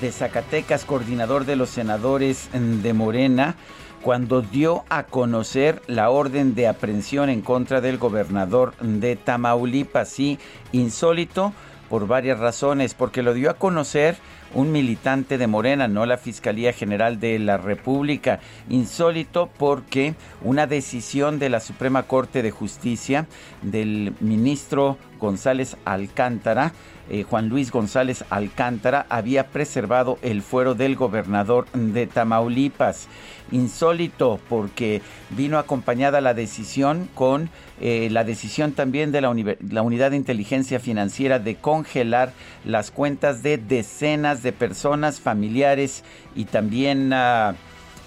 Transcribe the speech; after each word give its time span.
de 0.00 0.12
Zacatecas, 0.12 0.84
coordinador 0.84 1.44
de 1.44 1.56
los 1.56 1.70
senadores 1.70 2.48
de 2.52 2.92
Morena, 2.92 3.56
cuando 4.02 4.42
dio 4.42 4.84
a 4.88 5.04
conocer 5.04 5.82
la 5.86 6.10
orden 6.10 6.54
de 6.54 6.68
aprehensión 6.68 7.28
en 7.28 7.40
contra 7.40 7.80
del 7.80 7.98
gobernador 7.98 8.76
de 8.78 9.16
Tamaulipas. 9.16 10.08
Sí, 10.08 10.38
insólito 10.72 11.52
por 11.88 12.06
varias 12.06 12.38
razones, 12.38 12.94
porque 12.94 13.22
lo 13.22 13.34
dio 13.34 13.50
a 13.50 13.54
conocer 13.54 14.16
un 14.54 14.72
militante 14.72 15.38
de 15.38 15.46
Morena, 15.46 15.88
no 15.88 16.06
la 16.06 16.18
Fiscalía 16.18 16.72
General 16.72 17.20
de 17.20 17.38
la 17.38 17.56
República. 17.56 18.40
Insólito 18.68 19.50
porque 19.58 20.14
una 20.42 20.66
decisión 20.66 21.38
de 21.38 21.50
la 21.50 21.60
Suprema 21.60 22.04
Corte 22.04 22.42
de 22.42 22.50
Justicia 22.50 23.26
del 23.62 24.14
ministro 24.20 24.98
González 25.18 25.76
Alcántara 25.84 26.72
eh, 27.08 27.22
Juan 27.22 27.48
Luis 27.48 27.70
González 27.70 28.24
Alcántara 28.30 29.06
había 29.08 29.48
preservado 29.48 30.18
el 30.22 30.42
fuero 30.42 30.74
del 30.74 30.96
gobernador 30.96 31.66
de 31.72 32.06
Tamaulipas. 32.06 33.08
Insólito 33.52 34.40
porque 34.48 35.02
vino 35.30 35.58
acompañada 35.58 36.20
la 36.20 36.34
decisión 36.34 37.08
con 37.14 37.48
eh, 37.80 38.08
la 38.10 38.24
decisión 38.24 38.72
también 38.72 39.12
de 39.12 39.20
la, 39.20 39.30
Unidad 39.30 40.10
de 40.10 40.16
Inteligencia 40.16 40.80
Financiera 40.80 41.38
de 41.38 41.54
congelar 41.54 42.32
las 42.64 42.90
cuentas 42.90 43.44
de 43.44 43.58
decenas 43.58 44.42
de 44.42 44.52
personas, 44.52 45.20
familiares 45.20 46.02
y 46.34 46.46
también, 46.46 47.12
ah, 47.12 47.54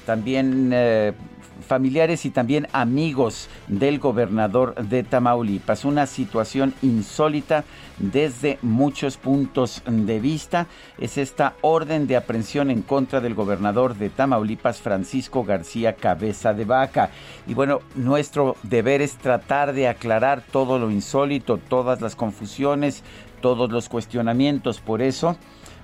también 0.05 0.71
eh, 0.73 1.13
familiares 1.59 2.25
y 2.25 2.29
también 2.29 2.67
amigos 2.71 3.49
del 3.67 3.99
gobernador 3.99 4.75
de 4.75 5.03
Tamaulipas. 5.03 5.85
Una 5.85 6.05
situación 6.05 6.73
insólita 6.81 7.63
desde 7.97 8.57
muchos 8.61 9.17
puntos 9.17 9.81
de 9.85 10.19
vista. 10.19 10.67
Es 10.97 11.17
esta 11.17 11.55
orden 11.61 12.07
de 12.07 12.17
aprehensión 12.17 12.71
en 12.71 12.81
contra 12.81 13.21
del 13.21 13.35
gobernador 13.35 13.95
de 13.95 14.09
Tamaulipas, 14.09 14.81
Francisco 14.81 15.43
García 15.43 15.93
Cabeza 15.93 16.53
de 16.53 16.65
Vaca. 16.65 17.11
Y 17.47 17.53
bueno, 17.53 17.79
nuestro 17.95 18.55
deber 18.63 19.01
es 19.01 19.17
tratar 19.17 19.73
de 19.73 19.87
aclarar 19.87 20.43
todo 20.51 20.79
lo 20.79 20.91
insólito, 20.91 21.57
todas 21.57 22.01
las 22.01 22.15
confusiones, 22.15 23.03
todos 23.41 23.71
los 23.71 23.89
cuestionamientos. 23.89 24.79
Por 24.81 25.01
eso 25.01 25.37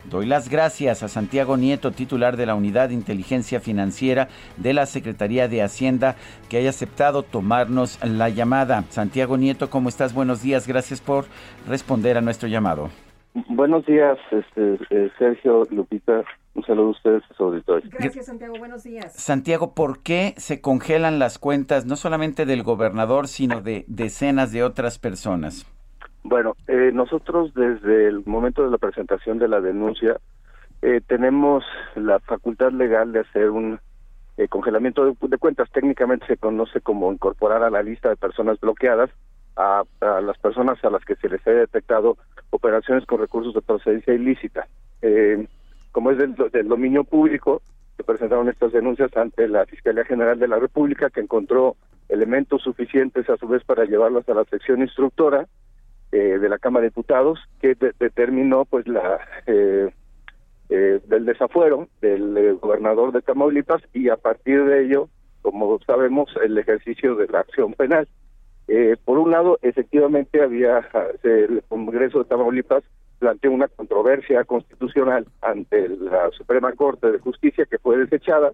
Doy 0.10 0.26
las 0.26 0.50
gracias 0.50 1.02
a 1.02 1.08
Santiago 1.08 1.58
Nieto, 1.58 1.92
titular 1.92 2.38
de 2.38 2.46
la 2.46 2.56
Unidad 2.56 2.90
de 2.90 2.96
Inteligencia 2.96 3.60
Financiera 3.60 4.28
de 4.58 4.74
la 4.74 4.86
Secretaría 4.86 5.48
de 5.48 5.64
Hacienda, 5.64 6.16
que 6.50 6.58
haya 6.58 6.70
aceptado 6.70 7.24
tomarnos 7.24 8.00
la 8.04 8.30
llamada. 8.30 8.84
Santiago 8.90 9.38
Nieto, 9.38 9.70
¿cómo 9.70 9.90
estás? 9.90 10.14
Buenos 10.14 10.44
días. 10.44 10.68
Gracias 10.68 11.02
por 11.02 11.26
responder 11.68 12.18
a 12.18 12.22
nuestro 12.22 12.48
llamado. 12.48 12.90
Buenos 13.50 13.86
días, 13.86 14.18
este, 14.32 14.80
eh, 14.92 15.12
Sergio, 15.18 15.64
Lupita. 15.70 16.24
Un 16.54 16.64
saludo 16.64 16.88
a 16.88 16.92
ustedes, 16.92 17.24
a 17.30 17.34
su 17.34 17.44
auditorio. 17.44 17.90
Gracias, 17.92 18.28
Santiago. 18.28 18.58
Buenos 18.58 18.84
días. 18.84 19.14
Santiago, 19.14 19.74
¿por 19.74 20.02
qué 20.04 20.36
se 20.38 20.62
congelan 20.62 21.20
las 21.20 21.38
cuentas 21.38 21.86
no 21.86 21.98
solamente 21.98 22.46
del 22.46 22.64
gobernador, 22.64 23.28
sino 23.28 23.62
de 23.62 23.84
decenas 23.88 24.54
de 24.54 24.64
otras 24.64 25.00
personas? 25.00 25.66
Bueno, 26.28 26.56
eh, 26.68 26.90
nosotros 26.92 27.54
desde 27.54 28.08
el 28.08 28.26
momento 28.26 28.64
de 28.64 28.72
la 28.72 28.80
presentación 28.80 29.38
de 29.38 29.48
la 29.48 29.62
denuncia 29.62 30.20
eh, 30.82 31.00
tenemos 31.06 31.64
la 31.94 32.20
facultad 32.20 32.72
legal 32.72 33.12
de 33.12 33.20
hacer 33.20 33.52
un 33.52 33.80
eh, 34.38 34.48
congelamiento 34.48 35.16
de, 35.22 35.38
cuentas. 35.38 35.70
Técnicamente 35.72 36.26
se 36.26 36.38
conoce 36.38 36.82
como 36.82 37.14
incorporar 37.14 37.62
a 37.62 37.70
la 37.70 37.84
lista 37.84 38.10
de 38.10 38.16
personas 38.16 38.60
bloqueadas 38.60 39.12
a, 39.56 39.84
las 40.02 40.36
personas 40.40 40.84
a 40.84 40.90
las 40.90 41.06
que 41.06 41.16
se 41.16 41.30
les 41.30 41.46
haya 41.46 41.60
detectado 41.60 42.18
operaciones 42.50 43.06
con 43.06 43.20
recursos 43.20 43.54
de 43.54 43.62
procedencia 43.62 44.16
ilícita. 44.16 44.68
como 45.92 46.10
es 46.10 46.18
del, 46.18 46.34
del 46.52 46.68
dominio 46.68 47.04
público, 47.04 47.62
se 47.98 48.04
presentaron 48.04 48.50
estas 48.50 48.72
denuncias 48.72 49.16
ante 49.16 49.48
la 49.48 49.68
Fiscalía 49.68 50.06
General 50.06 50.40
de 50.40 50.48
la 50.48 50.58
República, 50.58 51.12
que 51.12 51.22
encontró 51.22 51.76
elementos 52.10 52.64
suficientes 52.64 53.30
a 53.30 53.38
su 53.38 53.48
vez 53.48 53.64
para 53.64 53.86
llevarlas 53.86 54.28
a 54.28 54.34
la 54.34 54.44
sección 54.46 54.82
instructora 54.82 55.46
eh, 56.18 56.40
de 56.40 56.48
la 56.48 56.60
Cámara 56.60 56.84
de 56.84 56.92
Diputados 56.92 57.40
que 57.60 57.76
determinó 58.00 58.64
pues 58.64 58.88
la 58.88 59.20
eh, 59.48 59.92
eh, 60.70 61.02
del 61.06 61.26
desafuero 61.26 61.90
del 62.00 62.58
gobernador 62.62 63.12
de 63.12 63.22
Tamaulipas 63.22 63.82
y 63.92 64.08
a 64.08 64.16
partir 64.16 64.64
de 64.64 64.86
ello, 64.86 65.10
como 65.42 65.78
sabemos, 65.86 66.30
el 66.42 66.58
ejercicio 66.58 67.16
de 67.16 67.28
la 67.28 67.42
acción 67.42 67.74
penal. 67.74 68.08
por 69.04 69.18
un 69.18 69.32
lado, 69.32 69.60
efectivamente 69.62 70.42
había 70.42 70.88
el 71.24 71.62
Congreso 71.68 72.20
de 72.20 72.30
Tamaulipas 72.30 72.86
planteó 73.20 73.52
una 73.52 73.68
controversia 73.68 74.46
constitucional 74.46 75.28
ante 75.42 75.90
la 75.90 76.32
Suprema 76.32 76.72
Corte 76.72 77.12
de 77.12 77.20
Justicia 77.20 77.66
que 77.66 77.78
fue 77.78 77.98
desechada 77.98 78.54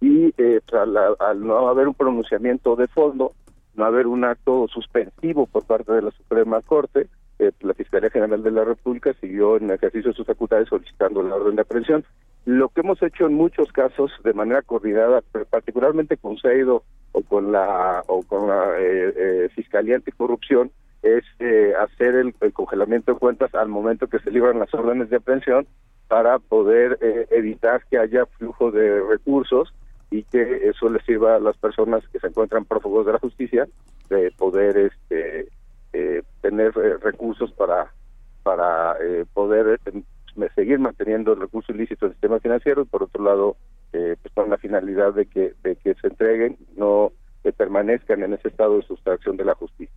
y 0.00 0.32
al 0.72 1.46
no 1.46 1.68
haber 1.68 1.88
un 1.88 1.94
pronunciamiento 1.94 2.74
de 2.74 2.88
fondo 2.88 3.34
no 3.74 3.84
haber 3.84 4.06
un 4.06 4.24
acto 4.24 4.66
suspensivo 4.68 5.46
por 5.46 5.64
parte 5.64 5.92
de 5.92 6.02
la 6.02 6.10
Suprema 6.10 6.60
Corte, 6.60 7.08
eh, 7.38 7.50
la 7.60 7.74
Fiscalía 7.74 8.10
General 8.10 8.42
de 8.42 8.50
la 8.50 8.64
República 8.64 9.14
siguió 9.20 9.56
en 9.56 9.70
ejercicio 9.70 10.10
de 10.10 10.16
sus 10.16 10.26
facultades 10.26 10.68
solicitando 10.68 11.22
la 11.22 11.34
orden 11.34 11.56
de 11.56 11.62
aprehensión. 11.62 12.04
Lo 12.44 12.68
que 12.68 12.82
hemos 12.82 13.02
hecho 13.02 13.26
en 13.26 13.34
muchos 13.34 13.72
casos 13.72 14.12
de 14.22 14.32
manera 14.32 14.62
coordinada, 14.62 15.22
particularmente 15.50 16.16
con 16.16 16.38
CEIDO 16.38 16.84
o 17.12 17.22
con 17.22 17.52
la 17.52 18.02
o 18.06 18.22
con 18.22 18.48
la 18.48 18.78
eh, 18.78 19.12
eh, 19.16 19.48
Fiscalía 19.54 19.96
Anticorrupción, 19.96 20.70
es 21.02 21.24
hacer 21.80 22.14
el, 22.14 22.32
congelamiento 22.52 23.12
de 23.12 23.18
cuentas 23.18 23.52
al 23.56 23.68
momento 23.68 24.06
que 24.06 24.20
se 24.20 24.30
libran 24.30 24.60
las 24.60 24.72
órdenes 24.72 25.10
de 25.10 25.16
aprehensión 25.16 25.66
para 26.06 26.38
poder 26.38 26.96
evitar 27.32 27.84
que 27.90 27.98
haya 27.98 28.24
flujo 28.26 28.70
de 28.70 29.00
recursos 29.00 29.74
y 30.12 30.24
que 30.24 30.68
eso 30.68 30.90
les 30.90 31.02
sirva 31.04 31.36
a 31.36 31.40
las 31.40 31.56
personas 31.56 32.06
que 32.08 32.20
se 32.20 32.26
encuentran 32.26 32.66
prófugos 32.66 33.06
de 33.06 33.12
la 33.12 33.18
justicia 33.18 33.66
de 34.10 34.30
poder 34.32 34.76
este 34.76 35.48
eh, 35.94 36.22
tener 36.42 36.72
eh, 36.76 36.98
recursos 37.02 37.50
para 37.52 37.90
para 38.42 38.96
eh, 39.00 39.24
poder 39.32 39.80
seguir 40.54 40.78
manteniendo 40.78 41.32
el 41.32 41.40
recurso 41.40 41.72
ilícito 41.72 42.04
del 42.04 42.14
sistema 42.14 42.40
financiero 42.40 42.84
por 42.84 43.04
otro 43.04 43.24
lado 43.24 43.56
pues 43.90 44.34
con 44.34 44.48
la 44.50 44.58
finalidad 44.58 45.14
de 45.14 45.26
que 45.26 45.54
de 45.62 45.76
que 45.76 45.94
se 45.94 46.08
entreguen 46.08 46.58
no 46.76 47.12
que 47.42 47.52
permanezcan 47.52 48.22
en 48.22 48.34
ese 48.34 48.48
estado 48.48 48.76
de 48.76 48.86
sustracción 48.86 49.36
de 49.36 49.44
la 49.44 49.54
justicia 49.54 49.94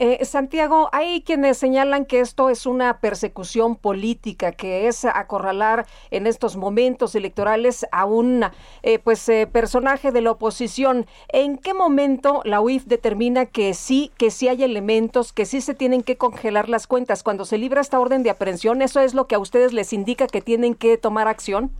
eh, 0.00 0.24
Santiago, 0.24 0.88
hay 0.92 1.22
quienes 1.22 1.58
señalan 1.58 2.04
que 2.04 2.20
esto 2.20 2.50
es 2.50 2.66
una 2.66 3.00
persecución 3.00 3.74
política, 3.74 4.52
que 4.52 4.86
es 4.86 5.04
acorralar 5.04 5.86
en 6.12 6.28
estos 6.28 6.56
momentos 6.56 7.16
electorales 7.16 7.84
a 7.90 8.04
un 8.04 8.44
eh, 8.84 9.00
pues 9.00 9.28
eh, 9.28 9.48
personaje 9.50 10.12
de 10.12 10.20
la 10.20 10.30
oposición. 10.30 11.06
¿En 11.30 11.58
qué 11.58 11.74
momento 11.74 12.42
la 12.44 12.60
UIF 12.60 12.84
determina 12.84 13.46
que 13.46 13.74
sí, 13.74 14.12
que 14.16 14.30
sí 14.30 14.46
hay 14.46 14.62
elementos, 14.62 15.32
que 15.32 15.44
sí 15.44 15.60
se 15.60 15.74
tienen 15.74 16.04
que 16.04 16.16
congelar 16.16 16.68
las 16.68 16.86
cuentas? 16.86 17.24
Cuando 17.24 17.44
se 17.44 17.58
libra 17.58 17.80
esta 17.80 17.98
orden 17.98 18.22
de 18.22 18.30
aprehensión, 18.30 18.82
¿eso 18.82 19.00
es 19.00 19.14
lo 19.14 19.26
que 19.26 19.34
a 19.34 19.40
ustedes 19.40 19.72
les 19.72 19.92
indica 19.92 20.28
que 20.28 20.40
tienen 20.40 20.74
que 20.74 20.96
tomar 20.96 21.26
acción? 21.26 21.72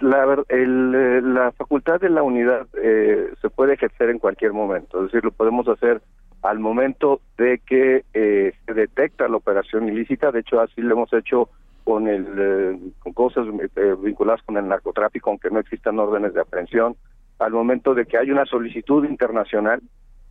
la, 0.00 0.44
la 0.48 1.52
facultad 1.52 2.00
de 2.00 2.08
la 2.08 2.22
unidad 2.22 2.68
se 2.72 3.50
puede 3.50 3.74
ejercer 3.74 4.10
en 4.10 4.20
cualquier 4.20 4.52
momento, 4.52 4.98
es 4.98 5.04
decir, 5.06 5.24
lo 5.24 5.32
podemos 5.32 5.66
hacer 5.66 6.00
al 6.48 6.60
momento 6.60 7.20
de 7.36 7.58
que 7.58 8.04
eh, 8.14 8.52
se 8.64 8.72
detecta 8.72 9.28
la 9.28 9.36
operación 9.36 9.86
ilícita, 9.86 10.32
de 10.32 10.40
hecho 10.40 10.60
así 10.62 10.80
lo 10.80 10.94
hemos 10.94 11.12
hecho 11.12 11.50
con 11.84 12.08
el 12.08 12.26
eh, 12.38 12.78
con 13.00 13.12
cosas 13.12 13.46
eh, 13.76 13.94
vinculadas 14.02 14.42
con 14.44 14.56
el 14.56 14.66
narcotráfico, 14.66 15.28
aunque 15.28 15.50
no 15.50 15.60
existan 15.60 15.98
órdenes 15.98 16.32
de 16.32 16.40
aprehensión, 16.40 16.96
al 17.38 17.52
momento 17.52 17.92
de 17.92 18.06
que 18.06 18.16
hay 18.16 18.30
una 18.30 18.46
solicitud 18.46 19.04
internacional, 19.04 19.82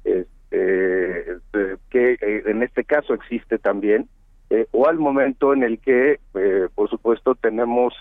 este, 0.04 1.36
que 1.92 2.18
en 2.22 2.64
este 2.64 2.84
caso 2.84 3.14
existe 3.14 3.60
también, 3.60 4.10
o 4.72 4.88
al 4.88 4.98
momento 4.98 5.54
en 5.54 5.62
el 5.62 5.80
que, 5.80 6.20
por 6.74 6.90
supuesto, 6.90 7.36
tenemos 7.36 7.94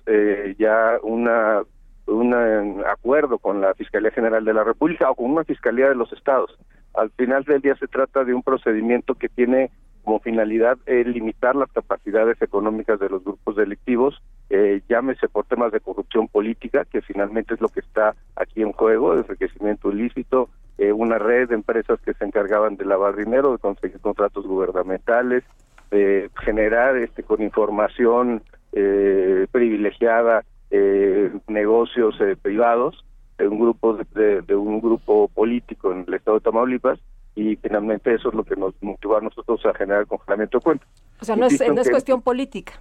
ya 0.58 0.98
una 1.02 1.62
un 2.06 2.84
acuerdo 2.86 3.38
con 3.38 3.60
la 3.60 3.74
Fiscalía 3.74 4.12
General 4.12 4.44
de 4.44 4.54
la 4.54 4.62
República 4.62 5.10
o 5.10 5.14
con 5.16 5.30
una 5.32 5.44
Fiscalía 5.44 5.88
de 5.88 5.96
los 5.96 6.12
Estados. 6.12 6.56
Al 6.96 7.10
final 7.10 7.44
del 7.44 7.60
día 7.60 7.76
se 7.76 7.86
trata 7.86 8.24
de 8.24 8.32
un 8.32 8.42
procedimiento 8.42 9.14
que 9.14 9.28
tiene 9.28 9.70
como 10.02 10.20
finalidad 10.20 10.78
eh, 10.86 11.04
limitar 11.04 11.54
las 11.56 11.70
capacidades 11.72 12.40
económicas 12.40 12.98
de 13.00 13.10
los 13.10 13.22
grupos 13.24 13.56
delictivos, 13.56 14.22
eh, 14.50 14.80
llámese 14.88 15.28
por 15.28 15.44
temas 15.46 15.72
de 15.72 15.80
corrupción 15.80 16.28
política, 16.28 16.84
que 16.84 17.02
finalmente 17.02 17.54
es 17.54 17.60
lo 17.60 17.68
que 17.68 17.80
está 17.80 18.14
aquí 18.36 18.62
en 18.62 18.72
juego, 18.72 19.12
el 19.12 19.18
enriquecimiento 19.20 19.90
ilícito, 19.90 20.48
eh, 20.78 20.92
una 20.92 21.18
red 21.18 21.48
de 21.48 21.56
empresas 21.56 22.00
que 22.00 22.14
se 22.14 22.24
encargaban 22.24 22.76
de 22.76 22.84
lavar 22.84 23.16
dinero, 23.16 23.52
de 23.52 23.58
conseguir 23.58 24.00
contratos 24.00 24.46
gubernamentales, 24.46 25.42
de 25.90 26.30
generar 26.44 26.96
este 26.96 27.22
con 27.22 27.42
información 27.42 28.42
eh, 28.72 29.46
privilegiada 29.50 30.44
eh, 30.70 31.32
negocios 31.48 32.16
privados 32.42 33.04
de 33.38 33.48
un 33.48 33.58
grupo 33.58 33.94
de, 34.14 34.42
de 34.42 34.54
un 34.54 34.80
grupo 34.80 35.28
político 35.28 35.92
en 35.92 36.04
el 36.06 36.14
estado 36.14 36.38
de 36.38 36.44
Tamaulipas 36.44 36.98
y 37.34 37.56
finalmente 37.56 38.14
eso 38.14 38.30
es 38.30 38.34
lo 38.34 38.44
que 38.44 38.56
nos 38.56 38.74
motivó 38.82 39.18
a 39.18 39.20
nosotros 39.20 39.64
a 39.66 39.74
generar 39.74 40.00
el 40.00 40.06
congelamiento 40.06 40.58
de 40.58 40.64
cuentas. 40.64 40.88
O 41.20 41.24
sea, 41.24 41.36
no 41.36 41.46
es, 41.46 41.60
no 41.60 41.80
es 41.80 41.90
cuestión 41.90 42.22
política. 42.22 42.72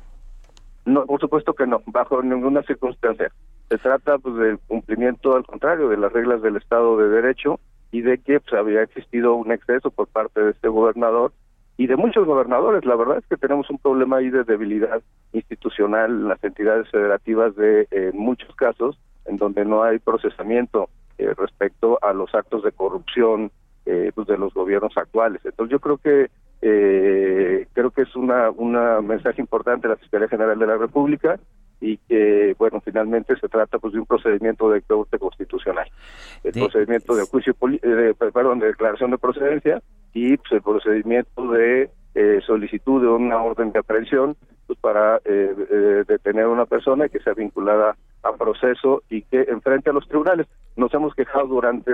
No, 0.86 1.06
por 1.06 1.20
supuesto 1.20 1.54
que 1.54 1.68
no, 1.68 1.82
bajo 1.88 2.22
ninguna 2.24 2.64
circunstancia. 2.64 3.32
Se 3.70 3.78
trata 3.78 4.18
pues 4.18 4.36
del 4.36 4.60
cumplimiento, 4.60 5.36
al 5.36 5.46
contrario, 5.46 5.90
de 5.90 5.98
las 5.98 6.14
reglas 6.14 6.42
del 6.42 6.56
Estado 6.56 6.98
de 6.98 7.10
Derecho 7.10 7.60
y 7.92 8.02
de 8.02 8.18
que 8.20 8.40
pues, 8.40 8.54
había 8.54 8.84
existido 8.84 9.36
un 9.36 9.52
exceso 9.52 9.92
por 9.92 10.08
parte 10.08 10.42
de 10.42 10.52
este 10.52 10.68
gobernador 10.70 11.34
y 11.78 11.88
de 11.88 11.98
muchos 11.98 12.26
gobernadores. 12.26 12.86
La 12.86 12.96
verdad 12.96 13.18
es 13.18 13.26
que 13.28 13.36
tenemos 13.36 13.70
un 13.70 13.80
problema 13.80 14.18
ahí 14.18 14.30
de 14.30 14.44
debilidad 14.44 15.02
institucional 15.34 16.12
en 16.12 16.28
las 16.30 16.44
entidades 16.44 16.90
federativas 16.92 17.56
de 17.56 17.88
en 17.92 18.18
muchos 18.18 18.56
casos 18.56 18.98
en 19.26 19.38
donde 19.38 19.66
no 19.66 19.84
hay 19.84 20.00
procesamiento 20.00 20.90
eh, 21.18 21.34
respecto 21.38 21.98
a 22.02 22.14
los 22.14 22.34
actos 22.36 22.64
de 22.64 22.72
corrupción 22.72 23.52
eh, 23.86 24.12
pues 24.16 24.28
de 24.28 24.38
los 24.38 24.54
gobiernos 24.54 24.98
actuales. 24.98 25.42
Entonces 25.46 25.72
yo 25.72 25.80
creo 25.80 25.98
que 25.98 26.30
eh, 26.62 27.68
creo 27.74 27.92
que 27.92 28.02
es 28.02 28.16
una 28.16 28.50
una 28.50 29.00
mensaje 29.02 29.42
importante 29.42 29.88
de 29.88 29.94
la 29.94 30.00
Fiscalía 30.00 30.28
General 30.28 30.58
de 30.58 30.68
la 30.68 30.78
República 30.78 31.40
y 31.80 31.98
que 31.98 32.56
bueno 32.58 32.82
finalmente 32.82 33.36
se 33.36 33.48
trata 33.48 33.78
pues 33.78 33.94
de 33.94 34.00
un 34.00 34.06
procedimiento 34.06 34.70
de 34.72 34.82
corte 34.82 35.20
constitucional 35.20 35.88
el 36.44 36.54
procedimiento 36.54 37.16
de 37.16 37.26
juicio 37.26 37.56
de, 37.62 38.16
perdón 38.16 38.60
de 38.60 38.68
declaración 38.68 39.12
de 39.12 39.18
procedencia 39.18 39.82
y 40.14 40.38
pues 40.38 40.52
el 40.54 40.62
procedimiento 40.62 41.52
de 41.52 41.92
eh, 42.16 42.40
solicitud 42.48 43.02
de 43.02 43.10
una 43.10 43.44
orden 43.44 43.72
de 43.72 43.80
aprehensión 43.80 44.36
pues 44.66 44.80
para 44.80 45.22
eh, 45.26 46.04
detener 46.08 46.46
a 46.46 46.50
una 46.50 46.66
persona 46.66 47.10
que 47.10 47.20
sea 47.20 47.34
vinculada 47.34 47.96
a 48.26 48.36
proceso 48.38 49.04
y 49.10 49.22
que 49.24 49.42
enfrente 49.44 49.90
a 49.90 49.94
los 49.94 50.08
tribunales 50.08 50.48
nos 50.76 50.94
hemos 50.94 51.14
quejado 51.14 51.48
durante 51.48 51.92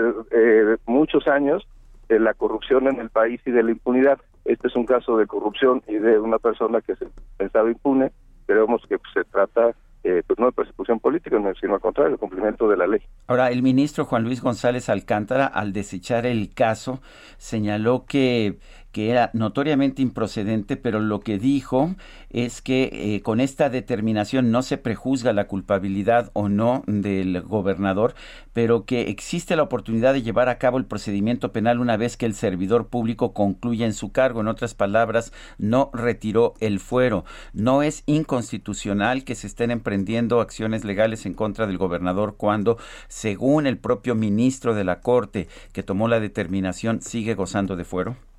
muchos 0.86 1.28
años 1.28 1.68
de 2.10 2.20
la 2.20 2.34
corrupción 2.34 2.88
en 2.88 3.00
el 3.00 3.10
país 3.10 3.40
y 3.46 3.52
de 3.52 3.64
la 3.64 3.72
impunidad. 3.72 4.20
Este 4.46 4.68
es 4.68 4.76
un 4.76 4.86
caso 4.86 5.18
de 5.18 5.28
corrupción 5.28 5.82
y 5.88 5.96
de 5.96 6.20
una 6.20 6.40
persona 6.40 6.82
que 6.82 6.96
se 6.96 7.08
pensaba 7.38 7.70
impune. 7.70 8.12
Creemos 8.46 8.82
que 8.88 8.98
pues, 8.98 9.14
se 9.14 9.24
trata 9.26 9.74
eh, 10.04 10.24
pues 10.26 10.40
no 10.40 10.48
de 10.48 10.52
persecución 10.52 11.00
política, 11.00 11.38
sino 11.60 11.76
al 11.76 11.80
contrario, 11.80 12.14
el 12.14 12.20
cumplimiento 12.20 12.68
de 12.68 12.76
la 12.76 12.88
ley. 12.88 13.02
Ahora, 13.28 13.52
el 13.52 13.62
ministro 13.62 14.04
Juan 14.06 14.24
Luis 14.24 14.42
González 14.42 14.90
Alcántara, 14.90 15.46
al 15.46 15.74
desechar 15.74 16.26
el 16.26 16.54
caso, 16.54 17.02
señaló 17.38 18.06
que 18.06 18.58
que 18.92 19.10
era 19.10 19.32
notoriamente 19.34 20.02
improcedente, 20.02 20.78
pero 20.78 21.00
lo 21.00 21.22
que 21.22 21.38
dijo 21.38 21.96
es 22.30 22.62
que 22.62 22.90
eh, 22.92 23.22
con 23.22 23.40
esta 23.40 23.70
determinación 23.70 24.52
no 24.52 24.62
se 24.62 24.78
prejuzga 24.78 25.34
la 25.34 25.48
culpabilidad 25.48 26.32
o 26.34 26.50
no 26.50 26.84
del 26.88 27.42
gobernador, 27.42 28.16
pero 28.54 28.86
que 28.86 29.10
existe 29.10 29.56
la 29.56 29.64
oportunidad 29.64 30.14
de 30.14 30.22
llevar 30.22 30.50
a 30.50 30.58
cabo 30.58 30.78
el 30.78 30.86
procedimiento 30.86 31.52
penal 31.52 31.80
una 31.80 31.98
vez 31.98 32.18
que 32.18 32.26
el 32.26 32.36
servidor 32.36 32.88
público 32.88 33.34
concluya 33.34 33.86
en 33.86 33.94
su 33.94 34.12
cargo. 34.12 34.42
En 34.42 34.48
otras 34.48 34.74
palabras, 34.74 35.32
no 35.58 35.90
retiró 35.94 36.54
el 36.60 36.80
fuero. 36.80 37.26
No 37.54 37.84
es 37.84 38.04
inconstitucional 38.06 39.24
que 39.24 39.36
se 39.36 39.48
estén 39.48 39.72
emprendiendo 39.72 40.42
acciones 40.42 40.84
legales 40.84 41.26
en 41.26 41.34
contra 41.34 41.68
del 41.68 41.78
gobernador 41.78 42.36
cuando, 42.38 42.78
según 43.08 43.68
el 43.68 43.78
propio 43.78 44.16
ministro 44.16 44.74
de 44.76 44.84
la 44.84 45.02
Corte 45.02 45.48
que 45.74 45.84
tomó 45.84 46.08
la 46.08 46.20
determinación, 46.20 47.02
sigue 47.02 47.36
gozando 47.36 47.76
de 47.76 47.86
fuero. 47.86 48.31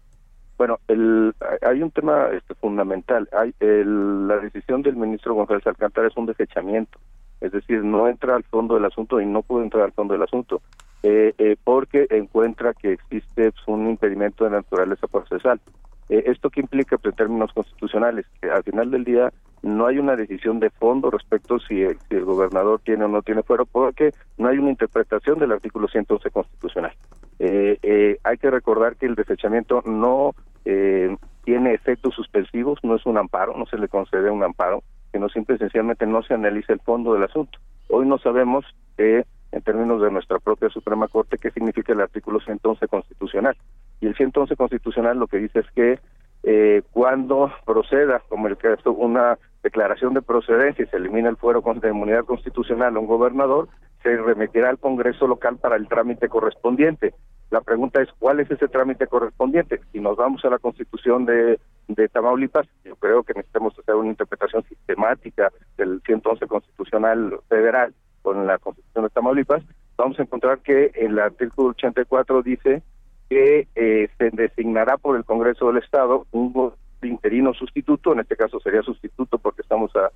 Bueno, 0.62 0.78
el, 0.86 1.34
hay 1.60 1.82
un 1.82 1.90
tema 1.90 2.28
este, 2.28 2.54
fundamental. 2.54 3.28
Hay 3.32 3.52
la 3.60 4.36
decisión 4.36 4.82
del 4.82 4.94
ministro 4.94 5.34
González 5.34 5.66
Alcántara 5.66 6.06
es 6.06 6.16
un 6.16 6.26
desechamiento, 6.26 7.00
es 7.40 7.50
decir, 7.50 7.82
no 7.82 8.06
entra 8.06 8.36
al 8.36 8.44
fondo 8.44 8.76
del 8.76 8.84
asunto 8.84 9.20
y 9.20 9.26
no 9.26 9.42
puede 9.42 9.64
entrar 9.64 9.82
al 9.82 9.92
fondo 9.92 10.14
del 10.14 10.22
asunto, 10.22 10.62
eh, 11.02 11.34
eh, 11.36 11.56
porque 11.64 12.06
encuentra 12.10 12.74
que 12.74 12.92
existe 12.92 13.50
pues, 13.50 13.66
un 13.66 13.90
impedimento 13.90 14.44
de 14.44 14.50
naturaleza 14.50 15.08
procesal. 15.08 15.60
Eh, 16.08 16.22
¿Esto 16.26 16.48
qué 16.48 16.60
implica 16.60 16.96
pues, 16.96 17.10
en 17.12 17.16
términos 17.16 17.52
constitucionales? 17.52 18.24
Que 18.40 18.48
al 18.48 18.62
final 18.62 18.92
del 18.92 19.02
día 19.02 19.32
no 19.62 19.88
hay 19.88 19.98
una 19.98 20.14
decisión 20.14 20.60
de 20.60 20.70
fondo 20.70 21.10
respecto 21.10 21.58
si, 21.58 21.84
si 22.08 22.14
el 22.14 22.24
gobernador 22.24 22.80
tiene 22.84 23.06
o 23.06 23.08
no 23.08 23.22
tiene 23.22 23.42
fuero, 23.42 23.66
porque 23.66 24.12
no 24.38 24.46
hay 24.46 24.58
una 24.58 24.70
interpretación 24.70 25.40
del 25.40 25.50
artículo 25.50 25.88
111 25.88 26.30
constitucional. 26.30 26.92
Eh, 27.40 28.18
hay 28.22 28.38
que 28.38 28.50
recordar 28.52 28.94
que 28.94 29.06
el 29.06 29.16
desechamiento 29.16 29.82
no 29.84 30.36
eh, 30.64 31.16
tiene 31.44 31.74
efectos 31.74 32.14
suspensivos, 32.14 32.78
no 32.82 32.96
es 32.96 33.04
un 33.06 33.18
amparo, 33.18 33.56
no 33.56 33.66
se 33.66 33.78
le 33.78 33.88
concede 33.88 34.30
un 34.30 34.42
amparo, 34.42 34.82
sino 35.10 35.28
simple 35.28 35.56
y 35.56 35.58
sencillamente 35.58 36.06
no 36.06 36.22
se 36.22 36.34
analiza 36.34 36.72
el 36.72 36.80
fondo 36.80 37.14
del 37.14 37.24
asunto. 37.24 37.58
Hoy 37.88 38.06
no 38.06 38.18
sabemos, 38.18 38.64
eh, 38.98 39.24
en 39.50 39.62
términos 39.62 40.00
de 40.00 40.10
nuestra 40.10 40.38
propia 40.38 40.70
Suprema 40.70 41.08
Corte, 41.08 41.38
qué 41.38 41.50
significa 41.50 41.92
el 41.92 42.00
artículo 42.00 42.40
111 42.40 42.88
constitucional. 42.88 43.56
Y 44.00 44.06
el 44.06 44.14
111 44.14 44.56
constitucional 44.56 45.18
lo 45.18 45.26
que 45.26 45.38
dice 45.38 45.60
es 45.60 45.70
que 45.74 45.98
eh, 46.44 46.82
cuando 46.92 47.52
proceda, 47.64 48.22
como 48.28 48.48
el 48.48 48.56
caso, 48.56 48.92
una 48.92 49.38
declaración 49.62 50.14
de 50.14 50.22
procedencia 50.22 50.84
y 50.84 50.88
se 50.88 50.96
elimina 50.96 51.28
el 51.28 51.36
fuero 51.36 51.62
de 51.62 51.88
inmunidad 51.88 52.24
constitucional 52.24 52.96
a 52.96 52.98
un 52.98 53.06
gobernador, 53.06 53.68
se 54.02 54.16
remitirá 54.16 54.70
al 54.70 54.78
Congreso 54.78 55.26
local 55.26 55.58
para 55.58 55.76
el 55.76 55.86
trámite 55.86 56.28
correspondiente. 56.28 57.14
La 57.52 57.60
pregunta 57.60 58.00
es, 58.00 58.08
¿cuál 58.18 58.40
es 58.40 58.50
ese 58.50 58.66
trámite 58.66 59.06
correspondiente? 59.06 59.78
Si 59.92 60.00
nos 60.00 60.16
vamos 60.16 60.42
a 60.42 60.48
la 60.48 60.58
Constitución 60.58 61.26
de, 61.26 61.60
de 61.86 62.08
Tamaulipas, 62.08 62.66
yo 62.82 62.96
creo 62.96 63.22
que 63.24 63.34
necesitamos 63.34 63.78
hacer 63.78 63.94
una 63.94 64.08
interpretación 64.08 64.64
sistemática 64.64 65.52
del 65.76 66.00
111 66.06 66.46
Constitucional 66.46 67.38
Federal 67.50 67.92
con 68.22 68.46
la 68.46 68.56
Constitución 68.56 69.04
de 69.04 69.10
Tamaulipas, 69.10 69.62
vamos 69.98 70.18
a 70.18 70.22
encontrar 70.22 70.60
que 70.60 70.92
el 70.94 71.18
artículo 71.18 71.68
84 71.68 72.42
dice 72.42 72.82
que 73.28 73.68
eh, 73.74 74.08
se 74.16 74.30
designará 74.30 74.96
por 74.96 75.18
el 75.18 75.24
Congreso 75.26 75.66
del 75.66 75.82
Estado 75.82 76.26
un 76.30 76.72
interino 77.02 77.52
sustituto, 77.52 78.14
en 78.14 78.20
este 78.20 78.34
caso 78.34 78.60
sería 78.60 78.80
sustituto 78.80 79.36
porque 79.36 79.60
estamos 79.60 79.94
a 79.94 80.10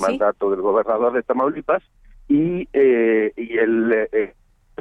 mandato 0.00 0.50
del 0.50 0.62
gobernador 0.62 1.12
de 1.12 1.22
Tamaulipas, 1.24 1.82
y, 2.26 2.66
eh, 2.72 3.32
y 3.36 3.58
el 3.58 4.08
eh, 4.12 4.34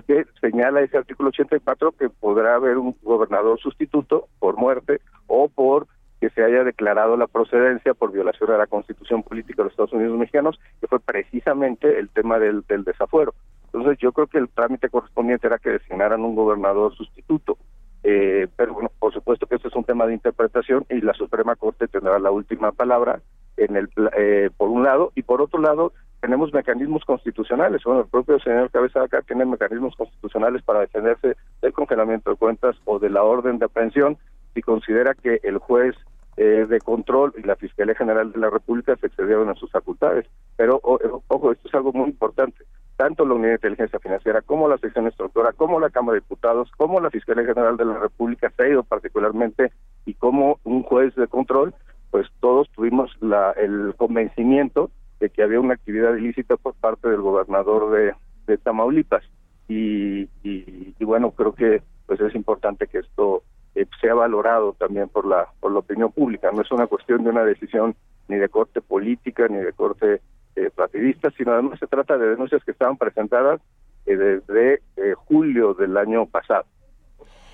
que 0.05 0.25
señala 0.41 0.81
ese 0.81 0.97
artículo 0.97 1.29
84 1.29 1.91
que 1.93 2.09
podrá 2.09 2.55
haber 2.55 2.77
un 2.77 2.95
gobernador 3.03 3.59
sustituto 3.59 4.27
por 4.39 4.57
muerte 4.57 5.01
o 5.27 5.49
por 5.49 5.87
que 6.19 6.29
se 6.31 6.43
haya 6.43 6.63
declarado 6.63 7.15
la 7.15 7.27
procedencia 7.27 7.93
por 7.93 8.11
violación 8.11 8.49
de 8.49 8.57
la 8.57 8.67
constitución 8.67 9.21
política 9.23 9.57
de 9.57 9.65
los 9.65 9.73
Estados 9.73 9.93
Unidos 9.93 10.17
mexicanos, 10.17 10.59
que 10.81 10.87
fue 10.87 10.99
precisamente 10.99 11.99
el 11.99 12.09
tema 12.09 12.39
del, 12.39 12.63
del 12.67 12.83
desafuero. 12.83 13.35
Entonces 13.65 13.99
yo 13.99 14.11
creo 14.11 14.27
que 14.27 14.39
el 14.39 14.49
trámite 14.49 14.89
correspondiente 14.89 15.47
era 15.47 15.59
que 15.59 15.69
designaran 15.69 16.23
un 16.23 16.35
gobernador 16.35 16.95
sustituto. 16.95 17.57
Eh, 18.03 18.47
pero 18.55 18.73
bueno, 18.73 18.91
por 18.99 19.13
supuesto 19.13 19.47
que 19.47 19.55
este 19.55 19.67
es 19.67 19.75
un 19.75 19.83
tema 19.83 20.07
de 20.07 20.13
interpretación 20.13 20.85
y 20.89 21.01
la 21.01 21.13
Suprema 21.13 21.55
Corte 21.55 21.87
tendrá 21.87 22.17
la 22.19 22.31
última 22.31 22.71
palabra 22.71 23.21
en 23.57 23.75
el 23.75 23.89
eh, 24.17 24.49
por 24.55 24.69
un 24.69 24.83
lado 24.83 25.11
y 25.15 25.23
por 25.23 25.41
otro 25.41 25.59
lado 25.59 25.91
tenemos 26.21 26.53
mecanismos 26.53 27.05
constitucionales. 27.05 27.83
Bueno, 27.83 28.01
el 28.01 28.07
propio 28.07 28.39
señor 28.39 28.71
Cabeza 28.71 29.03
acá 29.03 29.21
tiene 29.21 29.45
mecanismos 29.45 29.95
constitucionales 29.95 30.63
para 30.63 30.81
defenderse 30.81 31.35
del 31.61 31.73
congelamiento 31.73 32.31
de 32.31 32.37
cuentas 32.37 32.75
o 32.85 32.99
de 32.99 33.09
la 33.09 33.23
orden 33.23 33.59
de 33.59 33.65
aprehensión 33.65 34.17
si 34.53 34.61
considera 34.61 35.13
que 35.13 35.39
el 35.43 35.59
juez 35.59 35.95
eh, 36.37 36.65
de 36.67 36.79
control 36.79 37.33
y 37.37 37.43
la 37.43 37.55
Fiscalía 37.55 37.95
General 37.95 38.31
de 38.31 38.39
la 38.39 38.49
República 38.49 38.95
se 38.95 39.07
excedieron 39.07 39.49
en 39.49 39.55
sus 39.55 39.71
facultades. 39.71 40.25
Pero, 40.55 40.79
ojo, 40.83 41.51
esto 41.51 41.67
es 41.67 41.73
algo 41.75 41.93
muy 41.93 42.09
importante. 42.09 42.63
tanto 42.95 43.25
la 43.25 43.35
Unidad 43.35 43.49
de 43.49 43.55
Inteligencia 43.55 43.99
Financiera 43.99 44.41
como 44.41 44.67
la 44.67 44.79
sección 44.79 45.05
instructora, 45.05 45.53
como 45.53 45.79
la 45.79 45.91
Cámara 45.91 46.15
de 46.15 46.21
Diputados, 46.21 46.71
como 46.77 46.99
la 46.99 47.11
Fiscalía 47.11 47.45
General 47.45 47.77
de 47.77 47.85
la 47.85 47.99
República 47.99 48.51
se 48.55 48.63
ha 48.63 48.69
ido 48.69 48.83
particularmente 48.83 49.71
y 50.05 50.15
como 50.15 50.59
un 50.63 50.81
juez 50.81 51.13
de 51.15 51.27
control, 51.27 51.75
pues 52.09 52.27
todos 52.39 52.69
tuvimos 52.71 53.15
la, 53.21 53.51
el 53.51 53.93
convencimiento 53.97 54.89
de 55.19 55.29
que 55.29 55.43
había 55.43 55.59
una 55.59 55.73
actividad 55.73 56.15
ilícita 56.15 56.57
por 56.57 56.73
parte 56.75 57.09
del 57.09 57.21
gobernador 57.21 57.91
de, 57.91 58.13
de 58.45 58.57
Tamaulipas. 58.57 59.23
Y, 59.67 60.29
y, 60.43 61.03
bueno, 61.03 61.31
creo 61.31 61.53
que 61.53 61.81
pues 62.05 62.21
es 62.21 62.35
importante 62.35 62.87
que 62.87 62.99
esto 62.99 63.43
eh, 63.75 63.85
sea 63.99 64.13
valorado 64.13 64.73
también 64.73 65.09
por 65.09 65.25
la 65.25 65.47
por 65.59 65.73
la 65.73 65.79
opinión 65.79 66.11
pública. 66.11 66.51
No 66.53 66.61
es 66.61 66.71
una 66.71 66.87
cuestión 66.87 67.23
de 67.23 67.31
una 67.31 67.43
decisión 67.43 67.95
ni 68.29 68.37
de 68.37 68.47
corte 68.49 68.81
política 68.81 69.47
ni 69.49 69.57
de 69.57 69.73
corte 69.73 70.21
eh, 70.55 70.69
partidista, 70.73 71.29
sino 71.31 71.51
además 71.51 71.79
se 71.79 71.87
trata 71.87 72.17
de 72.17 72.29
denuncias 72.29 72.63
que 72.63 72.71
estaban 72.71 72.97
presentadas 72.97 73.61
eh, 74.05 74.15
desde 74.15 74.81
eh, 74.95 75.13
julio 75.15 75.73
del 75.73 75.95
año 75.97 76.25
pasado, 76.25 76.65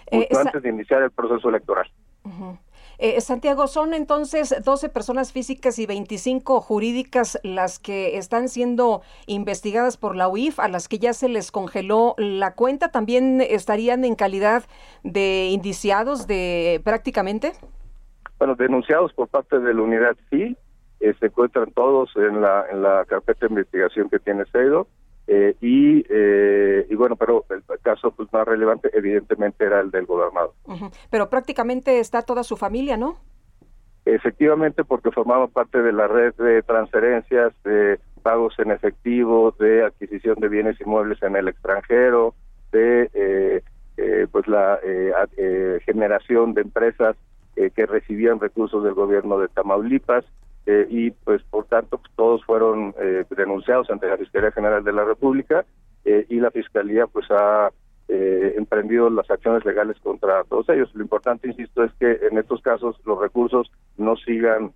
justo 0.06 0.40
antes 0.40 0.62
de 0.62 0.70
iniciar 0.70 1.02
el 1.04 1.12
proceso 1.12 1.50
electoral. 1.50 1.90
Eh, 3.00 3.20
Santiago, 3.22 3.68
son 3.68 3.94
entonces 3.94 4.56
12 4.64 4.90
personas 4.90 5.32
físicas 5.32 5.80
y 5.80 5.86
25 5.86 6.62
jurídicas 6.62 7.40
las 7.44 7.80
que 7.80 8.18
están 8.18 8.50
siendo 8.50 9.02
investigadas 9.28 9.98
por 9.98 10.16
la 10.16 10.28
UIF, 10.28 10.60
a 10.60 10.68
las 10.68 10.88
que 10.88 11.00
ya 11.00 11.14
se 11.14 11.30
les 11.30 11.52
congeló 11.52 12.16
la 12.18 12.54
cuenta. 12.54 12.90
¿También 12.90 13.42
estarían 13.42 14.06
en 14.06 14.16
calidad 14.16 14.64
de 15.04 15.50
indiciados 15.52 16.28
de 16.28 16.82
prácticamente? 16.84 17.54
Bueno, 18.38 18.56
denunciados 18.56 19.14
por 19.14 19.28
parte 19.28 19.60
de 19.60 19.74
la 19.74 19.82
unidad 19.82 20.16
sí, 20.30 20.56
eh, 21.00 21.14
se 21.20 21.26
encuentran 21.28 21.72
todos 21.72 22.12
en 22.16 22.42
la, 22.42 22.66
en 22.72 22.82
la 22.82 23.06
carpeta 23.06 23.48
de 23.48 23.54
investigación 23.54 24.10
que 24.10 24.20
tiene 24.20 24.46
CEDO. 24.52 24.88
Eh, 25.26 25.56
y, 25.62 26.06
eh, 26.10 26.86
y 26.90 26.96
bueno, 26.96 27.16
pero 27.16 27.46
el 27.50 27.64
caso 27.82 28.12
pues, 28.12 28.32
más 28.34 28.46
relevante 28.46 28.90
evidentemente 28.94 29.64
era 29.64 29.80
el 29.80 29.90
del 29.90 30.06
gobernador. 30.06 30.54
Pero 31.10 31.30
prácticamente 31.30 32.00
está 32.00 32.24
toda 32.24 32.44
su 32.44 32.58
familia, 32.58 32.98
¿no? 32.98 33.18
Efectivamente, 34.06 34.84
porque 34.84 35.12
formaba 35.12 35.48
parte 35.48 35.82
de 35.82 35.94
la 35.94 36.08
red 36.08 36.34
de 36.36 36.62
transferencias, 36.62 37.54
de 37.64 38.00
pagos 38.22 38.54
en 38.60 38.72
efectivo, 38.72 39.56
de 39.58 39.86
adquisición 39.86 40.36
de 40.40 40.50
bienes 40.50 40.80
inmuebles 40.82 41.24
en 41.24 41.38
el 41.38 41.48
extranjero, 41.48 42.36
de 42.74 43.10
eh, 43.14 43.64
eh 43.96 44.28
pues 44.30 44.48
la 44.48 44.80
eh, 44.84 45.80
generación 45.86 46.54
de 46.54 46.62
empresas 46.62 47.16
que 47.56 47.86
recibían 47.86 48.40
recursos 48.40 48.84
del 48.84 48.96
gobierno 48.96 49.38
de 49.38 49.48
Tamaulipas, 49.48 50.26
eh, 50.66 50.88
y 50.90 51.12
pues 51.12 51.44
por 51.44 51.66
tanto 51.66 51.98
pues, 51.98 52.12
todos 52.16 52.46
fueron 52.46 52.96
eh, 53.00 53.26
denunciados 53.36 53.90
ante 53.90 54.08
la 54.08 54.18
Fiscalía 54.18 54.52
General 54.52 54.84
de 54.84 54.94
la 54.94 55.04
República 55.04 55.66
eh, 56.06 56.26
y 56.30 56.40
la 56.40 56.52
Fiscalía 56.52 57.08
pues 57.08 57.30
ha 57.32 57.72
emprendido 58.56 59.10
las 59.10 59.30
acciones 59.32 59.66
legales 59.66 59.98
contra 60.00 60.44
todos 60.44 60.70
ellos. 60.70 60.94
Lo 60.94 61.02
importante, 61.02 61.48
insisto, 61.48 61.84
es 61.84 61.92
que 61.94 62.20
en 62.30 62.38
estos 62.38 62.62
casos 62.62 62.96
los 63.06 63.20
recursos 63.20 63.72
no 63.98 64.16
sigan 64.18 64.72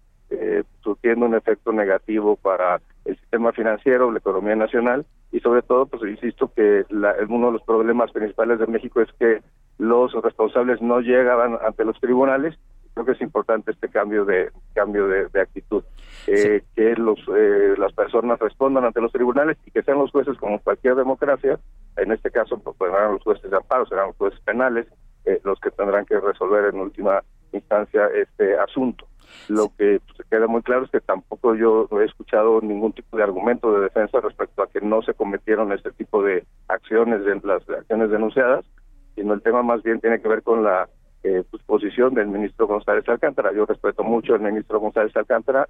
surtiendo 0.82 1.28
un 1.28 1.36
efecto 1.36 1.72
negativo 1.72 2.36
para 2.36 2.82
el 3.06 3.16
sistema 3.18 3.52
financiero, 3.52 4.12
la 4.12 4.18
economía 4.18 4.56
nacional 4.56 5.06
y 5.32 5.40
sobre 5.42 5.62
todo, 5.62 5.86
pues 5.86 6.02
insisto 6.10 6.52
que 6.56 6.86
la, 6.90 7.16
uno 7.30 7.48
de 7.48 7.54
los 7.54 7.62
problemas 7.64 8.12
principales 8.12 8.58
de 8.60 8.68
México 8.68 9.02
es 9.02 9.10
que 9.20 9.42
los 9.78 10.14
responsables 10.14 10.82
no 10.82 11.02
llegaban 11.02 11.60
ante 11.64 11.86
los 11.86 12.00
tribunales 12.00 12.58
creo 12.98 13.06
que 13.06 13.12
es 13.12 13.22
importante 13.22 13.72
este 13.72 13.90
cambio 13.90 14.26
de 14.26 14.50
cambio 14.74 15.08
de, 15.08 15.40
actitud 15.40 15.84
eh, 16.26 16.64
que 16.76 16.96
los 16.96 17.20
eh, 17.36 17.76
las 17.78 17.94
personas 17.94 18.40
respondan 18.40 18.86
ante 18.86 19.02
los 19.02 19.12
tribunales 19.12 19.58
y 19.66 19.72
que 19.72 19.84
sean 19.84 20.00
los 20.00 20.12
jueces 20.12 20.38
como 20.38 20.60
cualquier 20.60 20.96
democracia. 20.96 21.60
En 21.96 22.12
este 22.12 22.32
caso 22.32 22.60
pues, 22.60 22.76
serán 22.78 23.14
los 23.14 23.24
jueces 23.24 23.50
de 23.50 23.58
amparo 23.58 23.86
serán 23.86 24.08
los 24.08 24.18
jueces 24.18 24.40
penales 24.42 24.88
eh, 25.26 25.40
los 25.44 25.60
que 25.60 25.72
tendrán 25.72 26.06
que 26.06 26.20
resolver 26.20 26.74
en 26.74 26.80
última 26.80 27.24
instancia 27.52 28.08
este 28.16 28.58
asunto. 28.58 29.08
Lo 29.48 29.72
que 29.78 30.00
pues, 30.00 30.28
queda 30.30 30.48
muy 30.48 30.64
claro 30.64 30.86
es 30.86 30.92
que 30.92 31.02
tampoco 31.02 31.54
yo 31.54 31.88
he 32.02 32.06
escuchado 32.06 32.62
ningún 32.62 32.94
tipo 32.94 33.16
de 33.18 33.24
argumento 33.24 33.72
de 33.74 33.82
defensa 33.82 34.20
respecto 34.22 34.64
a 34.64 34.70
que 34.70 34.82
no 34.82 35.02
se 35.04 35.14
cometieron 35.14 35.72
este 35.72 35.92
tipo 35.92 36.24
de 36.24 36.46
acciones 36.68 37.24
de 37.24 37.40
las 37.44 37.70
acciones 37.70 38.10
denunciadas 38.10 38.66
sino 39.18 39.34
el 39.34 39.42
tema 39.42 39.64
más 39.64 39.82
bien 39.82 40.00
tiene 40.00 40.22
que 40.22 40.28
ver 40.28 40.44
con 40.44 40.64
la 40.64 40.88
eh, 41.28 41.44
pues, 41.50 41.62
posición 41.64 42.14
del 42.14 42.28
ministro 42.28 42.68
González 42.68 43.08
Alcántara. 43.10 43.52
Yo 43.54 43.66
respeto 43.66 44.04
mucho 44.04 44.34
al 44.34 44.40
ministro 44.40 44.80
González 44.80 45.16
Alcántara, 45.16 45.68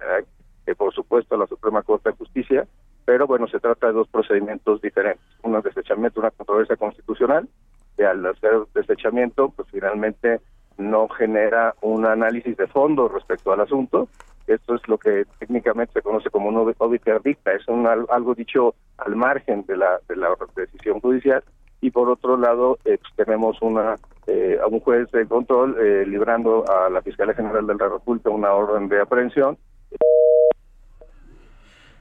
eh, 0.66 0.74
por 0.76 0.94
supuesto 0.94 1.34
a 1.34 1.38
la 1.38 1.46
Suprema 1.46 1.82
Corte 1.82 2.10
de 2.10 2.16
Justicia, 2.16 2.66
pero 3.04 3.26
bueno, 3.26 3.48
se 3.48 3.58
trata 3.58 3.88
de 3.88 3.94
dos 3.94 4.08
procedimientos 4.08 4.80
diferentes. 4.80 5.24
Es 5.42 5.64
desechamiento, 5.64 6.20
una 6.20 6.30
controversia 6.30 6.76
constitucional, 6.76 7.48
y 7.96 8.02
al 8.02 8.24
hacer 8.24 8.52
desechamiento, 8.74 9.48
pues 9.56 9.66
finalmente 9.72 10.40
no 10.76 11.08
genera 11.08 11.74
un 11.80 12.06
análisis 12.06 12.56
de 12.56 12.68
fondo 12.68 13.08
respecto 13.08 13.52
al 13.52 13.60
asunto. 13.60 14.08
Esto 14.46 14.76
es 14.76 14.86
lo 14.86 14.96
que 14.96 15.24
técnicamente 15.40 15.94
se 15.94 16.02
conoce 16.02 16.30
como 16.30 16.48
un 16.48 16.72
obiter 16.78 17.20
dicta, 17.22 17.52
es 17.52 17.66
un, 17.66 17.86
algo 17.86 18.34
dicho 18.34 18.74
al 18.98 19.16
margen 19.16 19.64
de 19.66 19.76
la, 19.76 19.98
de 20.08 20.16
la 20.16 20.28
decisión 20.54 21.00
judicial. 21.00 21.42
Y 21.80 21.90
por 21.90 22.08
otro 22.08 22.36
lado, 22.36 22.78
eh, 22.84 22.98
pues, 22.98 23.26
tenemos 23.26 23.60
una 23.60 23.96
eh, 24.28 24.58
a 24.62 24.66
un 24.66 24.80
juez 24.80 25.10
de 25.10 25.26
control 25.26 25.76
eh, 25.80 26.04
librando 26.06 26.64
a 26.68 26.90
la 26.90 27.02
Fiscalía 27.02 27.34
General 27.34 27.66
del 27.66 27.78
la 27.78 27.88
República 27.88 28.30
una 28.30 28.52
orden 28.52 28.88
de 28.88 29.00
aprehensión. 29.00 29.58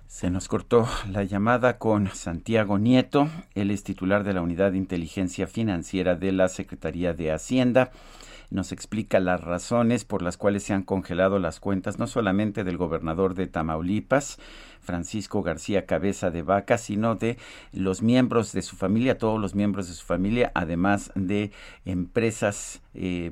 Se 0.07 0.29
nos 0.29 0.47
cortó 0.47 0.87
la 1.11 1.23
llamada 1.23 1.77
con 1.77 2.07
Santiago 2.07 2.77
Nieto, 2.77 3.27
él 3.55 3.71
es 3.71 3.83
titular 3.83 4.23
de 4.23 4.33
la 4.33 4.41
Unidad 4.41 4.71
de 4.71 4.77
Inteligencia 4.77 5.47
Financiera 5.47 6.15
de 6.15 6.31
la 6.31 6.47
Secretaría 6.47 7.13
de 7.13 7.31
Hacienda 7.31 7.91
nos 8.49 8.71
explica 8.71 9.19
las 9.19 9.41
razones 9.43 10.05
por 10.05 10.21
las 10.21 10.37
cuales 10.37 10.63
se 10.63 10.73
han 10.73 10.83
congelado 10.83 11.39
las 11.39 11.59
cuentas 11.59 11.99
no 11.99 12.07
solamente 12.07 12.63
del 12.63 12.77
gobernador 12.77 13.33
de 13.33 13.47
Tamaulipas, 13.47 14.39
Francisco 14.79 15.43
García 15.43 15.85
Cabeza 15.85 16.31
de 16.31 16.43
Vaca, 16.43 16.77
sino 16.77 17.15
de 17.15 17.37
los 17.73 18.01
miembros 18.01 18.53
de 18.53 18.61
su 18.61 18.75
familia, 18.75 19.17
todos 19.17 19.39
los 19.39 19.53
miembros 19.53 19.87
de 19.87 19.93
su 19.93 20.05
familia, 20.05 20.51
además 20.55 21.11
de 21.15 21.51
empresas, 21.85 22.81
eh, 22.93 23.31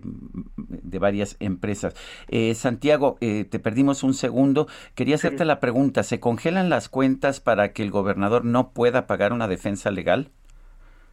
de 0.58 1.00
varias 1.00 1.38
empresas. 1.40 1.96
Eh, 2.28 2.54
Santiago, 2.56 3.18
eh, 3.22 3.46
te 3.46 3.60
perdimos 3.60 4.04
un 4.04 4.14
segundo. 4.14 4.68
Quería 4.96 5.16
hacerte 5.16 5.46
la 5.46 5.60
pregunta, 5.62 6.04
¿se 6.04 6.20
congelan 6.20 6.70
las 6.70 6.90
cuentas 6.90 7.40
para 7.40 7.72
que 7.72 7.84
el 7.84 7.92
gobernador 7.92 8.44
no 8.44 8.72
pueda 8.72 9.08
pagar 9.08 9.32
una 9.32 9.48
defensa 9.48 9.92
legal? 9.92 10.32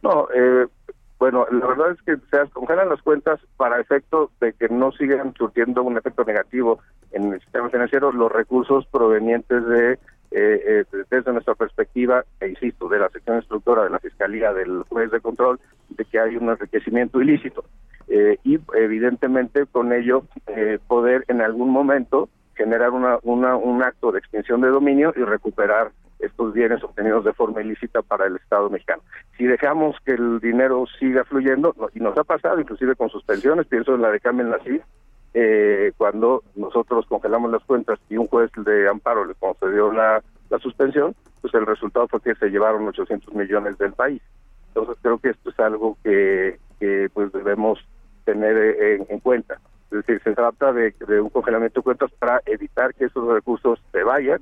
No, 0.03 0.27
eh, 0.35 0.67
bueno, 1.23 1.47
la 1.51 1.67
verdad 1.67 1.91
es 1.91 2.01
que 2.01 2.17
se 2.17 2.51
congelan 2.51 2.89
las 2.89 3.01
cuentas 3.01 3.39
para 3.55 3.79
efecto 3.79 4.29
de 4.41 4.51
que 4.51 4.67
no 4.67 4.91
sigan 4.91 5.33
surtiendo 5.35 5.81
un 5.81 5.95
efecto 5.95 6.25
negativo 6.25 6.79
en 7.13 7.31
el 7.31 7.39
sistema 7.39 7.69
financiero 7.69 8.11
los 8.11 8.29
recursos 8.29 8.85
provenientes 8.87 9.65
de, 9.65 9.93
eh, 9.93 9.97
eh, 10.31 10.85
desde 11.09 11.31
nuestra 11.31 11.55
perspectiva, 11.55 12.25
e 12.41 12.49
insisto, 12.49 12.89
de 12.89 12.99
la 12.99 13.07
sección 13.07 13.37
instructora 13.37 13.85
de 13.85 13.91
la 13.91 13.99
Fiscalía, 13.99 14.51
del 14.51 14.83
juez 14.89 15.11
de 15.11 15.21
control, 15.21 15.61
de 15.91 16.03
que 16.03 16.19
hay 16.19 16.35
un 16.35 16.49
enriquecimiento 16.49 17.21
ilícito. 17.21 17.63
Eh, 18.09 18.37
y 18.43 18.59
evidentemente 18.73 19.65
con 19.65 19.93
ello 19.93 20.25
poder 20.89 21.23
en 21.29 21.39
algún 21.39 21.69
momento 21.69 22.27
generar 22.55 22.89
una, 22.89 23.17
una, 23.23 23.55
un 23.55 23.81
acto 23.81 24.11
de 24.11 24.19
extinción 24.19 24.59
de 24.59 24.67
dominio 24.67 25.13
y 25.15 25.23
recuperar 25.23 25.93
estos 26.19 26.53
bienes 26.53 26.83
obtenidos 26.83 27.23
de 27.25 27.33
forma 27.33 27.61
ilícita 27.61 28.01
para 28.01 28.27
el 28.27 28.35
Estado 28.37 28.69
mexicano. 28.69 29.01
Si 29.37 29.45
dejamos 29.45 29.95
que 30.05 30.13
el 30.13 30.39
dinero 30.39 30.85
siga 30.99 31.23
fluyendo, 31.25 31.75
y 31.93 31.99
nos 31.99 32.17
ha 32.17 32.23
pasado 32.23 32.59
inclusive 32.59 32.95
con 32.95 33.09
suspensiones, 33.09 33.67
pienso 33.67 33.95
en 33.95 34.01
la 34.01 34.11
de 34.11 34.19
Carmen 34.19 34.49
Nací, 34.49 34.81
eh, 35.33 35.91
cuando 35.97 36.43
nosotros 36.55 37.05
congelamos 37.07 37.51
las 37.51 37.63
cuentas 37.63 37.99
y 38.09 38.17
un 38.17 38.27
juez 38.27 38.51
de 38.55 38.87
amparo 38.87 39.25
le 39.25 39.33
concedió 39.33 39.91
la, 39.91 40.23
la 40.49 40.59
suspensión, 40.59 41.15
pues 41.41 41.53
el 41.55 41.65
resultado 41.65 42.07
fue 42.07 42.21
que 42.21 42.35
se 42.35 42.49
llevaron 42.49 42.87
800 42.87 43.33
millones 43.33 43.77
del 43.77 43.93
país. 43.93 44.21
Entonces 44.67 44.97
creo 45.01 45.17
que 45.17 45.29
esto 45.29 45.49
es 45.49 45.59
algo 45.59 45.97
que, 46.03 46.59
que 46.79 47.09
pues 47.13 47.31
debemos 47.31 47.79
tener 48.25 48.55
en, 48.57 49.05
en 49.09 49.19
cuenta. 49.19 49.59
Es 49.91 50.05
decir, 50.05 50.21
se 50.23 50.33
trata 50.33 50.71
de, 50.73 50.93
de, 51.07 51.21
un 51.21 51.29
congelamiento 51.29 51.79
de 51.79 51.83
cuentas 51.83 52.11
para 52.17 52.41
evitar 52.45 52.93
que 52.95 53.05
esos 53.05 53.27
recursos 53.27 53.79
se 53.91 54.03
vayan 54.03 54.41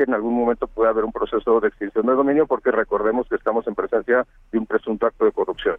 que 0.00 0.04
en 0.04 0.14
algún 0.14 0.34
momento 0.34 0.66
pueda 0.66 0.88
haber 0.88 1.04
un 1.04 1.12
proceso 1.12 1.60
de 1.60 1.68
extinción 1.68 2.06
de 2.06 2.14
dominio 2.14 2.46
porque 2.46 2.70
recordemos 2.70 3.28
que 3.28 3.34
estamos 3.34 3.66
en 3.66 3.74
presencia 3.74 4.26
de 4.50 4.58
un 4.58 4.64
presunto 4.64 5.04
acto 5.04 5.26
de 5.26 5.32
corrupción. 5.32 5.76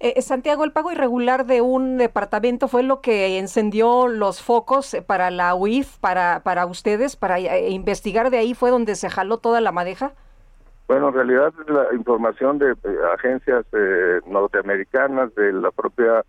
Eh, 0.00 0.12
eh 0.16 0.22
Santiago, 0.22 0.64
el 0.64 0.72
pago 0.72 0.92
irregular 0.92 1.46
de 1.46 1.62
un 1.62 1.96
departamento 1.96 2.68
fue 2.68 2.82
lo 2.82 3.00
que 3.00 3.38
encendió 3.38 4.06
los 4.06 4.42
focos 4.42 4.94
para 5.06 5.30
la 5.30 5.54
UIF, 5.54 5.96
para, 5.98 6.40
para 6.40 6.66
ustedes, 6.66 7.16
para 7.16 7.38
eh, 7.38 7.70
investigar 7.70 8.28
de 8.28 8.36
ahí 8.36 8.52
fue 8.52 8.70
donde 8.70 8.96
se 8.96 9.08
jaló 9.08 9.38
toda 9.38 9.62
la 9.62 9.72
madeja. 9.72 10.12
Bueno, 10.86 11.08
en 11.08 11.14
realidad 11.14 11.54
la 11.68 11.94
información 11.94 12.58
de 12.58 12.72
eh, 12.72 12.96
agencias 13.14 13.64
norteamericanas, 14.26 15.34
de 15.36 15.54
la 15.54 15.70
propia 15.70 16.22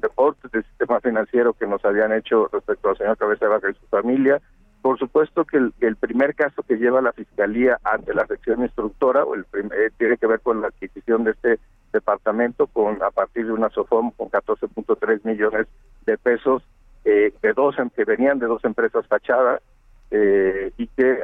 reportes 0.00 0.50
del 0.52 0.64
sistema 0.64 1.00
financiero 1.00 1.52
que 1.52 1.66
nos 1.66 1.84
habían 1.84 2.12
hecho 2.12 2.48
respecto 2.50 2.88
al 2.88 2.96
señor 2.96 3.18
Cabeza 3.18 3.46
Vaca 3.46 3.68
y 3.70 3.74
su 3.74 3.86
familia, 3.88 4.40
por 4.84 4.98
supuesto 4.98 5.46
que 5.46 5.56
el, 5.56 5.96
primer 5.96 6.34
caso 6.34 6.62
que 6.62 6.76
lleva 6.76 7.00
la 7.00 7.14
Fiscalía 7.14 7.78
ante 7.84 8.12
la 8.12 8.26
sección 8.26 8.60
instructora 8.60 9.24
o 9.24 9.34
el 9.34 9.46
eh, 9.54 9.88
tiene 9.96 10.18
que 10.18 10.26
ver 10.26 10.40
con 10.40 10.60
la 10.60 10.66
adquisición 10.66 11.24
de 11.24 11.30
este 11.30 11.58
departamento 11.90 12.66
con 12.66 13.02
a 13.02 13.10
partir 13.10 13.46
de 13.46 13.52
una 13.52 13.70
SOFOM 13.70 14.10
con 14.10 14.28
14.3 14.28 15.24
millones 15.24 15.68
de 16.04 16.18
pesos 16.18 16.62
eh, 17.06 17.32
de 17.40 17.52
dos 17.54 17.78
em, 17.78 17.88
que 17.88 18.04
venían 18.04 18.38
de 18.38 18.44
dos 18.44 18.62
empresas 18.66 19.06
fachadas 19.06 19.62
eh, 20.10 20.70
y 20.76 20.86
que 20.88 21.18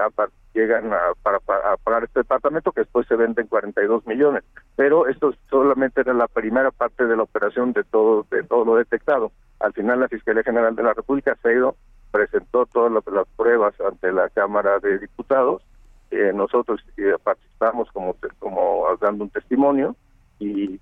llegan 0.54 0.90
a, 0.94 1.12
para, 1.22 1.38
pagar 1.84 2.04
este 2.04 2.20
departamento 2.20 2.72
que 2.72 2.80
después 2.80 3.06
se 3.08 3.16
venden 3.16 3.46
42 3.46 4.06
millones. 4.06 4.42
Pero 4.74 5.06
esto 5.06 5.34
solamente 5.50 6.00
era 6.00 6.14
la 6.14 6.28
primera 6.28 6.70
parte 6.70 7.04
de 7.04 7.14
la 7.14 7.24
operación 7.24 7.74
de 7.74 7.84
todo 7.84 8.26
de 8.30 8.42
todo 8.42 8.64
lo 8.64 8.76
detectado. 8.76 9.32
Al 9.58 9.74
final 9.74 10.00
la 10.00 10.08
Fiscalía 10.08 10.44
General 10.44 10.74
de 10.74 10.82
la 10.82 10.94
República 10.94 11.36
se 11.42 11.50
ha 11.50 11.52
ido 11.52 11.76
presentó 12.10 12.66
todas 12.66 12.92
las 12.92 13.26
pruebas 13.36 13.74
ante 13.80 14.12
la 14.12 14.28
Cámara 14.30 14.78
de 14.78 14.98
Diputados. 14.98 15.62
Eh, 16.10 16.32
nosotros 16.34 16.80
eh, 16.96 17.14
participamos 17.22 17.90
como, 17.92 18.16
como 18.38 18.84
dando 19.00 19.24
un 19.24 19.30
testimonio 19.30 19.94
y, 20.40 20.80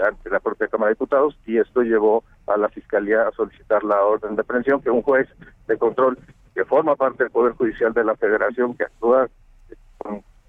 ante 0.00 0.30
la 0.30 0.40
propia 0.40 0.68
Cámara 0.68 0.88
de 0.88 0.94
Diputados 0.94 1.38
y 1.46 1.58
esto 1.58 1.82
llevó 1.82 2.24
a 2.46 2.56
la 2.56 2.68
Fiscalía 2.68 3.28
a 3.28 3.32
solicitar 3.32 3.84
la 3.84 4.02
orden 4.02 4.34
de 4.34 4.42
aprehensión 4.42 4.80
que 4.80 4.90
un 4.90 5.02
juez 5.02 5.28
de 5.68 5.76
control 5.76 6.18
que 6.54 6.64
forma 6.64 6.96
parte 6.96 7.24
del 7.24 7.30
Poder 7.30 7.52
Judicial 7.52 7.92
de 7.92 8.04
la 8.04 8.16
Federación 8.16 8.74
que 8.74 8.84
actúa 8.84 9.28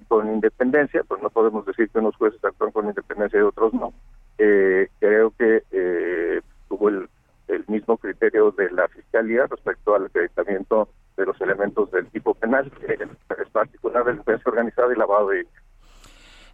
con, 0.08 0.27
independencia, 0.27 1.03
pues 1.08 1.22
no 1.22 1.29
podemos 1.29 1.65
decir 1.65 1.89
que 1.89 2.00
unos 2.00 2.15
jueces 2.17 2.43
actúan 2.43 2.72
con 2.72 2.86
independencia 2.86 3.39
y 3.39 3.43
otros 3.43 3.74
no. 3.74 3.93
Eh, 4.38 4.89
creo 5.00 5.31
que 5.38 5.63
eh, 5.72 6.41
tuvo 6.67 6.89
el 6.89 7.08
el 7.51 7.65
mismo 7.67 7.98
criterio 7.98 8.51
de 8.51 8.72
la 8.72 8.88
Fiscalía 8.88 9.46
respecto 9.48 9.96
al 9.96 10.05
acreditamiento 10.05 10.89
de 11.17 11.25
los 11.25 11.39
elementos 11.41 11.91
del 11.91 12.08
tipo 12.08 12.34
penal, 12.34 12.72
que 12.72 12.93
es 12.93 13.50
particular 13.51 14.05
delincuencia 14.05 14.50
organizada 14.50 14.93
y 14.93 14.98
lavado 14.98 15.29
de 15.29 15.46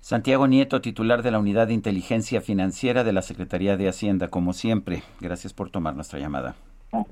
Santiago 0.01 0.48
Nieto, 0.48 0.82
titular 0.82 1.22
de 1.22 1.32
la 1.32 1.39
Unidad 1.39 1.68
de 1.68 1.74
Inteligencia 1.74 2.42
Financiera 2.42 3.04
de 3.04 3.13
la 3.13 3.22
Secretaría 3.22 3.77
de 3.77 3.89
Hacienda, 3.89 4.30
como 4.30 4.54
siempre. 4.54 5.04
Gracias 5.20 5.54
por 5.54 5.70
tomar 5.70 5.96
nuestra 5.96 6.20
llamada. 6.20 6.56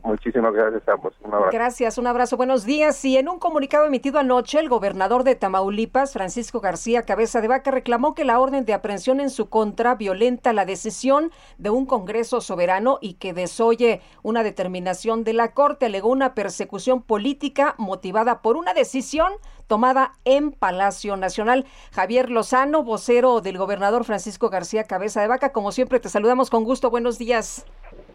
Muchísimas 0.03 0.53
gracias 0.53 0.83
Un 1.21 1.33
abrazo. 1.33 1.49
Gracias, 1.51 1.97
un 1.97 2.07
abrazo. 2.07 2.37
Buenos 2.37 2.65
días. 2.65 3.03
Y 3.03 3.17
en 3.17 3.27
un 3.27 3.39
comunicado 3.39 3.85
emitido 3.85 4.19
anoche, 4.19 4.59
el 4.59 4.69
gobernador 4.69 5.23
de 5.23 5.35
Tamaulipas, 5.35 6.13
Francisco 6.13 6.61
García 6.61 7.03
Cabeza 7.03 7.41
de 7.41 7.49
Vaca, 7.49 7.71
reclamó 7.71 8.15
que 8.15 8.23
la 8.23 8.39
orden 8.39 8.63
de 8.63 8.73
aprehensión 8.73 9.19
en 9.19 9.29
su 9.29 9.49
contra 9.49 9.95
violenta 9.95 10.53
la 10.53 10.65
decisión 10.65 11.31
de 11.57 11.71
un 11.71 11.85
Congreso 11.85 12.39
soberano 12.39 12.99
y 13.01 13.15
que 13.15 13.33
desoye 13.33 14.01
una 14.23 14.43
determinación 14.43 15.23
de 15.23 15.33
la 15.33 15.51
Corte. 15.51 15.87
Alegó 15.87 16.09
una 16.09 16.35
persecución 16.35 17.01
política 17.01 17.75
motivada 17.77 18.41
por 18.41 18.55
una 18.55 18.73
decisión 18.73 19.33
tomada 19.67 20.13
en 20.23 20.51
Palacio 20.51 21.17
Nacional. 21.17 21.65
Javier 21.91 22.29
Lozano, 22.29 22.83
vocero 22.83 23.41
del 23.41 23.57
gobernador 23.57 24.05
Francisco 24.05 24.49
García 24.49 24.85
Cabeza 24.85 25.21
de 25.21 25.27
Vaca, 25.27 25.51
como 25.51 25.71
siempre 25.73 25.99
te 25.99 26.07
saludamos 26.09 26.49
con 26.49 26.63
gusto. 26.63 26.89
Buenos 26.89 27.17
días. 27.17 27.65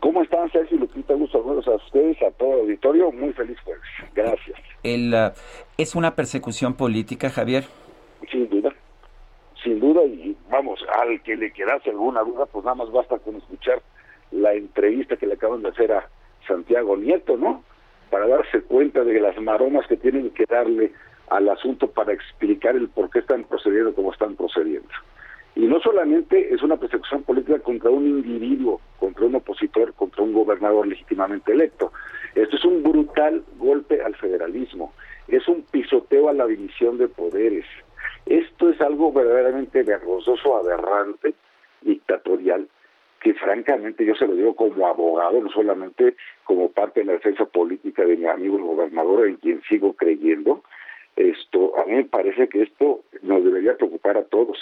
¿Cómo 0.00 0.22
están, 0.22 0.50
Sergio 0.50 0.79
Gusto 1.54 1.72
a 1.72 1.76
ustedes, 1.76 2.22
a 2.22 2.30
todo 2.32 2.54
el 2.54 2.60
auditorio. 2.60 3.12
Muy 3.12 3.32
feliz 3.32 3.58
jueves. 3.60 3.82
Gracias. 4.14 4.58
El, 4.82 5.12
uh, 5.12 5.32
¿Es 5.76 5.94
una 5.94 6.14
persecución 6.14 6.74
política, 6.74 7.30
Javier? 7.30 7.64
Sin 8.30 8.48
duda. 8.48 8.70
Sin 9.62 9.78
duda, 9.78 10.02
y 10.04 10.36
vamos, 10.50 10.80
al 11.02 11.22
que 11.22 11.36
le 11.36 11.52
quedase 11.52 11.90
alguna 11.90 12.22
duda, 12.22 12.46
pues 12.46 12.64
nada 12.64 12.76
más 12.76 12.90
basta 12.90 13.18
con 13.18 13.36
escuchar 13.36 13.82
la 14.30 14.54
entrevista 14.54 15.16
que 15.16 15.26
le 15.26 15.34
acaban 15.34 15.62
de 15.62 15.68
hacer 15.68 15.92
a 15.92 16.08
Santiago 16.46 16.96
Nieto, 16.96 17.36
¿no? 17.36 17.62
Para 18.10 18.26
darse 18.26 18.62
cuenta 18.62 19.04
de 19.04 19.20
las 19.20 19.38
maromas 19.40 19.86
que 19.86 19.96
tienen 19.96 20.30
que 20.30 20.46
darle 20.46 20.92
al 21.28 21.48
asunto 21.48 21.90
para 21.90 22.12
explicar 22.12 22.74
el 22.74 22.88
por 22.88 23.10
qué 23.10 23.20
están 23.20 23.44
procediendo 23.44 23.94
como 23.94 24.12
están 24.12 24.34
procediendo. 24.34 24.88
Y 25.54 25.66
no 25.66 25.80
solamente 25.80 26.54
es 26.54 26.62
una 26.62 26.76
persecución 26.76 27.22
política 27.22 27.58
contra 27.58 27.90
un 27.90 28.06
individuo, 28.06 28.80
contra 28.98 29.26
un 29.26 29.34
opositor, 29.34 29.92
contra 29.94 30.22
un 30.22 30.32
gobernador 30.32 30.86
legítimamente 30.86 31.52
electo. 31.52 31.92
Esto 32.34 32.56
es 32.56 32.64
un 32.64 32.82
brutal 32.82 33.44
golpe 33.58 34.00
al 34.02 34.14
federalismo, 34.14 34.92
es 35.28 35.46
un 35.48 35.62
pisoteo 35.62 36.28
a 36.28 36.32
la 36.32 36.46
división 36.46 36.98
de 36.98 37.08
poderes. 37.08 37.64
Esto 38.26 38.70
es 38.70 38.80
algo 38.80 39.12
verdaderamente 39.12 39.82
vergonzoso, 39.82 40.56
aberrante, 40.56 41.34
dictatorial, 41.82 42.68
que 43.20 43.34
francamente 43.34 44.04
yo 44.04 44.14
se 44.14 44.26
lo 44.26 44.34
digo 44.34 44.54
como 44.54 44.86
abogado, 44.86 45.40
no 45.40 45.50
solamente 45.50 46.16
como 46.44 46.70
parte 46.70 47.00
de 47.00 47.06
la 47.06 47.12
defensa 47.14 47.44
política 47.44 48.04
de 48.04 48.16
mi 48.16 48.26
amigo 48.26 48.56
el 48.56 48.64
gobernador, 48.64 49.26
en 49.26 49.36
quien 49.36 49.60
sigo 49.68 49.94
creyendo, 49.94 50.62
esto 51.16 51.76
a 51.78 51.84
mí 51.86 51.96
me 51.96 52.04
parece 52.04 52.48
que 52.48 52.62
esto 52.62 53.02
nos 53.22 53.44
debería 53.44 53.76
preocupar 53.76 54.16
a 54.16 54.24
todos 54.24 54.58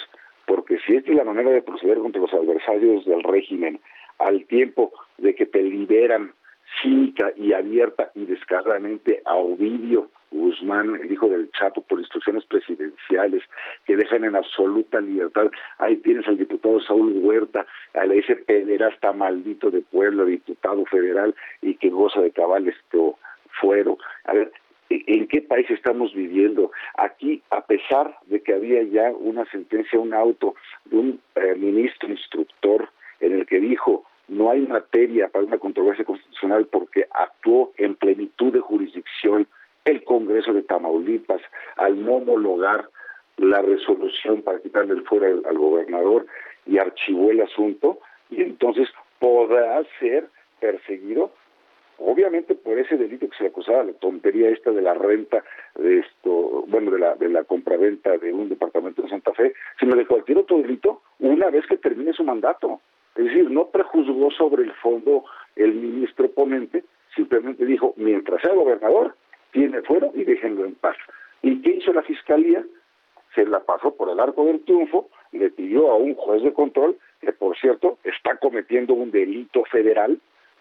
porque 0.49 0.79
si 0.79 0.95
esta 0.95 1.11
es 1.11 1.15
la 1.15 1.23
manera 1.23 1.51
de 1.51 1.61
proceder 1.61 1.99
contra 1.99 2.19
los 2.19 2.33
adversarios 2.33 3.05
del 3.05 3.21
régimen, 3.21 3.79
al 4.17 4.45
tiempo 4.45 4.91
de 5.19 5.35
que 5.35 5.45
te 5.45 5.61
liberan 5.61 6.33
cínica 6.81 7.31
y 7.35 7.53
abierta 7.53 8.09
y 8.15 8.25
descaradamente 8.25 9.21
a 9.25 9.35
Ovidio 9.35 10.09
Guzmán, 10.31 10.95
el 11.03 11.11
hijo 11.11 11.29
del 11.29 11.51
Chapo, 11.51 11.83
por 11.83 11.99
instrucciones 11.99 12.45
presidenciales 12.45 13.43
que 13.85 13.95
dejan 13.95 14.23
en 14.23 14.35
absoluta 14.35 14.99
libertad. 14.99 15.51
Ahí 15.77 15.97
tienes 15.97 16.27
al 16.27 16.39
diputado 16.39 16.81
Saúl 16.81 17.19
Huerta, 17.19 17.67
a 17.93 18.05
ese 18.05 18.35
pederasta 18.35 19.13
maldito 19.13 19.69
de 19.69 19.81
pueblo, 19.81 20.25
diputado 20.25 20.83
federal 20.85 21.35
y 21.61 21.75
que 21.75 21.91
goza 21.91 22.21
de 22.21 22.31
cabal 22.31 22.67
esto 22.67 23.19
fuero. 23.61 23.99
A 24.23 24.33
ver, 24.33 24.51
en 24.89 25.27
qué 25.27 25.41
país 25.41 25.69
estamos 25.69 26.13
viviendo. 26.13 26.71
Aquí, 26.95 27.41
a 27.49 27.61
pesar 27.65 28.17
de 28.25 28.41
que 28.41 28.53
había 28.53 28.83
ya 28.83 29.11
una 29.11 29.45
sentencia, 29.51 29.99
un 29.99 30.13
auto 30.13 30.55
de 30.85 30.97
un 30.97 31.21
eh, 31.35 31.55
ministro 31.55 32.09
instructor 32.09 32.89
en 33.19 33.33
el 33.33 33.45
que 33.45 33.59
dijo 33.59 34.05
no 34.29 34.51
hay 34.51 34.61
materia 34.61 35.27
para 35.27 35.45
una 35.45 35.57
controversia 35.57 36.05
constitucional 36.05 36.67
porque 36.67 37.07
actuó 37.11 37.73
en 37.77 37.95
plenitud 37.95 38.53
de 38.53 38.59
jurisdicción 38.59 39.47
el 39.85 40.03
Congreso 40.03 40.53
de 40.53 40.61
Tamaulipas 40.61 41.41
al 41.77 42.03
no 42.03 42.17
homologar 42.17 42.89
la 43.37 43.61
resolución 43.61 44.43
para 44.43 44.59
quitarle 44.59 44.93
el 44.93 45.03
fuera 45.03 45.27
al 45.27 45.57
gobernador 45.57 46.27
y 46.67 46.77
archivó 46.77 47.31
el 47.31 47.41
asunto 47.41 47.99
y 48.29 48.43
entonces 48.43 48.87
podrá 49.17 49.81
ser 49.99 50.27
perseguido 50.59 51.31
obviamente 51.99 52.55
por 52.55 52.77
ese 52.77 52.97
delito 52.97 53.29
que 53.29 53.37
se 53.37 53.43
le 53.43 53.49
acusaba, 53.49 53.83
la 53.83 53.93
tontería 53.93 54.49
esta 54.49 54.71
de 54.71 54.81
la 54.81 54.93
renta, 54.93 55.43
de 55.75 55.99
esto, 55.99 56.63
bueno, 56.67 56.91
de 56.91 56.99
la, 56.99 57.15
de 57.15 57.29
la 57.29 57.43
compraventa 57.43 58.17
de 58.17 58.33
un 58.33 58.49
departamento 58.49 59.01
de 59.01 59.09
Santa 59.09 59.33
Fe, 59.33 59.53
sino 59.79 59.95
de 59.95 60.05
cualquier 60.05 60.39
otro 60.39 60.57
delito, 60.57 61.01
una 61.19 61.49
vez 61.49 61.65
que 61.67 61.77
termine 61.77 62.13
su 62.13 62.23
mandato. 62.23 62.81
Es 63.15 63.25
decir, 63.25 63.49
no 63.49 63.67
prejuzgó 63.67 64.31
sobre 64.31 64.63
el 64.63 64.73
fondo 64.73 65.25
el 65.55 65.73
ministro 65.73 66.29
ponente, 66.31 66.83
simplemente 67.15 67.65
dijo, 67.65 67.93
mientras 67.97 68.41
sea 68.41 68.53
gobernador, 68.53 69.15
tiene 69.51 69.81
fuero 69.81 70.11
y 70.13 70.23
déjenlo 70.23 70.65
en 70.65 70.75
paz. 70.75 70.95
¿Y 71.41 71.61
qué 71.61 71.71
hizo 71.71 71.93
la 71.93 72.03
fiscalía? 72.03 72.63
Se 73.35 73.45
la 73.45 73.59
pasó 73.61 73.95
por 73.95 74.09
el 74.09 74.19
arco 74.19 74.45
del 74.45 74.63
triunfo, 74.63 75.09
le 75.31 75.49
pidió 75.49 75.91
a 75.91 75.95
un 75.95 76.15
juez 76.15 76.43
de 76.43 76.53
control, 76.53 76.97
que 77.21 77.33
por 77.33 77.57
cierto 77.57 77.97
está 78.03 78.37
cometiendo 78.37 78.93
un 78.93 79.11
delito 79.11 79.63
federal, 79.65 80.19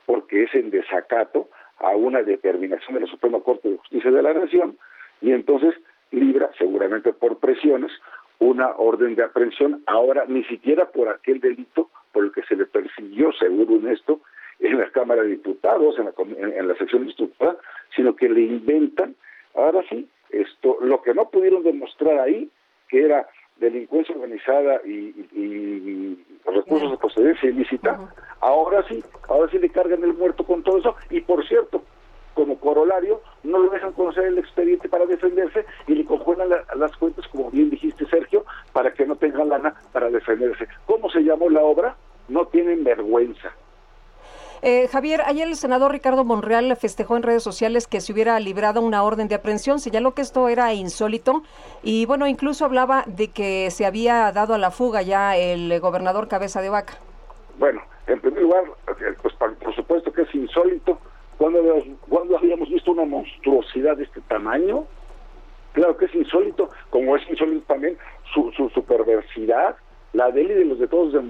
porque 0.09 0.45
es 0.45 0.55
en 0.55 0.71
desacato 0.71 1.51
a 1.77 1.91
una 1.91 2.23
determinación 2.23 2.95
de 2.95 3.01
la 3.03 3.07
Suprema 3.09 3.41
Corte 3.41 3.69
de 3.69 3.77
Justicia 3.77 4.11
de 4.11 4.23
la 4.23 4.33
Nación 4.33 4.79
y 5.21 5.33
entonces 5.33 5.75
libra, 6.11 6.51
seguramente 6.57 7.13
por 7.13 7.37
presiones, 7.37 7.93
una 8.39 8.71
orden 8.79 9.17
de 9.17 9.25
aprehensión, 9.25 9.83
ahora 9.87 10.25
ni 10.27 10.45
siquiera 10.45 10.87
por 10.87 11.11
aquel 11.11 11.41
delito 11.41 11.91
por 12.13 12.25
el 12.25 12.33
que 12.33 12.43
se 12.45 12.57
le 12.57 12.65
persiguió, 12.65 13.33
seguro 13.33 13.77
en 13.77 13.89
esto, 13.89 14.21
en 14.61 14.79
la 14.79 14.91
Cámara 14.93 15.23
de 15.23 15.29
Diputados, 15.29 15.99
en 15.99 16.07
la, 16.07 16.57
en, 16.57 16.69
la 16.69 16.75
sección 16.77 17.05
instructora, 17.05 17.59
sino 17.95 18.17
que 18.17 18.31
le 18.31 18.41
inventan, 18.41 19.15
ahora 19.55 19.83
sí, 19.91 20.09
esto, 20.31 20.79
lo 20.81 21.03
que 21.03 21.13
no 21.13 21.29
pudieron 21.29 21.63
demostrar 21.63 22.19
ahí, 22.19 22.49
que 22.89 23.05
era 23.05 23.29
delincuencia 23.59 24.15
organizada 24.15 24.81
y, 24.87 26.17
recursos 26.47 26.93
de 26.93 26.97
procedencia 26.97 27.51
ilícita, 27.51 28.09
ahora 28.41 28.85
sí, 28.89 29.03
ahora 29.29 29.51
sí 29.51 29.59
le 29.59 29.71
cargan 29.71 30.03
el 30.05 30.15
muerto 30.15 30.45
con 30.45 30.63
todo 30.63 30.79
eso, 30.79 30.97
y 31.11 31.21
por 31.21 31.47
cierto, 31.47 31.83
como 32.35 32.59
corolario, 32.59 33.21
no 33.43 33.63
le 33.63 33.71
dejan 33.71 33.93
conocer 33.93 34.25
el 34.25 34.39
expediente 34.39 34.89
para 34.89 35.07
defenderse 35.07 35.65
y 35.87 35.95
le 35.95 36.05
conjuegan 36.05 36.49
las 36.49 36.97
cuentas, 36.97 37.27
como 37.29 37.51
bien 37.51 37.71
dijiste 37.71 38.07
Sergio, 38.07 38.45
para 38.73 38.93
que 38.93 39.07
no 39.07 39.17
tengan 39.17 39.49
lana 39.49 39.75
para 39.93 40.09
defenderse. 40.11 40.69
¿Cómo 40.87 41.11
se 41.11 41.21
llamó 41.21 41.51
la 41.51 41.63
obra? 41.63 41.97
No 42.29 42.47
tienen 42.47 42.85
vergüenza. 42.85 43.53
Eh, 44.61 44.89
Javier, 44.89 45.23
ayer 45.25 45.47
el 45.47 45.55
senador 45.55 45.93
Ricardo 45.93 46.25
Monreal 46.25 46.77
festejó 46.77 47.17
en 47.17 47.23
redes 47.23 47.45
sociales 47.45 47.87
que 47.87 48.01
se 48.01 48.13
hubiera 48.13 48.39
librado 48.41 48.81
una 48.81 49.05
orden 49.05 49.29
de 49.29 49.37
aprehensión, 49.37 49.79
señaló 49.79 50.15
que 50.15 50.23
esto 50.23 50.49
era 50.49 50.75
insólito 50.75 51.43
y 51.83 52.07
bueno, 52.07 52.27
incluso 52.27 52.65
hablaba 52.65 53.05
de 53.07 53.29
que 53.29 53.71
se 53.71 53.87
había 53.87 54.33
dado 54.33 54.55
a 54.55 54.59
la 54.59 54.73
fuga 54.73 55.03
ya 55.03 55.37
el 55.37 55.79
gobernador 55.81 56.27
Cabeza 56.27 56.61
de 56.61 56.71
Vaca. 56.71 56.95
Bueno, 57.59 57.83
en 58.09 58.21
primer 58.21 58.43
lugar, 58.43 58.65
eh, 58.89 59.15
pues 59.23 59.35
por 59.35 59.75
supuesto 59.77 60.13
que 60.13 60.23
es 60.23 60.35
insólito. 60.35 60.99
cuando 61.39 62.37
habíamos 62.37 62.69
visto 62.69 62.91
una 62.91 63.05
monstruosidad 63.05 63.97
de 63.97 64.05
este 64.05 64.21
tamaño? 64.23 64.87
Claro 65.73 65.97
que 65.97 66.07
es 66.07 66.15
insólito, 66.17 66.69
como 66.91 67.15
es 67.15 67.23
insólito 67.31 67.65
también 67.69 67.97
su, 68.35 68.51
su, 68.57 68.69
su 68.71 68.83
perversidad, 68.83 69.77
la 70.15 70.33
de 70.33 70.41
él 70.41 70.51
y 70.51 70.55
de 70.55 70.65
los 70.65 70.79
de 70.81 70.89
todos 70.89 71.13
de 71.13 71.21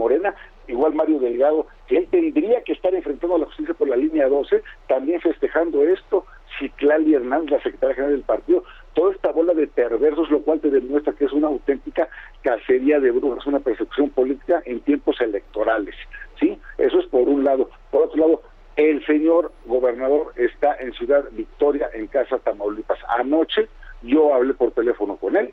Igual 0.66 0.94
Mario 0.94 1.18
Delgado, 1.18 1.66
que 1.86 1.98
él 1.98 2.08
tendría 2.10 2.62
que 2.62 2.72
estar 2.72 2.94
enfrentando 2.94 3.36
a 3.36 3.38
la 3.38 3.46
justicia 3.46 3.74
por 3.74 3.88
la 3.88 3.96
línea 3.96 4.28
12, 4.28 4.62
también 4.86 5.20
festejando 5.20 5.82
esto, 5.82 6.26
Citlali 6.58 7.14
Hernández, 7.14 7.50
la 7.50 7.62
secretaria 7.62 7.94
general 7.94 8.16
del 8.16 8.24
partido, 8.24 8.64
toda 8.92 9.12
esta 9.12 9.32
bola 9.32 9.54
de 9.54 9.66
perversos, 9.66 10.30
lo 10.30 10.42
cual 10.42 10.60
te 10.60 10.70
demuestra 10.70 11.14
que 11.14 11.24
es 11.24 11.32
una 11.32 11.46
auténtica 11.48 12.08
cacería 12.42 13.00
de 13.00 13.10
brujas, 13.10 13.46
una 13.46 13.60
persecución 13.60 14.10
política 14.10 14.62
en 14.66 14.80
tiempos 14.80 15.20
electorales, 15.20 15.94
¿sí? 16.38 16.58
Eso 16.76 17.00
es 17.00 17.06
por 17.06 17.28
un 17.28 17.44
lado. 17.44 17.70
Por 17.90 18.02
otro 18.02 18.18
lado, 18.18 18.42
el 18.76 19.04
señor 19.06 19.52
gobernador 19.66 20.32
está 20.36 20.76
en 20.76 20.92
Ciudad 20.92 21.24
Victoria, 21.32 21.88
en 21.94 22.06
Casa 22.08 22.38
Tamaulipas. 22.38 22.98
Anoche 23.08 23.68
yo 24.02 24.34
hablé 24.34 24.54
por 24.54 24.70
teléfono 24.72 25.16
con 25.16 25.36
él, 25.36 25.52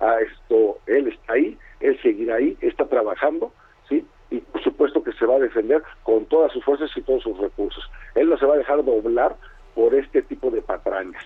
a 0.00 0.20
esto, 0.20 0.78
él 0.86 1.08
está 1.08 1.32
ahí, 1.34 1.56
él 1.80 1.98
seguirá 2.02 2.36
ahí, 2.36 2.56
está 2.60 2.86
trabajando, 2.86 3.52
¿sí? 3.88 4.04
Y 4.30 4.40
por 4.40 4.62
supuesto 4.62 5.02
que 5.02 5.12
se 5.12 5.24
va 5.24 5.36
a 5.36 5.40
defender 5.40 5.82
con 6.02 6.26
todas 6.26 6.52
sus 6.52 6.64
fuerzas 6.64 6.90
y 6.96 7.02
todos 7.02 7.22
sus 7.22 7.38
recursos. 7.38 7.84
Él 8.14 8.28
no 8.28 8.36
se 8.36 8.46
va 8.46 8.54
a 8.54 8.58
dejar 8.58 8.84
doblar 8.84 9.36
por 9.74 9.94
este 9.94 10.22
tipo 10.22 10.50
de 10.50 10.62
patrañas. 10.62 11.24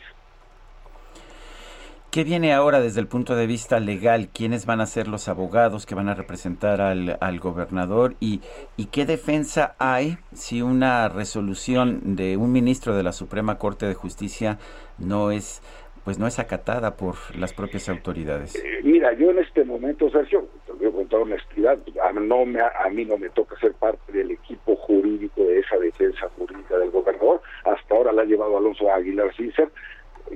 ¿Qué 2.10 2.24
viene 2.40 2.54
ahora 2.54 2.80
desde 2.80 3.00
el 3.00 3.06
punto 3.06 3.36
de 3.36 3.46
vista 3.46 3.80
legal? 3.80 4.30
¿Quiénes 4.32 4.64
van 4.64 4.80
a 4.80 4.86
ser 4.86 5.08
los 5.08 5.28
abogados 5.28 5.84
que 5.84 5.94
van 5.94 6.08
a 6.08 6.14
representar 6.14 6.80
al, 6.80 7.18
al 7.20 7.38
gobernador? 7.38 8.14
¿Y, 8.18 8.40
¿Y 8.78 8.86
qué 8.86 9.04
defensa 9.04 9.74
hay 9.78 10.16
si 10.32 10.62
una 10.62 11.10
resolución 11.10 12.16
de 12.16 12.38
un 12.38 12.50
ministro 12.50 12.96
de 12.96 13.02
la 13.02 13.12
Suprema 13.12 13.58
Corte 13.58 13.84
de 13.84 13.92
Justicia 13.92 14.56
no 14.96 15.30
es 15.30 15.60
pues 16.02 16.18
no 16.18 16.26
es 16.26 16.38
acatada 16.38 16.96
por 16.96 17.14
las 17.36 17.52
propias 17.52 17.90
autoridades. 17.90 18.56
Eh, 18.56 18.80
mira, 18.82 19.12
yo 19.12 19.32
en 19.32 19.38
este 19.40 19.64
momento, 19.64 20.08
Sergio, 20.08 20.48
te 20.64 20.72
voy 20.72 20.86
a 20.86 20.92
contar 20.92 21.20
honestidad, 21.20 21.78
a, 22.02 22.12
no 22.14 22.46
me, 22.46 22.58
a 22.62 22.88
mí 22.90 23.04
no 23.04 23.18
me 23.18 23.28
toca 23.28 23.54
ser 23.60 23.74
parte 23.74 24.10
del 24.10 24.30
equipo 24.30 24.76
jurídico 24.76 25.42
de 25.44 25.58
esa 25.58 25.76
defensa 25.76 26.26
jurídica 26.38 26.78
del 26.78 26.90
gobernador, 26.90 27.42
hasta 27.64 27.94
ahora 27.94 28.12
la 28.12 28.22
ha 28.22 28.24
llevado 28.24 28.56
Alonso 28.56 28.90
Aguilar 28.90 29.30
Cícer, 29.36 29.70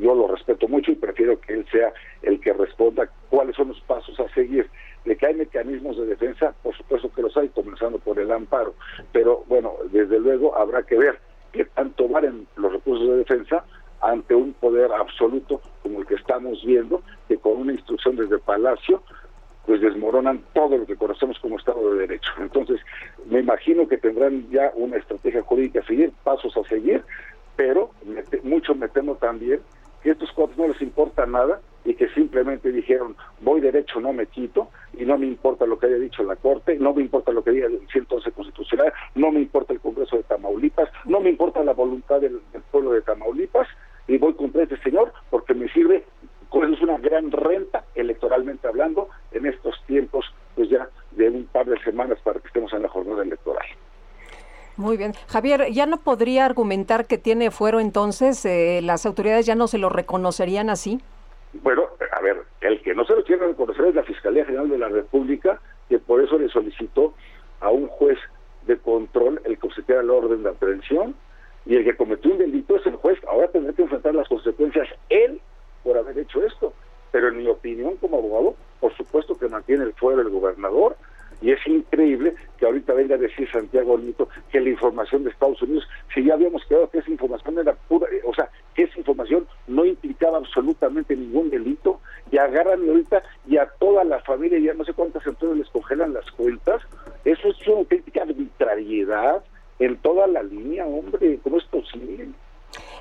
yo 0.00 0.14
lo 0.14 0.28
respeto 0.28 0.68
mucho 0.68 0.90
y 0.90 0.96
prefiero 0.96 1.40
que 1.40 1.54
él 1.54 1.66
sea 1.70 1.92
el 2.22 2.40
que 2.40 2.52
responda 2.52 3.08
cuáles 3.30 3.56
son 3.56 3.68
los 3.68 3.80
pasos 3.82 4.18
a 4.20 4.28
seguir. 4.34 4.68
De 5.04 5.16
que 5.16 5.26
hay 5.26 5.34
mecanismos 5.34 5.98
de 5.98 6.06
defensa, 6.06 6.54
por 6.62 6.74
supuesto 6.76 7.12
que 7.12 7.22
los 7.22 7.36
hay, 7.36 7.48
comenzando 7.50 7.98
por 7.98 8.18
el 8.18 8.32
amparo, 8.32 8.74
pero 9.12 9.44
bueno, 9.48 9.74
desde 9.92 10.18
luego 10.18 10.56
habrá 10.56 10.82
que 10.82 10.96
ver 10.96 11.18
qué 11.52 11.66
tanto 11.66 12.08
valen 12.08 12.46
los 12.56 12.72
recursos 12.72 13.06
de 13.08 13.16
defensa 13.18 13.64
ante 14.00 14.34
un 14.34 14.54
poder 14.54 14.90
absoluto 14.92 15.60
como 15.82 16.00
el 16.00 16.06
que 16.06 16.14
estamos 16.14 16.64
viendo, 16.64 17.02
que 17.28 17.36
con 17.36 17.58
una 17.58 17.72
instrucción 17.72 18.16
desde 18.16 18.38
Palacio, 18.38 19.02
pues 19.66 19.82
desmoronan 19.82 20.42
todo 20.54 20.78
lo 20.78 20.86
que 20.86 20.96
conocemos 20.96 21.38
como 21.38 21.58
Estado 21.58 21.92
de 21.92 22.00
Derecho. 22.00 22.32
Entonces, 22.38 22.80
me 23.26 23.40
imagino 23.40 23.86
que 23.86 23.98
tendrán 23.98 24.48
ya 24.50 24.72
una 24.74 24.96
estrategia 24.96 25.42
jurídica 25.42 25.80
a 25.80 25.86
seguir, 25.86 26.12
pasos 26.22 26.56
a 26.56 26.64
seguir, 26.64 27.02
pero 27.56 27.90
mucho 28.42 28.74
me 28.74 28.88
temo 28.88 29.16
también 29.16 29.60
que 30.04 30.10
a 30.10 30.12
estos 30.12 30.30
cuatro 30.32 30.54
no 30.58 30.68
les 30.68 30.82
importa 30.82 31.24
nada 31.24 31.60
y 31.82 31.94
que 31.94 32.08
simplemente 32.10 32.70
dijeron 32.70 33.16
voy 33.40 33.62
derecho, 33.62 34.00
no 34.00 34.12
me 34.12 34.26
quito 34.26 34.68
y 34.92 35.06
no 35.06 35.16
me 35.16 35.26
importa 35.26 35.64
lo 35.64 35.78
que 35.78 35.86
haya 35.86 35.96
dicho 35.96 36.22
la 36.22 36.36
Corte, 36.36 36.76
no 36.78 36.92
me 36.92 37.00
importa 37.00 37.32
lo 37.32 37.42
que 37.42 37.52
diga 37.52 37.66
el 37.68 37.80
111 37.90 38.30
Constitucional, 38.32 38.92
no 39.14 39.32
me 39.32 39.40
importa 39.40 39.72
el 39.72 39.80
Congreso 39.80 40.16
de 40.16 40.24
Tamaulipas, 40.24 40.90
no 41.06 41.20
me 41.20 41.30
importa 41.30 41.64
la 41.64 41.72
voluntad 41.72 42.20
del, 42.20 42.42
del 42.52 42.62
pueblo 42.70 42.92
de 42.92 43.00
Tamaulipas 43.00 43.66
y 44.06 44.18
voy 44.18 44.34
contra 44.34 44.64
este 44.64 44.76
señor 44.82 45.10
porque 45.30 45.54
me 45.54 45.70
sirve, 45.70 46.04
es 46.52 46.82
una 46.82 46.98
gran 46.98 47.32
renta 47.32 47.84
electoralmente 47.94 48.68
hablando 48.68 49.08
en 49.32 49.46
estos 49.46 49.74
tiempos 49.86 50.26
pues 50.54 50.68
ya 50.68 50.88
de 51.12 51.30
un 51.30 51.46
par 51.46 51.64
de 51.66 51.82
semanas 51.82 52.18
para 52.22 52.40
que 52.40 52.46
estemos 52.46 52.72
en 52.74 52.82
la 52.82 52.88
jornada 52.88 53.22
electoral. 53.22 53.66
Muy 54.76 54.96
bien. 54.96 55.12
Javier, 55.28 55.63
¿ya 55.74 55.86
no 55.86 55.98
podría 55.98 56.46
argumentar 56.46 57.06
que 57.06 57.18
tiene 57.18 57.50
fuero 57.50 57.80
entonces? 57.80 58.44
Eh, 58.46 58.80
¿Las 58.82 59.04
autoridades 59.04 59.44
ya 59.44 59.54
no 59.54 59.66
se 59.66 59.78
lo 59.78 59.88
reconocerían 59.88 60.70
así? 60.70 61.00
Bueno, 61.62 61.82
a 62.12 62.20
ver, 62.22 62.42
el 62.60 62.80
que 62.82 62.94
no 62.94 63.04
se 63.04 63.14
lo 63.14 63.24
quiere 63.24 63.46
reconocer 63.48 63.86
es 63.86 63.94
la 63.94 64.04
Fiscalía 64.04 64.44
General 64.44 64.68
de 64.68 64.78
la 64.78 64.88
República, 64.88 65.60
que 65.88 65.98
por 65.98 66.22
eso 66.22 66.38
le 66.38 66.48
solicitó 66.48 67.14
a 67.60 67.70
un 67.70 67.88
juez 67.88 68.18
de 68.66 68.78
control 68.78 69.40
el 69.44 69.58
que 69.58 69.66
obsequiara 69.66 70.02
la 70.02 70.12
orden 70.14 70.42
de 70.42 70.50
aprehensión 70.50 71.14
y 71.66 71.76
el 71.76 71.84
que 71.84 71.96
cometió 71.96 72.30
un 72.30 72.38
delito 72.38 72.76
es 72.76 72.86
el 72.86 72.96
juez. 72.96 73.18
Ahora 73.28 73.48
tendrá 73.48 73.72
que 73.72 73.82
enfrentar 73.82 74.14
las 74.14 74.28
consecuencias 74.28 74.88
él 75.08 75.40
por 75.82 75.98
haber 75.98 76.18
hecho 76.18 76.42
esto. 76.44 76.72
Pero 77.10 77.28
en 77.28 77.38
mi 77.38 77.48
opinión 77.48 77.96
como 77.96 78.18
abogado, 78.18 78.54
por 78.80 78.96
supuesto 78.96 79.36
que 79.36 79.48
mantiene 79.48 79.84
el 79.84 79.92
fuero 79.94 80.22
el 80.22 80.30
gobernador, 80.30 80.96
y 81.40 81.52
es 81.52 81.66
increíble 81.66 82.34
que 82.58 82.64
ahorita 82.64 82.94
venga 82.94 83.16
a 83.16 83.18
decir 83.18 83.50
Santiago 83.50 83.98
Nito 83.98 84.28
que 84.50 84.60
la 84.60 84.70
información 84.70 85.24
de 85.24 85.30
Estados 85.30 85.60
Unidos, 85.62 85.86
si 86.14 86.24
ya 86.24 86.34
habíamos 86.34 86.64
quedado 86.64 86.88
que 86.88 86.98
esa 86.98 87.10
información 87.10 87.58
era 87.58 87.74
pura, 87.74 88.08
eh, 88.10 88.22
o 88.24 88.34
sea, 88.34 88.48
que 88.74 88.84
esa 88.84 88.98
información 88.98 89.46
no 89.66 89.84
implicaba 89.84 90.38
absolutamente 90.38 91.14
ningún 91.14 91.50
delito, 91.50 92.00
y 92.30 92.38
agarran 92.38 92.88
ahorita 92.88 93.22
y 93.46 93.58
a 93.58 93.66
toda 93.78 94.04
la 94.04 94.20
familia, 94.20 94.58
ya 94.58 94.74
no 94.74 94.84
sé 94.84 94.94
cuántas 94.94 95.26
empresas 95.26 95.58
les 95.58 95.68
congelan 95.68 96.14
las 96.14 96.30
cuentas, 96.32 96.82
eso 97.24 97.48
es 97.48 97.68
una 97.68 97.78
auténtica 97.78 98.22
arbitrariedad 98.22 99.44
en 99.78 99.96
toda 99.98 100.26
la 100.26 100.42
línea, 100.42 100.86
hombre, 100.86 101.38
¿cómo 101.42 101.58
es 101.58 101.64
posible? 101.64 102.28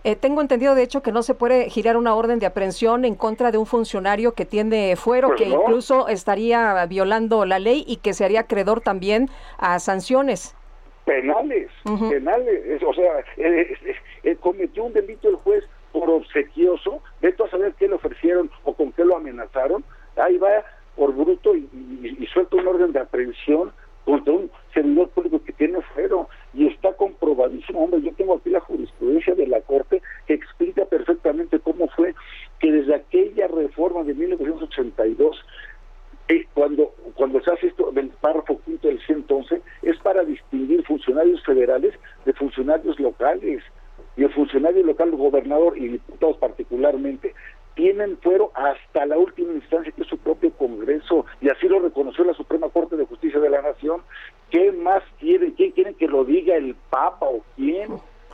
Eh, 0.03 0.17
tengo 0.17 0.32
entendido, 0.43 0.75
de 0.75 0.83
hecho, 0.83 1.01
que 1.01 1.11
no 1.11 1.23
se 1.23 1.33
puede 1.33 1.69
girar 1.69 1.97
una 1.97 2.13
orden 2.15 2.37
de 2.39 2.45
aprehensión 2.45 3.03
en 3.05 3.15
contra 3.15 3.51
de 3.51 3.57
un 3.57 3.65
funcionario 3.65 4.33
que 4.33 4.45
tiene 4.45 4.95
fuero, 4.95 5.29
Pues 5.29 5.41
que 5.41 5.49
no. 5.49 5.61
incluso 5.61 6.07
estaría 6.07 6.85
violando 6.85 7.45
la 7.45 7.57
ley 7.59 7.83
y 7.87 7.97
que 7.97 8.13
se 8.13 8.23
haría 8.25 8.41
acreedor 8.41 8.81
también 8.81 9.29
a 9.57 9.79
sanciones. 9.79 10.55
penales, 11.05 11.69
penales, 12.09 12.65
es- 12.65 12.81
o 12.83 12.93
sea, 12.93 13.19
eh, 13.35 13.75
eh, 13.85 13.95
eh, 14.23 14.37
cometió 14.39 14.85
un 14.85 14.93
delito 14.93 15.27
el 15.27 15.35
juez 15.35 15.65
por 15.91 16.09
obsequioso, 16.09 17.01
vete 17.21 17.43
a 17.43 17.49
saber 17.49 17.73
qué 17.77 17.89
le 17.89 17.95
ofrecieron 17.95 18.49
o 18.63 18.73
con 18.73 18.93
qué 18.93 19.03
lo 19.03 19.17
amenazaron, 19.17 19.83
ahí 20.15 20.37
va 20.37 20.63
por 20.95 21.13
bruto 21.13 21.55
y, 21.55 21.67
y- 21.73 22.17
y 22.23 22.25
suelta 22.27 22.55
un 22.55 22.67
orden 22.67 22.93
de 22.93 22.99
aprehensión 22.99 23.73
contra 24.05 24.33
un 24.33 24.49
servidor 24.73 25.09
público 25.09 25.41
que 25.43 25.51
tiene 25.51 25.81
fuero 25.93 26.29
y 26.53 26.67
está 26.67 26.93
comprobadísimo, 26.93 27.83
hombre, 27.83 28.01
yo 28.01 28.13
tengo 28.13 28.35
aquí 28.35 28.49
la 28.49 28.59
jurisprudencia 28.61 29.35
de 29.35 29.47
la 29.47 29.59
Corte 29.59 30.01
que 30.25 30.33
explica 30.35 30.85
perfectamente 30.85 31.59
cómo 31.59 31.89
fue 31.89 32.15
que 32.59 32.71
desde 32.71 32.95
aquella 32.95 33.47
reforma 33.47 34.03
de 34.03 34.13
1982 34.13 35.35
eh, 36.29 36.45
cuando 36.53 36.93
cuando 37.15 37.41
se 37.41 37.51
hace 37.51 37.67
esto 37.67 37.91
del 37.91 38.07
párrafo 38.09 38.59
quinto 38.65 38.87
del 38.87 38.99
111 39.05 39.61
es 39.81 39.97
para 39.99 40.23
distinguir 40.23 40.83
funcionarios 40.85 41.43
federales 41.43 41.93
de 42.25 42.33
funcionarios 42.33 42.97
locales 42.99 43.61
y 44.15 44.23
el 44.23 44.31
funcionario 44.33 44.83
local, 44.85 45.09
el 45.09 45.17
gobernador 45.17 45.77
y 45.77 45.87
diputados 45.89 46.37
particularmente 46.37 47.33
tienen 47.75 48.17
fuero 48.19 48.51
hasta 48.53 49.05
la 49.05 49.17
última 49.17 49.51
instancia 49.53 49.91
que 49.91 50.03
es 50.03 50.07
su 50.07 50.17
propio 50.17 50.51
Congreso 50.51 51.25
y 51.41 51.49
así 51.49 51.67
lo 51.67 51.79
reconoció 51.79 52.23
la 52.23 52.33
Suprema 52.35 52.69
Corte 52.69 52.95
de 52.95 53.05
Justicia 53.05 53.39
de 53.39 53.49
la 53.49 53.61
Nación. 53.61 54.01
¿Qué 54.51 54.71
más 54.71 55.01
quieren? 55.19 55.51
¿Quién 55.51 55.71
quieren 55.71 55.95
que 55.95 56.02
lo 56.13 56.23
diga 56.23 56.55
el 56.55 56.75
Papa 56.89 57.25
o 57.25 57.41
quién? 57.55 57.89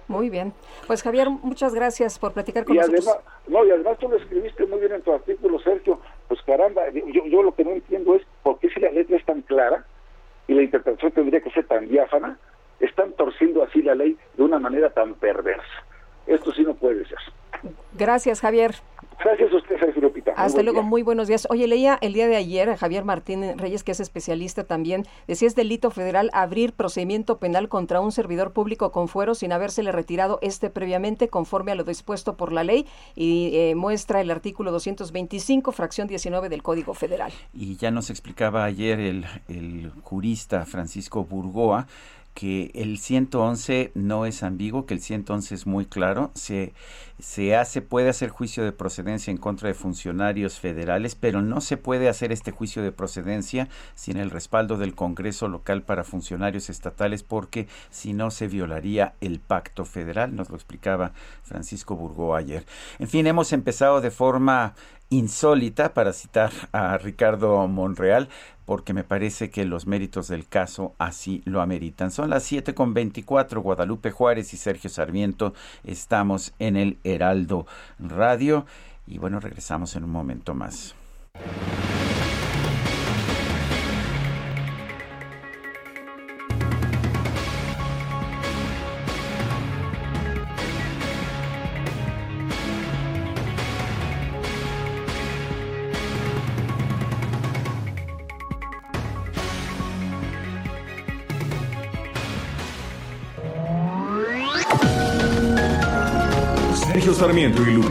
Muy 0.07 0.29
bien. 0.29 0.53
Pues 0.87 1.01
Javier, 1.03 1.29
muchas 1.29 1.73
gracias 1.73 2.17
por 2.19 2.33
platicar 2.33 2.65
con 2.65 2.75
y 2.75 2.79
nosotros. 2.79 3.07
además, 3.07 3.23
no, 3.47 3.65
y 3.65 3.71
además 3.71 3.97
tú 3.99 4.09
lo 4.09 4.17
escribiste 4.17 4.65
muy 4.65 4.79
bien 4.79 4.93
en 4.93 5.01
tu 5.01 5.13
artículo, 5.13 5.59
Sergio. 5.59 5.99
Pues 6.27 6.41
caramba, 6.43 6.89
yo, 6.89 7.25
yo 7.25 7.43
lo 7.43 7.53
que 7.53 7.63
no 7.63 7.71
entiendo 7.71 8.15
es 8.15 8.23
por 8.43 8.59
qué 8.59 8.69
si 8.69 8.79
la 8.79 8.91
letra 8.91 9.17
es 9.17 9.25
tan 9.25 9.41
clara 9.43 9.85
y 10.47 10.53
la 10.55 10.63
interpretación 10.63 11.11
tendría 11.11 11.41
que 11.41 11.51
ser 11.51 11.67
tan 11.67 11.87
diáfana, 11.87 12.37
están 12.79 13.11
torciendo 13.13 13.63
así 13.63 13.81
la 13.83 13.93
ley 13.95 14.17
de 14.35 14.43
una 14.43 14.57
manera 14.59 14.89
tan 14.89 15.13
perversa. 15.13 15.83
Esto 16.25 16.51
sí 16.53 16.63
no 16.63 16.73
puede 16.73 17.05
ser. 17.07 17.17
Gracias, 17.93 18.41
Javier. 18.41 18.75
Gracias 19.23 19.51
a 19.51 19.55
usted, 19.57 19.79
Sergio 19.79 20.01
Lupita. 20.01 20.28
Muy 20.28 20.28
Hasta 20.39 20.57
buen 20.57 20.65
luego, 20.65 20.81
día. 20.81 20.89
muy 20.89 21.01
buenos 21.03 21.27
días. 21.27 21.47
Oye, 21.49 21.67
leía 21.67 21.97
el 22.01 22.13
día 22.13 22.27
de 22.27 22.35
ayer 22.35 22.69
a 22.69 22.77
Javier 22.77 23.03
Martín 23.03 23.57
Reyes, 23.57 23.83
que 23.83 23.91
es 23.91 23.99
especialista 23.99 24.63
también, 24.63 25.05
decía 25.27 25.47
es 25.47 25.55
delito 25.55 25.91
federal 25.91 26.29
abrir 26.33 26.73
procedimiento 26.73 27.39
penal 27.39 27.69
contra 27.69 27.99
un 27.99 28.11
servidor 28.11 28.53
público 28.53 28.91
con 28.91 29.07
fuero 29.07 29.35
sin 29.35 29.51
habérsele 29.51 29.91
retirado 29.91 30.39
este 30.41 30.69
previamente 30.69 31.27
conforme 31.27 31.71
a 31.71 31.75
lo 31.75 31.83
dispuesto 31.83 32.37
por 32.37 32.51
la 32.51 32.63
ley 32.63 32.85
y 33.15 33.51
eh, 33.53 33.75
muestra 33.75 34.21
el 34.21 34.31
artículo 34.31 34.71
225, 34.71 35.71
fracción 35.71 36.07
19 36.07 36.49
del 36.49 36.63
Código 36.63 36.93
Federal. 36.93 37.31
Y 37.53 37.75
ya 37.75 37.91
nos 37.91 38.09
explicaba 38.09 38.63
ayer 38.63 38.99
el, 38.99 39.25
el 39.47 39.91
jurista 40.03 40.65
Francisco 40.65 41.25
Burgoa 41.25 41.87
que 42.33 42.71
el 42.73 42.99
111 42.99 43.91
no 43.95 44.25
es 44.25 44.43
ambiguo, 44.43 44.85
que 44.85 44.93
el 44.93 45.01
111 45.01 45.55
es 45.55 45.67
muy 45.67 45.85
claro. 45.85 46.31
Se, 46.35 46.71
se 47.19 47.55
hace, 47.55 47.81
puede 47.81 48.09
hacer 48.09 48.29
juicio 48.29 48.63
de 48.63 48.71
procedencia 48.71 49.31
en 49.31 49.37
contra 49.37 49.67
de 49.67 49.73
funcionarios 49.73 50.59
federales, 50.59 51.15
pero 51.15 51.41
no 51.41 51.61
se 51.61 51.77
puede 51.77 52.09
hacer 52.09 52.31
este 52.31 52.51
juicio 52.51 52.81
de 52.81 52.91
procedencia 52.91 53.67
sin 53.95 54.17
el 54.17 54.29
respaldo 54.29 54.77
del 54.77 54.95
Congreso 54.95 55.47
local 55.47 55.83
para 55.83 56.03
funcionarios 56.03 56.69
estatales, 56.69 57.23
porque 57.23 57.67
si 57.89 58.13
no 58.13 58.31
se 58.31 58.47
violaría 58.47 59.13
el 59.21 59.39
pacto 59.39 59.85
federal, 59.85 60.35
nos 60.35 60.49
lo 60.49 60.55
explicaba 60.55 61.11
Francisco 61.43 61.95
Burgó 61.95 62.35
ayer. 62.35 62.65
En 62.99 63.07
fin, 63.07 63.27
hemos 63.27 63.53
empezado 63.53 64.01
de 64.01 64.11
forma 64.11 64.73
insólita, 65.09 65.93
para 65.93 66.13
citar 66.13 66.51
a 66.71 66.97
Ricardo 66.97 67.67
Monreal, 67.67 68.29
porque 68.65 68.93
me 68.93 69.03
parece 69.03 69.49
que 69.49 69.65
los 69.65 69.87
méritos 69.87 70.27
del 70.27 70.47
caso 70.47 70.93
así 70.99 71.41
lo 71.45 71.61
ameritan. 71.61 72.11
Son 72.11 72.29
las 72.29 72.43
7 72.43 72.75
con 72.75 72.93
24, 72.93 73.61
Guadalupe 73.61 74.11
Juárez 74.11 74.53
y 74.53 74.57
Sergio 74.57 74.91
Sarmiento. 74.91 75.55
Estamos 75.83 76.53
en 76.59 76.77
el 76.77 76.99
Heraldo 77.13 77.65
Radio 77.99 78.65
y 79.07 79.17
bueno, 79.17 79.39
regresamos 79.39 79.95
en 79.95 80.03
un 80.03 80.11
momento 80.11 80.53
más. 80.53 80.95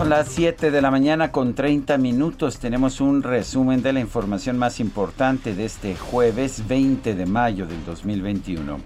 Son 0.00 0.08
las 0.08 0.28
7 0.28 0.70
de 0.70 0.80
la 0.80 0.90
mañana 0.90 1.30
con 1.30 1.52
30 1.52 1.98
minutos. 1.98 2.58
Tenemos 2.58 3.02
un 3.02 3.22
resumen 3.22 3.82
de 3.82 3.92
la 3.92 4.00
información 4.00 4.56
más 4.56 4.80
importante 4.80 5.54
de 5.54 5.66
este 5.66 5.94
jueves 5.94 6.66
20 6.66 7.14
de 7.14 7.26
mayo 7.26 7.66
del 7.66 7.84
2021. 7.84 8.78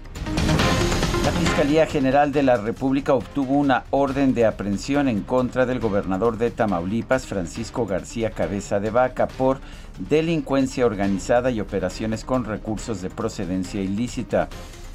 La 1.23 1.31
Fiscalía 1.31 1.85
General 1.85 2.33
de 2.33 2.43
la 2.43 2.57
República 2.57 3.13
obtuvo 3.13 3.53
una 3.53 3.85
orden 3.91 4.33
de 4.33 4.45
aprehensión 4.45 5.07
en 5.07 5.21
contra 5.21 5.65
del 5.65 5.79
gobernador 5.79 6.37
de 6.37 6.51
Tamaulipas, 6.51 7.25
Francisco 7.25 7.85
García 7.85 8.31
Cabeza 8.31 8.81
de 8.81 8.89
Vaca, 8.89 9.29
por 9.29 9.61
delincuencia 10.09 10.85
organizada 10.85 11.49
y 11.49 11.61
operaciones 11.61 12.25
con 12.25 12.43
recursos 12.43 13.01
de 13.01 13.09
procedencia 13.09 13.81
ilícita, 13.81 14.49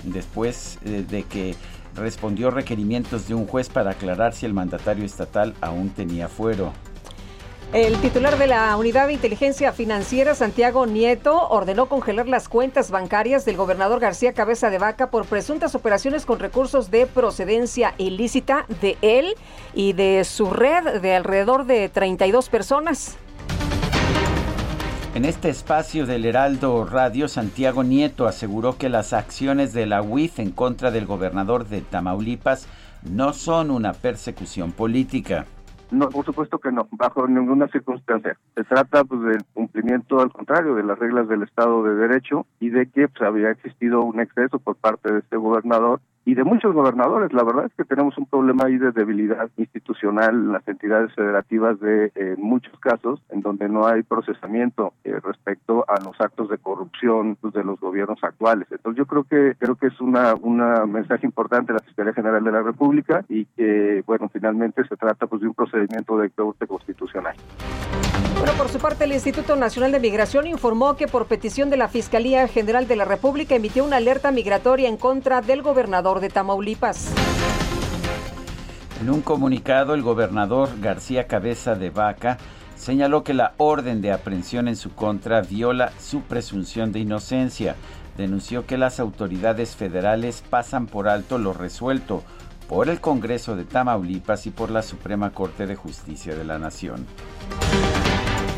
después 0.04 0.78
eh, 0.84 1.02
de 1.08 1.22
que 1.22 1.54
respondió 1.94 2.50
requerimientos 2.50 3.28
de 3.28 3.34
un 3.34 3.46
juez 3.46 3.68
para 3.68 3.92
aclarar 3.92 4.32
si 4.32 4.46
el 4.46 4.54
mandatario 4.54 5.04
estatal 5.04 5.54
aún 5.60 5.90
tenía 5.90 6.28
fuero. 6.28 6.72
El 7.72 8.00
titular 8.00 8.36
de 8.36 8.48
la 8.48 8.76
Unidad 8.76 9.06
de 9.06 9.12
Inteligencia 9.12 9.72
Financiera, 9.72 10.34
Santiago 10.34 10.86
Nieto, 10.86 11.48
ordenó 11.50 11.86
congelar 11.86 12.26
las 12.26 12.48
cuentas 12.48 12.90
bancarias 12.90 13.44
del 13.44 13.56
gobernador 13.56 14.00
García 14.00 14.32
Cabeza 14.32 14.70
de 14.70 14.78
Vaca 14.78 15.12
por 15.12 15.24
presuntas 15.24 15.76
operaciones 15.76 16.26
con 16.26 16.40
recursos 16.40 16.90
de 16.90 17.06
procedencia 17.06 17.94
ilícita 17.96 18.66
de 18.80 18.98
él 19.02 19.36
y 19.72 19.92
de 19.92 20.24
su 20.24 20.50
red 20.50 21.00
de 21.00 21.14
alrededor 21.14 21.64
de 21.64 21.88
32 21.88 22.48
personas. 22.48 23.16
En 25.12 25.24
este 25.24 25.48
espacio 25.48 26.06
del 26.06 26.24
Heraldo 26.24 26.86
Radio, 26.86 27.26
Santiago 27.26 27.82
Nieto 27.82 28.28
aseguró 28.28 28.78
que 28.78 28.88
las 28.88 29.12
acciones 29.12 29.72
de 29.72 29.84
la 29.84 30.02
UIF 30.02 30.38
en 30.38 30.52
contra 30.52 30.92
del 30.92 31.04
gobernador 31.04 31.66
de 31.66 31.80
Tamaulipas 31.80 32.68
no 33.02 33.32
son 33.32 33.72
una 33.72 33.92
persecución 33.92 34.70
política. 34.70 35.46
No, 35.90 36.08
por 36.10 36.24
supuesto 36.24 36.60
que 36.60 36.70
no, 36.70 36.86
bajo 36.92 37.26
ninguna 37.26 37.66
circunstancia. 37.66 38.38
Se 38.54 38.62
trata 38.62 39.02
pues 39.02 39.20
del 39.22 39.44
cumplimiento 39.52 40.20
al 40.20 40.30
contrario 40.30 40.76
de 40.76 40.84
las 40.84 40.96
reglas 40.96 41.28
del 41.28 41.42
Estado 41.42 41.82
de 41.82 41.96
Derecho 41.96 42.46
y 42.60 42.70
de 42.70 42.86
que 42.86 43.08
pues, 43.08 43.22
había 43.22 43.50
existido 43.50 44.02
un 44.02 44.20
exceso 44.20 44.60
por 44.60 44.76
parte 44.76 45.12
de 45.12 45.18
este 45.18 45.36
gobernador 45.36 46.00
y 46.24 46.34
de 46.34 46.44
muchos 46.44 46.74
gobernadores. 46.74 47.32
La 47.32 47.44
verdad 47.44 47.66
es 47.66 47.74
que 47.74 47.84
tenemos 47.84 48.16
un 48.18 48.26
problema 48.26 48.64
ahí 48.66 48.78
de 48.78 48.92
debilidad 48.92 49.48
institucional 49.56 50.34
en 50.34 50.52
las 50.52 50.66
entidades 50.68 51.14
federativas 51.14 51.80
de 51.80 52.10
muchos 52.38 52.78
casos 52.80 53.20
en 53.30 53.40
donde 53.40 53.68
no 53.68 53.86
hay 53.86 54.02
procesamiento 54.02 54.92
eh, 55.04 55.18
respecto 55.22 55.84
a 55.88 56.00
los 56.02 56.20
actos 56.20 56.48
de 56.48 56.58
corrupción 56.58 57.38
de 57.42 57.64
los 57.64 57.80
gobiernos 57.80 58.22
actuales. 58.22 58.66
Entonces 58.70 58.98
yo 58.98 59.06
creo 59.06 59.24
que 59.24 59.54
creo 59.58 59.76
que 59.76 59.88
es 59.88 60.00
una 60.00 60.34
una 60.34 60.86
mensaje 60.86 61.26
importante 61.26 61.72
de 61.72 61.78
la 61.78 61.84
Fiscalía 61.84 62.12
General 62.12 62.42
de 62.42 62.52
la 62.52 62.62
República 62.62 63.24
y 63.28 63.44
que 63.44 64.02
bueno 64.06 64.28
finalmente 64.32 64.84
se 64.86 64.96
trata 64.96 65.26
pues 65.26 65.42
de 65.42 65.48
un 65.48 65.54
procedimiento 65.54 66.18
de 66.18 66.30
corte 66.30 66.66
constitucional. 66.66 67.34
Por 68.56 68.68
su 68.68 68.78
parte, 68.78 69.04
el 69.04 69.12
Instituto 69.12 69.56
Nacional 69.56 69.92
de 69.92 70.00
Migración 70.00 70.46
informó 70.46 70.96
que 70.96 71.08
por 71.08 71.26
petición 71.26 71.70
de 71.70 71.76
la 71.76 71.88
Fiscalía 71.88 72.46
General 72.46 72.86
de 72.86 72.96
la 72.96 73.04
República 73.04 73.54
emitió 73.54 73.84
una 73.84 73.96
alerta 73.96 74.30
migratoria 74.32 74.88
en 74.88 74.96
contra 74.96 75.40
del 75.40 75.62
gobernador 75.62 76.20
de 76.20 76.28
Tamaulipas. 76.28 77.10
En 79.00 79.08
un 79.08 79.22
comunicado, 79.22 79.94
el 79.94 80.02
gobernador 80.02 80.68
García 80.80 81.26
Cabeza 81.26 81.74
de 81.74 81.88
Vaca 81.88 82.36
señaló 82.76 83.24
que 83.24 83.34
la 83.34 83.54
orden 83.56 84.02
de 84.02 84.12
aprehensión 84.12 84.68
en 84.68 84.76
su 84.76 84.94
contra 84.94 85.40
viola 85.40 85.92
su 85.98 86.20
presunción 86.20 86.92
de 86.92 87.00
inocencia. 87.00 87.76
Denunció 88.18 88.66
que 88.66 88.76
las 88.76 89.00
autoridades 89.00 89.74
federales 89.74 90.42
pasan 90.48 90.86
por 90.86 91.08
alto 91.08 91.38
lo 91.38 91.54
resuelto 91.54 92.22
por 92.68 92.88
el 92.88 93.00
Congreso 93.00 93.56
de 93.56 93.64
Tamaulipas 93.64 94.46
y 94.46 94.50
por 94.50 94.70
la 94.70 94.82
Suprema 94.82 95.30
Corte 95.30 95.66
de 95.66 95.76
Justicia 95.76 96.36
de 96.36 96.44
la 96.44 96.58
Nación. 96.58 97.06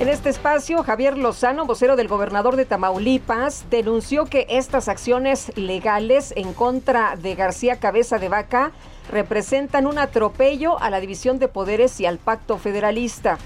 En 0.03 0.09
este 0.09 0.31
espacio, 0.31 0.83
Javier 0.83 1.17
Lozano, 1.17 1.65
vocero 1.65 1.95
del 1.95 2.09
gobernador 2.09 2.57
de 2.57 2.65
Tamaulipas, 2.65 3.71
denunció 3.71 4.25
que 4.25 4.47
estas 4.49 4.89
acciones 4.89 5.57
legales 5.57 6.35
en 6.37 6.55
contra 6.55 7.15
de 7.15 7.37
García 7.37 7.79
Cabeza 7.79 8.19
de 8.19 8.29
Vaca 8.29 8.73
representan 9.13 9.87
un 9.87 9.99
atropello 9.99 10.77
a 10.81 10.91
la 10.91 10.99
división 10.99 11.39
de 11.39 11.47
poderes 11.47 12.01
y 12.01 12.07
al 12.07 12.19
pacto 12.19 12.59
federalista. 12.59 13.39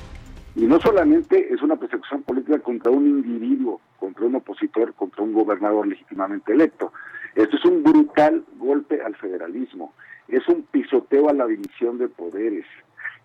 Y 0.55 0.65
no 0.65 0.81
solamente 0.81 1.53
es 1.53 1.61
una 1.61 1.77
persecución 1.77 2.23
política 2.23 2.59
contra 2.61 2.91
un 2.91 3.07
individuo, 3.07 3.83
contra 4.01 4.25
un 4.25 4.37
opositor, 4.37 4.95
contra 4.95 5.25
un 5.25 5.35
gobernador 5.35 5.87
legítimamente 5.87 6.55
electo. 6.55 6.91
Esto 7.35 7.55
es 7.59 7.65
un 7.67 7.83
brutal 7.83 8.47
golpe 8.57 9.03
al 9.03 9.15
federalismo, 9.17 9.93
es 10.27 10.49
un 10.49 10.63
pisoteo 10.63 11.29
a 11.29 11.35
la 11.35 11.45
división 11.45 11.99
de 11.99 12.09
poderes, 12.09 12.65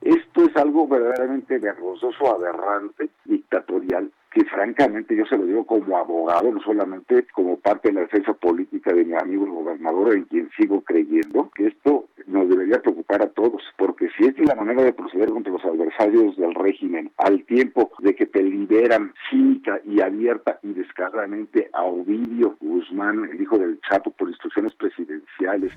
esto 0.01 0.43
es 0.43 0.55
algo 0.57 0.87
verdaderamente 0.87 1.59
vergonzoso, 1.59 2.35
aberrante, 2.35 3.09
dictatorial, 3.25 4.11
que 4.31 4.45
francamente 4.45 5.15
yo 5.15 5.25
se 5.25 5.37
lo 5.37 5.45
digo 5.45 5.65
como 5.65 5.97
abogado, 5.97 6.51
no 6.51 6.61
solamente 6.61 7.27
como 7.33 7.57
parte 7.57 7.89
de 7.89 7.95
la 7.95 8.01
defensa 8.01 8.33
política 8.33 8.93
de 8.93 9.05
mi 9.05 9.13
amigo 9.13 9.45
el 9.45 9.51
gobernador, 9.51 10.15
en 10.15 10.23
quien 10.23 10.49
sigo 10.57 10.81
creyendo, 10.81 11.51
que 11.53 11.67
esto 11.67 12.07
nos 12.27 12.49
debería 12.49 12.81
preocupar 12.81 13.21
a 13.21 13.29
todos, 13.29 13.61
porque 13.77 14.09
si 14.17 14.25
es 14.25 14.39
la 14.39 14.55
manera 14.55 14.83
de 14.83 14.93
proceder 14.93 15.29
contra 15.29 15.51
los 15.51 15.65
adversarios 15.65 16.37
del 16.37 16.55
régimen, 16.55 17.11
al 17.17 17.43
tiempo 17.43 17.91
de 17.99 18.15
que 18.15 18.25
te 18.25 18.41
liberan 18.41 19.13
cínica 19.29 19.81
y 19.85 20.01
abierta 20.01 20.59
y 20.63 20.73
descaradamente 20.73 21.69
a 21.73 21.83
Ovidio 21.83 22.55
Guzmán, 22.59 23.29
el 23.31 23.41
hijo 23.41 23.57
del 23.57 23.79
Chapo, 23.81 24.11
por 24.11 24.29
instrucciones 24.29 24.73
presidenciales, 24.75 25.73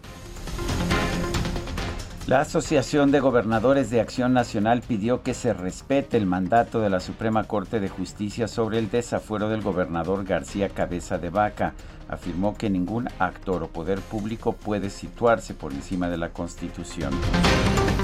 la 2.27 2.41
Asociación 2.41 3.11
de 3.11 3.21
Gobernadores 3.21 3.91
de 3.91 4.01
Acción 4.01 4.33
Nacional 4.33 4.81
pidió 4.81 5.23
que 5.23 5.35
se 5.35 5.53
respete 5.53 6.17
el 6.17 6.25
mandato 6.25 6.81
de 6.81 6.89
la 6.89 7.01
Suprema 7.01 7.45
Corte 7.45 7.81
de 7.81 7.91
Justicia 7.91 8.49
sobre 8.49 8.79
el 8.79 8.91
desafuero 8.91 9.51
del 9.51 9.61
gobernador 9.61 10.25
García 10.25 10.71
Cabeza 10.71 11.19
de 11.19 11.29
Vaca. 11.29 11.75
Afirmó 12.09 12.57
que 12.57 12.71
ningún 12.71 13.09
actor 13.19 13.63
o 13.63 13.69
poder 13.69 13.99
público 14.01 14.53
puede 14.53 14.89
situarse 14.89 15.53
por 15.53 15.73
encima 15.73 16.09
de 16.09 16.17
la 16.17 16.31
Constitución. 16.31 17.13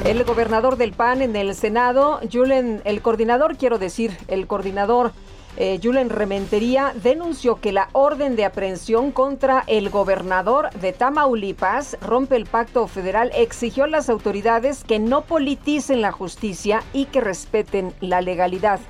El 0.04 0.22
gobernador 0.24 0.76
del 0.76 0.92
PAN 0.92 1.22
en 1.22 1.34
el 1.34 1.54
Senado, 1.54 2.20
Julen, 2.30 2.82
el 2.84 3.00
coordinador, 3.00 3.56
quiero 3.56 3.78
decir, 3.78 4.16
el 4.28 4.46
coordinador 4.46 5.12
eh, 5.60 5.78
Julen 5.82 6.08
Rementería, 6.08 6.94
denunció 7.02 7.60
que 7.60 7.70
la 7.70 7.90
orden 7.92 8.34
de 8.34 8.46
aprehensión 8.46 9.12
contra 9.12 9.62
el 9.66 9.90
gobernador 9.90 10.70
de 10.80 10.94
Tamaulipas 10.94 11.98
rompe 12.00 12.36
el 12.36 12.46
pacto 12.46 12.86
federal, 12.86 13.30
exigió 13.34 13.84
a 13.84 13.88
las 13.88 14.08
autoridades 14.08 14.84
que 14.84 14.98
no 14.98 15.20
politicen 15.26 16.00
la 16.00 16.12
justicia 16.12 16.82
y 16.94 17.04
que 17.04 17.20
respeten 17.20 17.92
la 18.00 18.22
legalidad. 18.22 18.80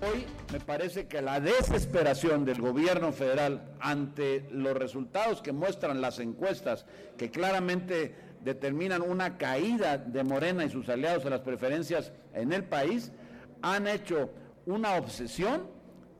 Hoy 0.00 0.24
me 0.50 0.60
parece 0.60 1.08
que 1.08 1.20
la 1.20 1.40
desesperación 1.40 2.46
del 2.46 2.62
gobierno 2.62 3.12
federal 3.12 3.74
ante 3.78 4.48
los 4.50 4.74
resultados 4.74 5.42
que 5.42 5.52
muestran 5.52 6.00
las 6.00 6.20
encuestas, 6.20 6.86
que 7.18 7.30
claramente 7.30 8.14
determinan 8.40 9.02
una 9.02 9.36
caída 9.36 9.98
de 9.98 10.24
Morena 10.24 10.64
y 10.64 10.70
sus 10.70 10.88
aliados 10.88 11.24
en 11.24 11.32
las 11.32 11.40
preferencias 11.40 12.12
en 12.32 12.54
el 12.54 12.64
país, 12.64 13.12
han 13.60 13.86
hecho 13.86 14.30
una 14.64 14.94
obsesión 14.94 15.73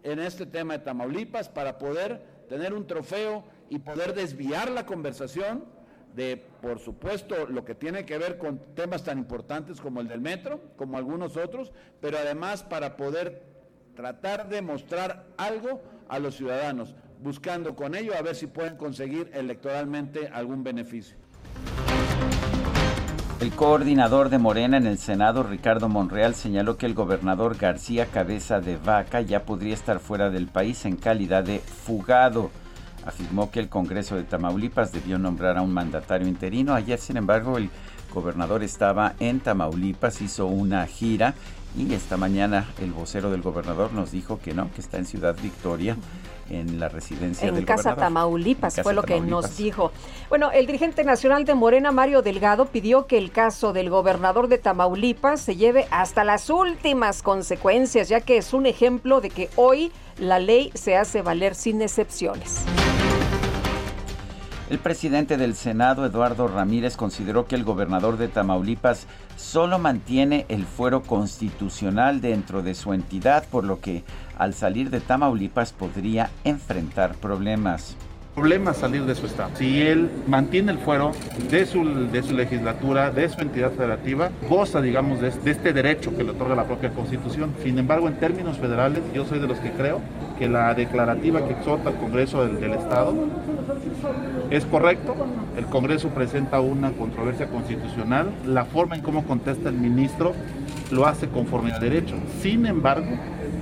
en 0.05 0.21
este 0.21 0.47
tema 0.47 0.75
de 0.75 0.85
Tamaulipas 0.85 1.49
para 1.49 1.79
poder 1.79 2.23
tener 2.49 2.73
un 2.75 2.87
trofeo 2.87 3.43
y 3.71 3.81
poder 3.81 4.15
desviar 4.15 4.71
la 4.71 4.87
conversación 4.87 5.65
de, 6.15 6.37
por 6.63 6.79
supuesto, 6.79 7.47
lo 7.49 7.65
que 7.65 7.75
tiene 7.75 8.05
que 8.05 8.19
ver 8.19 8.39
con 8.39 8.59
temas 8.75 9.03
tan 9.03 9.19
importantes 9.19 9.81
como 9.81 10.01
el 10.01 10.07
del 10.07 10.21
metro, 10.21 10.61
como 10.77 10.97
algunos 10.97 11.37
otros, 11.37 11.73
pero 12.01 12.19
además 12.19 12.63
para 12.63 12.97
poder 12.97 13.43
tratar 13.97 14.49
de 14.49 14.63
mostrar 14.63 15.27
algo 15.37 15.83
a 16.09 16.19
los 16.19 16.37
ciudadanos, 16.37 16.95
buscando 17.21 17.75
con 17.75 17.95
ello 17.95 18.15
a 18.15 18.23
ver 18.23 18.37
si 18.37 18.47
pueden 18.47 18.77
conseguir 18.77 19.31
electoralmente 19.35 20.29
algún 20.29 20.63
beneficio. 20.63 21.24
El 23.45 23.53
coordinador 23.53 24.31
de 24.31 24.39
Morena 24.39 24.79
en 24.79 24.87
el 24.87 24.97
Senado, 24.97 25.43
Ricardo 25.43 25.91
Monreal, 25.91 26.35
señaló 26.35 26.79
que 26.79 26.87
el 26.87 26.95
gobernador 26.95 27.59
García 27.59 28.07
Cabeza 28.07 28.61
de 28.61 28.79
Vaca 28.79 29.21
ya 29.21 29.43
podría 29.43 29.75
estar 29.75 30.01
fuera 30.01 30.31
del 30.31 30.47
país 30.47 30.87
en 30.87 30.97
calidad 30.97 31.45
de 31.45 31.59
fugado. 31.59 32.51
Afirmó 33.05 33.51
que 33.51 33.61
el 33.61 33.69
Congreso 33.69 34.17
de 34.17 34.23
Tamaulipas 34.23 34.93
debió 34.93 35.19
nombrar 35.19 35.59
a 35.59 35.61
un 35.61 35.75
mandatario 35.75 36.27
interino. 36.27 36.73
Ayer, 36.73 36.99
sin 36.99 37.19
embargo, 37.19 37.59
el 37.59 37.69
gobernador 38.15 38.63
estaba 38.63 39.13
en 39.21 39.41
Tamaulipas, 39.41 40.23
hizo 40.23 40.47
una 40.47 40.87
gira 40.87 41.35
y 41.77 41.93
esta 41.93 42.17
mañana 42.17 42.65
el 42.81 42.93
vocero 42.93 43.31
del 43.31 43.43
gobernador 43.43 43.93
nos 43.93 44.11
dijo 44.11 44.41
que 44.43 44.55
no, 44.55 44.73
que 44.73 44.81
está 44.81 44.97
en 44.97 45.05
Ciudad 45.05 45.37
Victoria 45.43 45.99
en 46.51 46.79
la 46.79 46.89
residencia 46.89 47.49
en 47.49 47.55
del 47.55 47.65
Casa 47.65 47.91
gobernador. 47.91 48.05
Tamaulipas, 48.05 48.79
En 48.79 48.85
fue 48.85 48.95
Casa 48.95 49.01
lo 49.01 49.07
que 49.07 49.21
nos 49.21 49.57
dijo. 49.57 49.93
Bueno, 50.29 50.51
el 50.51 50.67
dirigente 50.67 51.05
nacional 51.05 51.45
de 51.45 51.55
Morena, 51.55 51.93
Mario 51.93 52.23
Delgado, 52.23 52.67
pidió 52.67 53.07
que 53.07 53.19
el 53.19 53.31
caso 53.31 53.73
del 53.73 53.91
gobernador 53.91 54.49
de 54.49 54.59
Tamaulipas 54.59 55.41
se 55.41 55.57
lleve 55.57 55.87
hasta 55.91 56.25
las 56.25 56.51
últimas 56.51 57.23
consecuencias, 57.23 58.09
ya 58.09 58.21
que 58.21 58.37
es 58.37 58.53
un 58.53 58.67
ejemplo 58.67 59.21
de 59.21 59.31
que 59.31 59.51
hoy 59.57 59.93
la 60.19 60.39
ley 60.39 60.71
se 60.75 60.97
hace 60.97 61.23
valer 61.23 61.55
sin 61.55 61.83
excepciones. 61.83 62.65
El 64.71 64.79
presidente 64.79 65.37
del 65.37 65.55
Senado, 65.55 66.07
Eduardo 66.07 66.49
Ramírez, 66.49 66.97
consideró 66.97 67.47
que 67.47 67.55
el 67.55 67.65
gobernador 67.65 68.17
de 68.17 68.29
Tamaulipas 68.29 69.07
solo 69.37 69.79
mantiene 69.79 70.47
el 70.49 70.65
fuero 70.65 71.03
constitucional 71.03 72.23
dentro 72.23 72.63
de 72.63 72.75
su 72.75 72.95
entidad, 72.95 73.45
por 73.51 73.65
lo 73.65 73.81
que 73.81 74.05
al 74.39 74.55
salir 74.55 74.91
de 74.91 75.01
Tamaulipas 75.01 75.73
podría 75.73 76.31
enfrentar 76.45 77.15
problemas. 77.15 77.97
problema 78.35 78.75
salir 78.75 79.05
de 79.05 79.15
su 79.15 79.27
estado. 79.27 79.51
Si 79.55 79.81
él 79.83 80.11
mantiene 80.27 80.73
el 80.73 80.79
fuero 80.79 81.13
de 81.51 81.67
su, 81.67 81.85
de 82.11 82.23
su 82.23 82.35
legislatura, 82.35 83.13
de 83.13 83.29
su 83.29 83.41
entidad 83.41 83.71
federativa, 83.71 84.31
goza, 84.49 84.81
digamos, 84.81 85.21
de, 85.21 85.31
de 85.31 85.51
este 85.53 85.73
derecho 85.73 86.17
que 86.17 86.25
le 86.25 86.31
otorga 86.33 86.57
la 86.57 86.65
propia 86.65 86.91
Constitución. 86.91 87.53
Sin 87.63 87.79
embargo, 87.79 88.09
en 88.09 88.15
términos 88.15 88.59
federales, 88.59 89.03
yo 89.15 89.25
soy 89.25 89.39
de 89.39 89.47
los 89.47 89.59
que 89.59 89.71
creo 89.71 90.01
que 90.37 90.49
la 90.49 90.75
declarativa 90.75 91.47
que 91.47 91.53
exhorta 91.53 91.91
al 91.91 91.97
Congreso 91.97 92.45
del, 92.45 92.61
del 92.61 92.73
Estado 92.73 93.15
es 94.51 94.65
correcto. 94.65 95.15
El 95.57 95.67
Congreso 95.67 96.09
presenta 96.09 96.59
una 96.59 96.91
controversia 96.91 97.47
constitucional. 97.47 98.33
La 98.45 98.65
forma 98.65 98.97
en 98.97 99.03
cómo 99.03 99.23
contesta 99.25 99.69
el 99.69 99.77
ministro 99.77 100.35
lo 100.91 101.07
hace 101.07 101.29
conforme 101.29 101.71
al 101.73 101.81
derecho. 101.81 102.17
Sin 102.41 102.67
embargo, 102.67 103.07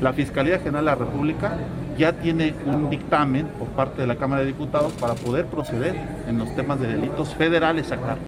la 0.02 0.12
Fiscalía 0.12 0.58
General 0.58 0.84
de 0.84 0.90
la 0.90 0.94
República 0.96 1.56
ya 1.96 2.12
tiene 2.12 2.54
un 2.66 2.90
dictamen 2.90 3.46
por 3.46 3.68
parte 3.68 4.00
de 4.00 4.08
la 4.08 4.16
Cámara 4.16 4.40
de 4.40 4.48
Diputados 4.48 4.92
para 4.94 5.14
poder 5.14 5.46
proceder 5.46 5.94
en 6.26 6.38
los 6.38 6.54
temas 6.56 6.80
de 6.80 6.88
delitos 6.88 7.34
federales 7.34 7.92
acá. 7.92 8.18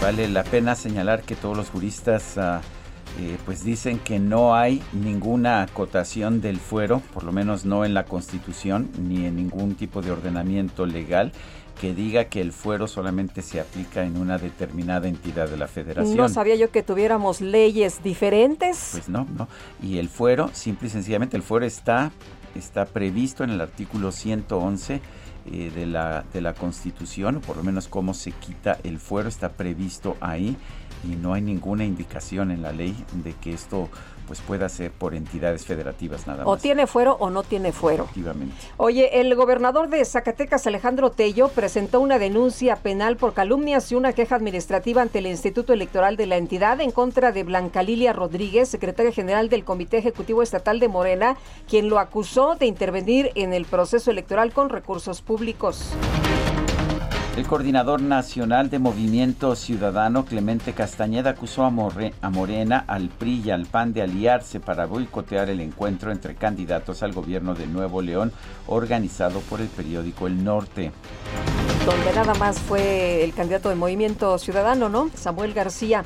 Vale 0.00 0.28
la 0.28 0.44
pena 0.44 0.74
señalar 0.76 1.22
que 1.22 1.34
todos 1.34 1.56
los 1.56 1.70
juristas 1.70 2.38
ah, 2.38 2.60
eh, 3.20 3.36
pues 3.44 3.64
dicen 3.64 3.98
que 3.98 4.18
no 4.20 4.54
hay 4.54 4.82
ninguna 4.92 5.62
acotación 5.62 6.40
del 6.40 6.58
fuero, 6.58 7.02
por 7.12 7.24
lo 7.24 7.32
menos 7.32 7.64
no 7.64 7.84
en 7.84 7.92
la 7.92 8.04
Constitución 8.04 8.90
ni 8.98 9.26
en 9.26 9.36
ningún 9.36 9.74
tipo 9.74 10.02
de 10.02 10.12
ordenamiento 10.12 10.86
legal 10.86 11.32
que 11.80 11.94
diga 11.94 12.24
que 12.24 12.40
el 12.40 12.52
fuero 12.52 12.86
solamente 12.86 13.42
se 13.42 13.60
aplica 13.60 14.04
en 14.04 14.16
una 14.16 14.38
determinada 14.38 15.08
entidad 15.08 15.48
de 15.48 15.56
la 15.56 15.68
Federación. 15.68 16.16
No 16.16 16.28
sabía 16.28 16.54
yo 16.54 16.70
que 16.70 16.82
tuviéramos 16.82 17.40
leyes 17.40 18.02
diferentes. 18.02 18.90
Pues 18.92 19.08
no, 19.08 19.26
no. 19.36 19.48
Y 19.82 19.98
el 19.98 20.08
fuero, 20.08 20.50
simple 20.52 20.88
y 20.88 20.90
sencillamente, 20.90 21.36
el 21.36 21.42
fuero 21.42 21.66
está, 21.66 22.12
está 22.54 22.84
previsto 22.84 23.44
en 23.44 23.50
el 23.50 23.60
artículo 23.60 24.12
111 24.12 25.00
eh, 25.44 25.72
de, 25.74 25.86
la, 25.86 26.24
de 26.32 26.40
la 26.40 26.54
Constitución, 26.54 27.36
o 27.36 27.40
por 27.40 27.56
lo 27.56 27.64
menos 27.64 27.88
cómo 27.88 28.14
se 28.14 28.30
quita 28.30 28.78
el 28.84 28.98
fuero 28.98 29.28
está 29.28 29.50
previsto 29.50 30.16
ahí 30.20 30.56
y 31.04 31.16
no 31.16 31.34
hay 31.34 31.42
ninguna 31.42 31.84
indicación 31.84 32.50
en 32.50 32.62
la 32.62 32.72
ley 32.72 32.94
de 33.24 33.32
que 33.32 33.52
esto 33.52 33.88
pues 34.26 34.40
pueda 34.40 34.68
ser 34.68 34.90
por 34.90 35.14
entidades 35.14 35.64
federativas 35.66 36.26
nada 36.26 36.44
o 36.44 36.52
más. 36.52 36.62
tiene 36.62 36.86
fuero 36.86 37.16
o 37.20 37.30
no 37.30 37.42
tiene 37.42 37.72
fuero. 37.72 38.04
Efectivamente. 38.04 38.54
Oye, 38.76 39.20
el 39.20 39.34
gobernador 39.34 39.88
de 39.88 40.04
Zacatecas, 40.04 40.66
Alejandro 40.66 41.10
Tello, 41.10 41.48
presentó 41.48 42.00
una 42.00 42.18
denuncia 42.18 42.76
penal 42.76 43.16
por 43.16 43.34
calumnias 43.34 43.90
y 43.92 43.94
una 43.94 44.12
queja 44.12 44.36
administrativa 44.36 45.02
ante 45.02 45.18
el 45.18 45.26
Instituto 45.26 45.72
Electoral 45.72 46.16
de 46.16 46.26
la 46.26 46.36
entidad 46.36 46.80
en 46.80 46.90
contra 46.90 47.32
de 47.32 47.44
Blanca 47.44 47.82
Lilia 47.82 48.12
Rodríguez, 48.12 48.68
secretaria 48.68 49.12
general 49.12 49.48
del 49.48 49.64
Comité 49.64 49.98
Ejecutivo 49.98 50.42
Estatal 50.42 50.80
de 50.80 50.88
Morena, 50.88 51.36
quien 51.68 51.88
lo 51.88 51.98
acusó 51.98 52.54
de 52.54 52.66
intervenir 52.66 53.30
en 53.34 53.52
el 53.52 53.64
proceso 53.64 54.10
electoral 54.10 54.52
con 54.52 54.68
recursos 54.68 55.22
públicos. 55.22 55.92
El 57.34 57.46
coordinador 57.46 58.02
nacional 58.02 58.68
de 58.68 58.78
Movimiento 58.78 59.56
Ciudadano, 59.56 60.26
Clemente 60.26 60.74
Castañeda, 60.74 61.30
acusó 61.30 61.64
a, 61.64 61.70
Morena, 61.70 62.84
al 62.86 63.08
PRI 63.08 63.42
y 63.46 63.50
al 63.50 63.64
PAN 63.64 63.94
de 63.94 64.02
aliarse 64.02 64.60
para 64.60 64.84
boicotear 64.84 65.48
el 65.48 65.62
encuentro 65.62 66.12
entre 66.12 66.34
candidatos 66.34 67.02
al 67.02 67.12
gobierno 67.12 67.54
de 67.54 67.66
Nuevo 67.66 68.02
León, 68.02 68.32
organizado 68.66 69.40
por 69.40 69.62
el 69.62 69.68
periódico 69.68 70.26
El 70.26 70.44
Norte. 70.44 70.92
donde 71.86 72.12
nada 72.12 72.34
más 72.34 72.58
fue 72.60 73.24
el 73.24 73.32
candidato 73.32 73.70
del 73.70 73.78
Movimiento 73.78 74.36
Ciudadano, 74.36 74.90
¿no? 74.90 75.08
Samuel 75.14 75.54
García. 75.54 76.04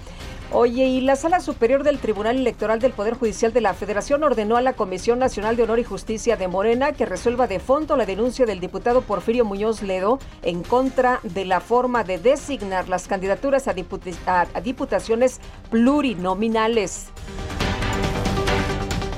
Oye, 0.52 0.86
y 0.86 1.00
la 1.00 1.16
Sala 1.16 1.40
Superior 1.40 1.82
del 1.82 1.98
Tribunal 1.98 2.36
Electoral 2.36 2.78
del 2.78 2.92
Poder 2.92 3.14
Judicial 3.14 3.52
de 3.52 3.60
la 3.60 3.74
Federación 3.74 4.22
ordenó 4.22 4.56
a 4.56 4.62
la 4.62 4.74
Comisión 4.74 5.18
Nacional 5.18 5.56
de 5.56 5.64
Honor 5.64 5.80
y 5.80 5.84
Justicia 5.84 6.36
de 6.36 6.46
Morena 6.46 6.92
que 6.92 7.04
resuelva 7.04 7.48
de 7.48 7.58
fondo 7.58 7.96
la 7.96 8.06
denuncia 8.06 8.46
del 8.46 8.60
diputado 8.60 9.02
Porfirio 9.02 9.44
Muñoz 9.44 9.82
Ledo 9.82 10.20
en 10.42 10.62
contra 10.62 11.18
de 11.24 11.44
la 11.44 11.60
forma 11.60 12.04
de 12.04 12.18
designar 12.18 12.88
las 12.88 13.08
candidaturas 13.08 13.66
a, 13.66 13.74
a 14.54 14.60
diputaciones 14.60 15.40
plurinominales. 15.70 17.08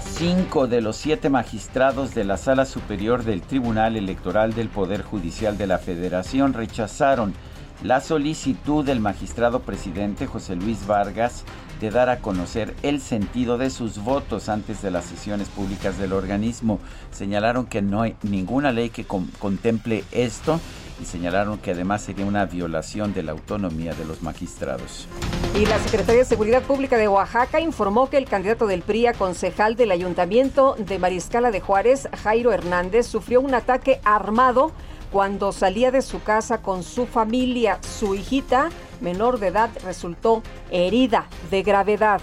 Cinco 0.00 0.66
de 0.66 0.80
los 0.80 0.96
siete 0.96 1.28
magistrados 1.28 2.14
de 2.14 2.24
la 2.24 2.38
Sala 2.38 2.64
Superior 2.64 3.22
del 3.22 3.42
Tribunal 3.42 3.96
Electoral 3.96 4.54
del 4.54 4.68
Poder 4.68 5.02
Judicial 5.02 5.58
de 5.58 5.68
la 5.68 5.78
Federación 5.78 6.54
rechazaron 6.54 7.34
la 7.82 8.00
solicitud 8.00 8.84
del 8.84 9.00
magistrado 9.00 9.60
presidente 9.60 10.26
José 10.26 10.56
Luis 10.56 10.86
Vargas 10.86 11.44
de 11.80 11.90
dar 11.90 12.08
a 12.08 12.18
conocer 12.18 12.74
el 12.82 13.00
sentido 13.00 13.56
de 13.56 13.70
sus 13.70 13.98
votos 14.02 14.48
antes 14.48 14.82
de 14.82 14.90
las 14.90 15.04
sesiones 15.04 15.48
públicas 15.48 15.96
del 15.96 16.12
organismo. 16.12 16.80
Señalaron 17.12 17.66
que 17.66 17.82
no 17.82 18.02
hay 18.02 18.16
ninguna 18.22 18.72
ley 18.72 18.90
que 18.90 19.04
con- 19.04 19.28
contemple 19.38 20.02
esto 20.10 20.58
y 21.00 21.04
señalaron 21.04 21.58
que 21.58 21.70
además 21.70 22.02
sería 22.02 22.26
una 22.26 22.46
violación 22.46 23.14
de 23.14 23.22
la 23.22 23.30
autonomía 23.30 23.94
de 23.94 24.04
los 24.04 24.22
magistrados. 24.22 25.06
Y 25.54 25.64
la 25.66 25.78
Secretaría 25.78 26.22
de 26.22 26.24
Seguridad 26.24 26.62
Pública 26.62 26.96
de 26.96 27.06
Oaxaca 27.06 27.60
informó 27.60 28.10
que 28.10 28.16
el 28.18 28.24
candidato 28.24 28.66
del 28.66 28.82
PRI 28.82 29.06
a 29.06 29.12
concejal 29.12 29.76
del 29.76 29.92
Ayuntamiento 29.92 30.74
de 30.76 30.98
Mariscala 30.98 31.52
de 31.52 31.60
Juárez, 31.60 32.08
Jairo 32.24 32.52
Hernández, 32.52 33.06
sufrió 33.06 33.40
un 33.40 33.54
ataque 33.54 34.00
armado 34.02 34.72
cuando 35.10 35.52
salía 35.52 35.90
de 35.90 36.02
su 36.02 36.22
casa 36.22 36.62
con 36.62 36.82
su 36.82 37.06
familia. 37.06 37.78
Su 37.82 38.14
hijita, 38.14 38.70
menor 39.00 39.38
de 39.38 39.48
edad, 39.48 39.70
resultó 39.84 40.42
herida 40.70 41.26
de 41.50 41.62
gravedad. 41.62 42.20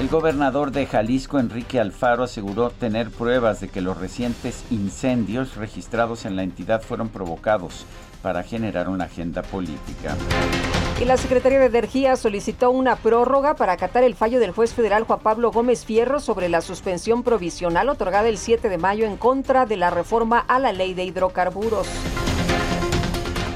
El 0.00 0.08
gobernador 0.08 0.72
de 0.72 0.86
Jalisco, 0.86 1.38
Enrique 1.38 1.78
Alfaro, 1.78 2.24
aseguró 2.24 2.70
tener 2.70 3.10
pruebas 3.10 3.60
de 3.60 3.68
que 3.68 3.80
los 3.80 3.96
recientes 3.96 4.64
incendios 4.70 5.54
registrados 5.56 6.24
en 6.24 6.34
la 6.34 6.42
entidad 6.42 6.82
fueron 6.82 7.08
provocados 7.08 7.86
para 8.20 8.42
generar 8.42 8.88
una 8.88 9.04
agenda 9.04 9.42
política. 9.42 10.16
Y 11.00 11.04
la 11.04 11.16
Secretaría 11.16 11.58
de 11.58 11.66
Energía 11.66 12.16
solicitó 12.16 12.70
una 12.70 12.96
prórroga 12.96 13.56
para 13.56 13.72
acatar 13.72 14.04
el 14.04 14.14
fallo 14.14 14.38
del 14.38 14.52
juez 14.52 14.72
federal 14.72 15.04
Juan 15.04 15.18
Pablo 15.18 15.50
Gómez 15.50 15.84
Fierro 15.84 16.20
sobre 16.20 16.48
la 16.48 16.60
suspensión 16.60 17.22
provisional 17.22 17.88
otorgada 17.88 18.28
el 18.28 18.38
7 18.38 18.68
de 18.68 18.78
mayo 18.78 19.04
en 19.04 19.16
contra 19.16 19.66
de 19.66 19.76
la 19.76 19.90
reforma 19.90 20.38
a 20.38 20.58
la 20.58 20.72
ley 20.72 20.94
de 20.94 21.04
hidrocarburos. 21.04 21.88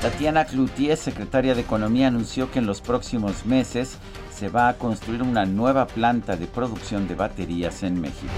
Tatiana 0.02 0.44
Cloutier, 0.44 0.96
secretaria 0.96 1.54
de 1.54 1.62
Economía, 1.62 2.08
anunció 2.08 2.50
que 2.50 2.58
en 2.58 2.66
los 2.66 2.80
próximos 2.80 3.46
meses 3.46 3.98
se 4.34 4.48
va 4.48 4.68
a 4.68 4.74
construir 4.74 5.22
una 5.22 5.46
nueva 5.46 5.86
planta 5.86 6.36
de 6.36 6.46
producción 6.46 7.08
de 7.08 7.14
baterías 7.14 7.82
en 7.82 8.00
México. 8.00 8.32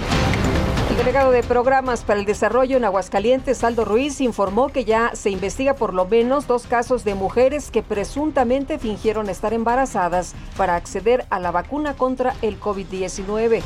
El 0.98 1.04
delegado 1.04 1.30
de 1.30 1.44
programas 1.44 2.02
para 2.02 2.18
el 2.18 2.26
desarrollo 2.26 2.76
en 2.76 2.84
Aguascalientes, 2.84 3.62
Aldo 3.62 3.84
Ruiz, 3.84 4.20
informó 4.20 4.68
que 4.68 4.84
ya 4.84 5.12
se 5.14 5.30
investiga 5.30 5.74
por 5.74 5.94
lo 5.94 6.06
menos 6.06 6.48
dos 6.48 6.66
casos 6.66 7.04
de 7.04 7.14
mujeres 7.14 7.70
que 7.70 7.84
presuntamente 7.84 8.80
fingieron 8.80 9.28
estar 9.28 9.54
embarazadas 9.54 10.34
para 10.56 10.74
acceder 10.74 11.24
a 11.30 11.38
la 11.38 11.52
vacuna 11.52 11.94
contra 11.94 12.34
el 12.42 12.58
COVID-19. 12.58 13.62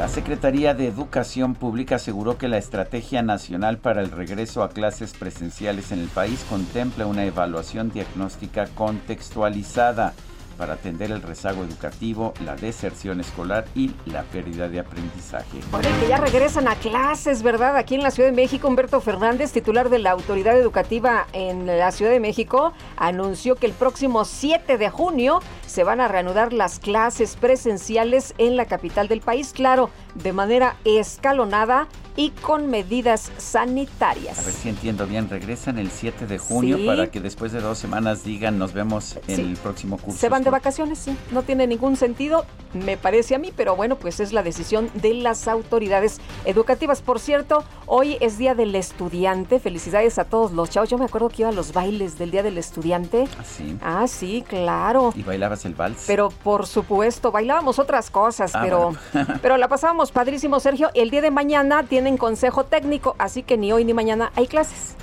La 0.00 0.08
Secretaría 0.08 0.74
de 0.74 0.88
Educación 0.88 1.54
Pública 1.54 1.94
aseguró 1.94 2.38
que 2.38 2.48
la 2.48 2.58
Estrategia 2.58 3.22
Nacional 3.22 3.78
para 3.78 4.00
el 4.00 4.10
Regreso 4.10 4.64
a 4.64 4.70
Clases 4.70 5.12
Presenciales 5.12 5.92
en 5.92 6.00
el 6.00 6.08
país 6.08 6.44
contempla 6.50 7.06
una 7.06 7.24
evaluación 7.24 7.92
diagnóstica 7.92 8.66
contextualizada 8.74 10.12
para 10.58 10.74
atender 10.74 11.12
el 11.12 11.22
rezago 11.22 11.62
educativo, 11.62 12.34
la 12.44 12.56
deserción 12.56 13.20
escolar 13.20 13.64
y 13.74 13.92
la 14.06 14.24
pérdida 14.24 14.68
de 14.68 14.80
aprendizaje. 14.80 15.60
Que 16.00 16.08
ya 16.08 16.18
regresan 16.18 16.68
a 16.68 16.74
clases, 16.74 17.42
¿verdad? 17.42 17.76
Aquí 17.76 17.94
en 17.94 18.02
la 18.02 18.10
Ciudad 18.10 18.28
de 18.28 18.36
México, 18.36 18.66
Humberto 18.66 19.00
Fernández, 19.00 19.52
titular 19.52 19.88
de 19.88 20.00
la 20.00 20.10
Autoridad 20.10 20.58
Educativa 20.58 21.28
en 21.32 21.66
la 21.66 21.92
Ciudad 21.92 22.10
de 22.10 22.20
México, 22.20 22.72
anunció 22.96 23.54
que 23.54 23.66
el 23.66 23.72
próximo 23.72 24.24
7 24.24 24.76
de 24.76 24.90
junio 24.90 25.40
se 25.66 25.84
van 25.84 26.00
a 26.00 26.08
reanudar 26.08 26.52
las 26.52 26.80
clases 26.80 27.36
presenciales 27.36 28.34
en 28.38 28.56
la 28.56 28.66
capital 28.66 29.06
del 29.06 29.20
país, 29.20 29.52
claro, 29.52 29.90
de 30.16 30.32
manera 30.32 30.76
escalonada 30.84 31.86
y 32.18 32.30
con 32.30 32.66
medidas 32.66 33.30
sanitarias. 33.38 34.40
A 34.40 34.42
ver 34.42 34.52
si 34.52 34.68
entiendo 34.68 35.06
bien, 35.06 35.30
regresan 35.30 35.78
el 35.78 35.88
7 35.90 36.26
de 36.26 36.36
junio 36.38 36.76
Sí. 36.76 36.84
para 36.84 37.12
que 37.12 37.20
después 37.20 37.52
de 37.52 37.60
dos 37.60 37.78
semanas 37.78 38.24
digan 38.24 38.58
nos 38.58 38.72
vemos 38.72 39.16
en 39.28 39.36
Sí. 39.36 39.42
el 39.42 39.56
próximo 39.56 39.98
curso. 39.98 40.18
Se 40.18 40.28
van 40.28 40.40
de 40.42 40.48
escolar". 40.48 40.60
vacaciones, 40.60 40.98
sí. 40.98 41.16
No 41.30 41.44
tiene 41.44 41.68
ningún 41.68 41.94
sentido, 41.94 42.44
me 42.74 42.96
parece 42.96 43.36
a 43.36 43.38
mí, 43.38 43.52
pero 43.56 43.76
bueno, 43.76 43.94
pues 43.96 44.18
es 44.18 44.32
la 44.32 44.42
decisión 44.42 44.90
de 44.94 45.14
las 45.14 45.46
autoridades 45.46 46.20
educativas. 46.44 47.02
Por 47.02 47.20
cierto, 47.20 47.62
hoy 47.86 48.16
es 48.20 48.36
Día 48.36 48.56
del 48.56 48.74
Estudiante. 48.74 49.60
Felicidades 49.60 50.18
a 50.18 50.24
todos 50.24 50.50
los 50.50 50.70
chavos. 50.70 50.88
Yo 50.90 50.98
me 50.98 51.04
acuerdo 51.04 51.28
que 51.28 51.42
iba 51.42 51.50
a 51.50 51.52
los 51.52 51.72
bailes 51.72 52.18
del 52.18 52.32
Día 52.32 52.42
del 52.42 52.58
Estudiante. 52.58 53.28
Así. 53.38 53.78
Ah, 53.80 54.08
sí, 54.08 54.42
claro. 54.46 55.12
¿Y 55.14 55.22
bailabas 55.22 55.64
el 55.66 55.74
vals? 55.74 56.02
Pero 56.08 56.30
por 56.30 56.66
supuesto, 56.66 57.30
bailábamos 57.30 57.78
otras 57.78 58.10
cosas, 58.10 58.54
Ah, 58.56 58.60
pero, 58.64 58.92
bueno. 59.12 59.38
pero 59.42 59.56
la 59.56 59.68
pasábamos 59.68 60.10
padrísimo, 60.10 60.58
Sergio. 60.58 60.90
El 60.94 61.10
día 61.10 61.22
de 61.22 61.30
mañana 61.30 61.84
consejo 62.16 62.64
técnico, 62.64 63.14
así 63.18 63.42
que 63.42 63.58
ni 63.58 63.72
hoy 63.72 63.84
ni 63.84 63.92
mañana 63.92 64.32
hay 64.34 64.46
clases. 64.46 64.96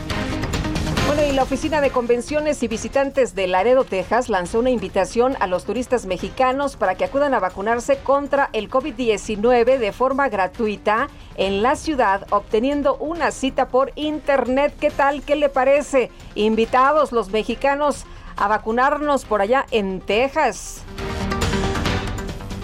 Bueno, 1.14 1.30
y 1.30 1.36
la 1.36 1.43
Oficina 1.43 1.82
de 1.82 1.89
Convenciones 1.89 2.64
y 2.64 2.70
Visitantes 2.70 3.36
de 3.36 3.45
Laredo, 3.45 3.84
Texas, 3.84 4.30
lanzó 4.30 4.59
una 4.59 4.70
invitación 4.70 5.36
a 5.41 5.47
los 5.47 5.66
turistas 5.66 6.05
mexicanos 6.05 6.78
para 6.78 6.95
que 6.95 7.03
acudan 7.03 7.34
a 7.34 7.41
vacunarse 7.41 7.97
contra 7.97 8.49
el 8.53 8.70
COVID-19 8.70 9.78
de 9.78 9.91
forma 9.91 10.30
gratuita 10.30 11.09
en 11.36 11.64
la 11.64 11.76
ciudad, 11.76 12.26
obteniendo 12.30 12.95
una 12.95 13.32
cita 13.32 13.68
por 13.68 13.91
internet. 13.97 14.74
¿Qué 14.80 14.89
tal? 14.89 15.22
¿Qué 15.22 15.36
le 15.36 15.49
parece? 15.49 16.12
Invitados 16.36 17.12
los 17.12 17.30
mexicanos 17.30 18.05
a 18.38 18.47
vacunarnos 18.47 19.26
por 19.26 19.41
allá 19.41 19.66
en 19.72 19.99
Texas. 19.99 20.86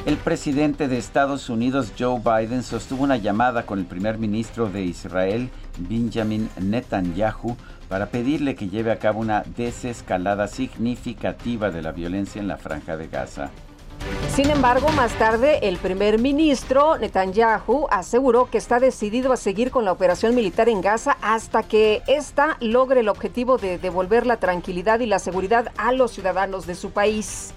El 0.06 0.16
presidente 0.16 0.88
de 0.88 0.98
Estados 0.98 1.50
Unidos, 1.50 1.91
Joe 2.00 2.22
Biden, 2.22 2.64
sostuvo 2.64 3.04
una 3.04 3.18
llamada 3.18 3.66
con 3.66 3.78
el 3.78 3.86
primer 3.86 4.18
ministro 4.18 4.70
de 4.70 4.84
Israel, 4.84 5.50
Benjamin 5.78 6.50
Netanyahu, 6.62 7.58
para 7.90 8.08
pedirle 8.08 8.56
que 8.56 8.70
lleve 8.70 8.92
a 8.92 9.00
cabo 9.00 9.20
una 9.20 9.44
desescalada 9.56 10.48
significativa 10.48 11.72
de 11.72 11.82
la 11.82 11.92
violencia 11.92 12.42
en 12.42 12.48
la 12.48 12.58
franja 12.58 12.98
de 12.98 13.08
Gaza. 13.08 13.50
Sin 14.34 14.50
embargo, 14.50 14.90
más 14.92 15.12
tarde, 15.14 15.68
el 15.68 15.78
primer 15.78 16.20
ministro 16.20 16.98
Netanyahu 16.98 17.88
aseguró 17.90 18.50
que 18.50 18.58
está 18.58 18.80
decidido 18.80 19.34
a 19.34 19.38
seguir 19.38 19.72
con 19.72 19.86
la 19.86 19.92
operación 19.92 20.36
militar 20.36 20.70
en 20.70 20.82
Gaza 20.82 21.18
hasta 21.22 21.64
que 21.64 22.04
ésta 22.08 22.58
logre 22.62 23.00
el 23.00 23.10
objetivo 23.10 23.58
de 23.58 23.80
devolver 23.80 24.28
la 24.28 24.38
tranquilidad 24.38 25.00
y 25.00 25.08
la 25.08 25.20
seguridad 25.20 25.72
a 25.78 25.92
los 25.92 26.12
ciudadanos 26.12 26.68
de 26.68 26.76
su 26.76 26.92
país. 26.92 27.54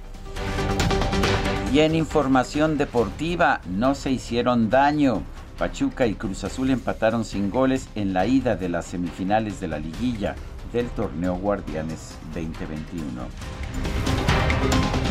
Y 1.73 1.81
en 1.81 1.95
información 1.95 2.79
deportiva, 2.79 3.61
no 3.69 3.95
se 3.95 4.11
hicieron 4.11 4.71
daño. 4.71 5.23
Pachuca 5.61 6.07
y 6.07 6.15
Cruz 6.15 6.43
Azul 6.45 6.71
empataron 6.71 7.23
sin 7.23 7.51
goles 7.51 7.91
en 7.95 8.15
la 8.15 8.27
ida 8.27 8.57
de 8.57 8.71
las 8.71 8.87
semifinales 8.87 9.61
de 9.61 9.69
la 9.69 9.79
liguilla 9.79 10.35
del 10.73 10.89
torneo 10.89 11.35
Guardianes 11.35 12.17
2021. 12.33 15.10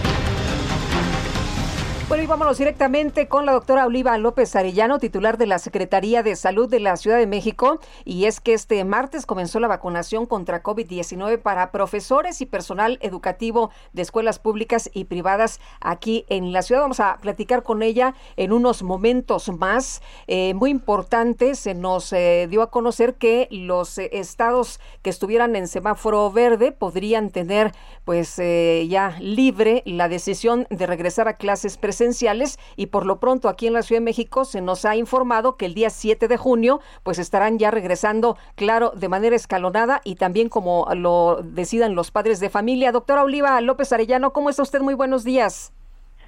Bueno, 2.10 2.24
y 2.24 2.26
vámonos 2.26 2.58
directamente 2.58 3.28
con 3.28 3.46
la 3.46 3.52
doctora 3.52 3.86
Oliva 3.86 4.18
López 4.18 4.56
Arellano, 4.56 4.98
titular 4.98 5.38
de 5.38 5.46
la 5.46 5.60
Secretaría 5.60 6.24
de 6.24 6.36
Salud 6.36 6.68
de 6.68 6.80
la 6.80 6.98
Ciudad 6.98 7.20
de 7.20 7.28
México. 7.28 7.80
Y 8.04 8.26
es 8.26 8.40
que 8.40 8.56
este 8.56 8.84
martes 8.84 9.28
comenzó 9.28 9.60
la 9.60 9.68
vacunación 9.68 10.26
contra 10.26 10.64
COVID-19 10.64 11.40
para 11.40 11.72
profesores 11.72 12.42
y 12.42 12.48
personal 12.48 12.98
educativo 13.04 13.70
de 13.94 14.02
escuelas 14.02 14.40
públicas 14.40 14.90
y 14.92 15.04
privadas 15.04 15.60
aquí 15.82 16.26
en 16.30 16.52
la 16.52 16.64
ciudad. 16.64 16.82
Vamos 16.82 17.00
a 17.00 17.20
platicar 17.22 17.62
con 17.62 17.84
ella 17.84 18.16
en 18.38 18.54
unos 18.54 18.82
momentos 18.82 19.48
más. 19.50 20.02
Eh, 20.26 20.56
muy 20.56 20.72
importante, 20.72 21.54
se 21.54 21.76
nos 21.76 22.12
eh, 22.12 22.48
dio 22.50 22.64
a 22.64 22.72
conocer 22.72 23.18
que 23.20 23.48
los 23.52 24.00
eh, 24.00 24.10
estados 24.14 24.80
que 25.04 25.12
estuvieran 25.12 25.56
en 25.56 25.68
semáforo 25.68 26.32
verde 26.32 26.72
podrían 26.72 27.30
tener 27.30 27.72
pues 28.04 28.38
ya 28.38 29.16
libre 29.20 29.84
la 29.86 30.10
decisión 30.10 30.66
de 30.72 30.88
regresar 30.88 31.28
a 31.28 31.38
clases 31.38 31.78
presenciales 31.78 31.99
y 32.76 32.86
por 32.88 33.06
lo 33.06 33.20
pronto 33.20 33.50
aquí 33.50 33.68
en 33.68 33.74
la 33.74 33.82
Ciudad 33.82 34.00
de 34.02 34.06
México 34.06 34.46
se 34.46 34.62
nos 34.62 34.86
ha 34.86 34.96
informado 34.96 35.58
que 35.58 35.66
el 35.66 35.74
día 35.74 35.90
7 35.90 36.28
de 36.28 36.38
junio 36.38 36.80
pues 37.04 37.20
estarán 37.20 37.60
ya 37.60 37.72
regresando, 37.72 38.38
claro, 38.56 38.92
de 38.96 39.10
manera 39.10 39.36
escalonada 39.36 40.02
y 40.04 40.16
también 40.16 40.50
como 40.50 40.88
lo 40.96 41.42
decidan 41.44 41.96
los 41.96 42.12
padres 42.12 42.40
de 42.40 42.50
familia. 42.50 42.92
Doctora 42.92 43.24
Oliva 43.24 43.60
López 43.62 43.92
Arellano, 43.92 44.32
¿cómo 44.34 44.50
está 44.50 44.64
usted? 44.64 44.82
Muy 44.82 44.94
buenos 44.94 45.24
días. 45.24 45.74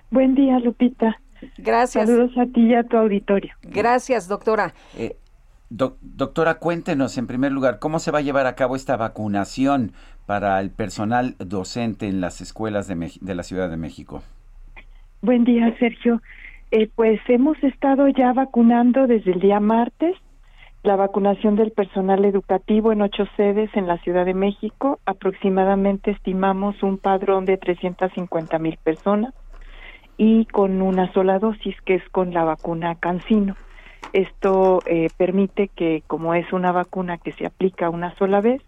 Buen 0.10 0.36
día, 0.36 0.60
Lupita. 0.60 1.20
Gracias. 1.58 2.08
Saludos 2.08 2.38
a 2.38 2.46
ti 2.46 2.62
y 2.62 2.76
a 2.76 2.84
tu 2.84 2.98
auditorio. 2.98 3.54
Gracias, 3.64 4.28
doctora. 4.28 4.74
Eh, 4.98 5.16
doc- 5.70 5.98
doctora, 6.02 6.56
cuéntenos 6.56 7.18
en 7.18 7.28
primer 7.28 7.52
lugar, 7.52 7.80
¿cómo 7.80 8.00
se 8.00 8.12
va 8.12 8.20
a 8.20 8.22
llevar 8.22 8.46
a 8.46 8.56
cabo 8.56 8.76
esta 8.76 8.98
vacunación 8.98 9.94
para 10.26 10.60
el 10.60 10.70
personal 10.70 11.36
docente 11.40 12.08
en 12.08 12.22
las 12.22 12.42
escuelas 12.42 12.88
de, 12.88 13.12
de 13.22 13.36
la 13.36 13.44
Ciudad 13.44 13.70
de 13.70 13.78
México? 13.78 14.22
Buen 15.24 15.44
día, 15.44 15.72
Sergio. 15.78 16.20
Eh, 16.72 16.90
pues 16.96 17.20
hemos 17.28 17.56
estado 17.64 18.08
ya 18.08 18.34
vacunando 18.34 19.06
desde 19.06 19.34
el 19.34 19.40
día 19.40 19.60
martes 19.60 20.16
la 20.82 20.96
vacunación 20.96 21.56
del 21.56 21.72
personal 21.72 22.26
educativo 22.26 22.92
en 22.92 23.04
ocho 23.04 23.26
sedes 23.38 23.70
en 23.76 23.86
la 23.86 24.00
Ciudad 24.00 24.26
de 24.26 24.34
México. 24.34 25.00
Aproximadamente 25.06 26.10
estimamos 26.10 26.82
un 26.82 26.98
padrón 26.98 27.46
de 27.46 27.58
350 27.58 28.58
mil 28.58 28.78
personas 28.78 29.36
y 30.18 30.46
con 30.46 30.82
una 30.82 31.14
sola 31.14 31.38
dosis, 31.38 31.80
que 31.82 31.94
es 31.94 32.10
con 32.10 32.34
la 32.34 32.44
vacuna 32.44 32.96
Cancino. 32.96 33.56
Esto 34.14 34.80
eh, 34.88 35.10
permite 35.18 35.68
que, 35.68 36.02
como 36.08 36.34
es 36.34 36.52
una 36.52 36.72
vacuna 36.72 37.20
que 37.20 37.32
se 37.34 37.46
aplica 37.46 37.92
una 37.92 38.16
sola 38.16 38.42
vez, 38.42 38.64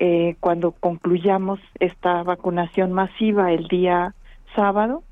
eh, 0.00 0.34
cuando 0.40 0.72
concluyamos 0.72 1.60
esta 1.78 2.24
vacunación 2.24 2.92
masiva 2.92 3.52
el 3.52 3.68
día 3.68 4.16
sábado, 4.56 5.04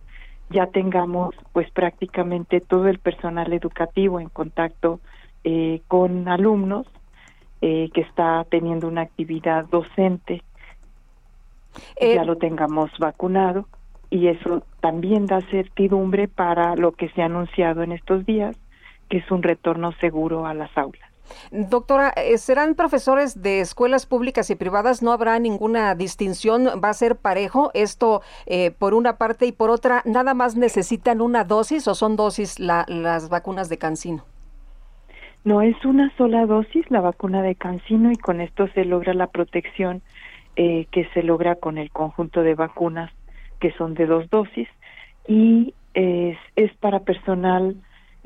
ya 0.51 0.67
tengamos 0.67 1.35
pues 1.53 1.71
prácticamente 1.71 2.61
todo 2.61 2.89
el 2.89 2.99
personal 2.99 3.53
educativo 3.53 4.21
en 4.21 4.29
contacto 4.29 5.01
eh, 5.45 5.83
con 5.89 6.29
alumnos 6.29 6.87
eh, 7.61 7.91
que 7.93 8.03
está 8.03 8.45
teniendo 8.49 8.87
una 8.89 9.03
actividad 9.03 9.65
docente, 9.67 10.43
Eh, 11.97 12.15
ya 12.15 12.25
lo 12.25 12.37
tengamos 12.37 12.91
vacunado 12.99 13.67
y 14.09 14.29
eso 14.29 14.63
también 14.81 15.27
da 15.27 15.41
certidumbre 15.51 16.27
para 16.27 16.75
lo 16.77 16.93
que 16.93 17.09
se 17.11 17.23
ha 17.23 17.27
anunciado 17.27 17.83
en 17.83 17.93
estos 17.93 18.25
días, 18.25 18.57
que 19.09 19.19
es 19.19 19.31
un 19.31 19.43
retorno 19.43 19.93
seguro 20.01 20.47
a 20.47 20.55
las 20.55 20.71
aulas. 20.77 21.06
Doctora, 21.51 22.13
eh, 22.17 22.39
¿serán 22.39 22.75
profesores 22.75 23.43
de 23.43 23.61
escuelas 23.61 24.07
públicas 24.07 24.51
y 24.51 24.55
privadas? 24.57 25.03
¿No 25.03 25.13
habrá 25.13 25.39
ninguna 25.39 25.95
distinción? 25.95 26.67
¿Va 26.83 26.91
a 26.91 26.95
ser 26.95 27.17
parejo 27.17 27.71
esto 27.75 28.23
eh, 28.47 28.71
por 28.71 28.95
una 28.95 29.17
parte 29.19 29.47
y 29.47 29.53
por 29.53 29.71
otra? 29.71 30.03
¿Nada 30.05 30.35
más 30.35 30.57
necesitan 30.57 31.21
una 31.21 31.45
dosis 31.45 31.89
o 31.89 31.95
son 31.95 32.17
dosis 32.17 32.59
las 32.59 33.29
vacunas 33.29 33.69
de 33.69 33.79
Cancino? 33.79 34.25
No, 35.45 35.63
es 35.63 35.77
una 35.85 36.13
sola 36.17 36.45
dosis 36.47 36.91
la 36.91 37.01
vacuna 37.01 37.43
de 37.43 37.55
Cancino 37.55 38.11
y 38.11 38.17
con 38.17 38.41
esto 38.41 38.67
se 38.75 38.85
logra 38.85 39.15
la 39.15 39.29
protección 39.29 40.03
eh, 40.57 40.87
que 40.91 41.09
se 41.15 41.23
logra 41.23 41.55
con 41.55 41.79
el 41.79 41.91
conjunto 41.91 42.43
de 42.43 42.55
vacunas 42.55 43.13
que 43.61 43.71
son 43.73 43.95
de 43.95 44.07
dos 44.07 44.29
dosis 44.29 44.69
y 45.29 45.73
es, 45.95 46.37
es 46.57 46.75
para 46.79 47.01
personal 47.01 47.77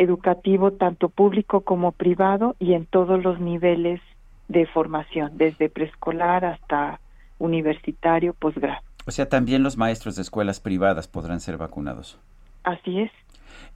educativo 0.00 0.72
tanto 0.72 1.10
público 1.10 1.60
como 1.60 1.92
privado 1.92 2.56
y 2.58 2.72
en 2.72 2.86
todos 2.86 3.22
los 3.22 3.38
niveles 3.38 4.00
de 4.48 4.66
formación, 4.66 5.36
desde 5.36 5.68
preescolar 5.68 6.44
hasta 6.44 7.00
universitario, 7.38 8.32
posgrado. 8.32 8.80
O 9.06 9.10
sea, 9.10 9.28
también 9.28 9.62
los 9.62 9.76
maestros 9.76 10.16
de 10.16 10.22
escuelas 10.22 10.58
privadas 10.58 11.06
podrán 11.06 11.40
ser 11.40 11.58
vacunados. 11.58 12.18
Así 12.64 13.00
es. 13.00 13.10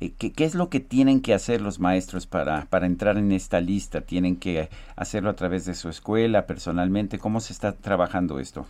Eh, 0.01 0.12
¿Qué, 0.18 0.33
¿Qué, 0.33 0.45
es 0.45 0.55
lo 0.55 0.70
que 0.70 0.81
tienen 0.81 1.20
que 1.20 1.35
hacer 1.35 1.61
los 1.61 1.79
maestros 1.79 2.27
para, 2.27 2.66
para 2.70 2.87
entrar 2.87 3.18
en 3.18 3.31
esta 3.31 3.61
lista? 3.61 4.01
¿Tienen 4.01 4.37
que 4.37 4.70
hacerlo 4.97 5.29
a 5.29 5.37
través 5.37 5.66
de 5.66 5.75
su 5.75 5.91
escuela, 5.91 6.47
personalmente? 6.47 7.18
¿Cómo 7.18 7.41
se 7.41 7.53
está 7.53 7.72
trabajando 7.72 8.39
esto? 8.39 8.66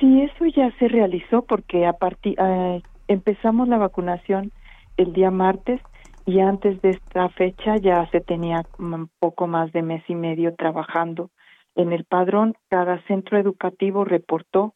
Sí, 0.00 0.22
eso 0.22 0.46
ya 0.46 0.72
se 0.78 0.88
realizó 0.88 1.42
porque 1.42 1.86
a 1.86 1.92
partir 1.92 2.34
eh, 2.40 2.82
empezamos 3.06 3.68
la 3.68 3.78
vacunación 3.78 4.50
el 4.96 5.12
día 5.12 5.30
martes 5.30 5.80
y 6.30 6.38
antes 6.38 6.80
de 6.80 6.90
esta 6.90 7.28
fecha 7.30 7.76
ya 7.78 8.08
se 8.12 8.20
tenía 8.20 8.62
un 8.78 9.10
poco 9.18 9.48
más 9.48 9.72
de 9.72 9.82
mes 9.82 10.04
y 10.06 10.14
medio 10.14 10.54
trabajando 10.54 11.30
en 11.74 11.92
el 11.92 12.04
padrón. 12.04 12.54
Cada 12.68 13.02
centro 13.08 13.36
educativo 13.36 14.04
reportó 14.04 14.74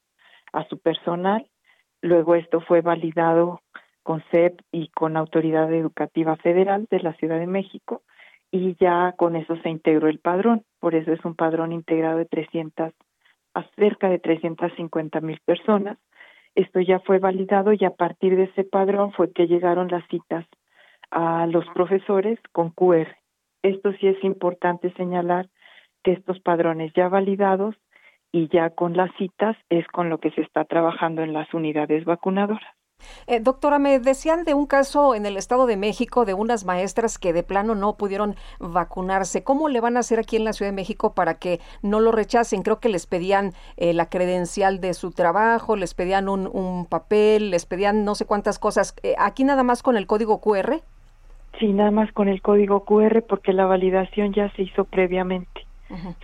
a 0.53 0.67
su 0.67 0.81
personal. 0.81 1.47
Luego 2.03 2.35
esto 2.35 2.61
fue 2.61 2.81
validado 2.81 3.61
con 4.03 4.21
CEP 4.33 4.63
y 4.73 4.89
con 4.89 5.17
Autoridad 5.17 5.73
Educativa 5.73 6.35
Federal 6.35 6.89
de 6.91 6.99
la 6.99 7.13
Ciudad 7.15 7.39
de 7.39 7.47
México 7.47 8.03
y 8.51 8.75
ya 8.81 9.15
con 9.17 9.37
eso 9.37 9.55
se 9.63 9.69
integró 9.69 10.09
el 10.09 10.19
padrón. 10.19 10.65
Por 10.81 10.97
eso 10.97 11.13
es 11.13 11.25
un 11.25 11.37
padrón 11.37 11.71
integrado 11.71 12.19
de 12.19 12.27
300 12.27 12.93
a 13.55 13.63
cerca 13.77 14.09
de 14.09 14.19
350 14.19 15.21
mil 15.21 15.39
personas. 15.45 15.99
Esto 16.57 16.81
ya 16.81 16.99
fue 16.99 17.21
validado 17.21 17.73
y 17.73 17.85
a 17.85 17.91
partir 17.91 18.35
de 18.35 18.45
ese 18.45 18.65
padrón 18.65 19.13
fue 19.13 19.33
que 19.33 19.47
llegaron 19.47 19.87
las 19.87 20.05
citas 20.09 20.47
a 21.15 21.47
los 21.47 21.65
profesores 21.75 22.39
con 22.53 22.71
QR. 22.71 23.17
Esto 23.63 23.93
sí 23.93 24.09
es 24.09 24.23
importante 24.25 24.93
señalar 24.95 25.49
que 26.03 26.13
estos 26.13 26.41
padrones 26.41 26.93
ya 26.95 27.09
validados 27.09 27.77
y 28.33 28.49
ya 28.49 28.71
con 28.71 28.97
las 28.97 29.11
citas 29.17 29.57
es 29.71 29.87
con 29.89 30.11
lo 30.11 30.19
que 30.19 30.33
se 30.33 30.43
está 30.43 30.65
trabajando 30.65 31.23
en 31.23 31.33
las 31.33 31.55
unidades 31.55 32.05
vacunadoras. 32.05 32.75
Eh, 33.27 33.41
doctora, 33.41 33.79
me 33.79 33.99
decían 34.01 34.45
de 34.45 34.55
un 34.55 34.67
caso 34.67 35.15
en 35.15 35.27
el 35.27 35.37
Estado 35.37 35.67
de 35.67 35.77
México 35.77 36.25
de 36.25 36.35
unas 36.35 36.65
maestras 36.65 37.19
que 37.19 37.33
de 37.33 37.43
plano 37.43 37.75
no 37.75 37.97
pudieron 37.97 38.35
vacunarse. 38.59 39.45
¿Cómo 39.45 39.69
le 39.69 39.81
van 39.81 39.97
a 39.97 40.01
hacer 40.01 40.19
aquí 40.19 40.37
en 40.37 40.45
la 40.45 40.53
Ciudad 40.53 40.71
de 40.71 40.77
México 40.77 41.15
para 41.15 41.39
que 41.39 41.61
no 41.83 42.01
lo 42.01 42.13
rechacen? 42.13 42.63
Creo 42.63 42.81
que 42.81 42.89
les 42.89 43.07
pedían 43.07 43.53
eh, 43.77 43.93
la 43.93 44.09
credencial 44.09 44.81
de 44.81 44.95
su 44.95 45.11
trabajo, 45.13 45.77
les 45.77 45.95
pedían 45.95 46.29
un, 46.29 46.49
un, 46.53 46.87
papel, 46.87 47.51
les 47.51 47.67
pedían 47.67 48.05
no 48.05 48.15
sé 48.15 48.27
cuántas 48.27 48.59
cosas. 48.59 48.95
Eh, 49.03 49.15
¿Aquí 49.19 49.45
nada 49.45 49.63
más 49.63 49.83
con 49.83 49.97
el 49.97 50.07
código 50.07 50.41
QR? 50.41 50.83
Sí, 51.59 51.73
nada 51.73 51.91
más 51.91 52.11
con 52.13 52.29
el 52.29 52.43
código 52.43 52.85
QR 52.85 53.23
porque 53.23 53.53
la 53.53 53.67
validación 53.67 54.33
ya 54.33 54.51
se 54.51 54.63
hizo 54.63 54.85
previamente. 54.85 55.67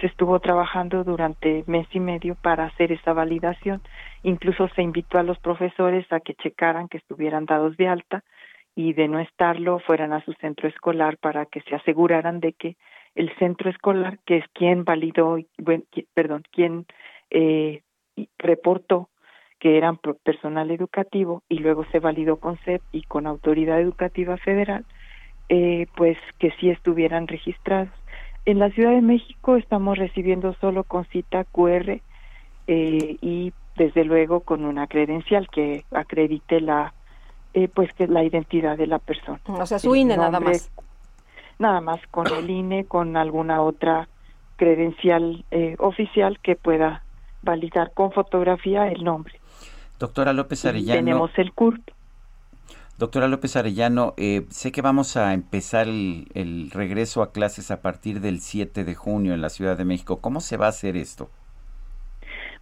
Se 0.00 0.06
estuvo 0.06 0.40
trabajando 0.40 1.04
durante 1.04 1.62
mes 1.68 1.86
y 1.92 2.00
medio 2.00 2.34
para 2.34 2.64
hacer 2.64 2.90
esa 2.90 3.12
validación. 3.12 3.80
Incluso 4.24 4.68
se 4.74 4.82
invitó 4.82 5.18
a 5.18 5.22
los 5.22 5.38
profesores 5.38 6.10
a 6.12 6.18
que 6.18 6.34
checaran 6.34 6.88
que 6.88 6.98
estuvieran 6.98 7.44
dados 7.44 7.76
de 7.76 7.86
alta 7.86 8.24
y 8.74 8.94
de 8.94 9.06
no 9.06 9.20
estarlo 9.20 9.78
fueran 9.78 10.12
a 10.12 10.24
su 10.24 10.32
centro 10.34 10.68
escolar 10.68 11.18
para 11.18 11.46
que 11.46 11.60
se 11.60 11.76
aseguraran 11.76 12.40
de 12.40 12.52
que 12.54 12.76
el 13.14 13.32
centro 13.38 13.70
escolar, 13.70 14.18
que 14.24 14.38
es 14.38 14.44
quien 14.54 14.84
validó, 14.84 15.38
perdón, 16.14 16.42
quien 16.50 16.86
eh, 17.30 17.82
reportó 18.38 19.08
que 19.58 19.76
eran 19.76 19.98
personal 19.98 20.70
educativo 20.70 21.42
y 21.48 21.58
luego 21.58 21.84
se 21.92 22.00
validó 22.00 22.38
con 22.38 22.56
CEP 22.58 22.82
y 22.92 23.02
con 23.02 23.26
Autoridad 23.26 23.80
Educativa 23.80 24.36
Federal, 24.38 24.86
eh, 25.50 25.88
pues 25.96 26.16
que 26.38 26.52
sí 26.52 26.70
estuvieran 26.70 27.26
registrados. 27.26 27.90
En 28.46 28.58
la 28.58 28.70
Ciudad 28.70 28.92
de 28.92 29.02
México 29.02 29.56
estamos 29.56 29.98
recibiendo 29.98 30.54
solo 30.60 30.84
con 30.84 31.04
cita 31.06 31.44
QR 31.44 32.00
eh, 32.68 33.16
y 33.20 33.52
desde 33.76 34.04
luego 34.04 34.40
con 34.40 34.64
una 34.64 34.86
credencial 34.86 35.48
que 35.50 35.84
acredite 35.90 36.60
la 36.60 36.94
eh, 37.52 37.66
pues 37.66 37.92
que 37.94 38.06
la 38.06 38.22
identidad 38.22 38.78
de 38.78 38.86
la 38.86 39.00
persona. 39.00 39.40
O 39.46 39.66
sea, 39.66 39.80
su 39.80 39.94
INE 39.96 40.16
nada 40.16 40.38
más. 40.38 40.70
Nada 41.58 41.80
más 41.80 42.00
con 42.12 42.26
el 42.28 42.48
INE, 42.48 42.84
con 42.84 43.16
alguna 43.16 43.60
otra 43.60 44.08
credencial 44.56 45.44
eh, 45.50 45.74
oficial 45.78 46.38
que 46.40 46.54
pueda 46.54 47.02
validar 47.42 47.92
con 47.92 48.12
fotografía 48.12 48.86
el 48.86 49.02
nombre. 49.02 49.40
Doctora 49.98 50.32
López 50.32 50.64
Arellano. 50.64 50.98
tenemos 51.00 51.30
el 51.38 51.52
CURP. 51.52 51.80
Doctora 53.00 53.28
López 53.28 53.56
Arellano, 53.56 54.12
eh, 54.18 54.42
sé 54.50 54.72
que 54.72 54.82
vamos 54.82 55.16
a 55.16 55.32
empezar 55.32 55.88
el, 55.88 56.70
regreso 56.70 57.22
a 57.22 57.32
clases 57.32 57.70
a 57.70 57.80
partir 57.80 58.20
del 58.20 58.40
7 58.40 58.84
de 58.84 58.94
junio 58.94 59.32
en 59.32 59.40
la 59.40 59.48
Ciudad 59.48 59.78
de 59.78 59.86
México. 59.86 60.20
¿Cómo 60.20 60.40
se 60.40 60.58
va 60.58 60.66
a 60.66 60.68
hacer 60.68 60.98
esto? 60.98 61.30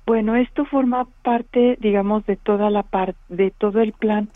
Bueno, 0.07 0.36
esto 0.36 0.64
forma 0.64 1.09
parte, 1.24 1.76
digamos, 1.80 2.24
de 2.26 2.36
toda 2.36 2.70
la 2.70 2.84
parte, 2.84 3.18
de 3.28 3.51
todo 3.51 3.80
el 3.80 3.93
plan 3.93 4.28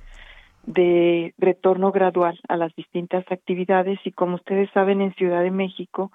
de 0.67 1.35
retorno 1.39 1.93
gradual 1.93 2.37
a 2.49 2.57
las 2.57 2.75
distintas 2.75 3.25
actividades 3.31 4.01
y 4.05 4.11
como 4.11 4.35
ustedes 4.35 4.71
saben 4.75 5.03
en 5.03 5.15
Ciudad 5.15 5.43
de 5.43 5.53
México 5.53 6.11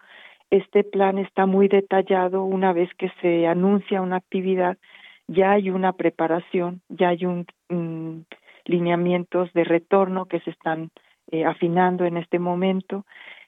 este 0.50 0.84
plan 0.84 1.18
está 1.18 1.46
muy 1.46 1.68
detallado 1.68 2.44
una 2.44 2.72
vez 2.72 2.90
que 2.98 3.10
se 3.22 3.48
anuncia 3.48 4.02
una 4.02 4.16
actividad 4.16 4.78
ya 5.28 5.52
hay 5.52 5.70
una 5.70 5.92
preparación 5.92 6.80
ya 6.88 7.10
hay 7.10 7.26
un 7.26 7.46
lineamientos 8.68 9.51
de 9.53 9.63
retorno 9.63 10.26
que 10.26 10.39
se 10.41 10.51
están 10.51 10.91
eh, 11.32 11.45
afinando 11.45 12.05
en 12.05 12.18
este 12.18 12.39
momento. 12.39 13.05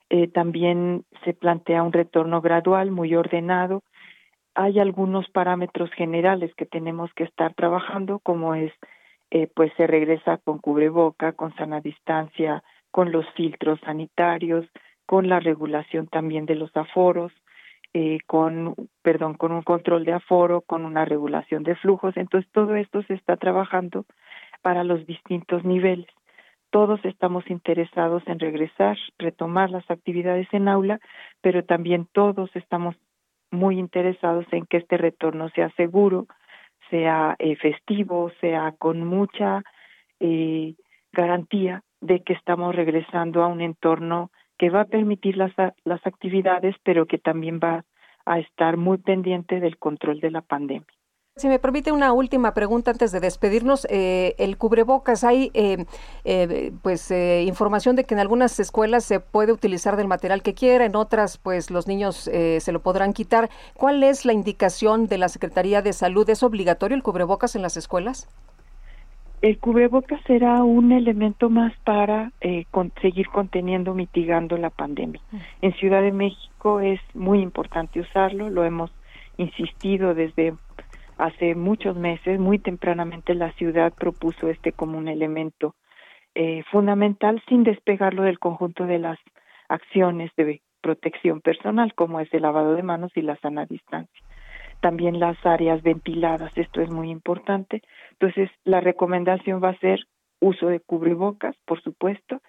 Eh, 0.09 0.27
también 0.27 1.05
se 1.23 1.33
plantea 1.33 1.83
un 1.83 1.93
retorno 1.93 2.41
gradual, 2.41 2.91
muy 2.91 3.15
ordenado. 3.15 3.83
Hay 4.55 4.79
algunos 4.79 5.29
parámetros 5.29 5.91
generales 5.91 6.53
que 6.55 6.65
tenemos 6.65 7.13
que 7.13 7.23
estar 7.23 7.53
trabajando, 7.53 8.19
como 8.19 8.55
es, 8.55 8.73
eh, 9.29 9.47
pues 9.55 9.71
se 9.77 9.85
regresa 9.85 10.37
con 10.37 10.57
cubreboca, 10.57 11.33
con 11.33 11.55
sana 11.55 11.79
distancia, 11.79 12.63
con 12.91 13.11
los 13.11 13.25
filtros 13.35 13.79
sanitarios, 13.81 14.65
con 15.05 15.29
la 15.29 15.39
regulación 15.39 16.07
también 16.07 16.45
de 16.45 16.55
los 16.55 16.75
aforos, 16.75 17.31
eh, 17.93 18.19
con, 18.27 18.75
perdón, 19.01 19.33
con 19.35 19.51
un 19.51 19.63
control 19.63 20.05
de 20.05 20.13
aforo, 20.13 20.61
con 20.61 20.85
una 20.85 21.05
regulación 21.05 21.63
de 21.63 21.75
flujos. 21.75 22.17
Entonces, 22.17 22.49
todo 22.51 22.75
esto 22.75 23.01
se 23.03 23.13
está 23.13 23.37
trabajando 23.37 24.05
para 24.61 24.83
los 24.83 25.05
distintos 25.05 25.63
niveles. 25.63 26.07
Todos 26.71 27.03
estamos 27.03 27.49
interesados 27.49 28.21
en 28.27 28.39
regresar, 28.39 28.97
retomar 29.17 29.71
las 29.71 29.89
actividades 29.89 30.47
en 30.51 30.67
aula, 30.67 30.99
pero 31.41 31.63
también 31.63 32.07
todos 32.11 32.49
estamos 32.55 32.95
muy 33.51 33.79
interesados 33.79 34.45
en 34.51 34.65
que 34.65 34.77
este 34.77 34.97
retorno 34.97 35.49
sea 35.49 35.71
seguro, 35.71 36.27
sea 36.89 37.35
eh, 37.39 37.55
festivo, 37.55 38.31
sea 38.39 38.73
con 38.77 39.05
mucha 39.05 39.63
eh, 40.19 40.75
garantía 41.11 41.83
de 42.01 42.21
que 42.23 42.33
estamos 42.33 42.75
regresando 42.75 43.43
a 43.43 43.47
un 43.47 43.61
entorno 43.61 44.31
que 44.57 44.69
va 44.69 44.81
a 44.81 44.85
permitir 44.85 45.37
las, 45.37 45.51
las 45.83 46.05
actividades, 46.05 46.75
pero 46.83 47.05
que 47.05 47.17
también 47.17 47.59
va 47.63 47.85
a 48.25 48.39
estar 48.39 48.77
muy 48.77 48.97
pendiente 48.97 49.59
del 49.59 49.77
control 49.77 50.19
de 50.19 50.31
la 50.31 50.41
pandemia. 50.41 50.98
Si 51.35 51.47
me 51.47 51.57
permite 51.57 51.93
una 51.93 52.11
última 52.11 52.53
pregunta 52.53 52.91
antes 52.91 53.13
de 53.13 53.21
despedirnos, 53.21 53.87
eh, 53.89 54.35
el 54.39 54.57
cubrebocas, 54.57 55.23
hay 55.23 55.51
eh, 55.53 55.85
eh, 56.25 56.73
pues 56.81 57.09
eh, 57.11 57.43
información 57.47 57.95
de 57.95 58.03
que 58.03 58.13
en 58.13 58.19
algunas 58.19 58.59
escuelas 58.59 59.05
se 59.05 59.21
puede 59.21 59.53
utilizar 59.53 59.95
del 59.95 60.09
material 60.09 60.41
que 60.41 60.53
quiera, 60.53 60.83
en 60.83 60.97
otras 60.97 61.37
pues 61.37 61.71
los 61.71 61.87
niños 61.87 62.27
eh, 62.27 62.59
se 62.59 62.73
lo 62.73 62.81
podrán 62.81 63.13
quitar. 63.13 63.49
¿Cuál 63.73 64.03
es 64.03 64.25
la 64.25 64.33
indicación 64.33 65.07
de 65.07 65.17
la 65.17 65.29
Secretaría 65.29 65.81
de 65.81 65.93
Salud? 65.93 66.29
¿Es 66.29 66.43
obligatorio 66.43 66.97
el 66.97 67.03
cubrebocas 67.03 67.55
en 67.55 67.61
las 67.61 67.77
escuelas? 67.77 68.27
El 69.41 69.59
cubrebocas 69.59 70.19
será 70.27 70.61
un 70.63 70.91
elemento 70.91 71.49
más 71.49 71.71
para 71.85 72.33
eh, 72.41 72.65
con, 72.69 72.91
seguir 73.01 73.29
conteniendo, 73.29 73.93
mitigando 73.93 74.57
la 74.57 74.71
pandemia. 74.71 75.21
En 75.61 75.73
Ciudad 75.75 76.01
de 76.01 76.11
México 76.11 76.81
es 76.81 76.99
muy 77.13 77.39
importante 77.39 78.01
usarlo, 78.01 78.49
lo 78.49 78.65
hemos 78.65 78.91
insistido 79.37 80.13
desde 80.13 80.53
hace 81.19 81.53
muchos 81.53 81.97
meses, 81.97 82.39
muy 82.39 82.59
tempranamente 82.59 83.35
la 83.35 83.51
ciudad 83.53 83.93
propuso 83.93 84.49
este 84.49 84.71
como 84.71 84.97
un 84.97 85.09
elemento 85.09 85.75
eh, 86.33 86.63
fundamental 86.71 87.43
sin 87.49 87.63
despegarlo 87.63 88.23
del 88.23 88.39
conjunto 88.39 88.85
de 88.85 88.99
las 88.99 89.19
acciones 89.67 90.31
de 90.37 90.61
protección 90.81 91.41
personal, 91.41 91.93
como 91.93 92.21
es 92.21 92.33
el 92.33 92.43
lavado 92.43 92.73
de 92.73 92.83
manos 92.83 93.11
y 93.15 93.21
la 93.21 93.35
sana 93.37 93.65
distancia. 93.65 94.23
También 94.79 95.19
las 95.19 95.37
áreas 95.45 95.83
ventiladas, 95.83 96.57
esto 96.57 96.79
es 96.79 96.89
muy 96.89 97.09
importante. 97.11 97.81
Entonces, 98.11 98.49
la 98.63 98.79
recomendación 98.79 99.61
va 99.61 99.69
a 99.69 99.79
ser 99.79 100.05
uso 100.39 100.67
de 100.67 100.79
cubrebocas, 100.79 101.53
por 101.65 101.81
supuesto, 101.81 102.41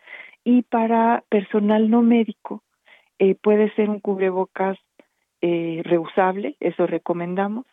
y 0.44 0.62
para 0.62 1.24
personal 1.28 1.90
no 1.90 2.02
médico 2.02 2.62
eh, 3.18 3.34
puede 3.34 3.74
ser 3.74 3.90
un 3.90 3.98
cubrebocas 3.98 4.78
eh, 5.40 5.82
reusable, 5.84 6.56
eso 6.60 6.86
recomendamos, 6.86 7.66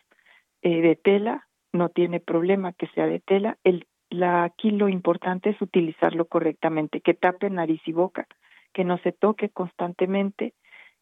eh, 0.61 0.81
de 0.81 0.95
tela, 0.95 1.47
no 1.73 1.89
tiene 1.89 2.19
problema 2.19 2.73
que 2.73 2.87
sea 2.87 3.05
de 3.07 3.19
tela. 3.19 3.57
El, 3.63 3.87
la, 4.09 4.43
aquí 4.43 4.71
lo 4.71 4.89
importante 4.89 5.49
es 5.51 5.61
utilizarlo 5.61 6.25
correctamente, 6.25 7.01
que 7.01 7.13
tape 7.13 7.49
nariz 7.49 7.81
y 7.85 7.91
boca, 7.91 8.27
que 8.73 8.83
no 8.83 8.97
se 8.99 9.11
toque 9.11 9.49
constantemente, 9.49 10.53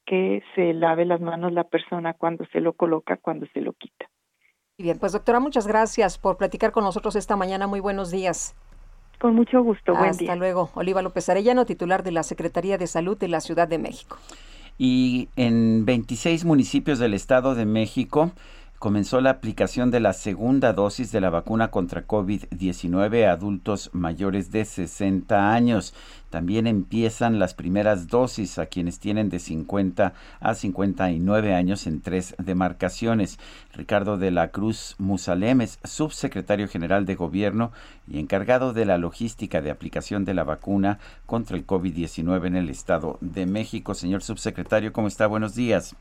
que 0.06 0.44
se 0.54 0.74
lave 0.74 1.06
las 1.06 1.22
manos 1.22 1.52
la 1.52 1.64
persona 1.66 2.14
cuando 2.14 2.46
se 2.52 2.62
lo 2.62 2.74
coloca, 2.74 3.18
cuando 3.18 3.48
se 3.54 3.62
lo 3.62 3.74
quita. 3.74 4.10
Bien, 4.78 5.00
pues 5.00 5.14
doctora, 5.14 5.40
muchas 5.40 5.68
gracias 5.68 6.18
por 6.18 6.38
platicar 6.38 6.72
con 6.72 6.84
nosotros 6.84 7.16
esta 7.16 7.36
mañana. 7.36 7.66
Muy 7.66 7.80
buenos 7.80 8.12
días. 8.12 8.56
Con 9.20 9.34
mucho 9.34 9.64
gusto. 9.64 9.96
Buen 9.96 10.10
Hasta 10.10 10.36
luego. 10.36 10.70
Oliva 10.76 11.02
López 11.02 11.30
Arellano, 11.30 11.66
titular 11.66 12.04
de 12.04 12.12
la 12.12 12.24
Secretaría 12.24 12.78
de 12.78 12.88
Salud 12.88 13.18
de 13.18 13.30
la 13.30 13.40
Ciudad 13.40 13.68
de 13.68 13.78
México. 13.78 14.18
Y 14.78 15.30
en 15.38 15.86
26 15.86 16.44
municipios 16.44 17.00
del 17.00 17.14
Estado 17.14 17.56
de 17.56 17.66
México 17.66 18.34
comenzó 18.86 19.20
la 19.20 19.32
aplicación 19.32 19.90
de 19.90 20.00
la 20.00 20.14
segunda 20.14 20.72
dosis 20.72 21.12
de 21.12 21.20
la 21.20 21.32
vacuna 21.32 21.72
contra 21.72 22.06
COVID-19 22.06 23.26
a 23.26 23.32
adultos 23.32 23.90
mayores 23.94 24.52
de 24.52 24.64
60 24.64 25.52
años. 25.56 25.96
También 26.30 26.68
empiezan 26.68 27.40
las 27.40 27.56
primeras 27.56 28.10
dosis 28.10 28.60
a 28.60 28.68
quienes 28.68 29.00
tienen 29.00 29.30
de 29.30 29.40
50 29.40 30.14
a 30.40 30.54
59 30.54 31.56
años 31.56 31.88
en 31.88 32.00
tres 32.00 32.36
demarcaciones. 32.38 33.40
Ricardo 33.74 34.20
de 34.20 34.30
la 34.30 34.50
Cruz 34.50 34.94
Musalem 35.00 35.62
es 35.62 35.80
subsecretario 35.84 36.68
general 36.68 37.08
de 37.08 37.16
Gobierno 37.16 37.72
y 38.08 38.20
encargado 38.20 38.72
de 38.72 38.86
la 38.86 39.00
logística 39.00 39.64
de 39.64 39.72
aplicación 39.72 40.26
de 40.26 40.36
la 40.36 40.44
vacuna 40.44 41.00
contra 41.26 41.58
el 41.58 41.66
COVID-19 41.66 42.46
en 42.46 42.56
el 42.56 42.70
Estado 42.70 43.18
de 43.20 43.48
México. 43.48 43.96
Señor 43.96 44.22
subsecretario, 44.22 44.94
¿cómo 44.94 45.08
está? 45.08 45.26
Buenos 45.26 45.56
días. 45.56 45.96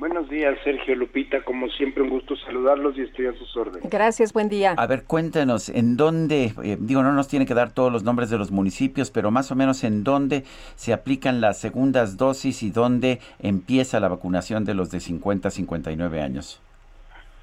Buenos 0.00 0.30
días, 0.30 0.58
Sergio 0.64 0.96
Lupita. 0.96 1.42
Como 1.44 1.68
siempre, 1.68 2.02
un 2.02 2.08
gusto 2.08 2.34
saludarlos 2.34 2.96
y 2.96 3.02
estoy 3.02 3.26
a 3.26 3.34
sus 3.34 3.54
órdenes. 3.54 3.90
Gracias, 3.90 4.32
buen 4.32 4.48
día. 4.48 4.74
A 4.78 4.86
ver, 4.86 5.04
cuéntanos, 5.06 5.68
¿en 5.68 5.98
dónde, 5.98 6.54
eh, 6.64 6.78
digo, 6.80 7.02
no 7.02 7.12
nos 7.12 7.28
tiene 7.28 7.44
que 7.44 7.52
dar 7.52 7.74
todos 7.74 7.92
los 7.92 8.02
nombres 8.02 8.30
de 8.30 8.38
los 8.38 8.50
municipios, 8.50 9.10
pero 9.10 9.30
más 9.30 9.52
o 9.52 9.56
menos 9.56 9.84
en 9.84 10.02
dónde 10.02 10.44
se 10.74 10.94
aplican 10.94 11.42
las 11.42 11.60
segundas 11.60 12.16
dosis 12.16 12.62
y 12.62 12.70
dónde 12.70 13.18
empieza 13.40 14.00
la 14.00 14.08
vacunación 14.08 14.64
de 14.64 14.72
los 14.72 14.90
de 14.90 15.00
50 15.00 15.48
a 15.48 15.50
59 15.50 16.22
años? 16.22 16.62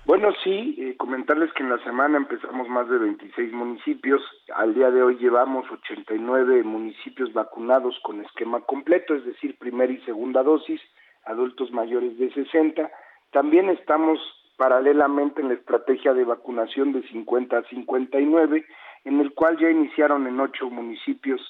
Bueno, 0.07 0.29
sí, 0.43 0.77
eh, 0.79 0.95
comentarles 0.97 1.53
que 1.53 1.61
en 1.61 1.69
la 1.69 1.83
semana 1.83 2.17
empezamos 2.17 2.67
más 2.69 2.89
de 2.89 2.97
26 2.97 3.53
municipios. 3.53 4.19
Al 4.55 4.73
día 4.73 4.89
de 4.89 5.03
hoy 5.03 5.17
llevamos 5.19 5.69
89 5.69 6.63
municipios 6.63 7.31
vacunados 7.33 7.99
con 8.01 8.25
esquema 8.25 8.61
completo, 8.61 9.13
es 9.13 9.23
decir, 9.25 9.59
primera 9.59 9.93
y 9.93 9.99
segunda 10.05 10.41
dosis 10.41 10.81
adultos 11.27 11.71
mayores 11.71 12.17
de 12.17 12.31
60. 12.33 12.89
También 13.31 13.69
estamos 13.69 14.19
paralelamente 14.57 15.41
en 15.41 15.49
la 15.49 15.53
estrategia 15.53 16.13
de 16.13 16.23
vacunación 16.23 16.91
de 16.93 17.03
50 17.07 17.57
a 17.57 17.63
59, 17.63 18.65
en 19.05 19.19
el 19.19 19.33
cual 19.33 19.57
ya 19.57 19.69
iniciaron 19.69 20.27
en 20.27 20.39
ocho 20.39 20.69
municipios 20.69 21.41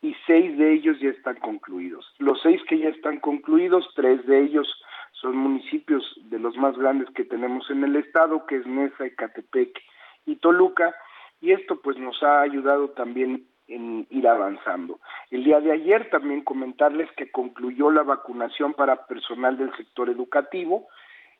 y 0.00 0.14
seis 0.26 0.56
de 0.58 0.74
ellos 0.74 1.00
ya 1.00 1.08
están 1.08 1.36
concluidos. 1.36 2.06
Los 2.18 2.40
seis 2.42 2.60
que 2.68 2.78
ya 2.78 2.90
están 2.90 3.20
concluidos, 3.20 3.88
tres 3.96 4.24
de 4.26 4.42
ellos 4.42 4.68
son 5.12 5.36
municipios 5.36 6.04
de 6.24 6.38
los 6.38 6.56
más 6.56 6.76
grandes 6.76 7.08
que 7.14 7.24
tenemos 7.24 7.68
en 7.70 7.82
el 7.82 7.96
estado, 7.96 8.46
que 8.46 8.56
es 8.56 8.66
Nesa, 8.66 9.06
Ecatepec 9.06 9.80
y 10.26 10.36
Toluca, 10.36 10.94
y 11.40 11.52
esto 11.52 11.80
pues 11.80 11.96
nos 11.98 12.22
ha 12.22 12.42
ayudado 12.42 12.90
también 12.90 13.46
en 13.68 14.06
ir 14.10 14.28
avanzando. 14.28 15.00
El 15.30 15.44
día 15.44 15.60
de 15.60 15.72
ayer 15.72 16.10
también 16.10 16.42
comentarles 16.42 17.10
que 17.12 17.30
concluyó 17.30 17.90
la 17.90 18.02
vacunación 18.02 18.74
para 18.74 19.06
personal 19.06 19.56
del 19.56 19.74
sector 19.76 20.10
educativo. 20.10 20.86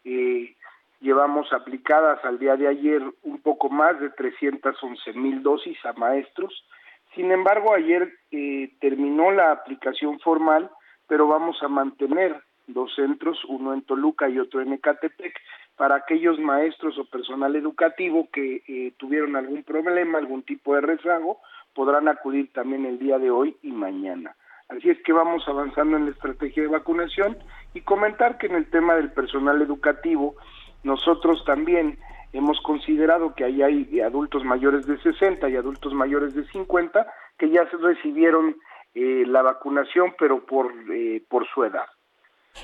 Eh, 0.05 0.57
llevamos 1.01 1.53
aplicadas 1.53 2.25
al 2.25 2.39
día 2.39 2.57
de 2.57 2.68
ayer 2.68 3.03
un 3.22 3.41
poco 3.41 3.68
más 3.68 4.01
de 4.01 4.11
311 4.11 5.12
mil 5.12 5.43
dosis 5.43 5.77
a 5.85 5.93
maestros. 5.93 6.64
Sin 7.14 7.31
embargo, 7.31 7.75
ayer 7.75 8.12
eh, 8.31 8.72
terminó 8.81 9.31
la 9.31 9.53
aplicación 9.53 10.18
formal, 10.20 10.70
pero 11.07 11.27
vamos 11.29 11.62
a 11.62 11.68
mantener 11.68 12.43
dos 12.66 12.95
centros, 12.95 13.45
uno 13.45 13.75
en 13.75 13.83
Toluca 13.83 14.29
y 14.29 14.39
otro 14.39 14.62
en 14.62 14.72
Ecatepec, 14.72 15.35
para 15.77 15.97
aquellos 15.97 16.39
maestros 16.39 16.99
o 16.99 17.05
personal 17.05 17.55
educativo 17.57 18.29
que 18.33 18.62
eh, 18.66 18.93
tuvieron 18.97 19.37
algún 19.37 19.64
problema, 19.64 20.18
algún 20.18 20.43
tipo 20.43 20.75
de 20.75 20.81
rezago, 20.81 21.41
podrán 21.75 22.09
acudir 22.09 22.53
también 22.53 22.87
el 22.87 22.99
día 22.99 23.18
de 23.18 23.31
hoy 23.31 23.57
y 23.62 23.72
mañana. 23.72 24.37
Así 24.68 24.91
es 24.91 24.99
que 25.05 25.12
vamos 25.12 25.47
avanzando 25.47 25.97
en 25.97 26.07
la 26.07 26.12
estrategia 26.12 26.62
de 26.62 26.68
vacunación 26.68 27.37
y 27.75 27.83
comentar 27.83 28.39
que 28.39 28.47
en 28.47 28.55
el 28.55 28.70
tema 28.70 28.95
del 28.95 29.12
personal 29.12 29.61
educativo, 29.61 30.37
nosotros 30.83 31.45
también 31.45 31.99
hemos 32.33 32.61
considerado 32.62 33.35
que 33.35 33.45
ahí 33.45 33.62
hay 33.62 34.01
adultos 34.01 34.45
mayores 34.45 34.87
de 34.87 34.99
60 34.99 35.49
y 35.49 35.57
adultos 35.57 35.93
mayores 35.93 36.35
de 36.35 36.47
50 36.49 37.07
que 37.39 37.51
ya 37.51 37.64
recibieron 37.64 38.57
eh, 38.95 39.25
la 39.27 39.43
vacunación, 39.43 40.14
pero 40.18 40.45
por, 40.47 40.72
eh, 40.93 41.22
por 41.29 41.47
su 41.49 41.64
edad. 41.64 41.87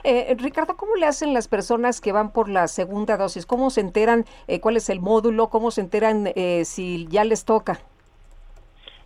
Eh, 0.05 0.35
Ricardo, 0.39 0.77
¿cómo 0.77 0.95
le 0.95 1.07
hacen 1.07 1.35
las 1.35 1.49
personas 1.49 2.01
que 2.01 2.13
van 2.13 2.33
por 2.33 2.49
la 2.49 2.69
segunda 2.69 3.17
dosis? 3.17 3.45
¿Cómo 3.45 3.71
se 3.71 3.81
enteran 3.81 4.25
cuál 4.61 4.77
es 4.77 4.89
el 4.89 5.01
módulo? 5.01 5.49
¿Cómo 5.51 5.73
se 5.73 5.81
enteran 5.81 6.29
si 6.65 7.09
ya 7.09 7.25
les 7.25 7.45
toca? 7.45 7.81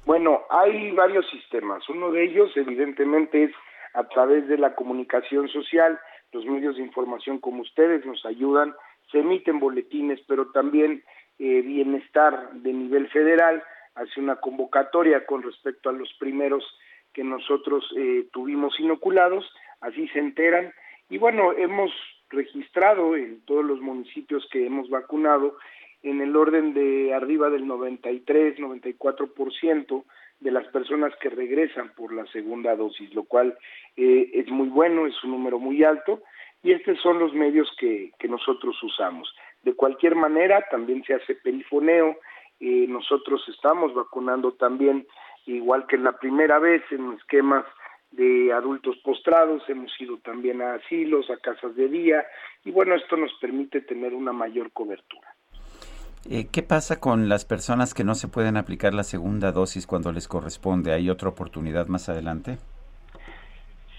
Bueno, 0.07 0.43
hay 0.51 0.91
varios 0.91 1.29
sistemas. 1.31 1.89
Uno 1.89 2.11
de 2.11 2.25
ellos, 2.25 2.51
evidentemente, 2.57 3.45
es 3.45 3.53
a 3.95 4.05
través 4.05 4.47
de 4.49 4.59
la 4.59 4.75
comunicación 4.75 5.49
social. 5.49 5.99
Los 6.33 6.45
medios 6.45 6.77
de 6.77 6.83
información 6.83 7.39
como 7.39 7.63
ustedes 7.63 8.05
nos 8.05 8.25
ayudan, 8.27 8.75
se 9.11 9.21
emiten 9.21 9.61
boletines, 9.61 10.21
pero 10.29 10.51
también 10.51 11.03
eh, 11.39 11.63
Bienestar 11.63 12.53
de 12.53 12.73
nivel 12.73 13.09
federal 13.09 13.63
hace 13.95 14.21
una 14.21 14.37
convocatoria 14.37 15.25
con 15.25 15.43
respecto 15.43 15.89
a 15.89 15.93
los 15.93 16.13
primeros 16.19 16.65
que 17.13 17.25
nosotros 17.25 17.85
eh, 17.97 18.27
tuvimos 18.33 18.79
inoculados, 18.81 19.51
así 19.81 20.09
se 20.09 20.19
enteran. 20.19 20.73
Y 21.09 21.19
bueno, 21.19 21.53
hemos 21.53 21.93
registrado 22.29 23.17
en 23.17 23.41
todos 23.47 23.65
los 23.65 23.81
municipios 23.81 24.47
que 24.51 24.67
hemos 24.67 24.91
vacunado 24.91 25.57
en 26.05 26.21
el 26.21 26.37
orden 26.37 26.75
de 26.75 27.15
arriba 27.15 27.51
del 27.51 27.67
93, 27.67 28.59
94% 28.59 30.05
de 30.41 30.51
las 30.51 30.67
personas 30.69 31.13
que 31.21 31.31
regresan 31.31 31.93
por 31.97 32.13
la 32.13 32.27
segunda 32.27 32.77
dosis, 32.77 33.13
lo 33.15 33.25
cual 33.25 33.57
eh, 33.97 34.31
es 34.35 34.49
muy 34.49 34.69
bueno, 34.69 35.07
es 35.07 35.25
un 35.25 35.31
número 35.31 35.59
muy 35.59 35.83
alto 35.83 36.23
y 36.63 36.73
estos 36.73 37.01
son 37.01 37.19
los 37.19 37.33
medios 37.33 37.71
que, 37.79 38.13
que 38.19 38.29
nosotros 38.29 38.81
usamos. 38.83 39.35
De 39.63 39.75
cualquier 39.75 40.15
manera, 40.15 40.67
también 40.71 41.03
se 41.05 41.15
hace 41.15 41.35
perifoneo, 41.37 42.17
eh, 42.61 42.87
nosotros 42.87 43.43
estamos 43.49 43.95
vacunando 43.95 44.53
también, 44.53 45.07
igual 45.47 45.87
que 45.87 45.97
en 45.97 46.05
la 46.05 46.19
primera 46.19 46.59
vez, 46.59 46.83
en 46.91 47.15
esquemas 47.15 47.65
de 48.11 48.53
adultos 48.53 48.97
postrados, 48.99 49.63
hemos 49.69 49.93
ido 50.01 50.19
también 50.19 50.61
a 50.61 50.75
asilos, 50.75 51.31
a 51.31 51.39
casas 51.39 51.75
de 51.77 51.89
día, 51.89 52.27
y 52.65 52.71
bueno, 52.71 52.95
esto 52.95 53.17
nos 53.17 53.33
permite 53.41 53.81
tener 53.81 54.15
una 54.15 54.33
mayor 54.33 54.71
cobertura. 54.73 55.34
Eh, 56.31 56.47
¿Qué 56.51 56.62
pasa 56.62 57.01
con 57.01 57.29
las 57.29 57.45
personas 57.45 57.93
que 57.93 58.03
no 58.03 58.14
se 58.14 58.29
pueden 58.29 58.57
aplicar 58.57 58.95
la 58.95 59.05
segunda 59.05 59.53
dosis 59.53 59.87
cuando 59.87 60.11
les 60.11 60.27
corresponde? 60.27 60.93
¿Hay 60.93 61.11
otra 61.11 61.29
oportunidad 61.29 61.87
más 61.89 62.09
adelante? 62.09 62.57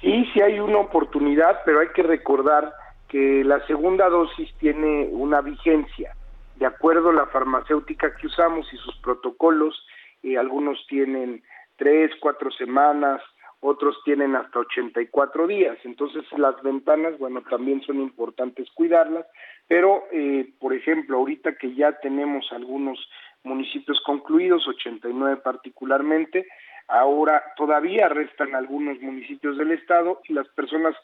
Sí, 0.01 0.25
sí 0.33 0.41
hay 0.41 0.59
una 0.59 0.79
oportunidad, 0.79 1.61
pero 1.65 1.81
hay 1.81 1.89
que 1.89 2.01
recordar 2.01 2.73
que 3.07 3.43
la 3.43 3.65
segunda 3.67 4.09
dosis 4.09 4.51
tiene 4.59 5.07
una 5.11 5.41
vigencia. 5.41 6.15
De 6.55 6.65
acuerdo 6.65 7.09
a 7.09 7.13
la 7.13 7.27
farmacéutica 7.27 8.15
que 8.15 8.27
usamos 8.27 8.65
y 8.73 8.77
sus 8.77 8.97
protocolos, 8.97 9.85
eh, 10.23 10.37
algunos 10.37 10.83
tienen 10.87 11.43
tres, 11.75 12.11
cuatro 12.19 12.49
semanas, 12.51 13.21
otros 13.65 13.97
tienen 14.05 14.35
hasta 14.35 14.59
84 14.59 15.47
días. 15.47 15.77
Entonces 15.83 16.23
las 16.37 16.61
ventanas, 16.61 17.17
bueno, 17.17 17.41
también 17.49 17.81
son 17.81 17.99
importantes 17.99 18.69
cuidarlas, 18.71 19.25
pero 19.67 20.03
eh, 20.11 20.53
por 20.59 20.73
ejemplo, 20.73 21.17
ahorita 21.17 21.55
que 21.55 21.73
ya 21.73 21.93
tenemos 21.99 22.45
algunos 22.51 22.99
municipios 23.43 23.99
concluidos, 24.05 24.67
89 24.67 25.37
particularmente, 25.43 26.47
ahora 26.87 27.41
todavía 27.57 28.07
restan 28.07 28.53
algunos 28.53 29.01
municipios 29.01 29.57
del 29.57 29.71
estado 29.71 30.21
y 30.29 30.33
las 30.33 30.47
personas 30.49 30.95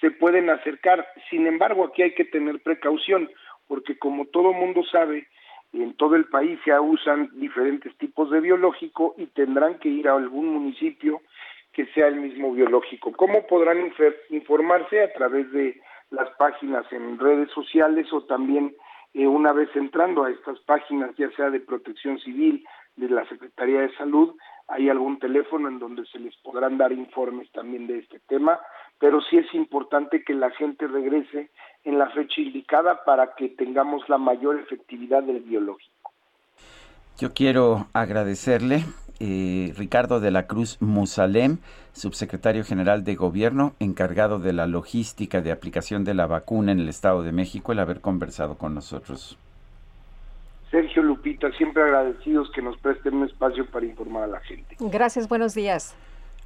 se 0.00 0.10
pueden 0.10 0.48
acercar. 0.48 1.06
Sin 1.28 1.46
embargo, 1.46 1.84
aquí 1.84 2.02
hay 2.02 2.14
que 2.14 2.24
tener 2.24 2.62
precaución, 2.62 3.30
porque 3.68 3.98
como 3.98 4.24
todo 4.26 4.54
mundo 4.54 4.82
sabe, 4.90 5.28
en 5.74 5.92
todo 5.94 6.16
el 6.16 6.24
país 6.24 6.58
se 6.64 6.72
usan 6.78 7.28
diferentes 7.34 7.94
tipos 7.98 8.30
de 8.30 8.40
biológico 8.40 9.14
y 9.18 9.26
tendrán 9.26 9.78
que 9.78 9.90
ir 9.90 10.08
a 10.08 10.16
algún 10.16 10.48
municipio 10.48 11.20
que 11.76 11.84
sea 11.92 12.08
el 12.08 12.16
mismo 12.16 12.52
biológico. 12.52 13.12
¿Cómo 13.12 13.46
podrán 13.46 13.92
informarse? 14.30 15.02
A 15.02 15.12
través 15.12 15.52
de 15.52 15.78
las 16.08 16.30
páginas 16.38 16.90
en 16.90 17.18
redes 17.18 17.50
sociales 17.50 18.10
o 18.14 18.24
también 18.24 18.74
eh, 19.12 19.26
una 19.26 19.52
vez 19.52 19.68
entrando 19.76 20.24
a 20.24 20.30
estas 20.30 20.58
páginas, 20.60 21.14
ya 21.18 21.30
sea 21.32 21.50
de 21.50 21.60
protección 21.60 22.18
civil, 22.20 22.64
de 22.96 23.10
la 23.10 23.28
Secretaría 23.28 23.82
de 23.82 23.94
Salud, 23.96 24.34
hay 24.68 24.88
algún 24.88 25.18
teléfono 25.18 25.68
en 25.68 25.78
donde 25.78 26.06
se 26.06 26.18
les 26.18 26.34
podrán 26.38 26.78
dar 26.78 26.92
informes 26.92 27.52
también 27.52 27.86
de 27.86 27.98
este 27.98 28.20
tema, 28.20 28.58
pero 28.98 29.20
sí 29.20 29.36
es 29.36 29.52
importante 29.52 30.24
que 30.24 30.32
la 30.32 30.50
gente 30.52 30.86
regrese 30.86 31.50
en 31.84 31.98
la 31.98 32.08
fecha 32.08 32.40
indicada 32.40 33.04
para 33.04 33.34
que 33.34 33.50
tengamos 33.50 34.08
la 34.08 34.16
mayor 34.16 34.58
efectividad 34.58 35.22
del 35.24 35.40
biológico. 35.40 36.10
Yo 37.18 37.34
quiero 37.34 37.86
agradecerle 37.92 38.84
eh, 39.20 39.72
Ricardo 39.76 40.20
de 40.20 40.30
la 40.30 40.46
Cruz 40.46 40.78
Musalem, 40.80 41.58
subsecretario 41.92 42.64
general 42.64 43.04
de 43.04 43.14
Gobierno, 43.14 43.74
encargado 43.80 44.38
de 44.38 44.52
la 44.52 44.66
logística 44.66 45.40
de 45.40 45.52
aplicación 45.52 46.04
de 46.04 46.14
la 46.14 46.26
vacuna 46.26 46.72
en 46.72 46.80
el 46.80 46.88
Estado 46.88 47.22
de 47.22 47.32
México, 47.32 47.72
el 47.72 47.78
haber 47.78 48.00
conversado 48.00 48.56
con 48.56 48.74
nosotros. 48.74 49.38
Sergio 50.70 51.02
Lupita, 51.02 51.50
siempre 51.52 51.82
agradecidos 51.82 52.50
que 52.52 52.60
nos 52.60 52.76
presten 52.78 53.14
un 53.14 53.24
espacio 53.26 53.66
para 53.66 53.86
informar 53.86 54.24
a 54.24 54.26
la 54.26 54.40
gente. 54.40 54.76
Gracias, 54.80 55.28
buenos 55.28 55.54
días. 55.54 55.94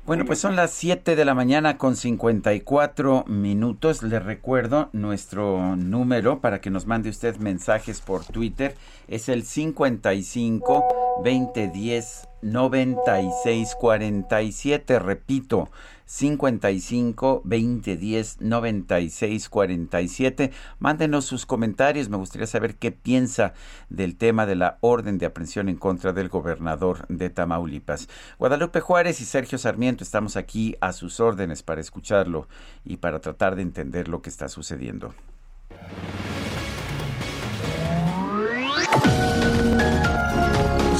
Bueno, 0.06 0.24
pues 0.24 0.38
son 0.38 0.56
las 0.56 0.72
7 0.72 1.14
de 1.14 1.24
la 1.24 1.34
mañana 1.34 1.76
con 1.76 1.94
54 1.94 3.24
minutos. 3.26 4.02
Le 4.02 4.18
recuerdo 4.18 4.88
nuestro 4.92 5.76
número 5.76 6.40
para 6.40 6.60
que 6.60 6.70
nos 6.70 6.86
mande 6.86 7.10
usted 7.10 7.36
mensajes 7.36 8.00
por 8.00 8.24
Twitter. 8.24 8.74
Es 9.08 9.28
el 9.28 9.42
55 9.42 10.84
2010 11.22 12.29
9647. 12.42 14.98
Repito, 14.98 15.70
55 16.10 17.42
20 17.44 17.96
10 17.96 18.40
96 18.40 19.48
47. 19.48 20.50
Mándenos 20.80 21.24
sus 21.24 21.46
comentarios. 21.46 22.08
Me 22.08 22.16
gustaría 22.16 22.48
saber 22.48 22.74
qué 22.74 22.90
piensa 22.90 23.54
del 23.88 24.16
tema 24.16 24.44
de 24.44 24.56
la 24.56 24.78
orden 24.80 25.18
de 25.18 25.26
aprehensión 25.26 25.68
en 25.68 25.76
contra 25.76 26.12
del 26.12 26.28
gobernador 26.28 27.06
de 27.08 27.30
Tamaulipas. 27.30 28.08
Guadalupe 28.38 28.80
Juárez 28.80 29.20
y 29.20 29.24
Sergio 29.24 29.58
Sarmiento 29.58 30.02
estamos 30.02 30.36
aquí 30.36 30.76
a 30.80 30.92
sus 30.92 31.20
órdenes 31.20 31.62
para 31.62 31.80
escucharlo 31.80 32.48
y 32.84 32.96
para 32.96 33.20
tratar 33.20 33.54
de 33.54 33.62
entender 33.62 34.08
lo 34.08 34.20
que 34.20 34.30
está 34.30 34.48
sucediendo. 34.48 35.14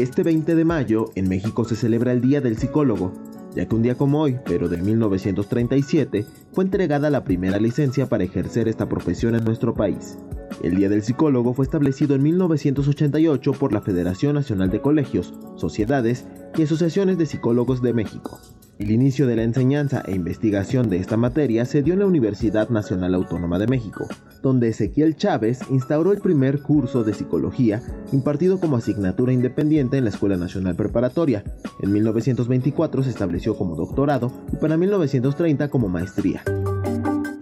Este 0.00 0.22
20 0.22 0.54
de 0.54 0.64
mayo 0.64 1.10
en 1.14 1.28
México 1.28 1.62
se 1.66 1.76
celebra 1.76 2.12
el 2.12 2.22
Día 2.22 2.40
del 2.40 2.56
Psicólogo, 2.56 3.12
ya 3.54 3.66
que 3.66 3.74
un 3.74 3.82
día 3.82 3.96
como 3.96 4.22
hoy, 4.22 4.38
pero 4.46 4.70
de 4.70 4.78
1937, 4.78 6.24
fue 6.54 6.64
entregada 6.64 7.10
la 7.10 7.22
primera 7.22 7.58
licencia 7.58 8.08
para 8.08 8.24
ejercer 8.24 8.66
esta 8.66 8.88
profesión 8.88 9.34
en 9.34 9.44
nuestro 9.44 9.74
país. 9.74 10.16
El 10.62 10.76
Día 10.76 10.88
del 10.88 11.02
Psicólogo 11.02 11.52
fue 11.52 11.66
establecido 11.66 12.14
en 12.14 12.22
1988 12.22 13.52
por 13.52 13.74
la 13.74 13.82
Federación 13.82 14.36
Nacional 14.36 14.70
de 14.70 14.80
Colegios, 14.80 15.34
Sociedades 15.56 16.24
y 16.56 16.62
Asociaciones 16.62 17.18
de 17.18 17.26
Psicólogos 17.26 17.82
de 17.82 17.92
México. 17.92 18.40
El 18.80 18.90
inicio 18.90 19.26
de 19.26 19.36
la 19.36 19.42
enseñanza 19.42 20.02
e 20.06 20.12
investigación 20.12 20.88
de 20.88 20.96
esta 20.96 21.18
materia 21.18 21.66
se 21.66 21.82
dio 21.82 21.92
en 21.92 21.98
la 21.98 22.06
Universidad 22.06 22.70
Nacional 22.70 23.14
Autónoma 23.14 23.58
de 23.58 23.66
México, 23.66 24.08
donde 24.42 24.68
Ezequiel 24.68 25.16
Chávez 25.16 25.60
instauró 25.68 26.12
el 26.12 26.20
primer 26.20 26.62
curso 26.62 27.04
de 27.04 27.12
psicología 27.12 27.82
impartido 28.10 28.58
como 28.58 28.78
asignatura 28.78 29.34
independiente 29.34 29.98
en 29.98 30.04
la 30.04 30.10
Escuela 30.10 30.38
Nacional 30.38 30.76
Preparatoria. 30.76 31.44
En 31.82 31.92
1924 31.92 33.02
se 33.02 33.10
estableció 33.10 33.54
como 33.54 33.76
doctorado 33.76 34.32
y 34.50 34.56
para 34.56 34.78
1930 34.78 35.68
como 35.68 35.90
maestría. 35.90 36.42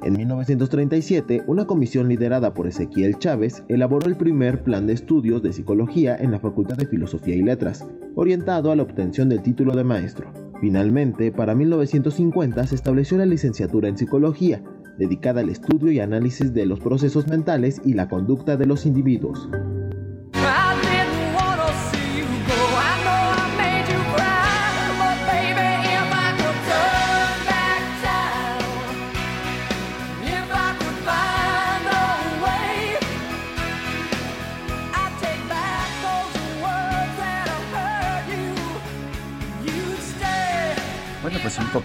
En 0.03 0.15
1937, 0.17 1.45
una 1.47 1.69
comisión 1.69 2.09
liderada 2.09 2.53
por 2.53 2.67
Ezequiel 2.67 3.17
Chávez 3.21 3.63
elaboró 3.69 4.09
el 4.09 4.17
primer 4.17 4.65
plan 4.65 4.89
de 4.89 4.95
estudios 4.95 5.41
de 5.45 5.53
psicología 5.53 6.17
en 6.17 6.33
la 6.33 6.41
Facultad 6.41 6.79
de 6.79 6.87
Filosofía 6.87 7.37
y 7.37 7.43
Letras, 7.43 7.87
orientado 8.17 8.73
a 8.73 8.77
la 8.77 8.83
obtención 8.83 9.29
del 9.29 9.43
título 9.43 9.77
de 9.77 9.85
maestro. 9.85 10.48
Finalmente, 10.61 11.31
para 11.31 11.55
1950 11.55 12.67
se 12.67 12.75
estableció 12.75 13.17
la 13.19 13.27
licenciatura 13.27 13.89
en 13.89 13.97
psicología, 13.97 14.63
dedicada 14.99 15.41
al 15.41 15.51
estudio 15.51 15.93
y 15.93 16.01
análisis 16.01 16.53
de 16.53 16.67
los 16.67 16.81
procesos 16.81 17.29
mentales 17.29 17.81
y 17.85 17.95
la 17.95 18.09
conducta 18.09 18.57
de 18.57 18.67
los 18.67 18.85
individuos. 18.85 19.49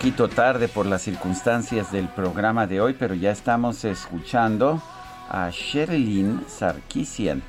Poquito 0.04 0.28
tarde 0.28 0.68
por 0.68 0.86
las 0.86 1.02
circunstancias 1.02 1.94
del 1.94 2.10
programa 2.10 2.68
de 2.68 2.82
hoy, 2.82 2.92
pero 2.92 3.16
ya 3.16 3.32
estamos 3.32 3.86
escuchando 3.86 4.84
a 5.30 5.50
Sherilyn 5.50 6.42
Sarkisian, 6.46 7.42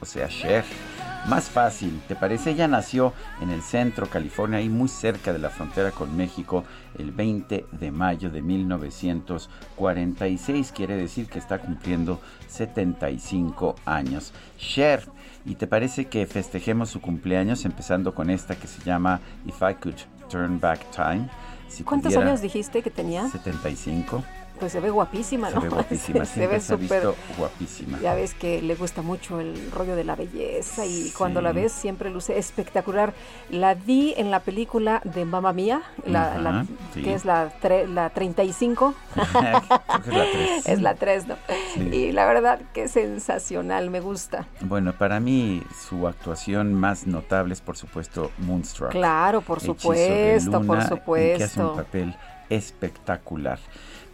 o 0.00 0.06
sea, 0.06 0.28
Cher. 0.28 0.64
Más 1.28 1.50
fácil, 1.50 2.00
¿te 2.08 2.16
parece? 2.16 2.52
Ella 2.52 2.68
nació 2.68 3.12
en 3.42 3.50
el 3.50 3.60
centro, 3.60 4.06
California, 4.06 4.60
ahí 4.60 4.70
muy 4.70 4.88
cerca 4.88 5.34
de 5.34 5.38
la 5.38 5.50
frontera 5.50 5.90
con 5.90 6.16
México, 6.16 6.64
el 6.98 7.12
20 7.12 7.66
de 7.70 7.90
mayo 7.90 8.30
de 8.30 8.40
1946. 8.40 10.72
Quiere 10.72 10.96
decir 10.96 11.28
que 11.28 11.38
está 11.38 11.58
cumpliendo 11.58 12.18
75 12.48 13.74
años. 13.84 14.32
Cher, 14.56 15.06
¿y 15.44 15.56
te 15.56 15.66
parece 15.66 16.06
que 16.06 16.26
festejemos 16.26 16.88
su 16.88 17.02
cumpleaños 17.02 17.66
empezando 17.66 18.14
con 18.14 18.30
esta 18.30 18.56
que 18.56 18.68
se 18.68 18.82
llama 18.82 19.20
If 19.44 19.60
I 19.60 19.74
Could 19.74 19.98
Turn 20.28 20.58
Back 20.58 20.90
Time. 20.90 21.28
¿Cuántos 21.82 22.16
años 22.16 22.40
dijiste 22.40 22.82
que 22.82 22.90
tenía? 22.90 23.28
75 23.28 24.22
pues 24.58 24.72
se 24.72 24.80
ve 24.80 24.90
guapísima, 24.90 25.50
¿no? 25.50 25.60
Se 25.60 25.68
ve 25.68 25.74
guapísima, 25.74 26.24
se, 26.24 26.46
ve 26.46 26.60
súper 26.60 27.08
guapísima. 27.36 27.98
Ya 28.00 28.14
ves 28.14 28.34
que 28.34 28.62
le 28.62 28.74
gusta 28.74 29.02
mucho 29.02 29.40
el 29.40 29.70
rollo 29.72 29.96
de 29.96 30.04
la 30.04 30.16
belleza 30.16 30.86
y 30.86 31.10
cuando 31.16 31.40
la 31.40 31.52
ves 31.52 31.72
siempre 31.72 32.10
luce 32.10 32.38
espectacular. 32.38 33.14
La 33.50 33.74
vi 33.74 34.14
en 34.16 34.30
la 34.30 34.40
película 34.40 35.00
de 35.04 35.24
Mamma 35.24 35.52
Mía, 35.52 35.82
la, 36.06 36.64
que 36.92 37.14
es 37.14 37.24
la, 37.24 37.52
la 37.88 38.10
35. 38.10 38.94
es 40.66 40.80
la 40.80 40.94
3. 40.94 41.26
¿no? 41.28 41.36
Y 41.92 42.12
la 42.12 42.26
verdad 42.26 42.60
que 42.72 42.88
sensacional, 42.88 43.90
me 43.90 44.00
gusta. 44.00 44.46
Bueno, 44.60 44.92
para 44.92 45.20
mí 45.20 45.62
su 45.88 46.06
actuación 46.06 46.74
más 46.74 47.06
notable 47.06 47.54
es 47.54 47.60
por 47.60 47.76
supuesto 47.76 48.30
Moonstruck. 48.38 48.90
Claro, 48.90 49.40
por 49.40 49.60
supuesto, 49.60 50.62
por 50.62 50.82
supuesto. 50.82 51.38
que 51.38 51.44
hace 51.44 51.62
un 51.62 51.76
papel 51.76 52.16
espectacular. 52.48 53.58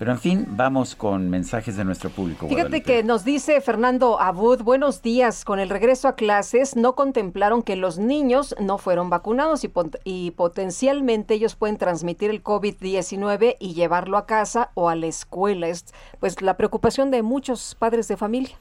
Pero 0.01 0.13
en 0.13 0.19
fin, 0.19 0.47
vamos 0.49 0.95
con 0.97 1.29
mensajes 1.29 1.77
de 1.77 1.85
nuestro 1.85 2.09
público. 2.09 2.49
Fíjate 2.49 2.83
que 2.83 3.05
nos 3.05 3.23
dice 3.23 3.61
Fernando 3.61 4.19
Abud, 4.19 4.63
buenos 4.63 5.03
días, 5.03 5.45
con 5.45 5.61
el 5.61 5.69
regreso 5.69 6.09
a 6.09 6.15
clases 6.15 6.75
no 6.75 6.95
contemplaron 6.95 7.63
que 7.63 7.77
los 7.77 7.99
niños 7.99 8.55
no 8.59 8.79
fueron 8.79 9.11
vacunados 9.11 9.63
y, 9.63 9.71
y 10.05 10.31
potencialmente 10.31 11.35
ellos 11.35 11.55
pueden 11.55 11.77
transmitir 11.77 12.31
el 12.31 12.43
COVID-19 12.43 13.59
y 13.61 13.75
llevarlo 13.75 14.17
a 14.17 14.25
casa 14.25 14.71
o 14.73 14.89
a 14.89 14.97
la 14.97 15.07
escuela. 15.07 15.69
Es 15.69 15.85
pues 16.19 16.41
la 16.41 16.57
preocupación 16.57 17.11
de 17.11 17.23
muchos 17.23 17.75
padres 17.75 18.09
de 18.09 18.17
familia 18.17 18.57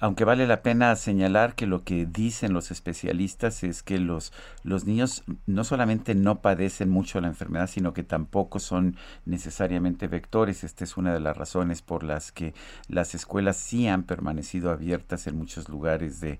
aunque 0.00 0.24
vale 0.24 0.46
la 0.46 0.62
pena 0.62 0.94
señalar 0.96 1.54
que 1.54 1.66
lo 1.66 1.84
que 1.84 2.06
dicen 2.06 2.52
los 2.52 2.70
especialistas 2.70 3.62
es 3.62 3.82
que 3.82 3.98
los, 3.98 4.32
los 4.62 4.84
niños 4.84 5.24
no 5.46 5.64
solamente 5.64 6.14
no 6.14 6.40
padecen 6.40 6.88
mucho 6.88 7.20
la 7.20 7.28
enfermedad, 7.28 7.68
sino 7.68 7.92
que 7.92 8.02
tampoco 8.02 8.58
son 8.58 8.96
necesariamente 9.24 10.06
vectores. 10.08 10.64
Esta 10.64 10.84
es 10.84 10.96
una 10.96 11.14
de 11.14 11.20
las 11.20 11.36
razones 11.36 11.82
por 11.82 12.02
las 12.02 12.32
que 12.32 12.54
las 12.88 13.14
escuelas 13.14 13.56
sí 13.56 13.88
han 13.88 14.02
permanecido 14.02 14.70
abiertas 14.70 15.26
en 15.26 15.38
muchos 15.38 15.68
lugares 15.68 16.20
de, 16.20 16.38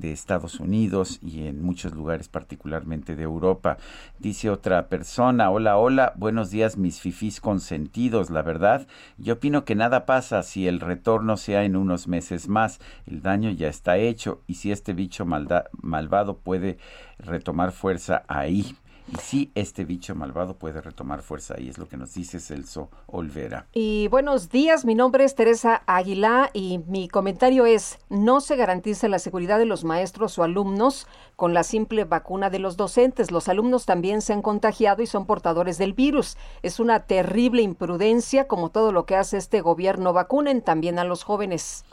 de 0.00 0.12
Estados 0.12 0.60
Unidos 0.60 1.18
y 1.22 1.46
en 1.46 1.62
muchos 1.62 1.92
lugares 1.92 2.28
particularmente 2.28 3.16
de 3.16 3.22
Europa. 3.22 3.78
Dice 4.18 4.50
otra 4.50 4.88
persona, 4.88 5.50
hola, 5.50 5.76
hola, 5.76 6.12
buenos 6.16 6.50
días 6.50 6.76
mis 6.76 7.00
fifís 7.00 7.40
consentidos, 7.40 8.30
la 8.30 8.42
verdad, 8.42 8.86
yo 9.18 9.34
opino 9.34 9.64
que 9.64 9.74
nada 9.74 10.06
pasa 10.06 10.42
si 10.42 10.68
el 10.68 10.80
retorno 10.80 11.36
sea 11.36 11.64
en 11.64 11.76
unos 11.76 12.08
meses 12.08 12.48
más, 12.48 12.80
el 13.06 13.22
daño 13.22 13.50
ya 13.50 13.68
está 13.68 13.96
hecho 13.96 14.42
y 14.46 14.54
si 14.54 14.72
este 14.72 14.92
bicho 14.92 15.26
malvado 15.26 16.38
puede 16.38 16.78
retomar 17.18 17.72
fuerza 17.72 18.24
ahí. 18.28 18.76
Y 19.08 19.16
sí, 19.18 19.52
este 19.54 19.84
bicho 19.84 20.16
malvado 20.16 20.58
puede 20.58 20.80
retomar 20.80 21.22
fuerza 21.22 21.60
y 21.60 21.68
es 21.68 21.78
lo 21.78 21.88
que 21.88 21.96
nos 21.96 22.12
dice 22.12 22.40
Celso 22.40 22.90
Olvera. 23.06 23.66
Y 23.72 24.08
buenos 24.08 24.50
días, 24.50 24.84
mi 24.84 24.96
nombre 24.96 25.22
es 25.22 25.36
Teresa 25.36 25.82
Aguilá 25.86 26.50
y 26.52 26.78
mi 26.88 27.06
comentario 27.06 27.66
es, 27.66 27.98
no 28.08 28.40
se 28.40 28.56
garantiza 28.56 29.06
la 29.06 29.20
seguridad 29.20 29.58
de 29.58 29.66
los 29.66 29.84
maestros 29.84 30.38
o 30.38 30.42
alumnos 30.42 31.06
con 31.36 31.54
la 31.54 31.62
simple 31.62 32.04
vacuna 32.04 32.50
de 32.50 32.58
los 32.58 32.76
docentes. 32.76 33.30
Los 33.30 33.48
alumnos 33.48 33.86
también 33.86 34.22
se 34.22 34.32
han 34.32 34.42
contagiado 34.42 35.02
y 35.02 35.06
son 35.06 35.24
portadores 35.24 35.78
del 35.78 35.92
virus. 35.92 36.36
Es 36.62 36.80
una 36.80 37.06
terrible 37.06 37.62
imprudencia 37.62 38.48
como 38.48 38.70
todo 38.70 38.90
lo 38.90 39.06
que 39.06 39.14
hace 39.14 39.36
este 39.36 39.60
gobierno. 39.60 40.12
Vacunen 40.12 40.62
también 40.62 40.98
a 40.98 41.04
los 41.04 41.22
jóvenes. 41.22 41.84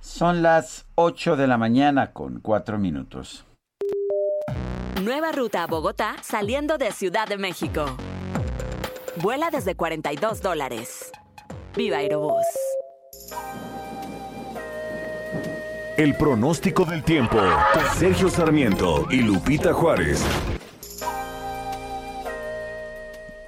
Son 0.00 0.42
las 0.42 0.86
8 0.94 1.36
de 1.36 1.46
la 1.48 1.58
mañana 1.58 2.12
con 2.12 2.40
4 2.40 2.78
minutos. 2.78 3.44
Nueva 5.06 5.30
ruta 5.30 5.62
a 5.62 5.68
Bogotá 5.68 6.16
saliendo 6.20 6.78
de 6.78 6.90
Ciudad 6.90 7.28
de 7.28 7.38
México. 7.38 7.84
Vuela 9.22 9.52
desde 9.52 9.76
42 9.76 10.42
dólares. 10.42 11.12
Viva 11.76 11.98
Aerobús. 11.98 12.44
El 15.96 16.16
pronóstico 16.16 16.84
del 16.84 17.04
tiempo. 17.04 17.38
Sergio 17.94 18.28
Sarmiento 18.28 19.06
y 19.08 19.20
Lupita 19.20 19.72
Juárez. 19.72 20.26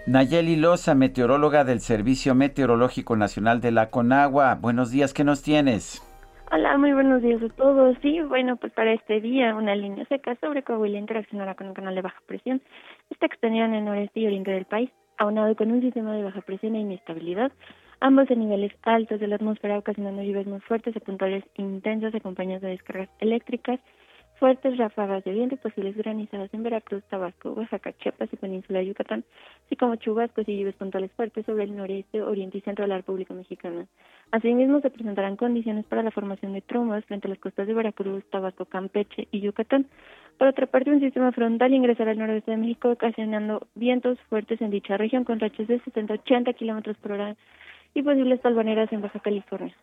Nayeli 0.06 0.54
Loza, 0.54 0.94
meteoróloga 0.94 1.64
del 1.64 1.80
Servicio 1.80 2.36
Meteorológico 2.36 3.16
Nacional 3.16 3.60
de 3.60 3.72
la 3.72 3.90
Conagua. 3.90 4.54
Buenos 4.54 4.92
días, 4.92 5.12
¿qué 5.12 5.24
nos 5.24 5.42
tienes? 5.42 6.02
Hola, 6.50 6.78
muy 6.78 6.94
buenos 6.94 7.20
días 7.20 7.42
a 7.42 7.48
todos. 7.50 7.98
Sí, 8.00 8.22
bueno, 8.22 8.56
pues 8.56 8.72
para 8.72 8.94
este 8.94 9.20
día 9.20 9.54
una 9.54 9.76
línea 9.76 10.06
seca 10.06 10.34
sobre 10.40 10.62
Coahuila 10.62 10.98
interaccionará 10.98 11.54
con 11.54 11.66
un 11.68 11.74
canal 11.74 11.94
de 11.94 12.00
baja 12.00 12.22
presión. 12.24 12.62
Está 13.10 13.26
extendida 13.26 13.66
en 13.66 13.74
el 13.74 13.84
noreste 13.84 14.20
y 14.20 14.26
oriente 14.26 14.52
del 14.52 14.64
país, 14.64 14.88
aunado 15.18 15.54
con 15.56 15.70
un 15.70 15.82
sistema 15.82 16.14
de 16.14 16.22
baja 16.24 16.40
presión 16.40 16.74
e 16.74 16.80
inestabilidad, 16.80 17.52
ambos 18.00 18.30
en 18.30 18.38
niveles 18.38 18.72
altos 18.84 19.20
de 19.20 19.26
la 19.26 19.36
atmósfera 19.36 19.76
ocasionando 19.76 20.22
lluvias 20.22 20.46
muy 20.46 20.60
fuertes 20.60 20.96
y 20.96 21.00
puntuales 21.00 21.44
intensas 21.56 22.14
acompañadas 22.14 22.62
de 22.62 22.68
descargas 22.68 23.10
eléctricas 23.18 23.78
Fuertes 24.38 24.76
ráfagas 24.76 25.24
de 25.24 25.32
viento 25.32 25.56
y 25.56 25.58
posibles 25.58 25.96
granizadas 25.96 26.54
en 26.54 26.62
Veracruz, 26.62 27.02
Tabasco, 27.10 27.50
Oaxaca, 27.54 27.92
Chiapas 27.98 28.32
y 28.32 28.36
Península 28.36 28.78
de 28.78 28.86
Yucatán, 28.86 29.24
así 29.66 29.74
como 29.74 29.96
chubascos 29.96 30.48
y 30.48 30.56
lluvias 30.56 30.76
puntuales 30.76 31.10
fuertes 31.10 31.44
sobre 31.44 31.64
el 31.64 31.76
noreste, 31.76 32.22
oriente 32.22 32.58
y 32.58 32.60
centro 32.60 32.84
de 32.84 32.88
la 32.88 32.98
República 32.98 33.34
Mexicana. 33.34 33.86
Asimismo, 34.30 34.80
se 34.80 34.90
presentarán 34.90 35.34
condiciones 35.34 35.86
para 35.86 36.04
la 36.04 36.12
formación 36.12 36.52
de 36.52 36.60
trombas 36.60 37.04
frente 37.06 37.26
a 37.26 37.30
las 37.30 37.40
costas 37.40 37.66
de 37.66 37.74
Veracruz, 37.74 38.24
Tabasco, 38.30 38.64
Campeche 38.64 39.26
y 39.32 39.40
Yucatán. 39.40 39.86
Por 40.38 40.46
otra 40.46 40.66
parte, 40.66 40.92
un 40.92 41.00
sistema 41.00 41.32
frontal 41.32 41.74
ingresará 41.74 42.12
al 42.12 42.18
noroeste 42.18 42.52
de 42.52 42.58
México, 42.58 42.90
ocasionando 42.90 43.66
vientos 43.74 44.20
fuertes 44.28 44.60
en 44.60 44.70
dicha 44.70 44.96
región 44.96 45.24
con 45.24 45.40
rachas 45.40 45.66
de 45.66 45.80
70-80 45.80 46.54
kilómetros 46.54 46.96
por 46.98 47.10
hora 47.10 47.34
y 47.92 48.02
posibles 48.02 48.38
palvaneras 48.38 48.92
en 48.92 49.00
Baja 49.00 49.18
California. 49.18 49.74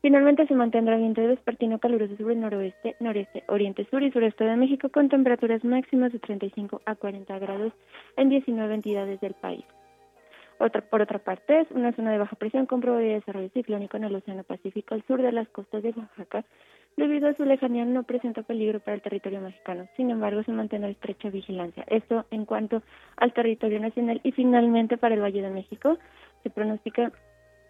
Finalmente 0.00 0.46
se 0.46 0.54
mantendrá 0.54 0.96
viento 0.96 1.26
vespertino 1.26 1.80
caluroso 1.80 2.16
sobre 2.16 2.34
el 2.34 2.40
noroeste, 2.40 2.94
noreste, 3.00 3.42
oriente, 3.48 3.84
sur 3.90 4.02
y 4.02 4.12
sureste 4.12 4.44
de 4.44 4.56
México 4.56 4.90
con 4.90 5.08
temperaturas 5.08 5.64
máximas 5.64 6.12
de 6.12 6.20
35 6.20 6.80
a 6.84 6.94
40 6.94 7.38
grados 7.40 7.72
en 8.16 8.28
19 8.28 8.74
entidades 8.74 9.20
del 9.20 9.34
país. 9.34 9.64
Otra, 10.60 10.82
por 10.82 11.02
otra 11.02 11.18
parte, 11.18 11.60
es 11.60 11.70
una 11.72 11.92
zona 11.92 12.12
de 12.12 12.18
baja 12.18 12.36
presión 12.36 12.66
con 12.66 12.80
probabilidad 12.80 13.14
de 13.14 13.20
desarrollo 13.20 13.48
ciclónico 13.50 13.96
en 13.96 14.04
el 14.04 14.14
Océano 14.14 14.44
Pacífico 14.44 14.94
al 14.94 15.04
sur 15.04 15.20
de 15.20 15.32
las 15.32 15.48
costas 15.48 15.82
de 15.82 15.90
Oaxaca. 15.90 16.44
Debido 16.96 17.28
a 17.28 17.34
su 17.34 17.44
lejanía 17.44 17.84
no 17.84 18.02
presenta 18.02 18.42
peligro 18.42 18.80
para 18.80 18.96
el 18.96 19.02
territorio 19.02 19.40
mexicano. 19.40 19.86
Sin 19.96 20.10
embargo, 20.10 20.42
se 20.42 20.50
mantiene 20.50 20.90
estrecha 20.90 21.30
vigilancia. 21.30 21.84
Esto 21.88 22.24
en 22.32 22.44
cuanto 22.44 22.82
al 23.16 23.32
territorio 23.32 23.78
nacional 23.78 24.20
y 24.24 24.32
finalmente 24.32 24.96
para 24.96 25.14
el 25.14 25.22
Valle 25.22 25.42
de 25.42 25.50
México 25.50 25.98
se 26.42 26.50
pronostica 26.50 27.12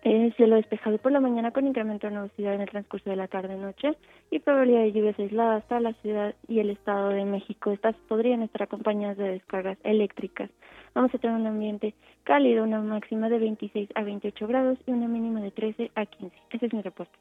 eh, 0.04 0.32
cielo 0.36 0.56
despejado 0.56 0.98
por 0.98 1.12
la 1.12 1.20
mañana 1.20 1.50
con 1.50 1.66
incremento 1.66 2.06
de 2.06 2.14
nubosidad 2.14 2.54
en 2.54 2.60
el 2.60 2.70
transcurso 2.70 3.10
de 3.10 3.16
la 3.16 3.28
tarde-noche 3.28 3.92
y 4.30 4.38
probabilidad 4.38 4.82
de 4.82 4.92
lluvias 4.92 5.18
aisladas 5.18 5.64
para 5.64 5.80
la 5.80 5.92
ciudad 5.94 6.34
y 6.46 6.60
el 6.60 6.70
estado 6.70 7.08
de 7.10 7.24
México. 7.24 7.72
Estas 7.72 7.96
podrían 8.08 8.42
estar 8.42 8.62
acompañadas 8.62 9.16
de 9.16 9.30
descargas 9.30 9.78
eléctricas. 9.82 10.50
Vamos 10.94 11.14
a 11.14 11.18
tener 11.18 11.36
un 11.36 11.46
ambiente 11.46 11.94
cálido, 12.24 12.64
una 12.64 12.80
máxima 12.80 13.28
de 13.28 13.38
26 13.38 13.90
a 13.94 14.02
28 14.02 14.46
grados 14.46 14.78
y 14.86 14.92
una 14.92 15.08
mínima 15.08 15.40
de 15.40 15.50
13 15.50 15.90
a 15.94 16.06
15. 16.06 16.36
Ese 16.50 16.66
es 16.66 16.72
mi 16.72 16.82
reporte. 16.82 17.16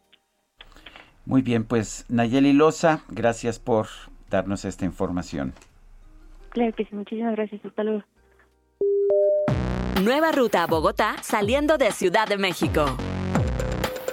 Muy 1.26 1.42
bien, 1.42 1.66
pues 1.66 2.06
Nayeli 2.10 2.54
Loza, 2.54 3.04
gracias 3.10 3.60
por 3.60 3.88
darnos 4.30 4.66
esta 4.66 4.86
información. 4.86 5.54
Claro 6.50 6.74
que 6.74 6.86
sí, 6.86 6.96
muchísimas 6.96 7.36
gracias. 7.36 7.64
Hasta 7.66 7.84
luego. 7.84 8.04
Nueva 10.04 10.32
ruta 10.32 10.62
a 10.62 10.68
Bogotá 10.68 11.16
saliendo 11.24 11.80
de 11.80 11.92
Ciudad 11.92 12.28
de 12.28 12.38
México. 12.38 12.86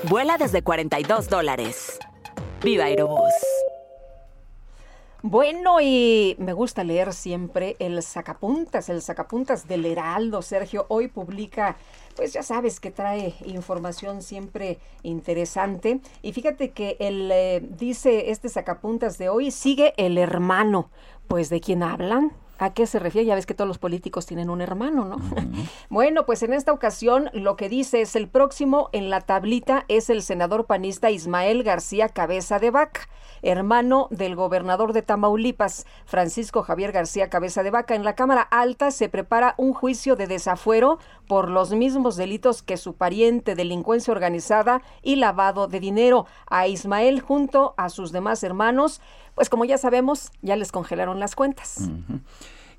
Vuela 0.05 0.39
desde 0.39 0.63
42 0.63 1.29
dólares. 1.29 1.99
Viva 2.63 2.85
Aerobús. 2.85 3.35
Bueno, 5.21 5.83
y 5.83 6.37
me 6.39 6.55
gusta 6.55 6.85
leer 6.85 7.13
siempre 7.13 7.77
el 7.81 8.03
sacapuntas, 8.03 8.89
el 8.89 9.03
sacapuntas 9.03 9.69
del 9.69 9.85
Heraldo. 9.85 10.41
Sergio 10.41 10.87
hoy 10.89 11.09
publica, 11.09 11.77
pues 12.17 12.33
ya 12.33 12.43
sabes 12.43 12.81
que 12.81 12.91
trae 12.91 13.35
información 13.45 14.23
siempre 14.23 14.79
interesante. 15.03 16.01
Y 16.23 16.33
fíjate 16.33 16.71
que 16.71 16.97
él 16.99 17.31
eh, 17.31 17.61
dice 17.63 18.31
este 18.31 18.49
sacapuntas 18.49 19.19
de 19.19 19.29
hoy, 19.29 19.51
sigue 19.51 19.93
el 19.99 20.17
hermano. 20.17 20.89
Pues 21.29 21.51
de 21.51 21.61
quién 21.61 21.83
hablan, 21.83 22.33
¿A 22.59 22.73
qué 22.73 22.87
se 22.87 22.99
refiere? 22.99 23.27
Ya 23.27 23.35
ves 23.35 23.47
que 23.47 23.55
todos 23.55 23.67
los 23.67 23.79
políticos 23.79 24.27
tienen 24.27 24.49
un 24.49 24.61
hermano, 24.61 25.05
¿no? 25.05 25.17
bueno, 25.91 26.25
pues 26.25 26.43
en 26.43 26.53
esta 26.53 26.73
ocasión 26.73 27.31
lo 27.33 27.57
que 27.57 27.69
dice 27.69 28.01
es 28.01 28.15
el 28.15 28.29
próximo 28.29 28.91
en 28.93 29.11
la 29.11 29.21
tablita 29.21 29.85
es 29.89 30.09
el 30.09 30.23
senador 30.23 30.67
panista 30.67 31.11
Ismael 31.11 31.63
García 31.65 32.09
Cabeza 32.09 32.59
de 32.59 32.71
Vaca, 32.71 33.09
hermano 33.43 34.07
del 34.11 34.37
gobernador 34.37 34.93
de 34.93 35.03
Tamaulipas, 35.03 35.87
Francisco 36.05 36.63
Javier 36.63 36.93
García 36.93 37.29
Cabeza 37.29 37.63
de 37.63 37.71
Vaca. 37.71 37.95
En 37.95 38.05
la 38.05 38.15
Cámara 38.15 38.43
Alta 38.43 38.91
se 38.91 39.09
prepara 39.09 39.55
un 39.59 39.73
juicio 39.73 40.15
de 40.15 40.27
desafuero 40.27 40.99
por 41.27 41.51
los 41.51 41.73
mismos 41.73 42.17
delitos 42.17 42.63
que 42.63 42.77
su 42.77 42.95
pariente, 42.95 43.55
delincuencia 43.55 44.13
organizada 44.13 44.83
y 45.03 45.17
lavado 45.17 45.67
de 45.67 45.81
dinero. 45.81 46.27
A 46.47 46.69
Ismael 46.69 47.21
junto 47.21 47.75
a 47.77 47.89
sus 47.89 48.13
demás 48.13 48.43
hermanos 48.45 49.01
pues 49.35 49.49
como 49.49 49.65
ya 49.65 49.79
sabemos, 49.79 50.31
ya 50.43 50.57
les 50.57 50.73
congelaron 50.73 51.21
las 51.21 51.35
cuentas. 51.35 51.89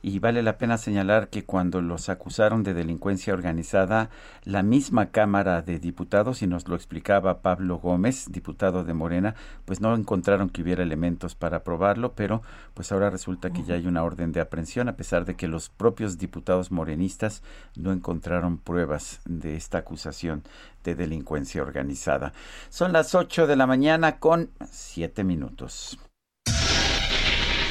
Y 0.08 0.20
vale 0.20 0.43
la 0.43 0.60
pena 0.60 0.78
señalar 0.78 1.30
que 1.30 1.45
cuando 1.45 1.82
los 1.82 2.10
acusaron 2.10 2.62
de 2.62 2.76
delincuencia 2.76 3.34
organizada, 3.34 4.12
la 4.43 4.62
misma 4.62 5.10
Cámara 5.10 5.64
de 5.64 5.80
Diputados, 5.80 6.43
y 6.43 6.47
nos 6.47 6.68
lo 6.68 6.76
explicaba 6.76 7.41
Pablo 7.41 7.80
Gómez, 7.80 8.28
diputado 8.30 8.84
de 8.84 8.93
Morena, 8.93 9.34
pues 9.66 9.82
no 9.82 9.95
encontraron 9.95 10.51
que 10.51 10.62
hubiera 10.62 10.84
elementos 10.84 11.34
para 11.34 11.64
probarlo, 11.64 12.14
pero 12.14 12.43
pues 12.76 12.91
ahora 12.91 13.10
resulta 13.10 13.49
que 13.49 13.64
ya 13.64 13.74
hay 13.74 13.88
una 13.88 14.03
orden 14.03 14.32
de 14.32 14.41
aprehensión, 14.41 14.89
a 14.89 14.95
pesar 14.95 15.26
de 15.26 15.36
que 15.36 15.47
los 15.47 15.70
propios 15.70 16.20
diputados 16.20 16.72
morenistas 16.72 17.41
no 17.76 17.91
encontraron 17.91 18.60
pruebas 18.60 19.22
de 19.26 19.56
esta 19.56 19.80
acusación 19.80 20.43
de 20.84 20.93
delincuencia 20.93 21.64
organizada. 21.64 22.32
Son 22.70 22.93
las 22.93 23.16
8 23.16 23.47
de 23.47 23.56
la 23.56 23.66
mañana 23.66 24.20
con 24.20 24.51
7 24.70 25.24
minutos. 25.24 25.97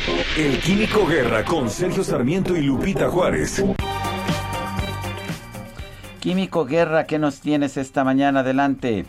El 0.07 0.61
Químico 0.61 1.07
Guerra 1.07 1.45
con 1.45 1.71
Sergio 1.71 2.03
Sarmiento 2.05 2.55
y 2.55 2.61
Lupita 2.61 3.09
Juárez. 3.09 3.65
Químico 6.21 6.67
Guerra, 6.67 7.07
¿qué 7.07 7.19
nos 7.19 7.41
tienes 7.41 7.79
esta 7.79 8.05
mañana? 8.05 8.41
Adelante. 8.41 9.07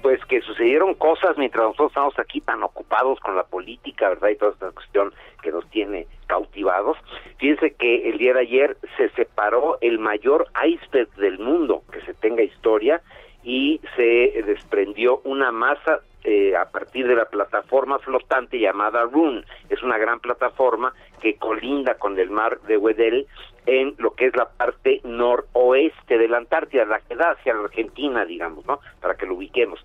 Pues 0.00 0.24
que 0.26 0.40
sucedieron 0.42 0.94
cosas 0.94 1.36
mientras 1.38 1.64
nosotros 1.64 1.90
estamos 1.90 2.18
aquí 2.20 2.40
tan 2.40 2.62
ocupados 2.62 3.18
con 3.18 3.34
la 3.34 3.42
política, 3.42 4.10
¿verdad? 4.10 4.28
Y 4.28 4.36
toda 4.36 4.52
esta 4.52 4.70
cuestión 4.70 5.12
que 5.42 5.50
nos 5.50 5.68
tiene 5.70 6.06
cautivados. 6.28 6.96
Fíjense 7.38 7.74
que 7.74 8.08
el 8.08 8.18
día 8.18 8.34
de 8.34 8.40
ayer 8.40 8.76
se 8.96 9.08
separó 9.10 9.78
el 9.80 9.98
mayor 9.98 10.46
iceberg 10.64 11.12
del 11.16 11.40
mundo 11.40 11.82
que 11.92 12.00
se 12.02 12.14
tenga 12.14 12.44
historia 12.44 13.02
y 13.42 13.80
se 13.96 14.42
desprendió 14.46 15.20
una 15.24 15.50
masa 15.50 16.00
eh, 16.24 16.56
a 16.56 16.68
partir 16.70 17.06
de 17.06 17.14
la 17.14 17.26
plataforma 17.26 18.00
flotante 18.00 18.58
llamada 18.58 19.04
Rune. 19.04 19.44
Es 19.68 19.80
una 19.82 19.98
gran 19.98 20.20
plataforma 20.20 20.94
que 21.20 21.36
colinda 21.36 21.94
con 21.94 22.18
el 22.18 22.30
mar 22.30 22.60
de 22.62 22.76
Wedel 22.76 23.28
en 23.66 23.94
lo 23.98 24.14
que 24.14 24.26
es 24.26 24.34
la 24.34 24.48
parte 24.48 25.00
noroeste 25.04 26.18
de 26.18 26.26
la 26.26 26.38
Antártida, 26.38 26.84
la 26.86 26.98
que 27.00 27.14
da 27.14 27.30
hacia 27.32 27.54
la 27.54 27.62
Argentina, 27.64 28.24
digamos, 28.24 28.66
¿no? 28.66 28.80
Para 29.00 29.14
que 29.14 29.26
lo 29.26 29.34
ubiquemos. 29.34 29.84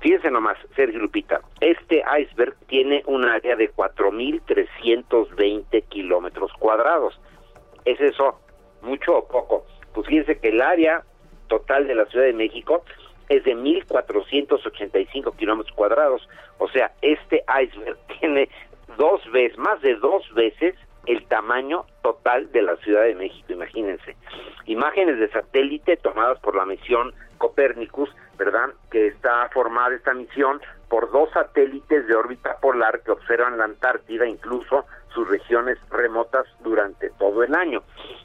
Fíjense 0.00 0.30
nomás, 0.30 0.56
Sergio 0.76 1.00
Lupita, 1.00 1.40
este 1.60 2.04
iceberg 2.20 2.54
tiene 2.66 3.02
un 3.06 3.24
área 3.24 3.56
de 3.56 3.72
4.320 3.72 5.82
kilómetros 5.88 6.52
cuadrados. 6.60 7.18
¿Es 7.84 8.00
eso 8.00 8.38
mucho 8.82 9.18
o 9.18 9.26
poco? 9.26 9.66
Pues 9.92 10.06
fíjense 10.06 10.38
que 10.38 10.48
el 10.48 10.62
área 10.62 11.02
total 11.48 11.86
de 11.86 11.94
la 11.94 12.06
Ciudad 12.06 12.26
de 12.26 12.32
México 12.32 12.84
es 13.28 13.44
de 13.44 13.56
1.485 13.56 15.36
kilómetros 15.36 15.74
cuadrados. 15.74 16.28
O 16.58 16.68
sea, 16.68 16.92
este 17.02 17.44
iceberg 17.62 17.98
tiene 18.20 18.48
dos 18.96 19.20
veces, 19.32 19.58
más 19.58 19.80
de 19.82 19.94
dos 19.96 20.22
veces 20.34 20.74
el 21.06 21.26
tamaño 21.26 21.84
total 22.02 22.50
de 22.52 22.62
la 22.62 22.76
Ciudad 22.76 23.02
de 23.02 23.14
México, 23.14 23.52
imagínense. 23.52 24.16
Imágenes 24.66 25.18
de 25.18 25.28
satélite 25.28 25.96
tomadas 25.98 26.38
por 26.40 26.56
la 26.56 26.64
misión 26.64 27.12
Copernicus, 27.38 28.08
¿verdad? 28.38 28.70
Que 28.90 29.08
está 29.08 29.48
formada 29.52 29.94
esta 29.94 30.14
misión 30.14 30.60
por 30.88 31.10
dos 31.10 31.30
satélites 31.32 32.06
de 32.06 32.14
órbita 32.14 32.58
polar 32.60 33.02
que 33.02 33.10
observan 33.10 33.58
la 33.58 33.64
Antártida, 33.64 34.26
incluso 34.26 34.86
sus 35.12 35.28
regiones 35.28 35.78
remotas 35.90 36.46
durante 36.60 37.10
todo 37.10 37.42
el 37.42 37.54
año. 37.54 37.82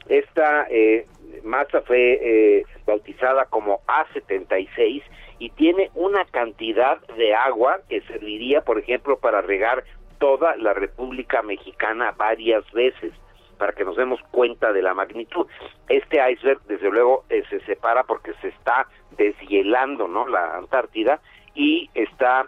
Esta 0.08 0.66
eh, 0.70 1.06
masa 1.42 1.80
fue 1.82 2.18
eh, 2.22 2.64
bautizada 2.86 3.46
como 3.46 3.80
A76 3.86 5.02
y 5.38 5.50
tiene 5.50 5.90
una 5.94 6.24
cantidad 6.26 7.00
de 7.16 7.34
agua 7.34 7.80
que 7.88 8.02
serviría, 8.02 8.62
por 8.62 8.78
ejemplo, 8.78 9.18
para 9.18 9.40
regar 9.40 9.84
toda 10.18 10.56
la 10.56 10.74
República 10.74 11.42
Mexicana 11.42 12.14
varias 12.16 12.70
veces 12.72 13.12
para 13.60 13.72
que 13.72 13.84
nos 13.84 13.96
demos 13.96 14.20
cuenta 14.30 14.72
de 14.72 14.80
la 14.80 14.94
magnitud. 14.94 15.46
Este 15.88 16.18
iceberg, 16.32 16.62
desde 16.62 16.90
luego, 16.90 17.24
eh, 17.28 17.42
se 17.50 17.60
separa 17.60 18.04
porque 18.04 18.32
se 18.40 18.48
está 18.48 18.86
deshielando, 19.18 20.08
¿no? 20.08 20.26
La 20.26 20.56
Antártida 20.56 21.20
y 21.54 21.90
está 21.94 22.46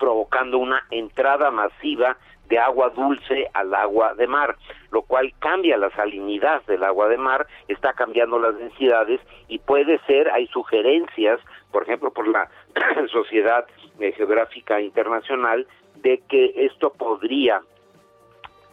provocando 0.00 0.58
una 0.58 0.84
entrada 0.90 1.52
masiva 1.52 2.16
de 2.52 2.58
agua 2.58 2.90
dulce 2.90 3.48
al 3.54 3.74
agua 3.74 4.12
de 4.12 4.26
mar, 4.26 4.56
lo 4.90 5.00
cual 5.00 5.32
cambia 5.38 5.78
la 5.78 5.88
salinidad 5.92 6.60
del 6.66 6.84
agua 6.84 7.08
de 7.08 7.16
mar, 7.16 7.46
está 7.66 7.94
cambiando 7.94 8.38
las 8.38 8.58
densidades 8.58 9.22
y 9.48 9.58
puede 9.58 9.98
ser, 10.00 10.28
hay 10.28 10.46
sugerencias, 10.48 11.40
por 11.70 11.84
ejemplo, 11.84 12.10
por 12.10 12.28
la 12.28 12.50
Sociedad 13.10 13.64
Geográfica 13.98 14.82
Internacional, 14.82 15.66
de 16.02 16.22
que 16.28 16.52
esto 16.56 16.92
podría 16.92 17.62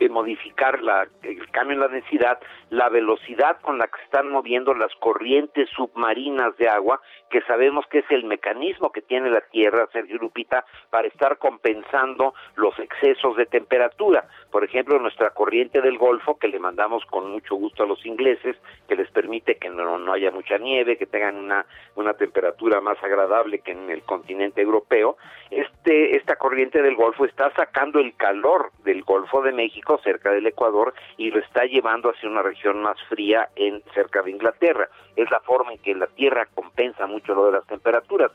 eh, 0.02 0.10
modificar 0.10 0.82
la, 0.82 1.08
el 1.24 1.50
cambio 1.52 1.76
en 1.76 1.80
la 1.80 1.88
densidad, 1.88 2.38
la 2.70 2.90
velocidad 2.90 3.60
con 3.62 3.78
la 3.78 3.88
que 3.88 4.02
están 4.04 4.30
moviendo 4.30 4.74
las 4.74 4.94
corrientes 4.96 5.70
submarinas 5.72 6.56
de 6.58 6.70
agua, 6.70 7.02
que 7.30 7.42
sabemos 7.42 7.86
que 7.88 8.00
es 8.00 8.12
el 8.12 8.24
mecanismo 8.26 8.92
que 8.92 9.02
tiene 9.02 9.30
la 9.30 9.42
Tierra, 9.42 9.88
Sergio 9.92 10.18
Lupita, 10.18 10.66
para 10.90 11.08
estar 11.08 11.38
compensando 11.38 12.34
los 12.56 12.78
excesos 12.80 13.36
de 13.38 13.46
temperatura. 13.46 14.28
Por 14.52 14.64
ejemplo, 14.64 15.00
nuestra 15.00 15.32
corriente 15.32 15.82
del 15.82 15.98
Golfo, 15.98 16.38
que 16.38 16.48
le 16.48 16.60
mandamos 16.60 17.06
con 17.06 17.32
mucho 17.32 17.56
gusto 17.56 17.84
a 17.84 17.88
los 17.88 18.06
ingleses, 18.06 18.56
que 18.88 18.96
les 18.96 19.10
permite 19.12 19.56
que 19.56 19.70
no, 19.70 19.98
no 19.98 20.14
haya 20.14 20.32
mucha 20.32 20.58
nieve, 20.58 20.98
que 20.98 21.06
tengan 21.06 21.38
una, 21.38 21.66
una 21.96 22.14
temperatura 22.14 22.82
más 22.82 23.02
agradable 23.04 23.60
que 23.60 23.72
en 23.72 23.90
el 23.90 24.04
continente 24.04 24.62
europeo, 24.62 25.18
este, 25.50 26.18
esta 26.18 26.36
corriente 26.36 26.82
del 26.82 26.96
Golfo 26.96 27.26
está 27.26 27.52
sacando 27.56 28.00
el 28.00 28.16
calor 28.16 28.72
del 28.84 29.04
Golfo 29.04 29.42
de 29.42 29.52
México 29.52 30.00
cerca 30.04 30.32
del 30.32 30.46
Ecuador 30.46 30.94
y 31.18 31.32
lo 31.32 31.40
está 31.40 31.66
llevando 31.66 32.10
hacia 32.10 32.30
una 32.30 32.44
región 32.44 32.59
más 32.66 32.98
fría 33.10 33.50
en 33.56 33.82
cerca 33.94 34.22
de 34.22 34.32
Inglaterra. 34.32 34.90
Es 35.16 35.30
la 35.32 35.40
forma 35.42 35.74
en 35.74 35.80
que 35.80 35.96
la 35.96 36.08
Tierra 36.08 36.48
compensa 36.54 37.08
mucho 37.08 37.34
lo 37.34 37.48
de 37.48 37.54
las 37.54 37.66
temperaturas. 37.68 38.32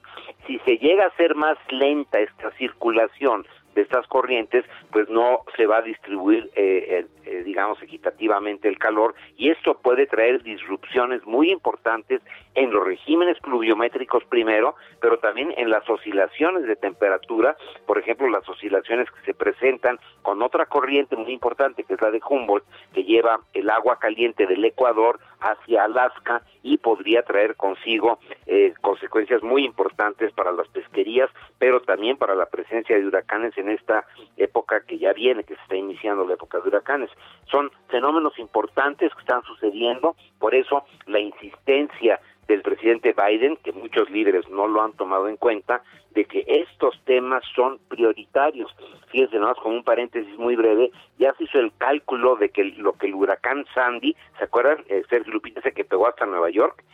Si 0.46 0.58
se 0.60 0.78
llega 0.78 1.06
a 1.06 1.16
ser 1.16 1.34
más 1.34 1.58
lenta 1.70 2.20
esta 2.20 2.50
circulación 2.52 3.46
de 3.74 3.82
estas 3.82 4.06
corrientes, 4.06 4.64
pues 4.90 5.08
no 5.08 5.40
se 5.56 5.66
va 5.66 5.78
a 5.78 5.82
distribuir, 5.82 6.50
eh, 6.54 7.06
eh, 7.24 7.42
digamos, 7.44 7.82
equitativamente 7.82 8.68
el 8.68 8.78
calor 8.78 9.14
y 9.36 9.50
esto 9.50 9.78
puede 9.82 10.06
traer 10.06 10.42
disrupciones 10.42 11.24
muy 11.26 11.50
importantes 11.50 12.22
en 12.54 12.70
los 12.70 12.84
regímenes 12.84 13.38
pluviométricos 13.40 14.24
primero, 14.24 14.74
pero 15.00 15.18
también 15.18 15.52
en 15.56 15.70
las 15.70 15.88
oscilaciones 15.88 16.64
de 16.66 16.76
temperatura, 16.76 17.56
por 17.86 17.98
ejemplo, 17.98 18.28
las 18.28 18.48
oscilaciones 18.48 19.10
que 19.10 19.24
se 19.24 19.34
presentan 19.34 19.98
con 20.22 20.42
otra 20.42 20.66
corriente 20.66 21.16
muy 21.16 21.32
importante 21.32 21.84
que 21.84 21.94
es 21.94 22.00
la 22.00 22.10
de 22.10 22.20
Humboldt, 22.28 22.64
que 22.92 23.04
lleva 23.04 23.40
el 23.52 23.70
agua 23.70 23.98
caliente 23.98 24.46
del 24.46 24.64
Ecuador 24.64 25.18
hacia 25.40 25.84
Alaska 25.84 26.42
y 26.62 26.78
podría 26.78 27.22
traer 27.22 27.56
consigo 27.56 28.18
eh, 28.46 28.72
consecuencias 28.80 29.42
muy 29.42 29.64
importantes 29.64 30.32
para 30.32 30.52
las 30.52 30.68
pesquerías, 30.68 31.30
pero 31.58 31.82
también 31.82 32.16
para 32.16 32.34
la 32.34 32.46
presencia 32.46 32.96
de 32.96 33.06
huracanes 33.06 33.56
en 33.58 33.63
esta 33.68 34.06
época 34.36 34.82
que 34.86 34.98
ya 34.98 35.12
viene, 35.12 35.44
que 35.44 35.54
se 35.54 35.62
está 35.62 35.76
iniciando 35.76 36.26
la 36.26 36.34
época 36.34 36.60
de 36.60 36.68
huracanes. 36.68 37.10
Son 37.50 37.70
fenómenos 37.88 38.38
importantes 38.38 39.12
que 39.14 39.20
están 39.20 39.42
sucediendo, 39.42 40.16
por 40.38 40.54
eso 40.54 40.84
la 41.06 41.20
insistencia 41.20 42.20
del 42.48 42.62
presidente 42.62 43.14
Biden, 43.14 43.56
que 43.56 43.72
muchos 43.72 44.10
líderes 44.10 44.48
no 44.50 44.66
lo 44.66 44.82
han 44.82 44.92
tomado 44.92 45.28
en 45.28 45.36
cuenta, 45.36 45.82
de 46.10 46.24
que 46.24 46.44
estos 46.46 46.98
temas 47.04 47.42
son 47.54 47.78
prioritarios. 47.88 48.74
Fíjense 49.08 49.38
nomás 49.38 49.56
como 49.58 49.76
un 49.76 49.84
paréntesis 49.84 50.38
muy 50.38 50.54
breve, 50.54 50.90
ya 51.18 51.32
se 51.34 51.44
hizo 51.44 51.58
el 51.58 51.72
cálculo 51.76 52.36
de 52.36 52.50
que 52.50 52.64
lo 52.64 52.92
que 52.92 53.06
el 53.06 53.14
huracán 53.14 53.64
Sandy, 53.74 54.16
¿se 54.38 54.44
acuerdan? 54.44 54.84
Eh, 54.88 55.02
Sergio 55.08 55.32
Lupita 55.32 55.60
se 55.62 55.72
que 55.72 55.84
pegó 55.84 56.06
hasta 56.06 56.26
Nueva 56.26 56.50
York, 56.50 56.84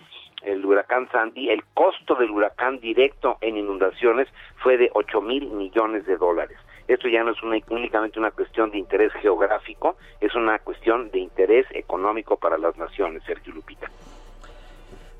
el 0.42 0.64
huracán 0.64 1.08
Sandy, 1.10 1.50
el 1.50 1.64
costo 1.74 2.14
del 2.14 2.30
huracán 2.30 2.80
directo 2.80 3.38
en 3.40 3.56
inundaciones 3.56 4.28
fue 4.62 4.76
de 4.76 4.90
8 4.94 5.20
mil 5.20 5.50
millones 5.50 6.06
de 6.06 6.16
dólares. 6.16 6.58
Esto 6.88 7.08
ya 7.08 7.22
no 7.22 7.30
es 7.30 7.38
únicamente 7.42 8.18
una 8.18 8.32
cuestión 8.32 8.70
de 8.70 8.78
interés 8.78 9.12
geográfico, 9.20 9.96
es 10.20 10.34
una 10.34 10.58
cuestión 10.58 11.10
de 11.10 11.20
interés 11.20 11.66
económico 11.70 12.36
para 12.36 12.58
las 12.58 12.76
naciones, 12.76 13.22
Sergio 13.24 13.54
Lupita. 13.54 13.88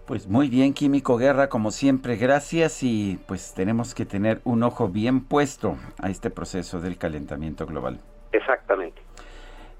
Pues 0.06 0.26
muy 0.26 0.48
bien, 0.48 0.74
Químico 0.74 1.16
Guerra, 1.16 1.48
como 1.48 1.70
siempre, 1.70 2.16
gracias 2.16 2.82
y 2.82 3.20
pues 3.28 3.54
tenemos 3.54 3.94
que 3.94 4.04
tener 4.04 4.40
un 4.42 4.64
ojo 4.64 4.88
bien 4.88 5.24
puesto 5.24 5.76
a 6.02 6.10
este 6.10 6.30
proceso 6.30 6.80
del 6.80 6.98
calentamiento 6.98 7.64
global. 7.66 8.00
Exactamente. 8.32 9.00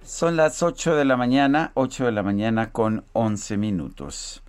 Son 0.03 0.37
las 0.37 0.63
8 0.63 0.95
de 0.95 1.05
la 1.05 1.17
mañana, 1.17 1.73
8 1.75 2.05
de 2.07 2.13
la 2.13 2.23
mañana 2.23 2.71
con 2.71 3.05
11 3.13 3.57
minutos. 3.57 4.45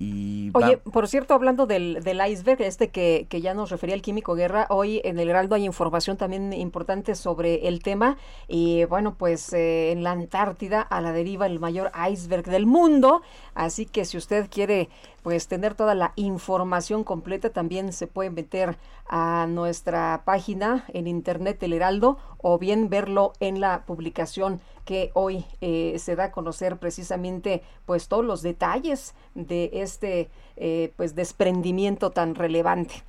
Oye, 0.00 0.78
por 0.78 1.08
cierto, 1.08 1.34
hablando 1.34 1.66
del, 1.66 2.02
del 2.02 2.26
iceberg, 2.26 2.62
este 2.62 2.88
que, 2.88 3.26
que, 3.28 3.42
ya 3.42 3.52
nos 3.52 3.70
refería 3.70 3.94
el 3.94 4.00
químico 4.00 4.34
Guerra, 4.34 4.66
hoy 4.70 5.02
en 5.04 5.18
el 5.18 5.28
Heraldo 5.28 5.56
hay 5.56 5.66
información 5.66 6.16
también 6.16 6.54
importante 6.54 7.14
sobre 7.14 7.68
el 7.68 7.82
tema. 7.82 8.16
Y 8.48 8.84
bueno, 8.84 9.14
pues 9.18 9.52
eh, 9.52 9.92
en 9.92 10.02
la 10.02 10.12
Antártida, 10.12 10.80
a 10.80 11.02
la 11.02 11.12
deriva, 11.12 11.44
el 11.44 11.60
mayor 11.60 11.92
iceberg 12.10 12.44
del 12.44 12.64
mundo. 12.64 13.20
Así 13.54 13.84
que 13.84 14.06
si 14.06 14.16
usted 14.16 14.48
quiere 14.48 14.88
pues 15.22 15.48
tener 15.48 15.74
toda 15.74 15.94
la 15.94 16.12
información 16.16 17.04
completa, 17.04 17.50
también 17.50 17.92
se 17.92 18.06
puede 18.06 18.30
meter 18.30 18.78
a 19.08 19.46
nuestra 19.48 20.22
página 20.24 20.84
en 20.88 21.06
internet 21.06 21.62
El 21.62 21.72
Heraldo 21.72 22.18
o 22.38 22.58
bien 22.58 22.88
verlo 22.88 23.32
en 23.40 23.60
la 23.60 23.84
publicación 23.84 24.60
que 24.84 25.10
hoy 25.14 25.44
eh, 25.60 25.96
se 25.98 26.16
da 26.16 26.24
a 26.24 26.32
conocer 26.32 26.78
precisamente 26.78 27.62
pues 27.86 28.08
todos 28.08 28.24
los 28.24 28.42
detalles 28.42 29.14
de 29.34 29.70
este 29.74 30.30
eh, 30.56 30.92
pues 30.96 31.14
desprendimiento 31.14 32.10
tan 32.10 32.34
relevante. 32.34 33.04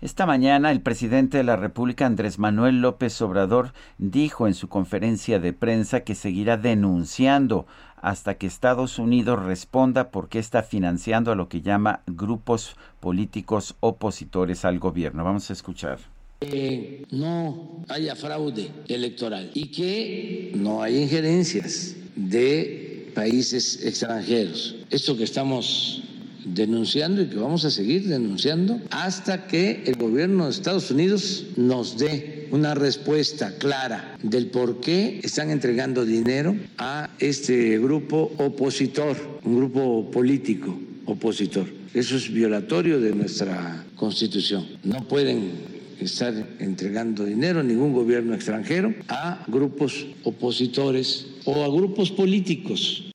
Esta 0.00 0.26
mañana 0.26 0.70
el 0.70 0.82
presidente 0.82 1.38
de 1.38 1.44
la 1.44 1.56
República, 1.56 2.04
Andrés 2.04 2.38
Manuel 2.38 2.82
López 2.82 3.22
Obrador, 3.22 3.72
dijo 3.96 4.46
en 4.46 4.52
su 4.52 4.68
conferencia 4.68 5.38
de 5.38 5.54
prensa 5.54 6.00
que 6.00 6.14
seguirá 6.14 6.58
denunciando 6.58 7.66
hasta 8.04 8.34
que 8.36 8.46
Estados 8.46 8.98
Unidos 8.98 9.42
responda 9.42 10.10
por 10.10 10.28
qué 10.28 10.38
está 10.38 10.62
financiando 10.62 11.32
a 11.32 11.34
lo 11.34 11.48
que 11.48 11.62
llama 11.62 12.02
grupos 12.06 12.76
políticos 13.00 13.76
opositores 13.80 14.66
al 14.66 14.78
gobierno. 14.78 15.24
Vamos 15.24 15.48
a 15.48 15.54
escuchar. 15.54 15.98
Que 16.40 17.06
no 17.10 17.82
haya 17.88 18.14
fraude 18.14 18.70
electoral 18.88 19.50
y 19.54 19.68
que 19.68 20.52
no 20.54 20.82
haya 20.82 21.00
injerencias 21.00 21.96
de 22.14 23.10
países 23.14 23.82
extranjeros. 23.82 24.76
Esto 24.90 25.16
que 25.16 25.24
estamos 25.24 26.02
denunciando 26.44 27.22
y 27.22 27.26
que 27.26 27.36
vamos 27.36 27.64
a 27.64 27.70
seguir 27.70 28.06
denunciando 28.06 28.80
hasta 28.90 29.46
que 29.46 29.82
el 29.86 29.96
gobierno 29.96 30.44
de 30.44 30.50
Estados 30.50 30.90
Unidos 30.90 31.46
nos 31.56 31.98
dé 31.98 32.48
una 32.50 32.74
respuesta 32.74 33.56
clara 33.58 34.16
del 34.22 34.46
por 34.46 34.80
qué 34.80 35.20
están 35.22 35.50
entregando 35.50 36.04
dinero 36.04 36.56
a 36.78 37.10
este 37.18 37.78
grupo 37.78 38.32
opositor, 38.38 39.16
un 39.44 39.56
grupo 39.56 40.10
político 40.10 40.78
opositor. 41.06 41.66
Eso 41.92 42.16
es 42.16 42.32
violatorio 42.32 43.00
de 43.00 43.14
nuestra 43.14 43.84
constitución. 43.96 44.66
No 44.82 45.06
pueden 45.08 45.52
estar 46.00 46.34
entregando 46.58 47.24
dinero, 47.24 47.62
ningún 47.62 47.92
gobierno 47.92 48.34
extranjero, 48.34 48.94
a 49.08 49.44
grupos 49.46 50.06
opositores 50.24 51.26
o 51.44 51.64
a 51.64 51.68
grupos 51.68 52.10
políticos. 52.10 53.13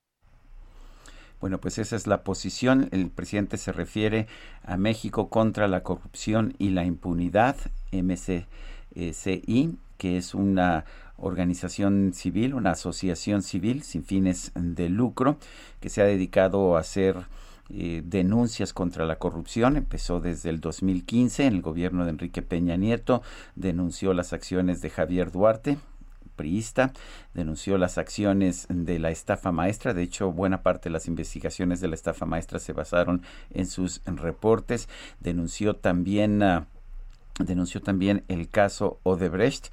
Bueno, 1.40 1.60
pues 1.60 1.78
esa 1.78 1.96
es 1.96 2.06
la 2.06 2.24
posición. 2.24 2.90
El 2.92 3.10
presidente 3.10 3.58
se 3.58 3.72
refiere 3.72 4.28
a 4.64 4.76
México 4.78 5.30
contra 5.30 5.68
la 5.68 5.84
corrupción 5.84 6.54
y 6.58 6.70
la 6.70 6.84
impunidad, 6.84 7.56
MCCI, 7.92 9.78
que 9.98 10.18
es 10.18 10.34
una 10.34 10.86
organización 11.18 12.14
civil, 12.14 12.54
una 12.54 12.72
asociación 12.72 13.42
civil 13.42 13.84
sin 13.84 14.04
fines 14.04 14.52
de 14.56 14.90
lucro, 14.90 15.38
que 15.80 15.90
se 15.90 16.02
ha 16.02 16.06
dedicado 16.06 16.76
a 16.76 16.82
hacer 16.82 17.16
eh, 17.70 18.02
denuncias 18.04 18.74
contra 18.74 19.06
la 19.06 19.18
corrupción. 19.18 19.78
Empezó 19.78 20.20
desde 20.20 20.50
el 20.50 20.60
2015 20.60 21.46
en 21.46 21.54
el 21.54 21.62
gobierno 21.62 22.04
de 22.04 22.12
Enrique 22.12 22.42
Peña 22.42 22.76
Nieto, 22.76 23.22
denunció 23.56 24.14
las 24.14 24.34
acciones 24.34 24.82
de 24.82 24.90
Javier 24.90 25.32
Duarte, 25.32 25.78
priista, 26.40 26.94
denunció 27.34 27.78
las 27.78 27.98
acciones 27.98 28.66
de 28.70 28.98
la 28.98 29.12
estafa 29.12 29.52
maestra. 29.52 29.94
De 29.94 30.04
hecho, 30.04 30.32
buena 30.32 30.64
parte 30.64 30.88
de 30.88 30.94
las 30.94 31.10
investigaciones 31.10 31.82
de 31.82 31.90
la 31.90 31.96
estafa 31.96 32.26
maestra 32.26 32.60
se 32.60 32.72
basaron 32.72 33.24
en 33.52 33.66
sus 33.66 34.02
reportes. 34.06 34.88
Denunció 35.20 35.76
también, 35.76 36.42
ah, 36.42 36.68
denunció 37.40 37.82
también 37.82 38.24
el 38.30 38.48
caso 38.48 39.02
Odebrecht 39.04 39.68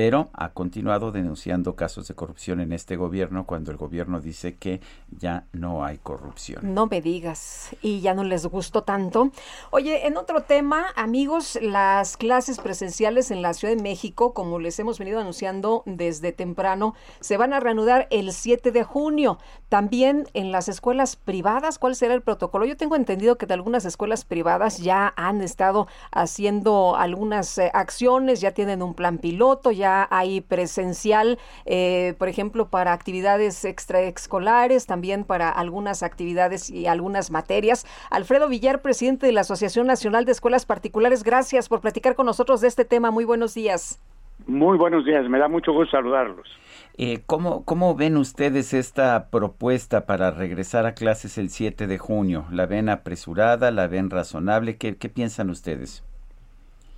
pero 0.00 0.30
ha 0.32 0.54
continuado 0.54 1.12
denunciando 1.12 1.76
casos 1.76 2.08
de 2.08 2.14
corrupción 2.14 2.60
en 2.60 2.72
este 2.72 2.96
gobierno 2.96 3.44
cuando 3.44 3.70
el 3.70 3.76
gobierno 3.76 4.22
dice 4.22 4.56
que 4.56 4.80
ya 5.10 5.44
no 5.52 5.84
hay 5.84 5.98
corrupción. 5.98 6.72
No 6.72 6.86
me 6.86 7.02
digas, 7.02 7.76
y 7.82 8.00
ya 8.00 8.14
no 8.14 8.24
les 8.24 8.46
gustó 8.46 8.82
tanto. 8.82 9.30
Oye, 9.70 10.06
en 10.06 10.16
otro 10.16 10.40
tema, 10.44 10.86
amigos, 10.96 11.58
las 11.60 12.16
clases 12.16 12.60
presenciales 12.60 13.30
en 13.30 13.42
la 13.42 13.52
Ciudad 13.52 13.76
de 13.76 13.82
México, 13.82 14.32
como 14.32 14.58
les 14.58 14.78
hemos 14.78 14.98
venido 14.98 15.20
anunciando 15.20 15.82
desde 15.84 16.32
temprano, 16.32 16.94
se 17.20 17.36
van 17.36 17.52
a 17.52 17.60
reanudar 17.60 18.08
el 18.10 18.32
7 18.32 18.72
de 18.72 18.84
junio. 18.84 19.36
También 19.68 20.26
en 20.32 20.50
las 20.50 20.70
escuelas 20.70 21.16
privadas, 21.16 21.78
¿cuál 21.78 21.94
será 21.94 22.14
el 22.14 22.22
protocolo? 22.22 22.64
Yo 22.64 22.78
tengo 22.78 22.96
entendido 22.96 23.36
que 23.36 23.44
de 23.44 23.52
algunas 23.52 23.84
escuelas 23.84 24.24
privadas 24.24 24.78
ya 24.78 25.12
han 25.18 25.42
estado 25.42 25.88
haciendo 26.10 26.96
algunas 26.96 27.58
eh, 27.58 27.70
acciones, 27.74 28.40
ya 28.40 28.52
tienen 28.52 28.82
un 28.82 28.94
plan 28.94 29.18
piloto, 29.18 29.70
ya 29.70 29.89
hay 30.10 30.40
presencial, 30.40 31.38
eh, 31.66 32.14
por 32.18 32.28
ejemplo, 32.28 32.68
para 32.68 32.92
actividades 32.92 33.64
extraescolares, 33.64 34.86
también 34.86 35.24
para 35.24 35.48
algunas 35.48 36.02
actividades 36.02 36.70
y 36.70 36.86
algunas 36.86 37.30
materias. 37.30 37.86
Alfredo 38.10 38.48
Villar, 38.48 38.82
presidente 38.82 39.26
de 39.26 39.32
la 39.32 39.42
Asociación 39.42 39.86
Nacional 39.86 40.24
de 40.24 40.32
Escuelas 40.32 40.66
Particulares, 40.66 41.24
gracias 41.24 41.68
por 41.68 41.80
platicar 41.80 42.14
con 42.14 42.26
nosotros 42.26 42.60
de 42.60 42.68
este 42.68 42.84
tema. 42.84 43.10
Muy 43.10 43.24
buenos 43.24 43.54
días. 43.54 44.00
Muy 44.46 44.78
buenos 44.78 45.04
días, 45.04 45.28
me 45.28 45.38
da 45.38 45.48
mucho 45.48 45.72
gusto 45.72 45.96
saludarlos. 45.96 46.48
Eh, 46.96 47.20
¿cómo, 47.26 47.64
¿Cómo 47.64 47.94
ven 47.94 48.16
ustedes 48.16 48.74
esta 48.74 49.30
propuesta 49.30 50.06
para 50.06 50.30
regresar 50.30 50.86
a 50.86 50.94
clases 50.94 51.38
el 51.38 51.50
7 51.50 51.86
de 51.86 51.98
junio? 51.98 52.46
¿La 52.50 52.66
ven 52.66 52.88
apresurada? 52.88 53.70
¿La 53.70 53.86
ven 53.86 54.10
razonable? 54.10 54.76
¿Qué, 54.76 54.96
qué 54.96 55.08
piensan 55.08 55.50
ustedes? 55.50 56.04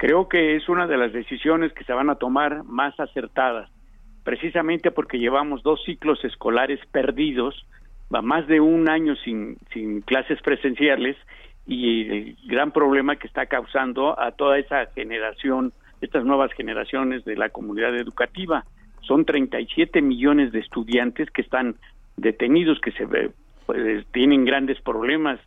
Creo 0.03 0.29
que 0.29 0.57
es 0.57 0.69
una 0.69 0.89
de 0.89 0.97
las 0.97 1.13
decisiones 1.13 1.73
que 1.75 1.85
se 1.85 1.93
van 1.93 2.11
a 2.11 2.17
tomar 2.17 2.65
más 2.65 2.99
acertadas, 2.99 3.71
precisamente 4.25 4.91
porque 4.91 5.21
llevamos 5.21 5.63
dos 5.63 5.81
ciclos 5.85 6.25
escolares 6.25 6.81
perdidos, 6.91 7.65
va 8.13 8.21
más 8.21 8.49
de 8.49 8.59
un 8.59 8.89
año 8.89 9.15
sin, 9.15 9.59
sin 9.73 10.01
clases 10.01 10.43
presenciales 10.43 11.17
y 11.69 12.11
el 12.11 12.37
gran 12.47 12.73
problema 12.73 13.15
que 13.15 13.29
está 13.29 13.47
causando 13.47 14.19
a 14.19 14.33
toda 14.33 14.59
esa 14.59 14.87
generación 14.87 15.73
estas 16.01 16.25
nuevas 16.25 16.53
generaciones 16.55 17.25
de 17.25 17.37
la 17.37 17.51
comunidad 17.51 17.95
educativa. 17.95 18.65
Son 19.03 19.25
37 19.25 20.03
millones 20.03 20.51
de 20.51 20.59
estudiantes 20.59 21.31
que 21.31 21.43
están 21.43 21.77
detenidos, 22.17 22.81
que 22.81 22.91
se 22.91 23.07
pues, 23.67 24.05
tienen 24.11 24.47
grandes 24.47 24.81
problemas. 24.81 25.39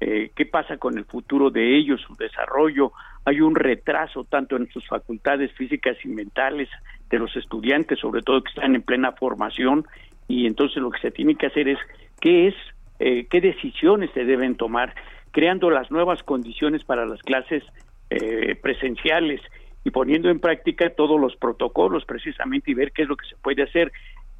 Eh, 0.00 0.30
¿Qué 0.34 0.46
pasa 0.46 0.76
con 0.76 0.96
el 0.96 1.04
futuro 1.04 1.50
de 1.50 1.76
ellos, 1.76 2.00
su 2.00 2.14
desarrollo? 2.14 2.92
Hay 3.24 3.40
un 3.40 3.54
retraso 3.54 4.24
tanto 4.24 4.56
en 4.56 4.68
sus 4.70 4.86
facultades 4.86 5.52
físicas 5.52 5.96
y 6.04 6.08
mentales 6.08 6.68
de 7.10 7.18
los 7.18 7.34
estudiantes, 7.36 7.98
sobre 7.98 8.22
todo 8.22 8.42
que 8.42 8.50
están 8.50 8.74
en 8.74 8.82
plena 8.82 9.12
formación, 9.12 9.86
y 10.28 10.46
entonces 10.46 10.76
lo 10.82 10.90
que 10.90 11.00
se 11.00 11.10
tiene 11.10 11.34
que 11.34 11.46
hacer 11.46 11.68
es 11.68 11.78
qué 12.20 12.48
es, 12.48 12.54
eh, 13.00 13.26
qué 13.28 13.40
decisiones 13.40 14.10
se 14.12 14.24
deben 14.24 14.56
tomar, 14.56 14.94
creando 15.32 15.70
las 15.70 15.90
nuevas 15.90 16.22
condiciones 16.22 16.84
para 16.84 17.06
las 17.06 17.20
clases 17.22 17.64
eh, 18.10 18.56
presenciales 18.62 19.40
y 19.84 19.90
poniendo 19.90 20.30
en 20.30 20.40
práctica 20.40 20.90
todos 20.90 21.20
los 21.20 21.36
protocolos 21.36 22.04
precisamente 22.04 22.70
y 22.70 22.74
ver 22.74 22.92
qué 22.92 23.02
es 23.02 23.08
lo 23.08 23.16
que 23.16 23.26
se 23.26 23.36
puede 23.36 23.62
hacer. 23.62 23.92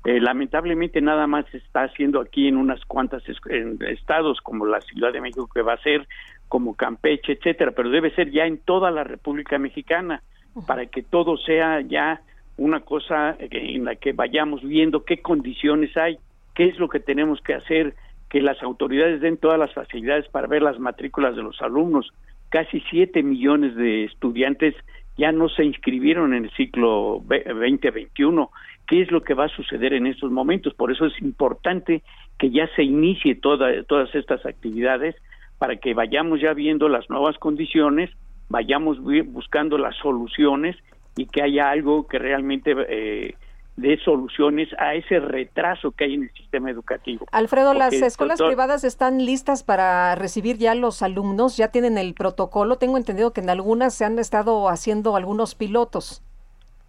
Eh, 0.08 0.20
lamentablemente 0.22 1.02
nada 1.02 1.26
más 1.26 1.44
se 1.50 1.58
está 1.58 1.82
haciendo 1.82 2.22
aquí 2.22 2.48
en 2.48 2.56
unas 2.56 2.82
cuantas 2.86 3.22
estados 3.28 4.40
como 4.40 4.64
la 4.64 4.80
Ciudad 4.80 5.12
de 5.12 5.20
México 5.20 5.50
que 5.52 5.60
va 5.60 5.74
a 5.74 5.82
ser, 5.82 6.08
como 6.48 6.74
Campeche, 6.76 7.32
etcétera, 7.32 7.72
pero 7.72 7.90
debe 7.90 8.10
ser 8.14 8.30
ya 8.30 8.46
en 8.46 8.56
toda 8.56 8.90
la 8.90 9.04
República 9.04 9.58
Mexicana 9.58 10.22
para 10.66 10.86
que 10.86 11.02
todo 11.02 11.36
sea 11.36 11.82
ya 11.82 12.22
una 12.56 12.80
cosa 12.80 13.36
en 13.38 13.84
la 13.84 13.96
que 13.96 14.14
vayamos 14.14 14.62
viendo 14.62 15.04
qué 15.04 15.20
condiciones 15.20 15.94
hay, 15.98 16.16
qué 16.54 16.68
es 16.68 16.78
lo 16.78 16.88
que 16.88 17.00
tenemos 17.00 17.42
que 17.42 17.52
hacer, 17.52 17.92
que 18.30 18.40
las 18.40 18.62
autoridades 18.62 19.20
den 19.20 19.36
todas 19.36 19.58
las 19.58 19.74
facilidades 19.74 20.26
para 20.30 20.46
ver 20.46 20.62
las 20.62 20.78
matrículas 20.78 21.36
de 21.36 21.42
los 21.42 21.60
alumnos. 21.60 22.14
Casi 22.48 22.80
siete 22.88 23.22
millones 23.22 23.76
de 23.76 24.04
estudiantes 24.04 24.74
ya 25.18 25.32
no 25.32 25.50
se 25.50 25.64
inscribieron 25.64 26.32
en 26.32 26.44
el 26.44 26.50
ciclo 26.52 27.22
2021. 27.28 28.50
¿Qué 28.88 29.02
es 29.02 29.10
lo 29.10 29.22
que 29.22 29.34
va 29.34 29.44
a 29.44 29.48
suceder 29.48 29.92
en 29.92 30.06
estos 30.06 30.30
momentos? 30.30 30.72
Por 30.72 30.90
eso 30.90 31.04
es 31.04 31.20
importante 31.20 32.02
que 32.38 32.50
ya 32.50 32.68
se 32.74 32.82
inicie 32.82 33.34
toda, 33.34 33.82
todas 33.84 34.12
estas 34.14 34.44
actividades 34.46 35.14
para 35.58 35.76
que 35.76 35.92
vayamos 35.92 36.40
ya 36.40 36.54
viendo 36.54 36.88
las 36.88 37.10
nuevas 37.10 37.36
condiciones, 37.38 38.10
vayamos 38.48 38.98
buscando 39.26 39.76
las 39.76 39.94
soluciones 39.96 40.76
y 41.16 41.26
que 41.26 41.42
haya 41.42 41.70
algo 41.70 42.06
que 42.06 42.18
realmente 42.18 42.74
eh, 42.88 43.34
de 43.76 43.98
soluciones 43.98 44.68
a 44.78 44.94
ese 44.94 45.20
retraso 45.20 45.92
que 45.92 46.04
hay 46.04 46.14
en 46.14 46.22
el 46.24 46.32
sistema 46.32 46.70
educativo. 46.70 47.26
Alfredo, 47.30 47.74
las 47.74 47.92
escuelas 47.92 48.40
privadas 48.40 48.84
están 48.84 49.24
listas 49.24 49.62
para 49.62 50.14
recibir 50.14 50.56
ya 50.56 50.74
los 50.74 51.02
alumnos, 51.02 51.56
ya 51.56 51.68
tienen 51.70 51.98
el 51.98 52.14
protocolo. 52.14 52.76
Tengo 52.76 52.96
entendido 52.96 53.32
que 53.32 53.40
en 53.40 53.50
algunas 53.50 53.94
se 53.94 54.04
han 54.04 54.18
estado 54.18 54.68
haciendo 54.68 55.14
algunos 55.14 55.54
pilotos. 55.54 56.22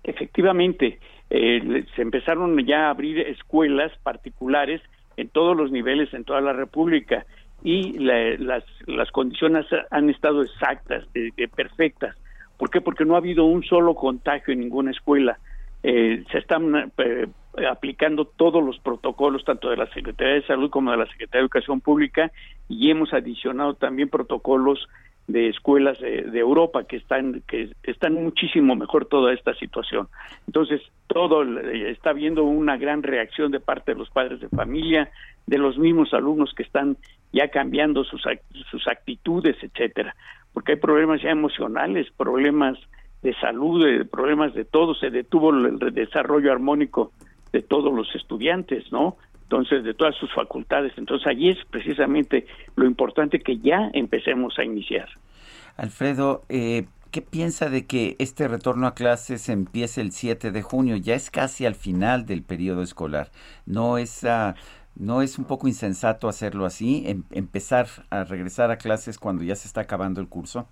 Efectivamente, 0.04 1.00
eh, 1.30 1.86
se 1.96 2.02
empezaron 2.02 2.58
ya 2.66 2.88
a 2.88 2.90
abrir 2.92 3.20
escuelas 3.20 3.92
particulares 4.04 4.82
en 5.18 5.30
todos 5.30 5.56
los 5.56 5.72
niveles 5.72 6.14
en 6.14 6.24
toda 6.24 6.42
la 6.42 6.54
República 6.54 7.26
y 7.64 8.00
las, 8.00 8.64
las 8.88 9.12
condiciones 9.12 9.66
han 9.92 10.10
estado 10.10 10.44
exactas, 10.44 11.06
perfectas. 11.56 12.16
¿Por 12.58 12.70
qué? 12.70 12.80
Porque 12.80 13.04
no 13.04 13.16
ha 13.16 13.18
habido 13.18 13.46
un 13.46 13.64
solo 13.64 13.96
contagio 13.96 14.54
en 14.54 14.62
ninguna 14.62 14.92
escuela 14.92 15.38
eh, 15.82 16.26
se 16.32 16.40
están 16.40 16.92
eh, 16.98 17.28
aplicando 17.70 18.26
todos 18.26 18.64
los 18.64 18.80
protocolos, 18.80 19.46
tanto 19.46 19.70
de 19.70 19.78
la 19.78 19.88
Secretaría 19.94 20.34
de 20.36 20.46
Salud 20.46 20.70
como 20.70 20.92
de 20.92 20.98
la 20.98 21.06
Secretaría 21.06 21.40
de 21.40 21.46
Educación 21.46 21.80
Pública, 21.80 22.32
y 22.68 22.92
hemos 22.92 23.14
adicionado 23.14 23.76
también 23.76 24.10
protocolos 24.10 24.88
de 25.30 25.48
escuelas 25.48 26.00
de, 26.00 26.40
Europa 26.40 26.84
que 26.86 26.98
están 26.98 27.44
que 27.48 27.72
están 27.84 28.16
muchísimo 28.16 28.76
mejor 28.76 29.06
toda 29.06 29.32
esta 29.32 29.54
situación. 29.54 30.08
Entonces, 30.48 30.82
todo 31.08 31.44
eh, 31.44 31.92
está 31.92 32.10
habiendo 32.10 32.44
una 32.44 32.78
gran 32.78 33.04
reacción 33.04 33.52
de 33.52 33.60
parte 33.60 33.94
de 33.94 34.00
los 34.00 34.10
padres 34.10 34.40
de 34.40 34.50
familia, 34.50 35.10
de 35.46 35.60
los 35.60 35.78
mismos 35.78 36.14
alumnos 36.14 36.54
que 36.56 36.64
están 36.64 36.98
ya 37.32 37.48
cambiando 37.50 38.04
sus 38.04 38.24
sus 38.72 38.88
actitudes, 38.88 39.56
etcétera, 39.62 40.16
porque 40.52 40.74
hay 40.74 40.80
problemas 40.80 41.22
ya 41.22 41.30
emocionales, 41.30 42.08
problemas 42.18 42.80
de 43.22 43.36
salud, 43.36 43.86
de 43.86 44.06
problemas 44.06 44.56
de 44.56 44.66
todo, 44.66 44.96
se 44.96 45.12
detuvo 45.12 45.52
el 45.52 45.78
desarrollo 45.94 46.52
armónico 46.52 47.12
de 47.52 47.62
todos 47.62 47.94
los 47.94 48.14
estudiantes, 48.16 48.92
¿no? 48.92 49.18
Entonces, 49.50 49.84
de 49.84 49.95
todas 49.95 50.16
sus 50.16 50.32
facultades. 50.32 50.93
Entonces, 50.95 51.26
allí 51.26 51.50
es 51.50 51.58
precisamente 51.72 52.45
lo 52.76 52.86
importante 52.86 53.39
que 53.39 53.58
ya 53.58 53.89
empecemos 53.93 54.60
a 54.60 54.64
iniciar. 54.64 55.10
Alfredo, 55.76 56.43
eh, 56.50 56.86
¿qué 57.10 57.24
piensa 57.24 57.68
de 57.68 57.88
que 57.88 58.16
este 58.20 58.47
retorno 58.47 58.86
a 58.86 58.93
clases 58.93 59.50
empiece 59.50 60.01
el 60.01 60.12
7 60.12 60.51
de 60.51 60.62
junio? 60.62 60.97
Ya 60.97 61.16
es 61.16 61.32
casi 61.32 61.66
al 61.66 61.74
final 61.74 62.28
del 62.28 62.43
periodo 62.43 62.84
escolar. 62.84 63.32
¿No 63.66 63.97
es, 63.97 64.24
ah, 64.24 64.54
¿no 64.96 65.24
es 65.24 65.39
un 65.39 65.46
poco 65.46 65.67
insensato 65.67 66.30
hacerlo 66.30 66.67
así, 66.67 67.05
em, 67.08 67.24
empezar 67.32 67.88
a 68.12 68.26
regresar 68.26 68.70
a 68.70 68.78
clases 68.78 69.17
cuando 69.17 69.43
ya 69.43 69.55
se 69.55 69.67
está 69.67 69.82
acabando 69.82 70.21
el 70.21 70.28
curso? 70.28 70.67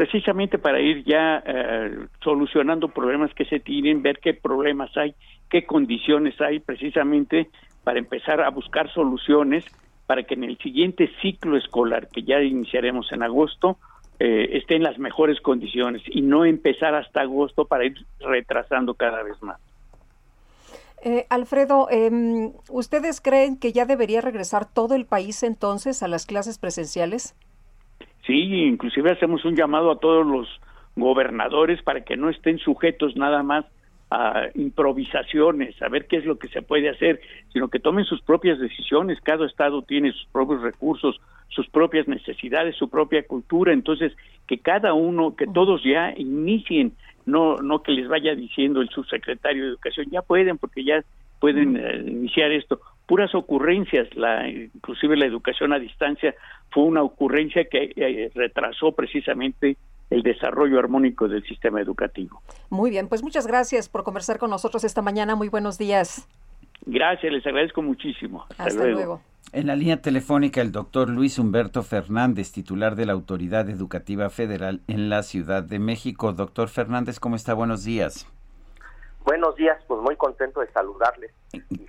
Precisamente 0.00 0.56
para 0.56 0.80
ir 0.80 1.04
ya 1.04 1.42
eh, 1.44 2.06
solucionando 2.24 2.88
problemas 2.88 3.34
que 3.34 3.44
se 3.44 3.60
tienen, 3.60 4.00
ver 4.00 4.18
qué 4.18 4.32
problemas 4.32 4.96
hay, 4.96 5.14
qué 5.50 5.66
condiciones 5.66 6.40
hay, 6.40 6.58
precisamente 6.58 7.50
para 7.84 7.98
empezar 7.98 8.40
a 8.40 8.48
buscar 8.48 8.90
soluciones 8.94 9.62
para 10.06 10.22
que 10.22 10.32
en 10.32 10.44
el 10.44 10.56
siguiente 10.56 11.10
ciclo 11.20 11.58
escolar 11.58 12.08
que 12.08 12.22
ya 12.22 12.40
iniciaremos 12.40 13.12
en 13.12 13.22
agosto 13.22 13.76
eh, 14.18 14.48
esté 14.56 14.76
en 14.76 14.84
las 14.84 14.98
mejores 14.98 15.38
condiciones 15.42 16.00
y 16.06 16.22
no 16.22 16.46
empezar 16.46 16.94
hasta 16.94 17.20
agosto 17.20 17.66
para 17.66 17.84
ir 17.84 17.94
retrasando 18.20 18.94
cada 18.94 19.22
vez 19.22 19.42
más. 19.42 19.60
Eh, 21.02 21.26
Alfredo, 21.28 21.88
em, 21.90 22.52
¿ustedes 22.70 23.20
creen 23.20 23.58
que 23.58 23.74
ya 23.74 23.84
debería 23.84 24.22
regresar 24.22 24.64
todo 24.64 24.94
el 24.94 25.04
país 25.04 25.42
entonces 25.42 26.02
a 26.02 26.08
las 26.08 26.24
clases 26.24 26.56
presenciales? 26.56 27.34
Sí, 28.26 28.64
inclusive 28.64 29.10
hacemos 29.10 29.44
un 29.44 29.56
llamado 29.56 29.90
a 29.90 29.98
todos 29.98 30.26
los 30.26 30.48
gobernadores 30.96 31.82
para 31.82 32.02
que 32.02 32.16
no 32.16 32.28
estén 32.28 32.58
sujetos 32.58 33.16
nada 33.16 33.42
más 33.42 33.64
a 34.10 34.48
improvisaciones, 34.54 35.80
a 35.80 35.88
ver 35.88 36.06
qué 36.06 36.16
es 36.16 36.24
lo 36.24 36.36
que 36.36 36.48
se 36.48 36.62
puede 36.62 36.88
hacer, 36.88 37.20
sino 37.52 37.68
que 37.68 37.78
tomen 37.78 38.04
sus 38.04 38.20
propias 38.22 38.58
decisiones. 38.58 39.20
Cada 39.22 39.46
estado 39.46 39.82
tiene 39.82 40.12
sus 40.12 40.26
propios 40.32 40.62
recursos, 40.62 41.20
sus 41.48 41.68
propias 41.68 42.08
necesidades, 42.08 42.76
su 42.76 42.90
propia 42.90 43.22
cultura. 43.24 43.72
Entonces, 43.72 44.12
que 44.48 44.58
cada 44.58 44.94
uno, 44.94 45.36
que 45.36 45.46
todos 45.46 45.82
ya 45.84 46.12
inicien 46.16 46.92
no 47.24 47.56
no 47.58 47.82
que 47.82 47.92
les 47.92 48.08
vaya 48.08 48.34
diciendo 48.34 48.80
el 48.80 48.88
subsecretario 48.88 49.62
de 49.62 49.68
Educación, 49.70 50.06
ya 50.10 50.22
pueden 50.22 50.58
porque 50.58 50.82
ya 50.82 51.04
pueden 51.38 51.76
eh, 51.76 52.04
iniciar 52.06 52.50
esto. 52.50 52.80
Puras 53.10 53.34
ocurrencias, 53.34 54.06
la 54.14 54.48
inclusive 54.48 55.16
la 55.16 55.26
educación 55.26 55.72
a 55.72 55.80
distancia 55.80 56.32
fue 56.70 56.84
una 56.84 57.02
ocurrencia 57.02 57.64
que 57.64 57.90
eh, 57.96 58.30
retrasó 58.36 58.92
precisamente 58.92 59.76
el 60.10 60.22
desarrollo 60.22 60.78
armónico 60.78 61.26
del 61.26 61.42
sistema 61.42 61.80
educativo. 61.80 62.40
Muy 62.68 62.88
bien, 62.88 63.08
pues 63.08 63.24
muchas 63.24 63.48
gracias 63.48 63.88
por 63.88 64.04
conversar 64.04 64.38
con 64.38 64.48
nosotros 64.50 64.84
esta 64.84 65.02
mañana. 65.02 65.34
Muy 65.34 65.48
buenos 65.48 65.76
días. 65.76 66.28
Gracias, 66.86 67.32
les 67.32 67.44
agradezco 67.44 67.82
muchísimo. 67.82 68.46
Hasta, 68.56 68.86
luego. 68.86 69.20
En 69.52 69.66
la 69.66 69.74
línea 69.74 70.00
telefónica 70.00 70.60
el 70.60 70.70
doctor 70.70 71.10
Luis 71.10 71.36
Humberto 71.40 71.82
Fernández, 71.82 72.52
titular 72.52 72.94
de 72.94 73.06
la 73.06 73.14
Autoridad 73.14 73.68
Educativa 73.70 74.30
Federal 74.30 74.82
en 74.86 75.08
la 75.08 75.24
Ciudad 75.24 75.64
de 75.64 75.80
México. 75.80 76.32
Doctor 76.32 76.68
Fernández, 76.68 77.18
¿cómo 77.18 77.34
está? 77.34 77.54
Buenos 77.54 77.82
días. 77.82 78.28
Buenos 79.30 79.54
días, 79.54 79.80
pues 79.86 80.00
muy 80.00 80.16
contento 80.16 80.58
de 80.58 80.66
saludarles. 80.72 81.30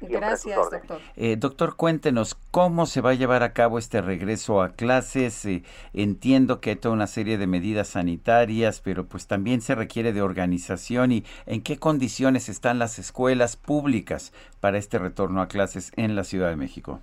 Gracias, 0.02 0.56
doctor. 0.56 1.00
Eh, 1.16 1.38
doctor, 1.38 1.76
cuéntenos 1.76 2.36
cómo 2.52 2.86
se 2.86 3.02
va 3.02 3.10
a 3.10 3.14
llevar 3.16 3.42
a 3.42 3.52
cabo 3.52 3.80
este 3.80 4.00
regreso 4.00 4.62
a 4.62 4.74
clases. 4.74 5.44
Eh, 5.48 5.64
entiendo 5.92 6.62
que 6.62 6.70
hay 6.70 6.76
toda 6.76 6.94
una 6.94 7.08
serie 7.08 7.40
de 7.40 7.48
medidas 7.48 7.88
sanitarias, 7.88 8.80
pero 8.80 9.08
pues 9.08 9.26
también 9.26 9.62
se 9.62 9.74
requiere 9.74 10.14
de 10.14 10.22
organización 10.22 11.12
y 11.12 11.26
en 11.48 11.64
qué 11.64 11.80
condiciones 11.80 12.48
están 12.48 12.78
las 12.78 13.00
escuelas 13.00 13.58
públicas 13.58 14.34
para 14.60 14.78
este 14.78 15.00
retorno 15.00 15.42
a 15.42 15.48
clases 15.48 15.92
en 15.96 16.16
la 16.16 16.24
Ciudad 16.24 16.50
de 16.50 16.58
México. 16.58 17.00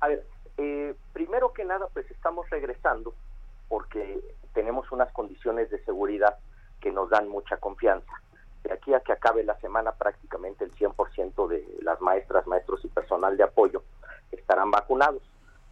A 0.00 0.08
ver, 0.08 0.26
eh, 0.56 0.94
primero 1.12 1.52
que 1.52 1.66
nada, 1.66 1.86
pues 1.92 2.10
estamos 2.10 2.48
regresando 2.48 3.12
porque 3.68 4.20
tenemos 4.54 4.90
unas 4.90 5.12
condiciones 5.12 5.68
de 5.68 5.84
seguridad 5.84 6.38
que 6.80 6.90
nos 6.90 7.10
dan 7.10 7.28
mucha 7.28 7.58
confianza 7.58 8.23
de 8.64 8.72
aquí 8.72 8.94
a 8.94 9.00
que 9.00 9.12
acabe 9.12 9.44
la 9.44 9.58
semana 9.60 9.92
prácticamente 9.92 10.64
el 10.64 10.72
100% 10.72 11.46
de 11.48 11.78
las 11.82 12.00
maestras, 12.00 12.46
maestros 12.46 12.84
y 12.84 12.88
personal 12.88 13.36
de 13.36 13.44
apoyo 13.44 13.82
estarán 14.32 14.70
vacunados. 14.70 15.22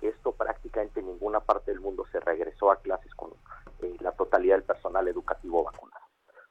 Esto 0.00 0.32
prácticamente 0.32 1.00
en 1.00 1.06
ninguna 1.06 1.40
parte 1.40 1.70
del 1.70 1.80
mundo 1.80 2.04
se 2.12 2.20
regresó 2.20 2.70
a 2.70 2.80
clases 2.80 3.14
con 3.14 3.30
eh, 3.80 3.96
la 4.00 4.12
totalidad 4.12 4.56
del 4.56 4.64
personal 4.64 5.08
educativo 5.08 5.64
vacunado. 5.64 6.04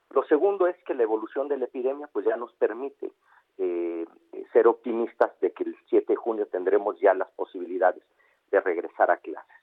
Lo 0.09 0.23
segundo 0.23 0.68
es 0.68 0.76
que 0.85 0.93
la 0.93 1.03
evolución 1.03 1.47
de 1.47 1.57
la 1.57 1.65
epidemia 1.65 2.09
pues 2.11 2.26
ya 2.26 2.35
nos 2.35 2.51
permite 2.53 3.11
eh, 3.57 4.05
ser 4.51 4.68
optimistas 4.68 5.31
de 5.41 5.51
que 5.51 5.63
el 5.63 5.76
7 5.89 6.05
de 6.07 6.15
junio 6.15 6.47
tendremos 6.47 6.99
ya 6.99 7.13
las 7.13 7.30
posibilidades 7.31 8.03
de 8.49 8.59
regresar 8.61 9.11
a 9.11 9.18
clases. 9.18 9.55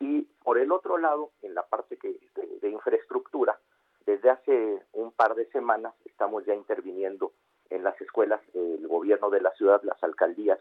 Y 0.00 0.22
por 0.44 0.58
el 0.58 0.70
otro 0.70 0.98
lado, 0.98 1.30
en 1.42 1.54
la 1.54 1.62
parte 1.62 1.96
que, 1.96 2.18
de 2.60 2.68
infraestructura, 2.68 3.58
desde 4.08 4.30
hace 4.30 4.82
un 4.94 5.12
par 5.12 5.34
de 5.34 5.44
semanas 5.50 5.92
estamos 6.06 6.42
ya 6.46 6.54
interviniendo 6.54 7.32
en 7.68 7.84
las 7.84 8.00
escuelas, 8.00 8.40
el 8.54 8.88
gobierno 8.88 9.28
de 9.28 9.42
la 9.42 9.50
ciudad, 9.50 9.82
las 9.82 10.02
alcaldías, 10.02 10.58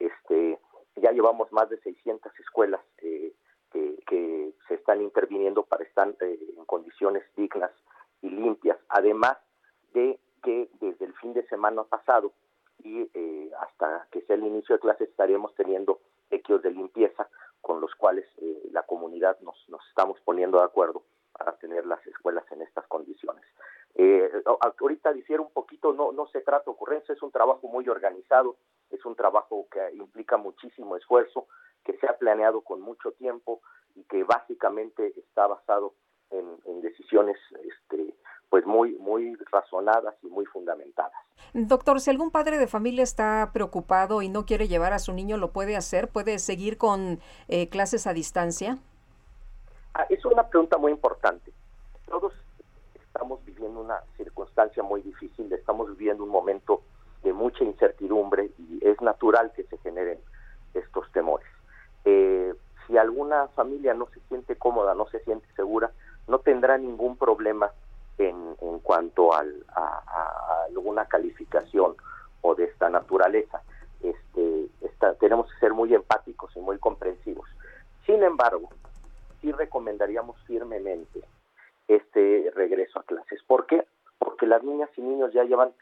este, 0.00 0.58
ya 0.96 1.12
llevamos 1.12 1.52
más 1.52 1.70
de 1.70 1.78
600 1.78 2.32
escuelas 2.40 2.80
eh, 2.98 3.32
que, 3.70 4.52
se 4.68 4.74
están 4.74 5.00
interviniendo 5.00 5.62
para 5.62 5.84
estar 5.84 6.08
eh, 6.20 6.38
en 6.56 6.64
condiciones 6.64 7.22
dignas 7.36 7.70
y 8.20 8.30
limpias, 8.30 8.78
además 8.88 9.36
de 9.94 10.18
que 10.42 10.68
desde 10.80 11.04
el 11.04 11.14
fin 11.14 11.34
de 11.34 11.46
semana 11.46 11.84
pasado 11.84 12.32
y 12.82 13.08
eh, 13.14 13.50
hasta 13.60 14.08
que 14.10 14.22
sea 14.22 14.34
el 14.36 14.44
inicio 14.44 14.74
de 14.74 14.80
clases 14.80 15.08
estaremos 15.08 15.54
teniendo 15.54 16.00
equipos 16.30 16.62
de 16.62 16.70
limpieza 16.70 17.28
con 17.60 17.80
los 17.80 17.94
cuales 17.94 18.26
la 18.72 18.82
comunidad 18.82 19.38
nos 19.40 19.56
estamos 19.88 20.20
poniendo 20.24 20.58
de 20.58 20.64
acuerdo 20.64 21.02
para 21.42 21.56
tener 21.56 21.84
las 21.86 22.06
escuelas 22.06 22.44
en 22.52 22.62
estas 22.62 22.86
condiciones. 22.86 23.44
Eh, 23.96 24.30
ahorita 24.78 25.12
difiere 25.12 25.42
un 25.42 25.50
poquito, 25.52 25.92
no, 25.92 26.12
no 26.12 26.26
se 26.28 26.40
trata 26.40 26.70
ocurrencia, 26.70 27.14
es 27.14 27.22
un 27.22 27.32
trabajo 27.32 27.66
muy 27.66 27.88
organizado, 27.88 28.56
es 28.90 29.04
un 29.04 29.16
trabajo 29.16 29.66
que 29.70 29.80
implica 29.96 30.36
muchísimo 30.36 30.96
esfuerzo, 30.96 31.48
que 31.84 31.98
se 31.98 32.06
ha 32.06 32.16
planeado 32.16 32.60
con 32.60 32.80
mucho 32.80 33.10
tiempo 33.12 33.60
y 33.96 34.04
que 34.04 34.22
básicamente 34.22 35.12
está 35.18 35.48
basado 35.48 35.94
en, 36.30 36.80
decisiones 36.80 37.36
este, 37.64 38.14
pues 38.48 38.66
muy, 38.66 38.94
muy 38.98 39.34
razonadas 39.50 40.14
y 40.22 40.28
muy 40.28 40.44
fundamentadas. 40.46 41.12
Doctor, 41.54 42.00
si 42.00 42.10
algún 42.10 42.30
padre 42.30 42.58
de 42.58 42.66
familia 42.66 43.02
está 43.02 43.50
preocupado 43.52 44.22
y 44.22 44.28
no 44.28 44.46
quiere 44.46 44.68
llevar 44.68 44.92
a 44.92 44.98
su 44.98 45.12
niño, 45.12 45.36
¿lo 45.38 45.52
puede 45.52 45.76
hacer? 45.76 46.08
¿Puede 46.08 46.38
seguir 46.38 46.78
con 46.78 47.20
eh, 47.48 47.68
clases 47.68 48.06
a 48.06 48.12
distancia? 48.12 48.78
Ah, 49.94 50.06
es 50.08 50.24
una 50.24 50.48
pregunta 50.48 50.78
muy 50.78 50.92
importante. 50.92 51.52
Todos 52.06 52.32
estamos 52.94 53.44
viviendo 53.44 53.80
una 53.80 54.00
circunstancia 54.16 54.82
muy 54.82 55.02
difícil, 55.02 55.52
estamos 55.52 55.88
viviendo 55.96 56.24
un 56.24 56.30
momento 56.30 56.82
de 57.22 57.32
mucha 57.32 57.62
incertidumbre 57.64 58.50
y 58.58 58.78
es 58.86 59.00
natural 59.00 59.52
que 59.54 59.64
se 59.64 59.76
generen 59.78 60.18
estos 60.74 61.10
temores. 61.12 61.46
Eh, 62.04 62.54
si 62.86 62.96
alguna 62.96 63.48
familia 63.48 63.94
no 63.94 64.06
se 64.06 64.20
siente 64.28 64.56
cómoda, 64.56 64.94
no 64.94 65.06
se 65.08 65.20
siente 65.20 65.46
segura, 65.54 65.90
no 66.26 66.38
tendrá 66.38 66.78
ningún 66.78 67.16
problema 67.16 67.70
en, 68.18 68.56
en 68.60 68.78
cuanto 68.80 69.32
a, 69.34 69.44
alguna 70.68 71.04
calificación 71.04 71.94
o 72.40 72.54
de 72.54 72.64
esta 72.64 72.88
naturaleza. 72.88 73.62
Este, 74.02 74.68
tenemos 75.20 75.52
que 75.52 75.58
ser 75.60 75.72
muy 75.72 75.94
empáticos 75.94 76.54
y 76.56 76.60
muy 76.60 76.78
comprensivos. 76.78 77.48
Sin 78.06 78.22
embargo, 78.22 78.68
sí 79.42 79.52
recomendaríamos 79.52 80.40
firmemente 80.46 81.20
este 81.88 82.50
regreso 82.54 83.00
a 83.00 83.02
clases. 83.02 83.42
¿Por 83.42 83.66
qué? 83.66 83.84
Porque 84.18 84.46
las 84.46 84.62
niñas 84.62 84.88
y 84.96 85.02
niños 85.02 85.32
ya 85.34 85.44
llevan 85.44 85.72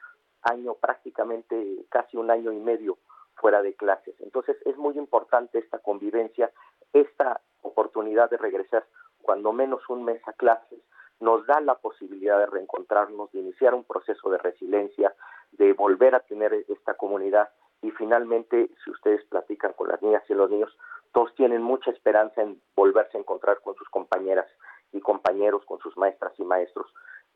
año 0.42 0.74
prácticamente 0.74 1.84
casi 1.90 2.16
un 2.16 2.30
año 2.30 2.50
y 2.50 2.58
medio 2.58 2.98
fuera 3.36 3.62
de 3.62 3.74
clases. 3.74 4.14
Entonces 4.20 4.56
es 4.64 4.76
muy 4.76 4.98
importante 4.98 5.58
esta 5.58 5.78
convivencia, 5.78 6.50
esta 6.92 7.40
oportunidad 7.62 8.30
de 8.30 8.38
regresar 8.38 8.84
cuando 9.22 9.52
menos 9.52 9.88
un 9.88 10.04
mes 10.04 10.20
a 10.26 10.32
clases 10.32 10.80
nos 11.20 11.46
da 11.46 11.60
la 11.60 11.74
posibilidad 11.74 12.38
de 12.38 12.46
reencontrarnos, 12.46 13.30
de 13.32 13.40
iniciar 13.40 13.74
un 13.74 13.84
proceso 13.84 14.30
de 14.30 14.38
resiliencia, 14.38 15.14
de 15.52 15.74
volver 15.74 16.14
a 16.14 16.20
tener 16.20 16.64
esta 16.68 16.94
comunidad 16.94 17.50
y 17.82 17.90
finalmente, 17.92 18.70
si 18.82 18.90
ustedes 18.90 19.24
platican 19.26 19.74
con 19.74 19.88
las 19.88 20.00
niñas 20.02 20.22
y 20.28 20.34
los 20.34 20.50
niños, 20.50 20.74
todos 21.12 21.34
tienen 21.34 21.62
mucha 21.62 21.90
esperanza 21.90 22.42
en 22.42 22.60
volverse 22.76 23.16
a 23.16 23.20
encontrar 23.20 23.60
con 23.60 23.74
sus 23.74 23.88
compañeras 23.88 24.46
y 24.92 25.00
compañeros, 25.00 25.64
con 25.64 25.78
sus 25.78 25.96
maestras 25.96 26.32
y 26.38 26.44
maestros, 26.44 26.86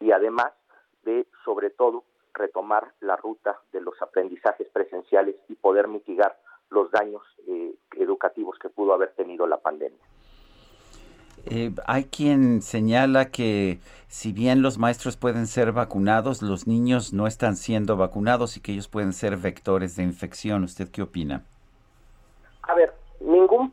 y 0.00 0.12
además 0.12 0.52
de, 1.02 1.26
sobre 1.44 1.70
todo, 1.70 2.04
retomar 2.32 2.92
la 3.00 3.16
ruta 3.16 3.60
de 3.72 3.80
los 3.80 4.00
aprendizajes 4.02 4.68
presenciales 4.70 5.36
y 5.48 5.54
poder 5.54 5.88
mitigar 5.88 6.38
los 6.70 6.90
daños 6.90 7.22
eh, 7.46 7.74
educativos 7.96 8.58
que 8.58 8.68
pudo 8.68 8.92
haber 8.94 9.12
tenido 9.14 9.46
la 9.46 9.58
pandemia. 9.58 9.98
Eh, 11.46 11.72
hay 11.86 12.04
quien 12.04 12.62
señala 12.62 13.30
que 13.30 13.78
si 14.08 14.32
bien 14.32 14.62
los 14.62 14.78
maestros 14.78 15.16
pueden 15.16 15.46
ser 15.46 15.72
vacunados, 15.72 16.40
los 16.40 16.66
niños 16.66 17.12
no 17.12 17.26
están 17.26 17.56
siendo 17.56 17.96
vacunados 17.96 18.56
y 18.56 18.60
que 18.60 18.72
ellos 18.72 18.88
pueden 18.88 19.12
ser 19.12 19.36
vectores 19.36 19.94
de 19.96 20.04
infección. 20.04 20.64
¿Usted 20.64 20.88
qué 20.90 21.02
opina? 21.02 21.42
A 22.62 22.74
ver, 22.74 22.93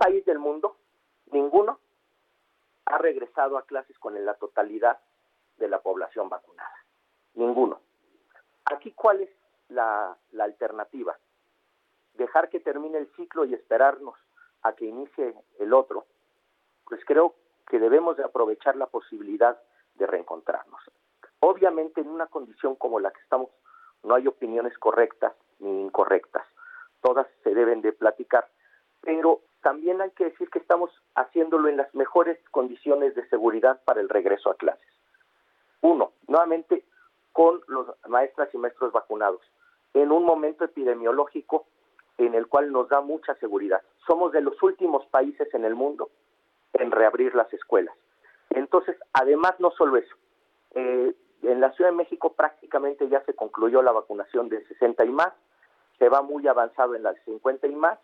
país 0.02 0.26
del 0.26 0.40
mundo, 0.40 0.78
ninguno, 1.32 1.80
ha 2.86 2.98
regresado 2.98 3.58
a 3.58 3.66
clases 3.68 3.98
con 4.00 4.26
la 4.26 4.34
totalidad 4.34 5.00
de 5.58 5.68
la 5.68 5.80
población 5.80 6.28
vacunada. 6.28 6.74
Ninguno. 7.36 7.80
Aquí, 8.66 8.94
¿cuál 8.94 9.22
es 9.22 9.30
la, 9.70 10.18
la 10.32 10.44
alternativa? 10.46 11.16
Dejar 12.16 12.50
que 12.50 12.60
termine 12.60 12.98
el 12.98 13.12
ciclo 13.16 13.46
y 13.46 13.54
esperarnos 13.54 14.18
a 14.64 14.74
que 14.74 14.86
inicie 14.86 15.36
el 15.60 15.72
otro. 15.72 16.08
Pues 16.86 17.02
creo 17.06 17.36
que 17.68 17.78
debemos 17.78 18.18
de 18.18 18.24
aprovechar 18.24 18.76
la 18.76 18.88
posibilidad 18.88 19.62
de 19.96 20.08
reencontrarnos. 20.08 20.82
Obviamente 21.42 22.02
en 22.02 22.10
una 22.10 22.26
condición 22.26 22.76
como 22.76 23.00
la 23.00 23.12
que 23.12 23.22
estamos 23.22 23.50
no 24.04 24.16
hay 24.16 24.26
opiniones 24.26 24.76
correctas 24.80 25.34
ni 25.60 25.82
incorrectas, 25.84 26.46
todas 27.02 27.28
se 27.44 27.54
deben 27.54 27.82
de 27.82 27.94
platicar, 27.94 28.48
pero 29.02 29.42
también 29.62 30.02
hay 30.02 30.12
que 30.12 30.26
decir 30.26 30.50
que 30.50 30.60
estamos 30.60 30.92
haciéndolo 31.16 31.70
en 31.70 31.78
las 31.78 31.94
mejores 31.96 32.38
condiciones 32.52 33.16
de 33.16 33.28
seguridad 33.30 33.82
para 33.86 34.02
el 34.02 34.10
regreso 34.10 34.50
a 34.50 34.56
clases. 34.56 34.88
Uno, 35.82 36.14
nuevamente 36.28 36.86
con 37.32 37.62
los 37.68 37.88
maestras 38.08 38.54
y 38.54 38.58
maestros 38.58 38.92
vacunados, 38.92 39.42
en 39.94 40.12
un 40.12 40.24
momento 40.24 40.66
epidemiológico 40.66 41.66
en 42.18 42.36
el 42.36 42.48
cual 42.48 42.72
nos 42.72 42.90
da 42.90 43.02
mucha 43.02 43.36
seguridad. 43.36 43.82
Somos 44.06 44.32
de 44.32 44.42
los 44.42 44.62
últimos 44.62 45.06
países 45.08 45.52
en 45.54 45.66
el 45.66 45.76
mundo 45.76 46.10
en 46.74 46.92
reabrir 46.92 47.36
las 47.36 47.52
escuelas. 47.54 47.96
Entonces, 48.50 48.98
además, 49.14 49.54
no 49.60 49.72
solo 49.72 49.98
eso, 49.98 50.16
eh, 50.76 51.16
en 51.44 51.60
la 51.60 51.72
Ciudad 51.72 51.92
de 51.92 51.98
México 51.98 52.34
prácticamente 52.34 53.08
ya 53.10 53.24
se 53.26 53.34
concluyó 53.34 53.82
la 53.82 53.92
vacunación 53.92 54.50
de 54.50 54.64
60 54.68 55.06
y 55.06 55.10
más, 55.10 55.34
se 55.98 56.10
va 56.10 56.22
muy 56.22 56.48
avanzado 56.48 56.96
en 56.96 57.04
las 57.04 57.16
50 57.26 57.68
y 57.68 57.76
más, 57.76 58.00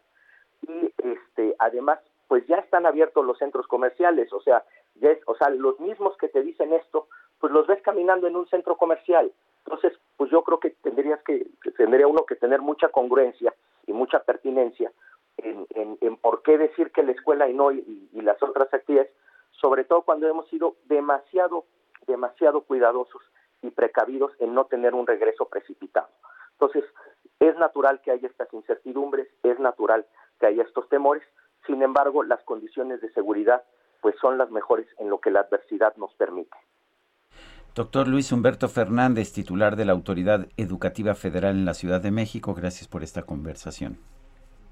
y 0.61 0.93
este, 0.97 1.55
además, 1.59 1.99
pues 2.27 2.45
ya 2.47 2.57
están 2.57 2.85
abiertos 2.85 3.25
los 3.25 3.37
centros 3.37 3.67
comerciales, 3.67 4.31
o 4.33 4.41
sea, 4.41 4.63
ya 4.95 5.11
es, 5.11 5.19
o 5.25 5.35
sea, 5.35 5.49
los 5.49 5.79
mismos 5.79 6.17
que 6.17 6.27
te 6.27 6.41
dicen 6.41 6.73
esto, 6.73 7.07
pues 7.39 7.53
los 7.53 7.67
ves 7.67 7.81
caminando 7.81 8.27
en 8.27 8.35
un 8.35 8.47
centro 8.47 8.75
comercial. 8.77 9.31
Entonces, 9.65 9.93
pues 10.15 10.31
yo 10.31 10.43
creo 10.43 10.59
que 10.59 10.71
tendrías 10.71 11.21
que, 11.23 11.47
tendría 11.75 12.07
uno 12.07 12.25
que 12.25 12.35
tener 12.35 12.61
mucha 12.61 12.89
congruencia 12.89 13.53
y 13.85 13.93
mucha 13.93 14.23
pertinencia 14.23 14.91
en, 15.37 15.67
en, 16.01 16.17
por 16.17 16.41
qué 16.41 16.57
decir 16.57 16.91
que 16.91 17.03
la 17.03 17.11
escuela 17.11 17.47
y 17.47 17.53
no 17.53 17.71
y, 17.71 18.09
y 18.11 18.21
las 18.21 18.41
otras 18.41 18.73
actividades, 18.73 19.11
sobre 19.51 19.83
todo 19.83 20.01
cuando 20.01 20.27
hemos 20.27 20.47
sido 20.47 20.75
demasiado 20.85 21.65
demasiado 22.07 22.61
cuidadosos 22.61 23.21
y 23.61 23.69
precavidos 23.69 24.31
en 24.39 24.53
no 24.53 24.65
tener 24.65 24.95
un 24.95 25.05
regreso 25.05 25.45
precipitado. 25.45 26.07
Entonces, 26.53 26.83
es 27.39 27.55
natural 27.57 28.01
que 28.01 28.11
haya 28.11 28.27
estas 28.27 28.51
incertidumbres, 28.53 29.27
es 29.43 29.59
natural 29.59 30.05
que 30.39 30.47
haya 30.47 30.63
estos 30.63 30.87
temores, 30.89 31.23
sin 31.65 31.81
embargo, 31.81 32.23
las 32.23 32.43
condiciones 32.43 33.01
de 33.01 33.11
seguridad 33.13 33.63
pues 34.01 34.15
son 34.21 34.37
las 34.37 34.51
mejores 34.51 34.87
en 34.99 35.09
lo 35.09 35.19
que 35.19 35.31
la 35.31 35.41
adversidad 35.41 35.95
nos 35.97 36.13
permite. 36.15 36.55
Doctor 37.75 38.07
Luis 38.07 38.31
Humberto 38.31 38.69
Fernández, 38.69 39.33
titular 39.33 39.75
de 39.75 39.85
la 39.85 39.93
Autoridad 39.93 40.47
Educativa 40.57 41.13
Federal 41.13 41.55
en 41.55 41.65
la 41.65 41.73
Ciudad 41.73 42.01
de 42.01 42.11
México, 42.11 42.53
gracias 42.55 42.87
por 42.87 43.03
esta 43.03 43.23
conversación. 43.23 43.99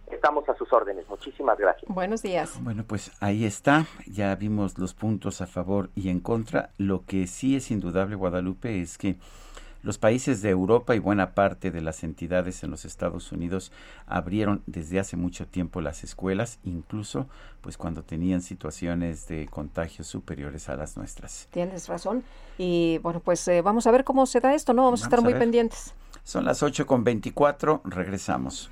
Estamos 0.07 0.47
a 0.49 0.55
sus 0.55 0.71
órdenes. 0.71 1.07
Muchísimas 1.07 1.57
gracias. 1.57 1.91
Buenos 1.93 2.21
días. 2.21 2.59
Bueno, 2.63 2.83
pues 2.87 3.11
ahí 3.21 3.45
está. 3.45 3.85
Ya 4.07 4.35
vimos 4.35 4.77
los 4.77 4.93
puntos 4.93 5.41
a 5.41 5.47
favor 5.47 5.89
y 5.95 6.09
en 6.09 6.19
contra. 6.19 6.69
Lo 6.77 7.05
que 7.05 7.27
sí 7.27 7.55
es 7.55 7.71
indudable, 7.71 8.15
Guadalupe, 8.15 8.81
es 8.81 8.97
que 8.97 9.17
los 9.85 9.99
países 9.99 10.41
de 10.41 10.49
Europa 10.49 10.95
y 10.95 10.99
buena 10.99 11.35
parte 11.35 11.69
de 11.69 11.79
las 11.79 12.03
entidades 12.03 12.63
en 12.63 12.71
los 12.71 12.85
Estados 12.85 13.31
Unidos 13.31 13.71
abrieron 14.07 14.63
desde 14.65 14.99
hace 14.99 15.15
mucho 15.15 15.45
tiempo 15.45 15.79
las 15.79 16.03
escuelas, 16.03 16.57
incluso 16.63 17.27
pues 17.61 17.77
cuando 17.77 18.01
tenían 18.01 18.41
situaciones 18.41 19.27
de 19.27 19.45
contagios 19.45 20.07
superiores 20.07 20.69
a 20.69 20.75
las 20.75 20.97
nuestras. 20.97 21.47
Tienes 21.51 21.87
razón. 21.87 22.23
Y 22.57 22.97
bueno, 23.03 23.19
pues 23.19 23.47
eh, 23.47 23.61
vamos 23.61 23.85
a 23.85 23.91
ver 23.91 24.03
cómo 24.03 24.25
se 24.25 24.39
da 24.39 24.55
esto, 24.55 24.73
¿no? 24.73 24.85
Vamos, 24.85 25.03
a 25.03 25.05
estar 25.05 25.21
muy 25.21 25.35
pendientes. 25.35 25.93
Son 26.23 26.45
las 26.45 26.63
8 26.63 26.87
con 26.87 27.03
24, 27.03 27.81
regresamos. 27.85 28.71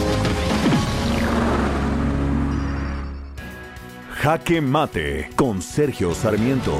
Jaque 4.21 4.61
Mate 4.61 5.31
con 5.35 5.63
Sergio 5.63 6.13
Sarmiento. 6.13 6.77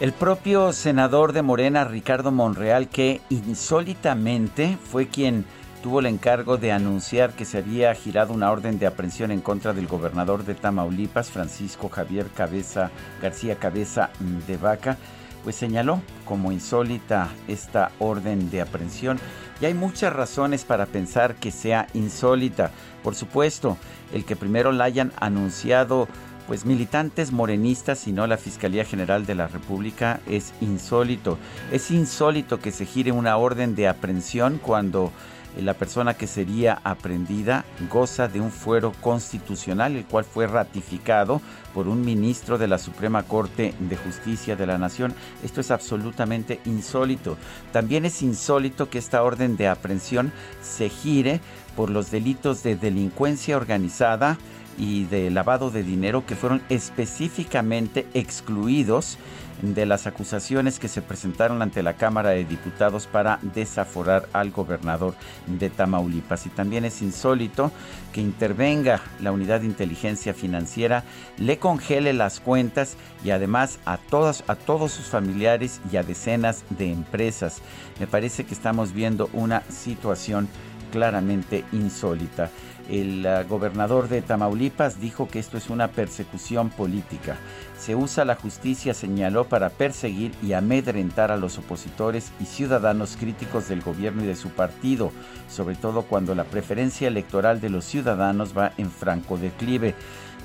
El 0.00 0.12
propio 0.12 0.72
senador 0.72 1.32
de 1.32 1.42
Morena, 1.42 1.84
Ricardo 1.84 2.32
Monreal, 2.32 2.88
que 2.88 3.20
insólitamente 3.30 4.76
fue 4.82 5.06
quien 5.06 5.44
tuvo 5.80 6.00
el 6.00 6.06
encargo 6.06 6.56
de 6.56 6.72
anunciar 6.72 7.34
que 7.34 7.44
se 7.44 7.58
había 7.58 7.94
girado 7.94 8.32
una 8.32 8.50
orden 8.50 8.80
de 8.80 8.88
aprehensión 8.88 9.30
en 9.30 9.42
contra 9.42 9.72
del 9.72 9.86
gobernador 9.86 10.44
de 10.44 10.56
Tamaulipas, 10.56 11.30
Francisco 11.30 11.88
Javier 11.88 12.26
Cabeza 12.34 12.90
García 13.22 13.54
Cabeza 13.60 14.10
de 14.48 14.56
Vaca, 14.56 14.98
pues 15.44 15.56
señaló 15.56 16.00
como 16.24 16.52
insólita 16.52 17.28
esta 17.48 17.90
orden 17.98 18.50
de 18.50 18.60
aprehensión 18.60 19.18
y 19.60 19.66
hay 19.66 19.74
muchas 19.74 20.12
razones 20.12 20.64
para 20.64 20.86
pensar 20.86 21.36
que 21.36 21.52
sea 21.52 21.86
insólita. 21.94 22.72
Por 23.02 23.14
supuesto, 23.14 23.76
el 24.12 24.24
que 24.24 24.34
primero 24.34 24.72
la 24.72 24.84
hayan 24.84 25.12
anunciado 25.20 26.08
pues 26.46 26.66
militantes 26.66 27.30
morenistas 27.30 28.08
y 28.08 28.12
no 28.12 28.26
la 28.26 28.36
Fiscalía 28.36 28.84
General 28.84 29.24
de 29.24 29.36
la 29.36 29.46
República 29.46 30.20
es 30.28 30.52
insólito. 30.60 31.38
Es 31.70 31.90
insólito 31.92 32.58
que 32.58 32.72
se 32.72 32.86
gire 32.86 33.12
una 33.12 33.36
orden 33.36 33.76
de 33.76 33.86
aprehensión 33.86 34.58
cuando 34.60 35.12
la 35.60 35.74
persona 35.74 36.14
que 36.14 36.26
sería 36.26 36.80
aprendida 36.84 37.64
goza 37.90 38.28
de 38.28 38.40
un 38.40 38.50
fuero 38.50 38.92
constitucional, 39.00 39.96
el 39.96 40.04
cual 40.04 40.24
fue 40.24 40.46
ratificado 40.46 41.40
por 41.74 41.88
un 41.88 42.04
ministro 42.04 42.58
de 42.58 42.68
la 42.68 42.78
Suprema 42.78 43.22
Corte 43.24 43.74
de 43.78 43.96
Justicia 43.96 44.56
de 44.56 44.66
la 44.66 44.78
Nación. 44.78 45.14
Esto 45.42 45.60
es 45.60 45.70
absolutamente 45.70 46.60
insólito. 46.64 47.36
También 47.72 48.04
es 48.04 48.22
insólito 48.22 48.88
que 48.88 48.98
esta 48.98 49.22
orden 49.22 49.56
de 49.56 49.68
aprehensión 49.68 50.32
se 50.62 50.88
gire 50.88 51.40
por 51.76 51.90
los 51.90 52.10
delitos 52.10 52.62
de 52.62 52.76
delincuencia 52.76 53.56
organizada, 53.56 54.38
y 54.78 55.04
de 55.04 55.30
lavado 55.30 55.70
de 55.70 55.82
dinero 55.82 56.24
que 56.26 56.36
fueron 56.36 56.62
específicamente 56.68 58.06
excluidos 58.14 59.18
de 59.62 59.86
las 59.86 60.06
acusaciones 60.06 60.78
que 60.78 60.88
se 60.88 61.02
presentaron 61.02 61.62
ante 61.62 61.82
la 61.82 61.94
Cámara 61.94 62.30
de 62.30 62.44
Diputados 62.44 63.06
para 63.06 63.38
desaforar 63.54 64.28
al 64.32 64.50
gobernador 64.50 65.14
de 65.46 65.70
Tamaulipas. 65.70 66.46
Y 66.46 66.50
también 66.50 66.84
es 66.84 67.00
insólito 67.00 67.70
que 68.12 68.20
intervenga 68.20 69.00
la 69.20 69.32
unidad 69.32 69.60
de 69.60 69.66
inteligencia 69.66 70.34
financiera, 70.34 71.04
le 71.38 71.58
congele 71.58 72.12
las 72.12 72.40
cuentas 72.40 72.96
y 73.24 73.30
además 73.30 73.78
a 73.84 73.96
todas 73.96 74.44
a 74.48 74.56
todos 74.56 74.92
sus 74.92 75.06
familiares 75.06 75.80
y 75.90 75.96
a 75.96 76.02
decenas 76.02 76.64
de 76.70 76.92
empresas. 76.92 77.62
Me 78.00 78.06
parece 78.06 78.44
que 78.44 78.54
estamos 78.54 78.92
viendo 78.92 79.30
una 79.32 79.62
situación 79.70 80.48
claramente 80.90 81.64
insólita. 81.72 82.50
El 82.88 83.26
uh, 83.26 83.48
gobernador 83.48 84.08
de 84.08 84.22
Tamaulipas 84.22 85.00
dijo 85.00 85.28
que 85.28 85.38
esto 85.38 85.56
es 85.56 85.70
una 85.70 85.88
persecución 85.88 86.70
política. 86.70 87.36
Se 87.84 87.96
usa 87.96 88.24
la 88.24 88.36
justicia, 88.36 88.94
señaló, 88.94 89.48
para 89.48 89.68
perseguir 89.68 90.30
y 90.40 90.52
amedrentar 90.52 91.32
a 91.32 91.36
los 91.36 91.58
opositores 91.58 92.30
y 92.38 92.44
ciudadanos 92.44 93.16
críticos 93.16 93.68
del 93.68 93.82
gobierno 93.82 94.22
y 94.22 94.26
de 94.28 94.36
su 94.36 94.50
partido, 94.50 95.10
sobre 95.48 95.74
todo 95.74 96.02
cuando 96.02 96.36
la 96.36 96.44
preferencia 96.44 97.08
electoral 97.08 97.60
de 97.60 97.70
los 97.70 97.84
ciudadanos 97.84 98.56
va 98.56 98.70
en 98.78 98.88
franco 98.88 99.36
declive. 99.36 99.96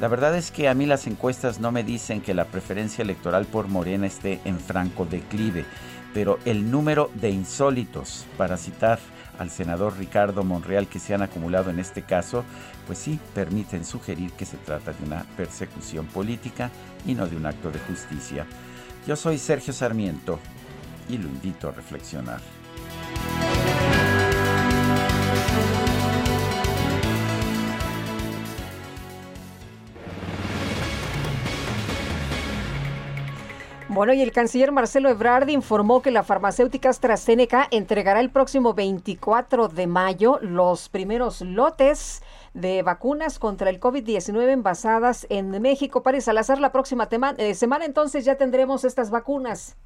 La 0.02 0.08
verdad 0.08 0.36
es 0.36 0.50
que 0.50 0.68
a 0.68 0.74
mí 0.74 0.88
las 0.88 1.06
encuestas 1.06 1.60
no 1.60 1.72
me 1.72 1.84
dicen 1.84 2.22
que 2.22 2.34
la 2.34 2.46
preferencia 2.46 3.04
electoral 3.04 3.46
por 3.46 3.68
Morena 3.68 4.08
esté 4.08 4.40
en 4.44 4.58
franco 4.58 5.06
declive, 5.06 5.64
pero 6.16 6.40
el 6.44 6.72
número 6.72 7.12
de 7.14 7.30
insólitos, 7.30 8.26
para 8.36 8.58
citar 8.58 8.98
al 9.38 9.50
senador 9.50 9.98
Ricardo 9.98 10.44
Monreal 10.44 10.88
que 10.88 11.00
se 11.00 11.14
han 11.14 11.22
acumulado 11.22 11.70
en 11.70 11.80
este 11.80 12.02
caso, 12.02 12.44
pues 12.86 13.00
sí 13.00 13.20
permiten 13.34 13.86
sugerir 13.86 14.32
que 14.32 14.46
se 14.46 14.58
trata 14.58 14.94
de 14.94 15.06
una 15.06 15.26
persecución 15.36 16.06
política 16.08 16.70
y 17.06 17.14
no 17.14 17.28
de 17.28 17.36
un 17.36 17.46
acto 17.46 17.72
de 17.72 17.80
justicia. 17.80 18.46
Yo 19.06 19.16
soy 19.16 19.38
Sergio 19.38 19.74
Sarmiento 19.74 20.40
y 21.10 21.18
lo 21.18 21.28
invito 21.28 21.70
a 21.70 21.72
reflexionar. 21.72 22.42
Bueno, 33.90 34.12
y 34.14 34.22
el 34.22 34.34
canciller 34.34 34.74
Marcelo 34.74 35.10
Ebrard 35.10 35.48
informó 35.48 36.02
que 36.02 36.12
la 36.12 36.24
farmacéutica 36.24 36.90
AstraZeneca 36.90 37.68
entregará 37.72 38.20
el 38.20 38.30
próximo 38.30 38.74
24 38.74 39.70
de 39.70 39.88
mayo 39.88 40.40
los 40.42 40.90
primeros 40.90 41.40
lotes 41.40 42.22
de 42.54 42.84
vacunas 42.84 43.40
contra 43.40 43.70
el 43.70 43.80
COVID-19 43.80 44.50
envasadas 44.50 45.26
en 45.30 45.62
México. 45.62 46.04
Para 46.04 46.20
Salazar, 46.20 46.60
la 46.60 46.74
próxima 46.74 47.08
eh, 47.38 47.54
semana 47.54 47.86
entonces 47.86 48.26
ya 48.26 48.36
tendremos 48.36 48.84
estas 48.84 49.10
vacunas. 49.10 49.78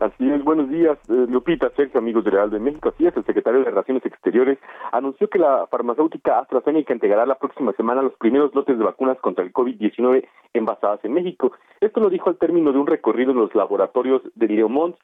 Así 0.00 0.30
es, 0.30 0.44
buenos 0.44 0.68
días, 0.70 0.96
eh, 1.08 1.26
Lupita, 1.28 1.70
Sergio, 1.70 1.98
amigos 1.98 2.22
de 2.22 2.30
Real 2.30 2.50
de 2.50 2.60
México. 2.60 2.90
Así 2.90 3.04
es, 3.04 3.16
el 3.16 3.24
secretario 3.24 3.58
de 3.58 3.70
Relaciones 3.70 4.06
Exteriores 4.06 4.56
anunció 4.92 5.28
que 5.28 5.40
la 5.40 5.66
farmacéutica 5.66 6.38
AstraZeneca 6.38 6.92
entregará 6.92 7.26
la 7.26 7.34
próxima 7.34 7.72
semana 7.72 8.02
los 8.02 8.14
primeros 8.14 8.54
lotes 8.54 8.78
de 8.78 8.84
vacunas 8.84 9.18
contra 9.18 9.42
el 9.42 9.52
COVID-19 9.52 10.24
envasadas 10.54 11.00
en 11.04 11.14
México. 11.14 11.50
Esto 11.80 11.98
lo 11.98 12.10
dijo 12.10 12.30
al 12.30 12.38
término 12.38 12.70
de 12.70 12.78
un 12.78 12.86
recorrido 12.86 13.32
en 13.32 13.38
los 13.38 13.52
laboratorios 13.56 14.22
de 14.36 14.46
Leomont 14.46 14.94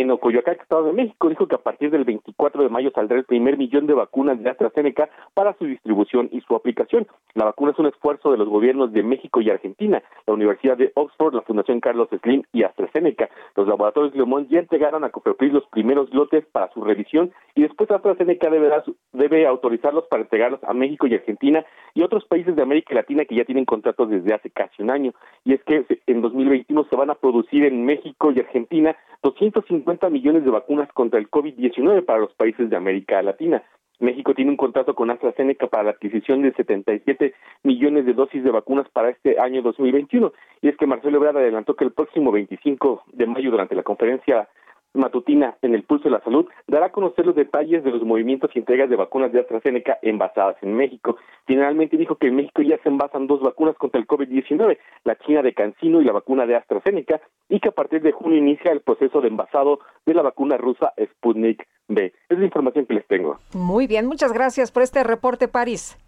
en 0.00 0.10
Ocoyoacán, 0.10 0.56
Estado 0.60 0.84
de 0.84 0.92
México, 0.92 1.28
dijo 1.28 1.46
que 1.46 1.54
a 1.54 1.62
partir 1.62 1.90
del 1.90 2.04
24 2.04 2.62
de 2.62 2.68
mayo 2.68 2.90
saldrá 2.94 3.16
el 3.18 3.24
primer 3.24 3.56
millón 3.56 3.86
de 3.86 3.94
vacunas 3.94 4.42
de 4.42 4.50
AstraZeneca 4.50 5.08
para 5.34 5.54
su 5.54 5.66
distribución 5.66 6.28
y 6.32 6.40
su 6.40 6.54
aplicación. 6.54 7.06
La 7.34 7.44
vacuna 7.44 7.72
es 7.72 7.78
un 7.78 7.86
esfuerzo 7.86 8.32
de 8.32 8.38
los 8.38 8.48
gobiernos 8.48 8.92
de 8.92 9.02
México 9.02 9.40
y 9.40 9.50
Argentina, 9.50 10.02
la 10.26 10.34
Universidad 10.34 10.76
de 10.76 10.92
Oxford, 10.94 11.34
la 11.34 11.42
Fundación 11.42 11.80
Carlos 11.80 12.08
Slim 12.22 12.42
y 12.52 12.62
AstraZeneca. 12.64 13.28
Los 13.56 13.68
laboratorios 13.68 14.14
Leomón 14.14 14.48
ya 14.48 14.58
entregaron 14.58 15.04
a 15.04 15.10
Cofepris 15.10 15.52
los 15.52 15.66
primeros 15.66 16.12
lotes 16.12 16.44
para 16.46 16.72
su 16.72 16.82
revisión 16.82 17.32
y 17.54 17.62
después 17.62 17.90
AstraZeneca 17.90 18.50
deberá, 18.50 18.82
debe 19.12 19.46
autorizarlos 19.46 20.04
para 20.06 20.22
entregarlos 20.22 20.62
a 20.64 20.72
México 20.72 21.06
y 21.06 21.14
Argentina 21.14 21.64
y 21.94 22.02
otros 22.02 22.24
países 22.24 22.56
de 22.56 22.62
América 22.62 22.94
Latina 22.94 23.24
que 23.24 23.36
ya 23.36 23.44
tienen 23.44 23.64
contratos 23.64 24.10
desde 24.10 24.34
hace 24.34 24.50
casi 24.50 24.82
un 24.82 24.90
año. 24.90 25.12
Y 25.44 25.54
es 25.54 25.62
que 25.64 25.86
en 26.06 26.20
2021 26.20 26.84
se 26.90 26.96
van 26.96 27.10
a 27.10 27.14
producir 27.14 27.64
en 27.64 27.84
México 27.84 28.32
y 28.32 28.40
Argentina 28.40 28.96
250 29.22 29.83
millones 30.10 30.44
de 30.44 30.50
vacunas 30.50 30.88
contra 30.92 31.18
el 31.18 31.30
COVID-19 31.30 32.04
para 32.04 32.20
los 32.20 32.32
países 32.34 32.70
de 32.70 32.76
América 32.76 33.22
Latina. 33.22 33.62
México 34.00 34.34
tiene 34.34 34.50
un 34.50 34.56
contrato 34.56 34.94
con 34.94 35.10
AstraZeneca 35.10 35.68
para 35.68 35.84
la 35.84 35.90
adquisición 35.90 36.42
de 36.42 36.52
77 36.52 37.34
millones 37.62 38.06
de 38.06 38.12
dosis 38.12 38.42
de 38.42 38.50
vacunas 38.50 38.88
para 38.90 39.10
este 39.10 39.38
año 39.38 39.62
2021. 39.62 40.32
Y 40.62 40.68
es 40.68 40.76
que 40.76 40.86
Marcelo 40.86 41.18
Ebrard 41.18 41.36
adelantó 41.36 41.74
que 41.76 41.84
el 41.84 41.92
próximo 41.92 42.32
25 42.32 43.04
de 43.12 43.26
mayo, 43.26 43.50
durante 43.50 43.74
la 43.74 43.82
conferencia 43.82 44.48
matutina 44.94 45.56
en 45.62 45.74
el 45.74 45.82
Pulso 45.82 46.04
de 46.04 46.10
la 46.10 46.20
Salud 46.22 46.46
dará 46.66 46.86
a 46.86 46.92
conocer 46.92 47.26
los 47.26 47.34
detalles 47.34 47.84
de 47.84 47.90
los 47.90 48.02
movimientos 48.02 48.50
y 48.54 48.60
entregas 48.60 48.88
de 48.88 48.96
vacunas 48.96 49.32
de 49.32 49.40
AstraZeneca 49.40 49.98
envasadas 50.02 50.56
en 50.62 50.74
México. 50.74 51.16
Finalmente 51.46 51.96
dijo 51.96 52.16
que 52.16 52.28
en 52.28 52.36
México 52.36 52.62
ya 52.62 52.78
se 52.82 52.88
envasan 52.88 53.26
dos 53.26 53.40
vacunas 53.40 53.76
contra 53.76 54.00
el 54.00 54.06
COVID-19, 54.06 54.78
la 55.04 55.16
china 55.16 55.42
de 55.42 55.52
Cancino 55.52 56.00
y 56.00 56.04
la 56.04 56.12
vacuna 56.12 56.46
de 56.46 56.56
AstraZeneca, 56.56 57.20
y 57.48 57.60
que 57.60 57.68
a 57.68 57.72
partir 57.72 58.02
de 58.02 58.12
junio 58.12 58.38
inicia 58.38 58.72
el 58.72 58.80
proceso 58.80 59.20
de 59.20 59.28
envasado 59.28 59.80
de 60.06 60.14
la 60.14 60.22
vacuna 60.22 60.56
rusa 60.56 60.92
Sputnik 60.98 61.66
B. 61.88 62.12
Es 62.28 62.38
la 62.38 62.44
información 62.44 62.86
que 62.86 62.94
les 62.94 63.06
tengo. 63.06 63.38
Muy 63.54 63.86
bien, 63.86 64.06
muchas 64.06 64.32
gracias 64.32 64.72
por 64.72 64.82
este 64.82 65.04
reporte, 65.04 65.48
París. 65.48 65.98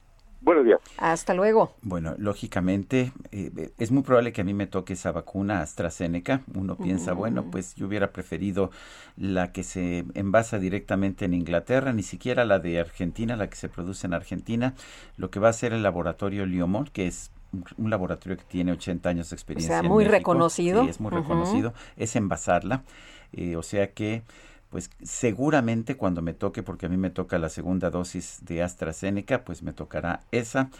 Buenos 0.46 0.64
días. 0.64 0.78
Hasta 0.98 1.34
luego. 1.34 1.74
Bueno, 1.82 2.14
lógicamente 2.18 3.12
eh, 3.32 3.72
es 3.78 3.90
muy 3.90 4.04
probable 4.04 4.32
que 4.32 4.42
a 4.42 4.44
mí 4.44 4.54
me 4.54 4.68
toque 4.68 4.92
esa 4.92 5.10
vacuna 5.10 5.60
AstraZeneca. 5.60 6.42
Uno 6.54 6.76
piensa, 6.76 7.14
bueno, 7.14 7.50
pues 7.50 7.74
yo 7.74 7.88
hubiera 7.88 8.12
preferido 8.12 8.70
la 9.16 9.50
que 9.50 9.64
se 9.64 10.04
envasa 10.14 10.60
directamente 10.60 11.24
en 11.24 11.34
Inglaterra, 11.34 11.92
ni 11.92 12.04
siquiera 12.04 12.44
la 12.44 12.60
de 12.60 12.78
Argentina, 12.78 13.34
la 13.34 13.50
que 13.50 13.56
se 13.56 13.68
produce 13.68 14.06
en 14.06 14.14
Argentina. 14.14 14.74
Lo 15.16 15.32
que 15.32 15.40
va 15.40 15.48
a 15.48 15.50
hacer 15.50 15.72
el 15.72 15.82
laboratorio 15.82 16.46
Liomont, 16.46 16.90
que 16.90 17.08
es 17.08 17.32
un 17.76 17.90
laboratorio 17.90 18.38
que 18.38 18.44
tiene 18.44 18.70
80 18.70 19.08
años 19.08 19.30
de 19.30 19.34
experiencia. 19.34 19.80
O 19.80 19.82
sea, 19.82 19.90
muy 19.90 20.04
reconocido. 20.04 20.84
Sí, 20.84 20.90
es 20.90 21.00
muy 21.00 21.10
reconocido. 21.10 21.74
Es 21.96 22.14
envasarla. 22.14 22.84
Eh, 23.32 23.56
o 23.56 23.64
sea 23.64 23.90
que 23.90 24.22
pues 24.70 24.90
seguramente 25.02 25.96
cuando 25.96 26.22
me 26.22 26.34
toque, 26.34 26.62
porque 26.62 26.86
a 26.86 26.88
mí 26.88 26.96
me 26.96 27.10
toca 27.10 27.38
la 27.38 27.48
segunda 27.48 27.90
dosis 27.90 28.38
de 28.42 28.62
AstraZeneca, 28.62 29.44
pues 29.44 29.62
me 29.62 29.72
tocará 29.72 30.20
esa. 30.32 30.70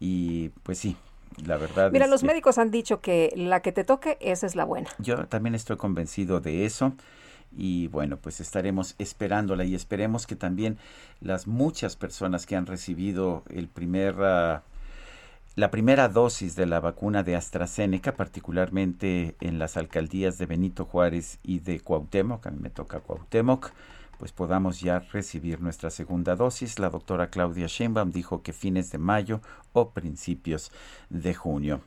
Y 0.00 0.50
pues 0.62 0.78
sí, 0.78 0.96
la 1.44 1.56
verdad. 1.56 1.90
Mira, 1.92 2.06
los 2.06 2.22
médicos 2.24 2.58
han 2.58 2.70
dicho 2.70 3.00
que 3.00 3.32
la 3.36 3.60
que 3.60 3.72
te 3.72 3.84
toque, 3.84 4.18
esa 4.20 4.46
es 4.46 4.56
la 4.56 4.64
buena. 4.64 4.88
Yo 4.98 5.26
también 5.26 5.54
estoy 5.54 5.76
convencido 5.76 6.40
de 6.40 6.64
eso. 6.64 6.92
Y 7.56 7.88
bueno, 7.88 8.18
pues 8.18 8.40
estaremos 8.40 8.94
esperándola 8.98 9.64
y 9.64 9.74
esperemos 9.74 10.26
que 10.26 10.36
también 10.36 10.76
las 11.20 11.46
muchas 11.46 11.96
personas 11.96 12.44
que 12.44 12.56
han 12.56 12.66
recibido 12.66 13.42
el 13.48 13.68
primer... 13.68 14.16
Ah, 14.20 14.62
la 15.58 15.72
primera 15.72 16.08
dosis 16.08 16.54
de 16.54 16.66
la 16.66 16.78
vacuna 16.78 17.24
de 17.24 17.34
AstraZeneca, 17.34 18.14
particularmente 18.14 19.34
en 19.40 19.58
las 19.58 19.76
alcaldías 19.76 20.38
de 20.38 20.46
Benito 20.46 20.84
Juárez 20.84 21.40
y 21.42 21.58
de 21.58 21.80
Cuauhtémoc, 21.80 22.46
a 22.46 22.52
mí 22.52 22.58
me 22.60 22.70
toca 22.70 23.00
Cuauhtémoc, 23.00 23.72
pues 24.18 24.30
podamos 24.30 24.80
ya 24.80 25.00
recibir 25.00 25.60
nuestra 25.60 25.90
segunda 25.90 26.36
dosis. 26.36 26.78
La 26.78 26.90
doctora 26.90 27.30
Claudia 27.30 27.66
Sheinbaum 27.66 28.12
dijo 28.12 28.42
que 28.42 28.52
fines 28.52 28.92
de 28.92 28.98
mayo 28.98 29.40
o 29.72 29.90
principios 29.90 30.70
de 31.10 31.34
junio. 31.34 31.80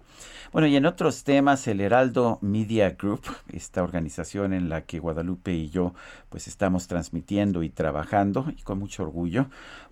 Bueno, 0.52 0.68
y 0.68 0.76
en 0.76 0.86
otros 0.86 1.24
temas, 1.24 1.68
el 1.68 1.82
Heraldo 1.82 2.40
Media 2.42 2.92
Group, 2.92 3.22
esta 3.52 3.84
organización 3.84 4.54
en 4.54 4.70
la 4.70 4.82
que 4.82 5.00
Guadalupe 5.00 5.54
y 5.54 5.70
yo 5.70 5.94
pues 6.30 6.48
estamos 6.48 6.88
transmitiendo 6.88 7.64
y 7.64 7.70
trabajando 7.70 8.46
y 8.56 8.62
con 8.64 8.80
mucho 8.80 9.04
orgullo, 9.04 9.48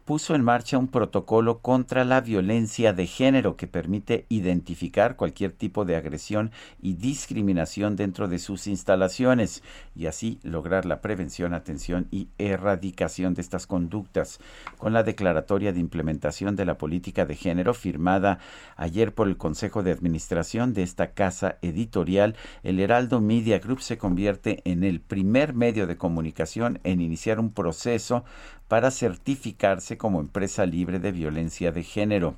puso 0.10 0.34
en 0.34 0.44
marcha 0.44 0.80
un 0.80 0.88
protocolo 0.88 1.60
contra 1.60 2.03
la 2.03 2.19
violencia 2.19 2.94
de 2.94 3.06
género 3.06 3.56
que 3.56 3.68
permite 3.68 4.26
identificar 4.27 5.15
cualquier 5.15 5.52
tipo 5.52 5.86
de 5.86 5.98
agresión 5.98 6.49
y 6.81 6.95
discriminación 6.95 7.95
dentro 7.95 8.27
de 8.27 8.40
sus 8.40 8.65
instalaciones 8.65 9.61
y 9.95 10.07
así 10.07 10.40
lograr 10.41 10.88
la 10.88 11.02
prevención, 11.02 11.53
atención 11.53 12.07
y 12.10 12.30
erradicación 12.40 13.36
de 13.36 13.44
estas 13.44 13.68
conductas. 13.68 14.40
Con 14.80 14.94
la 14.94 15.03
declaratoria 15.03 15.73
de 15.73 15.80
implementación 15.80 16.56
de 16.56 16.65
la 16.65 16.80
política 16.80 17.27
de 17.27 17.36
género 17.36 17.76
firmada 17.76 18.40
ayer 18.77 19.14
por 19.14 19.27
el 19.27 19.38
Consejo 19.38 19.84
de 19.84 19.91
Administración 19.91 20.73
de 20.73 20.81
esta 20.81 21.11
casa 21.11 21.60
editorial, 21.61 22.36
el 22.64 22.80
Heraldo 22.80 23.22
Media 23.22 23.60
Group 23.60 23.81
se 23.81 23.99
convierte 23.99 24.64
en 24.65 24.84
el 24.84 25.02
primer 25.02 25.53
medio 25.53 25.86
de 25.86 25.98
comunicación 25.98 26.80
en 26.84 26.99
iniciar 26.99 27.40
un 27.40 27.52
proceso 27.53 28.26
para 28.70 28.91
certificarse 28.91 29.98
como 29.98 30.22
empresa 30.22 30.66
libre 30.66 31.00
de 31.00 31.12
violencia 31.12 31.74
de 31.74 31.84
género. 31.84 32.36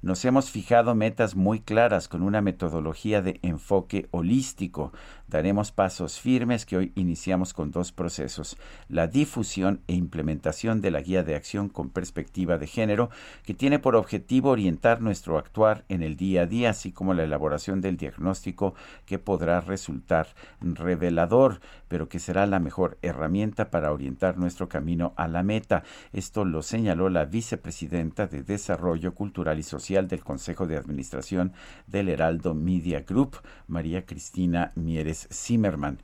Nos 0.00 0.24
hemos 0.24 0.50
fijado 0.50 0.94
metas 0.94 1.36
muy 1.36 1.60
claras 1.60 2.08
con 2.08 2.22
una 2.22 2.40
metodología 2.40 3.20
de 3.20 3.38
enfoque 3.42 4.08
holístico. 4.10 4.92
Daremos 5.28 5.72
pasos 5.72 6.18
firmes 6.18 6.64
que 6.64 6.78
hoy 6.78 6.92
iniciamos 6.94 7.52
con 7.52 7.70
dos 7.70 7.92
procesos. 7.92 8.56
La 8.88 9.08
difusión 9.08 9.82
e 9.86 9.92
implementación 9.92 10.80
de 10.80 10.90
la 10.90 11.02
guía 11.02 11.22
de 11.22 11.34
acción 11.34 11.68
con 11.68 11.90
perspectiva 11.90 12.56
de 12.56 12.66
género, 12.66 13.10
que 13.44 13.52
tiene 13.52 13.78
por 13.78 13.94
objetivo 13.94 14.48
orientar 14.48 15.02
nuestro 15.02 15.36
actuar 15.36 15.84
en 15.90 16.02
el 16.02 16.16
día 16.16 16.42
a 16.42 16.46
día, 16.46 16.70
así 16.70 16.92
como 16.92 17.12
la 17.12 17.24
elaboración 17.24 17.82
del 17.82 17.98
diagnóstico 17.98 18.74
que 19.04 19.18
podrá 19.18 19.60
resultar 19.60 20.28
revelador, 20.62 21.60
pero 21.88 22.08
que 22.08 22.20
será 22.20 22.46
la 22.46 22.58
mejor 22.58 22.96
herramienta 23.02 23.70
para 23.70 23.92
orientar 23.92 24.38
nuestro 24.38 24.70
camino 24.70 25.12
a 25.16 25.28
la 25.28 25.42
meta. 25.42 25.82
Esto 26.14 26.46
lo 26.46 26.62
señaló 26.62 27.10
la 27.10 27.26
vicepresidenta 27.26 28.28
de 28.28 28.42
Desarrollo 28.44 29.14
Cultural 29.14 29.58
y 29.58 29.62
Social 29.62 30.08
del 30.08 30.24
Consejo 30.24 30.66
de 30.66 30.78
Administración 30.78 31.52
del 31.86 32.08
Heraldo 32.08 32.54
Media 32.54 33.02
Group, 33.06 33.36
María 33.66 34.06
Cristina 34.06 34.72
Mieres 34.74 35.17
Zimmerman. 35.32 35.98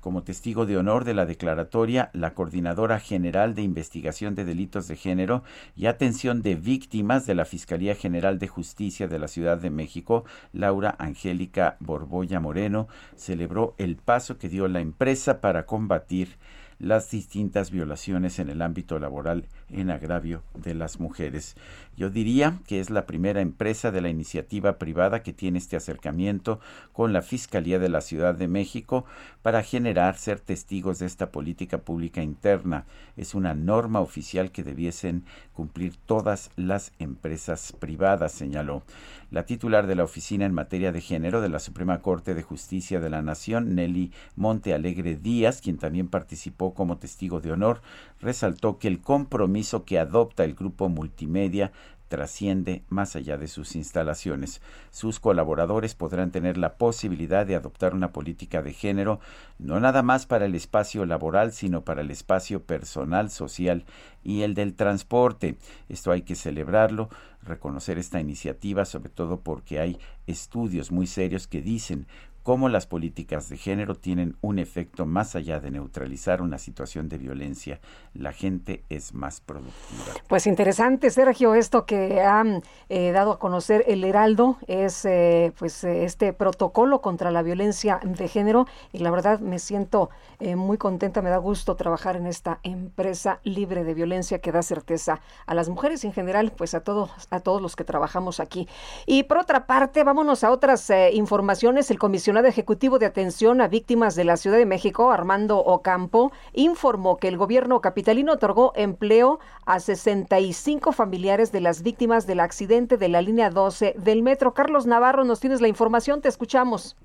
Como 0.00 0.22
testigo 0.22 0.64
de 0.64 0.78
honor 0.78 1.04
de 1.04 1.12
la 1.12 1.26
declaratoria, 1.26 2.10
la 2.14 2.32
Coordinadora 2.32 3.00
General 3.00 3.54
de 3.54 3.62
Investigación 3.62 4.34
de 4.34 4.46
Delitos 4.46 4.88
de 4.88 4.96
Género 4.96 5.42
y 5.76 5.86
Atención 5.86 6.40
de 6.40 6.54
Víctimas 6.54 7.26
de 7.26 7.34
la 7.34 7.44
Fiscalía 7.44 7.94
General 7.94 8.38
de 8.38 8.48
Justicia 8.48 9.08
de 9.08 9.18
la 9.18 9.28
Ciudad 9.28 9.58
de 9.58 9.68
México, 9.68 10.24
Laura 10.54 10.96
Angélica 10.98 11.76
Borbolla 11.80 12.40
Moreno, 12.40 12.88
celebró 13.14 13.74
el 13.76 13.96
paso 13.96 14.38
que 14.38 14.48
dio 14.48 14.68
la 14.68 14.80
empresa 14.80 15.42
para 15.42 15.66
combatir 15.66 16.38
las 16.80 17.10
distintas 17.10 17.70
violaciones 17.70 18.38
en 18.38 18.48
el 18.48 18.62
ámbito 18.62 18.98
laboral 18.98 19.44
en 19.68 19.90
agravio 19.90 20.42
de 20.54 20.74
las 20.74 20.98
mujeres. 20.98 21.54
Yo 21.96 22.08
diría 22.08 22.60
que 22.66 22.80
es 22.80 22.88
la 22.88 23.04
primera 23.04 23.40
empresa 23.40 23.90
de 23.90 24.00
la 24.00 24.08
iniciativa 24.08 24.78
privada 24.78 25.22
que 25.22 25.32
tiene 25.32 25.58
este 25.58 25.76
acercamiento 25.76 26.58
con 26.92 27.12
la 27.12 27.20
Fiscalía 27.20 27.78
de 27.78 27.90
la 27.90 28.00
Ciudad 28.00 28.34
de 28.34 28.48
México 28.48 29.04
para 29.42 29.62
generar 29.62 30.16
ser 30.16 30.40
testigos 30.40 30.98
de 30.98 31.06
esta 31.06 31.30
política 31.30 31.78
pública 31.78 32.22
interna. 32.22 32.86
Es 33.16 33.34
una 33.34 33.54
norma 33.54 34.00
oficial 34.00 34.50
que 34.50 34.62
debiesen 34.62 35.24
cumplir 35.52 35.96
todas 36.06 36.50
las 36.56 36.92
empresas 36.98 37.72
privadas, 37.78 38.32
señaló. 38.32 38.82
La 39.30 39.44
titular 39.44 39.86
de 39.86 39.94
la 39.94 40.04
Oficina 40.04 40.44
en 40.44 40.54
materia 40.54 40.90
de 40.90 41.00
género 41.00 41.40
de 41.40 41.50
la 41.50 41.60
Suprema 41.60 42.00
Corte 42.00 42.34
de 42.34 42.42
Justicia 42.42 42.98
de 42.98 43.10
la 43.10 43.22
Nación, 43.22 43.74
Nelly 43.74 44.10
Monte 44.36 44.74
Alegre 44.74 45.16
Díaz, 45.16 45.60
quien 45.60 45.78
también 45.78 46.08
participó 46.08 46.74
como 46.74 46.98
testigo 46.98 47.40
de 47.40 47.52
honor, 47.52 47.82
resaltó 48.20 48.78
que 48.78 48.88
el 48.88 49.00
compromiso 49.00 49.84
que 49.84 49.98
adopta 49.98 50.44
el 50.44 50.54
grupo 50.54 50.88
multimedia 50.88 51.72
trasciende 52.10 52.82
más 52.88 53.14
allá 53.14 53.38
de 53.38 53.46
sus 53.46 53.76
instalaciones. 53.76 54.60
Sus 54.90 55.20
colaboradores 55.20 55.94
podrán 55.94 56.32
tener 56.32 56.58
la 56.58 56.74
posibilidad 56.74 57.46
de 57.46 57.54
adoptar 57.54 57.94
una 57.94 58.12
política 58.12 58.62
de 58.62 58.72
género 58.72 59.20
no 59.58 59.78
nada 59.78 60.02
más 60.02 60.26
para 60.26 60.46
el 60.46 60.54
espacio 60.54 61.06
laboral, 61.06 61.52
sino 61.52 61.84
para 61.84 62.00
el 62.00 62.10
espacio 62.10 62.64
personal, 62.64 63.30
social 63.30 63.84
y 64.24 64.42
el 64.42 64.54
del 64.54 64.74
transporte. 64.74 65.56
Esto 65.88 66.10
hay 66.10 66.22
que 66.22 66.34
celebrarlo, 66.34 67.10
reconocer 67.42 67.96
esta 67.96 68.20
iniciativa, 68.20 68.84
sobre 68.84 69.10
todo 69.10 69.40
porque 69.40 69.78
hay 69.78 69.98
estudios 70.26 70.90
muy 70.90 71.06
serios 71.06 71.46
que 71.46 71.62
dicen 71.62 72.06
cómo 72.42 72.68
las 72.68 72.86
políticas 72.86 73.48
de 73.48 73.56
género 73.56 73.94
tienen 73.94 74.36
un 74.40 74.58
efecto 74.58 75.06
más 75.06 75.36
allá 75.36 75.60
de 75.60 75.70
neutralizar 75.70 76.42
una 76.42 76.58
situación 76.58 77.08
de 77.08 77.18
violencia. 77.18 77.80
La 78.14 78.32
gente 78.32 78.84
es 78.88 79.14
más 79.14 79.40
productiva. 79.40 80.04
Pues 80.28 80.46
interesante, 80.46 81.10
Sergio, 81.10 81.54
esto 81.54 81.84
que 81.86 82.20
han 82.22 82.62
eh, 82.88 83.12
dado 83.12 83.32
a 83.32 83.38
conocer 83.38 83.84
el 83.86 84.04
Heraldo 84.04 84.56
es 84.66 85.04
eh, 85.04 85.52
pues 85.58 85.84
eh, 85.84 86.04
este 86.04 86.32
protocolo 86.32 87.00
contra 87.00 87.30
la 87.30 87.42
violencia 87.42 88.00
de 88.02 88.28
género 88.28 88.66
y 88.92 88.98
la 88.98 89.10
verdad 89.10 89.40
me 89.40 89.58
siento 89.58 90.10
muy 90.56 90.78
contenta, 90.78 91.20
me 91.20 91.28
da 91.28 91.36
gusto 91.36 91.76
trabajar 91.76 92.16
en 92.16 92.26
esta 92.26 92.60
empresa 92.62 93.40
libre 93.44 93.84
de 93.84 93.92
violencia 93.92 94.38
que 94.38 94.52
da 94.52 94.62
certeza 94.62 95.20
a 95.44 95.54
las 95.54 95.68
mujeres 95.68 96.02
y 96.02 96.06
en 96.06 96.14
general 96.14 96.52
pues 96.56 96.72
a 96.72 96.80
todos 96.80 97.10
a 97.30 97.40
todos 97.40 97.60
los 97.60 97.76
que 97.76 97.84
trabajamos 97.84 98.40
aquí. 98.40 98.66
Y 99.04 99.24
por 99.24 99.36
otra 99.36 99.66
parte, 99.66 100.02
vámonos 100.02 100.42
a 100.42 100.50
otras 100.50 100.90
informaciones. 101.12 101.90
El 101.90 101.98
comisionado 102.30 102.46
Ejecutivo 102.46 103.00
de 103.00 103.06
Atención 103.06 103.60
a 103.60 103.66
Víctimas 103.66 104.14
de 104.14 104.22
la 104.22 104.36
Ciudad 104.36 104.56
de 104.56 104.64
México, 104.64 105.10
Armando 105.10 105.58
Ocampo, 105.58 106.30
informó 106.52 107.16
que 107.16 107.26
el 107.26 107.36
gobierno 107.36 107.80
capitalino 107.80 108.34
otorgó 108.34 108.70
empleo 108.76 109.40
a 109.66 109.80
65 109.80 110.92
familiares 110.92 111.50
de 111.50 111.60
las 111.60 111.82
víctimas 111.82 112.28
del 112.28 112.38
accidente 112.38 112.98
de 112.98 113.08
la 113.08 113.20
línea 113.20 113.50
12 113.50 113.96
del 113.98 114.22
metro. 114.22 114.54
Carlos 114.54 114.86
Navarro, 114.86 115.24
nos 115.24 115.40
tienes 115.40 115.60
la 115.60 115.66
información, 115.66 116.20
te 116.20 116.28
escuchamos. 116.28 116.96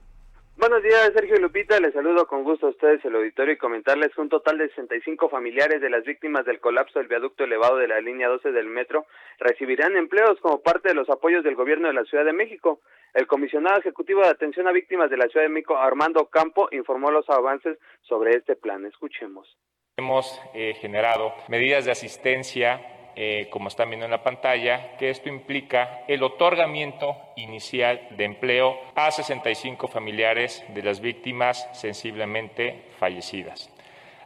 Buenos 0.57 0.82
días, 0.84 1.11
Sergio 1.14 1.38
Lupita. 1.38 1.82
Les 1.82 1.94
saludo 1.94 2.27
con 2.27 2.45
gusto 2.45 2.68
a 2.68 2.69
ustedes, 2.69 3.03
el 3.03 3.15
auditorio, 3.15 3.53
y 3.53 3.57
comentarles 3.57 4.15
que 4.15 4.22
un 4.22 4.30
total 4.30 4.57
de 4.57 4.69
65 4.69 5.27
familiares 5.27 5.82
de 5.82 5.90
las 5.90 6.06
víctimas 6.06 6.45
del 6.45 6.61
colapso 6.61 6.98
del 6.98 7.10
viaducto 7.10 7.44
elevado 7.44 7.76
de 7.76 7.90
la 7.90 7.99
línea 7.99 8.30
12 8.30 8.53
del 8.53 8.68
metro 8.68 9.06
recibirán 9.38 9.98
empleos 9.98 10.40
como 10.40 10.61
parte 10.61 10.88
de 10.88 10.95
los 10.95 11.10
apoyos 11.10 11.44
del 11.44 11.56
gobierno 11.56 11.90
de 11.90 11.94
la 11.94 12.06
Ciudad 12.06 12.23
de 12.23 12.32
México. 12.32 12.80
El 13.14 13.27
comisionado 13.27 13.80
ejecutivo 13.80 14.22
de 14.22 14.30
atención 14.30 14.65
a 14.69 14.72
víctimas 14.72 15.10
de 15.10 15.18
la 15.18 15.27
Ciudad 15.27 15.45
de 15.45 15.52
México, 15.52 15.77
Armando 15.77 16.27
Campo, 16.27 16.69
informó 16.72 17.11
los 17.11 17.30
avances 17.30 17.77
sobre 18.03 18.38
este 18.38 18.56
plan. 18.56 18.86
Escuchemos. 18.86 19.57
Hemos 19.98 20.41
eh, 20.53 20.73
generado 20.80 21.34
medidas 21.49 21.84
de 21.84 21.91
asistencia 21.91 22.95
eh, 23.16 23.48
como 23.50 23.70
están 23.70 23.90
viendo 23.90 24.06
en 24.06 24.12
la 24.12 24.24
pantalla, 24.24 24.98
que 24.98 25.10
esto 25.10 25.30
implica 25.30 26.04
el 26.08 26.22
otorgamiento 26.24 27.16
inicial 27.36 28.08
de 28.12 28.26
empleo 28.26 28.78
a 28.96 29.10
65 29.10 29.88
familiares 29.88 30.64
de 30.70 30.84
las 30.84 31.00
víctimas 31.00 31.68
sensiblemente 31.74 32.84
fallecidas. 33.00 33.70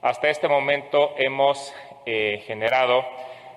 Hasta 0.01 0.29
este 0.29 0.47
momento 0.47 1.13
hemos 1.17 1.73
eh, 2.05 2.41
generado 2.47 3.05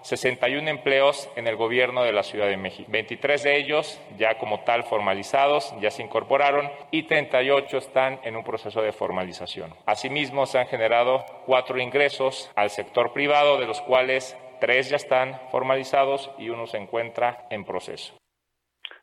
61 0.02 0.68
empleos 0.68 1.28
en 1.36 1.46
el 1.46 1.56
gobierno 1.56 2.02
de 2.02 2.12
la 2.12 2.24
Ciudad 2.24 2.48
de 2.48 2.56
México. 2.56 2.90
23 2.90 3.42
de 3.42 3.56
ellos 3.56 4.00
ya 4.18 4.36
como 4.36 4.60
tal 4.60 4.82
formalizados, 4.82 5.72
ya 5.80 5.90
se 5.90 6.02
incorporaron 6.02 6.70
y 6.90 7.04
38 7.04 7.78
están 7.78 8.20
en 8.24 8.36
un 8.36 8.44
proceso 8.44 8.82
de 8.82 8.92
formalización. 8.92 9.72
Asimismo, 9.86 10.46
se 10.46 10.58
han 10.58 10.66
generado 10.66 11.24
cuatro 11.46 11.80
ingresos 11.80 12.50
al 12.56 12.70
sector 12.70 13.12
privado, 13.12 13.58
de 13.58 13.66
los 13.66 13.80
cuales 13.80 14.36
Tres 14.62 14.90
ya 14.90 14.96
están 14.96 15.40
formalizados 15.50 16.30
y 16.38 16.48
uno 16.48 16.68
se 16.68 16.76
encuentra 16.76 17.48
en 17.50 17.64
proceso. 17.64 18.16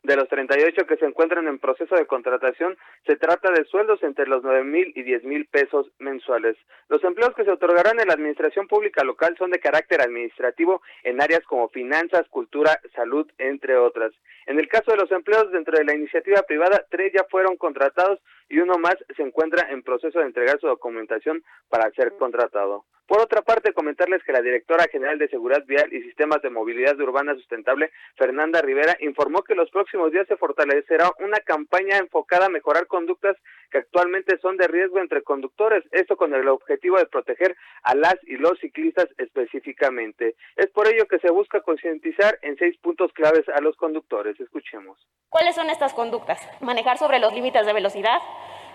De 0.02 0.16
los 0.16 0.26
38 0.28 0.86
que 0.86 0.96
se 0.96 1.04
encuentran 1.04 1.46
en 1.48 1.58
proceso 1.58 1.94
de 1.96 2.06
contratación, 2.06 2.78
se 3.06 3.16
trata 3.16 3.50
de 3.50 3.66
sueldos 3.66 4.02
entre 4.02 4.26
los 4.26 4.42
9 4.42 4.64
mil 4.64 4.90
y 4.96 5.02
10 5.02 5.24
mil 5.24 5.44
pesos 5.48 5.92
mensuales. 5.98 6.56
Los 6.88 7.04
empleos 7.04 7.34
que 7.34 7.44
se 7.44 7.50
otorgarán 7.50 8.00
en 8.00 8.08
la 8.08 8.14
administración 8.14 8.68
pública 8.68 9.04
local 9.04 9.34
son 9.36 9.50
de 9.50 9.58
carácter 9.58 10.00
administrativo 10.00 10.80
en 11.02 11.20
áreas 11.20 11.42
como 11.42 11.68
finanzas, 11.68 12.26
cultura, 12.30 12.80
salud, 12.94 13.30
entre 13.36 13.76
otras. 13.76 14.14
En 14.46 14.58
el 14.58 14.68
caso 14.68 14.90
de 14.90 14.96
los 14.96 15.10
empleos 15.12 15.50
dentro 15.52 15.76
de 15.78 15.84
la 15.84 15.94
iniciativa 15.94 16.42
privada, 16.42 16.84
tres 16.90 17.12
ya 17.12 17.24
fueron 17.30 17.56
contratados 17.56 18.20
y 18.48 18.58
uno 18.58 18.78
más 18.78 18.96
se 19.16 19.22
encuentra 19.22 19.70
en 19.70 19.82
proceso 19.82 20.18
de 20.18 20.26
entregar 20.26 20.58
su 20.60 20.66
documentación 20.66 21.42
para 21.68 21.90
ser 21.92 22.12
contratado. 22.18 22.84
Por 23.10 23.20
otra 23.20 23.42
parte, 23.42 23.72
comentarles 23.72 24.22
que 24.22 24.32
la 24.32 24.40
directora 24.40 24.84
general 24.84 25.18
de 25.18 25.26
Seguridad 25.26 25.64
Vial 25.66 25.92
y 25.92 26.00
Sistemas 26.02 26.42
de 26.42 26.50
Movilidad 26.50 26.96
Urbana 27.00 27.34
Sustentable, 27.34 27.90
Fernanda 28.16 28.62
Rivera, 28.62 28.96
informó 29.00 29.42
que 29.42 29.56
los 29.56 29.68
próximos 29.70 30.12
días 30.12 30.28
se 30.28 30.36
fortalecerá 30.36 31.10
una 31.18 31.38
campaña 31.40 31.98
enfocada 31.98 32.46
a 32.46 32.50
mejorar 32.50 32.86
conductas 32.86 33.36
que 33.72 33.78
actualmente 33.78 34.38
son 34.38 34.56
de 34.56 34.68
riesgo 34.68 35.00
entre 35.00 35.22
conductores, 35.22 35.82
esto 35.90 36.16
con 36.16 36.34
el 36.34 36.46
objetivo 36.46 36.98
de 36.98 37.06
proteger 37.06 37.56
a 37.82 37.96
las 37.96 38.14
y 38.28 38.36
los 38.36 38.56
ciclistas 38.60 39.08
específicamente. 39.18 40.36
Es 40.54 40.68
por 40.68 40.86
ello 40.86 41.06
que 41.08 41.18
se 41.18 41.32
busca 41.32 41.62
concientizar 41.62 42.38
en 42.42 42.56
seis 42.58 42.78
puntos 42.78 43.12
claves 43.12 43.48
a 43.48 43.60
los 43.60 43.74
conductores. 43.76 44.36
Escuchemos. 44.40 45.06
¿Cuáles 45.28 45.54
son 45.54 45.70
estas 45.70 45.94
conductas? 45.94 46.40
Manejar 46.60 46.98
sobre 46.98 47.18
los 47.20 47.32
límites 47.32 47.64
de 47.64 47.72
velocidad, 47.72 48.20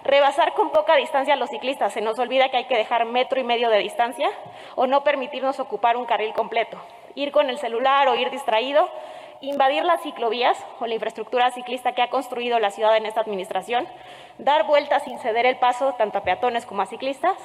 rebasar 0.05 0.53
con 0.53 0.71
poca 0.71 0.95
distancia 0.95 1.33
a 1.33 1.37
los 1.37 1.49
ciclistas, 1.49 1.93
se 1.93 2.01
nos 2.01 2.17
olvida 2.19 2.49
que 2.49 2.57
hay 2.57 2.67
que 2.67 2.77
dejar 2.77 3.05
metro 3.05 3.39
y 3.39 3.43
medio 3.43 3.69
de 3.69 3.79
distancia, 3.79 4.29
o 4.75 4.87
no 4.87 5.03
permitirnos 5.03 5.59
ocupar 5.59 5.97
un 5.97 6.05
carril 6.05 6.33
completo, 6.33 6.77
ir 7.15 7.31
con 7.31 7.49
el 7.49 7.57
celular 7.57 8.07
o 8.07 8.15
ir 8.15 8.29
distraído, 8.29 8.89
invadir 9.41 9.83
las 9.83 10.01
ciclovías 10.01 10.57
o 10.79 10.87
la 10.87 10.93
infraestructura 10.93 11.51
ciclista 11.51 11.93
que 11.93 12.01
ha 12.01 12.09
construido 12.09 12.59
la 12.59 12.69
ciudad 12.71 12.95
en 12.95 13.05
esta 13.05 13.21
administración, 13.21 13.85
dar 14.37 14.65
vueltas 14.65 15.03
sin 15.03 15.19
ceder 15.19 15.45
el 15.45 15.57
paso 15.57 15.95
tanto 15.97 16.19
a 16.19 16.23
peatones 16.23 16.65
como 16.65 16.83
a 16.83 16.85
ciclistas 16.85 17.37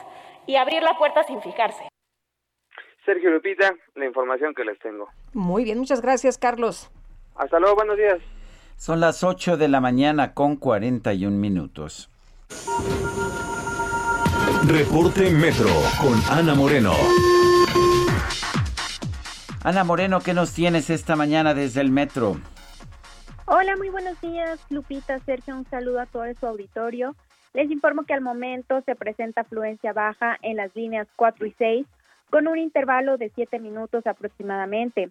y 0.47 0.57
abrir 0.57 0.83
la 0.83 0.97
puerta 0.99 1.25
sin 1.25 1.41
fijarse. 1.43 1.89
Sergio 3.05 3.31
Lupita, 3.31 3.75
la 3.95 4.05
información 4.05 4.55
que 4.55 4.65
les 4.65 4.79
tengo. 4.79 5.09
Muy 5.33 5.65
bien, 5.65 5.79
muchas 5.79 6.01
gracias, 6.01 6.39
Carlos. 6.39 6.93
Hasta 7.41 7.59
luego, 7.59 7.77
buenos 7.77 7.97
días. 7.97 8.19
Son 8.77 9.01
las 9.01 9.25
8 9.25 9.57
de 9.57 9.69
la 9.69 9.81
mañana 9.81 10.35
con 10.35 10.57
41 10.57 11.35
minutos. 11.35 12.11
Reporte 14.67 15.31
Metro 15.31 15.71
con 16.03 16.21
Ana 16.31 16.55
Moreno. 16.55 16.93
Ana 19.65 19.85
Moreno, 19.85 20.21
¿qué 20.21 20.35
nos 20.35 20.53
tienes 20.53 20.91
esta 20.91 21.17
mañana 21.17 21.55
desde 21.55 21.81
el 21.81 21.91
Metro? 21.91 22.37
Hola, 23.47 23.75
muy 23.79 23.89
buenos 23.89 24.21
días, 24.21 24.61
Lupita, 24.69 25.19
Sergio, 25.21 25.57
un 25.57 25.65
saludo 25.71 26.01
a 26.01 26.07
todo 26.07 26.25
su 26.39 26.47
auditorio. 26.47 27.17
Les 27.55 27.71
informo 27.71 28.05
que 28.05 28.13
al 28.13 28.21
momento 28.21 28.83
se 28.85 28.95
presenta 28.95 29.41
afluencia 29.41 29.95
baja 29.95 30.37
en 30.43 30.57
las 30.59 30.77
líneas 30.77 31.09
4 31.17 31.47
y 31.47 31.55
6 31.57 31.87
con 32.29 32.49
un 32.49 32.59
intervalo 32.59 33.17
de 33.17 33.33
7 33.35 33.59
minutos 33.61 34.07
aproximadamente. 34.07 35.09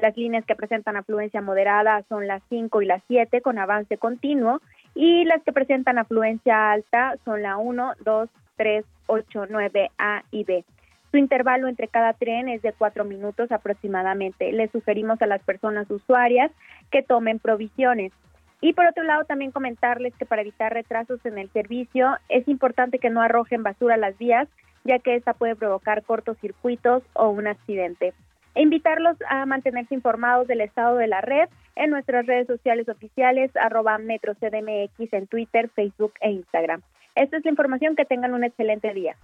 Las 0.00 0.16
líneas 0.16 0.44
que 0.44 0.54
presentan 0.54 0.96
afluencia 0.96 1.40
moderada 1.40 2.02
son 2.08 2.26
las 2.26 2.42
5 2.50 2.82
y 2.82 2.86
las 2.86 3.02
7 3.08 3.40
con 3.40 3.58
avance 3.58 3.96
continuo 3.96 4.60
y 4.94 5.24
las 5.24 5.42
que 5.42 5.52
presentan 5.52 5.98
afluencia 5.98 6.70
alta 6.70 7.16
son 7.24 7.42
la 7.42 7.56
1, 7.56 7.94
2, 8.04 8.28
3, 8.56 8.84
8, 9.06 9.46
9, 9.48 9.90
A 9.98 10.22
y 10.30 10.44
B. 10.44 10.64
Su 11.10 11.16
intervalo 11.16 11.66
entre 11.66 11.88
cada 11.88 12.12
tren 12.12 12.48
es 12.48 12.60
de 12.60 12.74
4 12.74 13.04
minutos 13.04 13.50
aproximadamente. 13.50 14.52
Les 14.52 14.70
sugerimos 14.70 15.20
a 15.22 15.26
las 15.26 15.42
personas 15.42 15.90
usuarias 15.90 16.50
que 16.90 17.02
tomen 17.02 17.38
provisiones. 17.38 18.12
Y 18.60 18.74
por 18.74 18.86
otro 18.86 19.02
lado, 19.02 19.24
también 19.24 19.50
comentarles 19.50 20.14
que 20.16 20.26
para 20.26 20.42
evitar 20.42 20.74
retrasos 20.74 21.24
en 21.24 21.38
el 21.38 21.50
servicio 21.52 22.16
es 22.28 22.46
importante 22.48 22.98
que 22.98 23.10
no 23.10 23.22
arrojen 23.22 23.62
basura 23.62 23.94
a 23.94 23.98
las 23.98 24.16
vías, 24.18 24.48
ya 24.84 24.98
que 24.98 25.14
esta 25.14 25.32
puede 25.32 25.56
provocar 25.56 26.02
cortocircuitos 26.02 27.02
o 27.14 27.30
un 27.30 27.46
accidente. 27.46 28.12
E 28.56 28.62
invitarlos 28.62 29.18
a 29.28 29.44
mantenerse 29.44 29.94
informados 29.94 30.48
del 30.48 30.62
estado 30.62 30.96
de 30.96 31.06
la 31.06 31.20
red 31.20 31.48
en 31.76 31.90
nuestras 31.90 32.24
redes 32.24 32.46
sociales 32.46 32.88
oficiales, 32.88 33.54
arroba 33.54 33.98
MetroCDMX 33.98 35.12
en 35.12 35.26
Twitter, 35.26 35.68
Facebook 35.74 36.14
e 36.22 36.30
Instagram. 36.30 36.80
Esta 37.14 37.36
es 37.36 37.44
la 37.44 37.50
información, 37.50 37.96
que 37.96 38.06
tengan 38.06 38.32
un 38.32 38.44
excelente 38.44 38.94
día. 38.94 39.14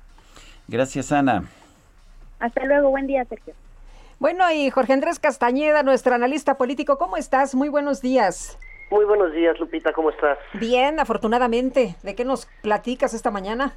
Gracias, 0.69 1.13
Ana. 1.13 1.45
Hasta 2.41 2.65
luego, 2.67 2.91
buen 2.91 3.07
día, 3.07 3.25
Sergio. 3.25 3.55
Bueno, 4.19 4.45
y 4.53 4.69
Jorge 4.69 4.93
Andrés 4.93 5.19
Castañeda, 5.19 5.83
nuestro 5.83 6.15
analista 6.15 6.59
político, 6.59 6.99
¿cómo 6.99 7.17
estás? 7.17 7.55
Muy 7.55 7.71
buenos 7.71 8.03
días. 8.03 8.59
Muy 8.91 9.07
buenos 9.07 9.33
días, 9.33 9.59
Lupita, 9.59 9.95
¿cómo 9.95 10.11
estás? 10.11 10.39
Bien, 10.53 11.01
afortunadamente. 11.01 11.97
¿De 12.03 12.15
qué 12.15 12.27
nos 12.27 12.45
platicas 12.63 13.15
esta 13.15 13.31
mañana? 13.31 13.73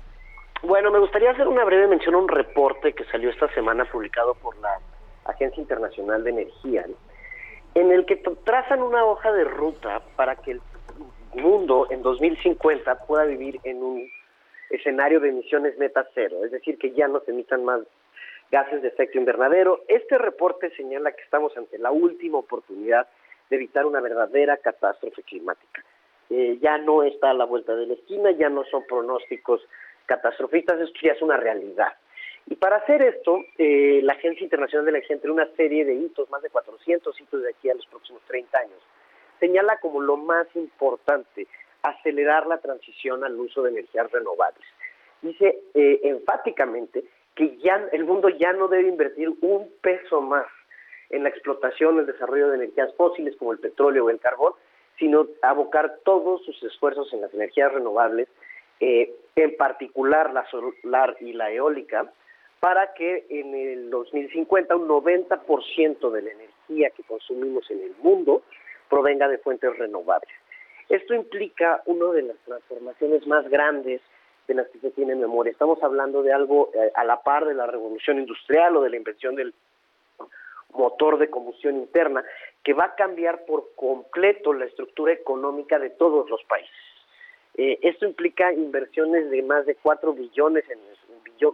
Bueno, 0.63 0.91
me 0.91 0.99
gustaría 0.99 1.31
hacer 1.31 1.47
una 1.47 1.63
breve 1.63 1.87
mención 1.87 2.15
a 2.15 2.17
un 2.17 2.27
reporte 2.27 2.91
que 2.91 3.05
salió 3.05 3.29
esta 3.29 3.47
semana 3.53 3.85
publicado 3.85 4.33
por 4.35 4.57
la 4.57 4.79
Agencia 5.25 5.61
Internacional 5.61 6.23
de 6.23 6.29
Energía, 6.29 6.85
en 7.73 7.91
el 7.91 8.05
que 8.05 8.17
trazan 8.43 8.81
una 8.81 9.05
hoja 9.05 9.31
de 9.33 9.43
ruta 9.43 10.01
para 10.15 10.35
que 10.37 10.51
el 10.51 10.61
mundo 11.33 11.87
en 11.89 12.01
2050 12.01 13.05
pueda 13.05 13.25
vivir 13.25 13.59
en 13.63 13.83
un 13.83 14.09
escenario 14.69 15.19
de 15.19 15.29
emisiones 15.29 15.77
netas 15.77 16.07
cero, 16.13 16.37
es 16.43 16.51
decir, 16.51 16.77
que 16.77 16.91
ya 16.91 17.07
no 17.07 17.19
se 17.21 17.31
emitan 17.31 17.63
más 17.65 17.81
gases 18.51 18.81
de 18.81 18.87
efecto 18.87 19.17
invernadero. 19.17 19.81
Este 19.87 20.17
reporte 20.17 20.69
señala 20.75 21.11
que 21.11 21.23
estamos 21.23 21.55
ante 21.57 21.77
la 21.77 21.91
última 21.91 22.37
oportunidad 22.37 23.07
de 23.49 23.55
evitar 23.57 23.85
una 23.85 24.01
verdadera 24.01 24.57
catástrofe 24.57 25.23
climática. 25.23 25.83
Eh, 26.29 26.57
ya 26.61 26.77
no 26.77 27.03
está 27.03 27.31
a 27.31 27.33
la 27.33 27.45
vuelta 27.45 27.75
de 27.75 27.87
la 27.87 27.93
esquina, 27.93 28.31
ya 28.31 28.49
no 28.49 28.63
son 28.65 28.83
pronósticos 28.87 29.61
catastrofistas, 30.05 30.79
esto 30.79 30.99
ya 31.03 31.13
es 31.13 31.21
una 31.21 31.37
realidad. 31.37 31.93
Y 32.47 32.55
para 32.55 32.77
hacer 32.77 33.01
esto, 33.01 33.43
eh, 33.57 34.01
la 34.03 34.13
Agencia 34.13 34.43
Internacional 34.43 34.85
de 34.85 34.91
la 34.91 34.97
Energía, 34.99 35.15
entre 35.15 35.31
una 35.31 35.47
serie 35.55 35.83
de 35.83 35.95
hitos, 35.95 36.29
más 36.29 36.41
de 36.43 36.49
400 36.49 37.19
hitos 37.19 37.41
de 37.41 37.49
aquí 37.49 37.69
a 37.69 37.75
los 37.75 37.85
próximos 37.87 38.21
30 38.27 38.57
años, 38.57 38.79
señala 39.39 39.79
como 39.79 40.01
lo 40.01 40.15
más 40.17 40.47
importante 40.55 41.47
acelerar 41.81 42.45
la 42.47 42.59
transición 42.59 43.23
al 43.23 43.39
uso 43.39 43.63
de 43.63 43.71
energías 43.71 44.11
renovables. 44.11 44.65
Dice 45.21 45.59
eh, 45.73 46.01
enfáticamente 46.03 47.03
que 47.33 47.57
ya 47.57 47.87
el 47.91 48.05
mundo 48.05 48.29
ya 48.29 48.53
no 48.53 48.67
debe 48.67 48.89
invertir 48.89 49.29
un 49.41 49.71
peso 49.81 50.21
más 50.21 50.47
en 51.09 51.23
la 51.23 51.29
explotación, 51.29 51.99
el 51.99 52.05
desarrollo 52.05 52.49
de 52.49 52.55
energías 52.55 52.93
fósiles 52.95 53.35
como 53.37 53.51
el 53.51 53.59
petróleo 53.59 54.05
o 54.05 54.09
el 54.09 54.19
carbón, 54.19 54.53
sino 54.97 55.27
abocar 55.41 55.97
todos 56.03 56.43
sus 56.45 56.61
esfuerzos 56.63 57.11
en 57.13 57.21
las 57.21 57.33
energías 57.33 57.73
renovables, 57.73 58.27
eh, 58.79 59.13
en 59.35 59.55
particular 59.57 60.33
la 60.33 60.45
solar 60.49 61.17
y 61.19 61.33
la 61.33 61.51
eólica, 61.51 62.11
para 62.65 62.95
que 62.95 63.27
en 63.29 63.53
el 63.53 63.91
2050 63.91 64.75
un 64.75 64.87
90% 64.87 66.09
de 66.09 66.21
la 66.23 66.31
energía 66.31 66.89
que 66.97 67.03
consumimos 67.03 67.69
en 67.69 67.79
el 67.79 67.95
mundo 68.01 68.41
provenga 68.89 69.27
de 69.27 69.37
fuentes 69.37 69.77
renovables. 69.77 70.33
Esto 70.89 71.13
implica 71.13 71.83
una 71.85 72.11
de 72.11 72.23
las 72.23 72.37
transformaciones 72.37 73.27
más 73.27 73.47
grandes 73.49 74.01
de 74.47 74.55
las 74.55 74.67
que 74.69 74.79
se 74.79 74.89
tiene 74.89 75.13
memoria. 75.13 75.51
Estamos 75.51 75.77
hablando 75.83 76.23
de 76.23 76.33
algo 76.33 76.71
eh, 76.73 76.91
a 76.95 77.03
la 77.03 77.21
par 77.21 77.45
de 77.45 77.53
la 77.53 77.67
revolución 77.67 78.17
industrial 78.17 78.75
o 78.77 78.81
de 78.81 78.89
la 78.89 78.97
invención 78.97 79.35
del 79.35 79.53
motor 80.73 81.19
de 81.19 81.29
combustión 81.29 81.75
interna 81.75 82.23
que 82.63 82.73
va 82.73 82.85
a 82.85 82.95
cambiar 82.95 83.45
por 83.45 83.75
completo 83.75 84.53
la 84.53 84.65
estructura 84.65 85.13
económica 85.13 85.77
de 85.77 85.91
todos 85.91 86.27
los 86.31 86.43
países. 86.45 86.73
Eh, 87.57 87.77
esto 87.83 88.07
implica 88.07 88.51
inversiones 88.51 89.29
de 89.29 89.43
más 89.43 89.67
de 89.67 89.75
4 89.75 90.13
billones, 90.13 90.67
en, 90.67 90.79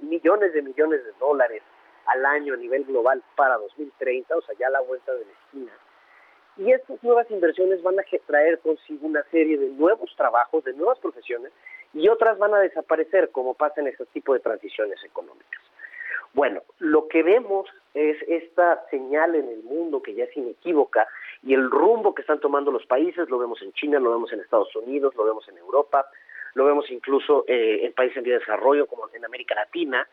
millones 0.02 0.54
de 0.54 0.62
millones 0.62 1.04
de 1.06 1.12
dólares 1.20 1.62
al 2.06 2.26
año 2.26 2.54
a 2.54 2.58
nivel 2.58 2.84
global 2.86 3.24
para 3.36 3.58
2030, 3.58 4.36
o 4.36 4.42
sea, 4.42 4.56
ya 4.58 4.68
a 4.68 4.72
la 4.72 4.82
vuelta 4.82 5.14
de 5.14 5.26
la 5.26 5.32
esquina. 5.32 5.72
Y 6.58 6.72
estas 6.72 7.02
nuevas 7.04 7.30
inversiones 7.32 7.82
van 7.82 8.00
a 8.00 8.04
traer 8.26 8.60
consigo 8.60 9.08
una 9.08 9.24
serie 9.32 9.58
de 9.58 9.70
nuevos 9.70 10.14
trabajos, 10.16 10.64
de 10.64 10.74
nuevas 10.74 11.00
profesiones, 11.00 11.52
y 11.94 12.08
otras 12.08 12.38
van 12.38 12.54
a 12.54 12.60
desaparecer, 12.60 13.32
como 13.32 13.54
pasa 13.54 13.82
en 13.82 13.88
este 13.88 14.06
tipo 14.08 14.34
de 14.34 14.40
transiciones 14.40 15.04
económicas. 15.04 15.62
Bueno, 16.34 16.62
lo 16.80 17.08
que 17.08 17.24
vemos 17.24 17.68
es 17.94 18.18
esta 18.28 18.86
señal 18.90 19.36
en 19.36 19.50
el 19.50 19.64
mundo 19.64 20.02
que 20.02 20.14
ya 20.14 20.24
es 20.24 20.38
inequívoca 20.38 21.08
y 21.44 21.54
el 21.54 21.70
rumbo 21.70 22.16
que 22.16 22.22
están 22.22 22.40
tomando 22.40 22.72
los 22.72 22.86
países, 22.86 23.30
lo 23.30 23.38
vemos 23.38 23.62
en 23.62 23.74
China, 23.74 24.00
lo 24.00 24.12
vemos 24.12 24.32
en 24.32 24.40
Estados 24.40 24.74
Unidos, 24.78 25.14
lo 25.16 25.26
vemos 25.26 25.48
en 25.50 25.58
Europa, 25.58 26.08
lo 26.54 26.66
vemos 26.66 26.90
incluso 26.90 27.46
eh, 27.48 27.80
en 27.84 27.94
países 27.94 28.18
en 28.18 28.24
de 28.24 28.40
desarrollo 28.40 28.88
como 28.88 29.10
en 29.14 29.26
América 29.26 29.56
Latina, 29.56 30.08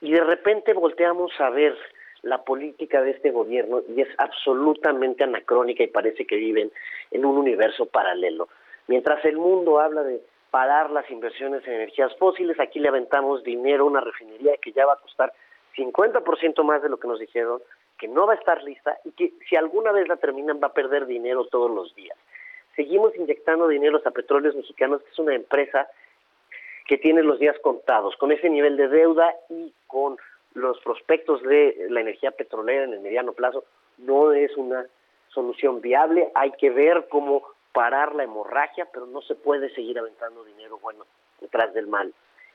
y 0.00 0.12
de 0.12 0.24
repente 0.24 0.72
volteamos 0.72 1.32
a 1.40 1.50
ver 1.50 1.76
la 2.22 2.42
política 2.42 3.02
de 3.02 3.10
este 3.10 3.30
gobierno 3.30 3.82
y 3.88 4.00
es 4.00 4.08
absolutamente 4.18 5.24
anacrónica 5.24 5.82
y 5.82 5.88
parece 5.88 6.24
que 6.24 6.36
viven 6.36 6.70
en 7.10 7.24
un 7.24 7.36
universo 7.36 7.86
paralelo. 7.86 8.48
Mientras 8.86 9.24
el 9.24 9.36
mundo 9.36 9.80
habla 9.80 10.02
de 10.02 10.20
parar 10.52 10.90
las 10.90 11.10
inversiones 11.10 11.66
en 11.66 11.72
energías 11.72 12.14
fósiles. 12.18 12.60
Aquí 12.60 12.78
le 12.78 12.88
aventamos 12.88 13.42
dinero 13.42 13.84
a 13.84 13.86
una 13.86 14.00
refinería 14.02 14.58
que 14.58 14.72
ya 14.72 14.84
va 14.84 14.92
a 14.92 15.00
costar 15.00 15.32
50% 15.74 16.62
más 16.62 16.82
de 16.82 16.90
lo 16.90 16.98
que 16.98 17.08
nos 17.08 17.18
dijeron, 17.18 17.62
que 17.98 18.06
no 18.06 18.26
va 18.26 18.34
a 18.34 18.36
estar 18.36 18.62
lista 18.62 18.98
y 19.04 19.12
que 19.12 19.32
si 19.48 19.56
alguna 19.56 19.92
vez 19.92 20.06
la 20.08 20.18
terminan 20.18 20.60
va 20.62 20.66
a 20.66 20.74
perder 20.74 21.06
dinero 21.06 21.46
todos 21.46 21.70
los 21.70 21.94
días. 21.94 22.18
Seguimos 22.76 23.14
inyectando 23.16 23.68
dinero 23.68 24.00
a 24.04 24.10
Petróleos 24.10 24.54
Mexicanos, 24.54 25.02
que 25.02 25.10
es 25.10 25.18
una 25.18 25.34
empresa 25.34 25.88
que 26.86 26.98
tiene 26.98 27.22
los 27.22 27.38
días 27.38 27.56
contados, 27.60 28.16
con 28.16 28.32
ese 28.32 28.50
nivel 28.50 28.76
de 28.76 28.88
deuda 28.88 29.34
y 29.48 29.72
con 29.86 30.16
los 30.54 30.78
prospectos 30.80 31.42
de 31.42 31.86
la 31.88 32.00
energía 32.00 32.30
petrolera 32.30 32.84
en 32.84 32.92
el 32.92 33.00
mediano 33.00 33.32
plazo, 33.32 33.64
no 33.98 34.32
es 34.32 34.56
una 34.56 34.86
solución 35.28 35.80
viable. 35.80 36.30
Hay 36.34 36.52
que 36.52 36.70
ver 36.70 37.06
cómo 37.08 37.42
parar 37.72 38.14
la 38.14 38.24
hemorragia, 38.24 38.86
pero 38.92 39.06
no 39.06 39.22
se 39.22 39.34
puede 39.34 39.72
seguir 39.74 39.98
aventando 39.98 40.44
dinero 40.44 40.78
bueno 40.78 41.06
detrás 41.40 41.72
del 41.72 41.86
mal. 41.86 42.12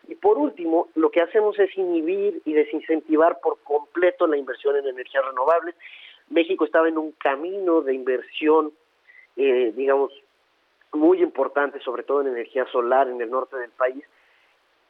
Y 0.07 0.15
por 0.15 0.38
último, 0.38 0.88
lo 0.95 1.10
que 1.10 1.22
hacemos 1.22 1.57
es 1.60 1.76
inhibir 1.77 2.41
y 2.45 2.53
desincentivar 2.53 3.39
por 3.41 3.60
completo 3.64 4.27
la 4.27 4.38
inversión 4.38 4.77
en 4.77 4.88
energías 4.88 5.26
renovables. 5.26 5.76
México 6.30 6.65
estaba 6.65 6.88
en 6.88 6.98
un 6.98 7.11
camino 7.14 7.81
de 7.81 7.94
inversión, 7.94 8.72
eh, 9.38 9.72
digamos, 9.76 10.11
muy 10.93 11.22
importante, 11.22 11.80
sobre 11.80 12.03
todo 12.03 12.22
en 12.22 12.27
energía 12.27 12.65
solar 12.72 13.07
en 13.07 13.22
el 13.22 13.30
norte 13.30 13.57
del 13.57 13.72
país, 13.72 14.03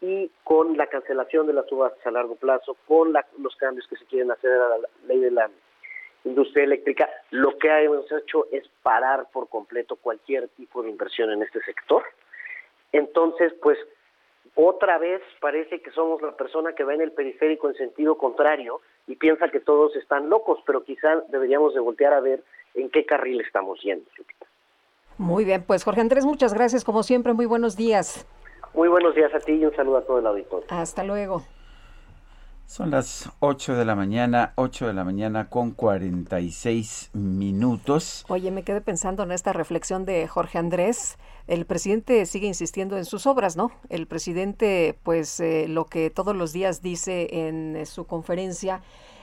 y 0.02 0.30
con 0.44 0.78
la 0.78 0.88
cancelación 0.88 1.48
de 1.48 1.54
las 1.54 1.68
subastas 1.68 2.06
a 2.06 2.12
largo 2.12 2.36
plazo, 2.36 2.78
con 2.88 3.14
los 3.40 3.56
cambios 3.58 3.88
que 3.88 3.96
se 3.96 4.06
quieren 4.06 4.32
hacer 4.32 4.52
a 4.52 4.78
la 4.78 4.88
ley 5.08 5.20
de 5.20 5.32
la 5.32 5.50
industria 6.24 6.66
eléctrica, 6.66 7.10
lo 7.32 7.58
que 7.58 7.68
hemos 7.68 8.12
hecho 8.12 8.48
es 8.52 8.68
parar 8.84 9.28
por 9.32 9.50
completo 9.50 9.96
cualquier 9.96 10.50
tipo 10.50 10.84
de 10.84 10.90
inversión 10.90 11.32
en 11.32 11.42
este 11.42 11.62
sector. 11.62 12.04
Entonces, 12.92 13.54
pues 13.62 13.78
otra 14.56 14.98
vez 14.98 15.22
parece 15.40 15.82
que 15.82 15.92
somos 15.92 16.22
la 16.22 16.36
persona 16.36 16.74
que 16.74 16.84
va 16.84 16.94
en 16.94 17.02
el 17.02 17.12
periférico 17.12 17.70
en 17.70 17.76
sentido 17.76 18.18
contrario 18.18 18.82
y 19.08 19.16
piensa 19.16 19.50
que 19.50 19.60
todos 19.60 19.96
están 19.96 20.30
locos, 20.30 20.60
pero 20.66 20.84
quizá 20.84 21.22
deberíamos 21.30 21.74
de 21.74 21.80
voltear 21.80 22.14
a 22.14 22.20
ver 22.20 22.44
en 22.78 22.90
qué 22.90 23.06
carril 23.06 23.42
estamos 23.42 23.80
yendo. 23.82 24.06
Muy 25.18 25.46
bien, 25.46 25.64
pues 25.64 25.84
Jorge 25.84 26.02
Andrés, 26.02 26.26
muchas 26.26 26.54
gracias 26.54 26.84
como 26.84 27.04
siempre, 27.04 27.34
muy 27.34 27.46
buenos 27.46 27.76
días. 27.76 28.28
Muy 28.74 28.88
buenos 28.88 29.16
días 29.16 29.34
a 29.34 29.40
ti 29.40 29.54
y 29.54 29.66
un 29.66 29.76
saludo 29.76 29.98
a 29.98 30.02
todo 30.06 30.20
el 30.20 30.28
auditorio. 30.28 30.68
Hasta 30.70 31.04
luego. 31.04 31.44
Son 32.68 32.92
las 32.92 33.32
8 33.40 33.76
de 33.76 33.86
la 33.86 33.96
mañana, 33.96 34.52
8 34.56 34.88
de 34.88 34.94
la 34.94 35.06
mañana 35.06 35.50
con 35.50 35.72
46 35.72 37.12
minutos. 37.14 38.26
Oye, 38.28 38.52
me 38.52 38.64
quedé 38.64 38.82
pensando 38.82 39.24
en 39.24 39.32
esta 39.32 39.54
reflexión 39.54 40.04
de 40.04 40.28
Jorge 40.28 40.58
Andrés. 40.58 41.18
El 41.48 41.66
presidente 41.66 42.26
sigue 42.26 42.46
insistiendo 42.46 42.98
en 42.98 43.06
sus 43.06 43.26
obras, 43.26 43.56
¿no? 43.56 43.72
El 43.88 44.06
presidente, 44.06 45.00
pues, 45.04 45.40
eh, 45.40 45.68
lo 45.70 45.86
que 45.86 46.10
todos 46.10 46.36
los 46.36 46.52
días 46.52 46.82
dice 46.82 47.48
en 47.48 47.86
su 47.86 48.06
conferencia, 48.06 48.82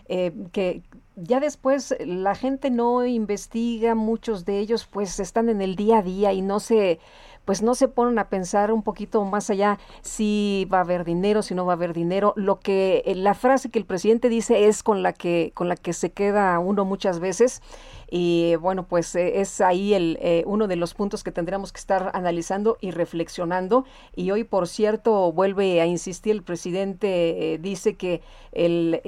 eh, 0.09 0.33
que 0.53 0.83
ya 1.17 1.41
después 1.41 1.95
la 2.05 2.35
gente 2.35 2.71
no 2.71 3.07
investiga, 3.07 3.95
muchos 3.95 4.45
de 4.45 4.59
ellos, 4.59 4.87
pues, 4.91 5.21
están 5.21 5.49
en 5.49 5.63
el 5.63 5.77
día 5.77 5.99
a 5.99 6.03
día 6.03 6.33
y 6.33 6.43
no 6.43 6.61
se 6.61 6.99
pues 7.45 7.63
no 7.63 7.75
se 7.75 7.89
ponen 7.89 8.19
a 8.19 8.29
pensar 8.29 8.73
un 8.73 8.83
poquito 8.83 9.23
más 9.25 9.51
allá 9.51 9.79
si 10.01 10.67
va 10.73 10.79
a 10.79 10.81
haber 10.81 11.05
dinero, 11.05 11.43
si 11.43 11.55
no 11.55 11.67
va 11.67 11.75
a 11.75 11.77
haber 11.77 11.93
dinero. 11.93 12.33
Lo 12.37 12.61
que 12.61 13.03
eh, 13.05 13.15
la 13.15 13.35
frase 13.35 13.71
que 13.71 13.79
el 13.79 13.85
presidente 13.85 14.29
dice 14.29 14.67
es 14.67 14.83
con 14.83 15.03
la 15.03 15.13
que 15.13 15.53
con 15.55 15.69
la 15.69 15.77
que 15.77 15.93
se 15.93 16.11
queda 16.11 16.59
uno 16.59 16.85
muchas 16.85 17.21
veces 17.21 17.63
y 18.11 18.57
bueno, 18.57 18.87
pues 18.87 19.15
eh, 19.15 19.41
es 19.41 19.61
ahí 19.61 19.95
el, 19.95 20.19
eh, 20.21 20.45
uno 20.47 20.67
de 20.67 20.77
los 20.77 20.95
puntos 20.95 21.25
que 21.25 21.33
tendríamos 21.33 21.73
que 21.73 21.79
estar 21.79 22.11
analizando 22.15 22.79
y 22.81 22.91
reflexionando. 22.91 23.85
Y 24.15 24.31
hoy, 24.31 24.45
por 24.45 24.69
cierto, 24.69 25.33
vuelve 25.33 25.81
a 25.81 25.87
insistir 25.87 26.33
el 26.33 26.43
presidente, 26.43 27.59
dice 27.61 27.97
que 27.97 28.23
el, 28.53 29.01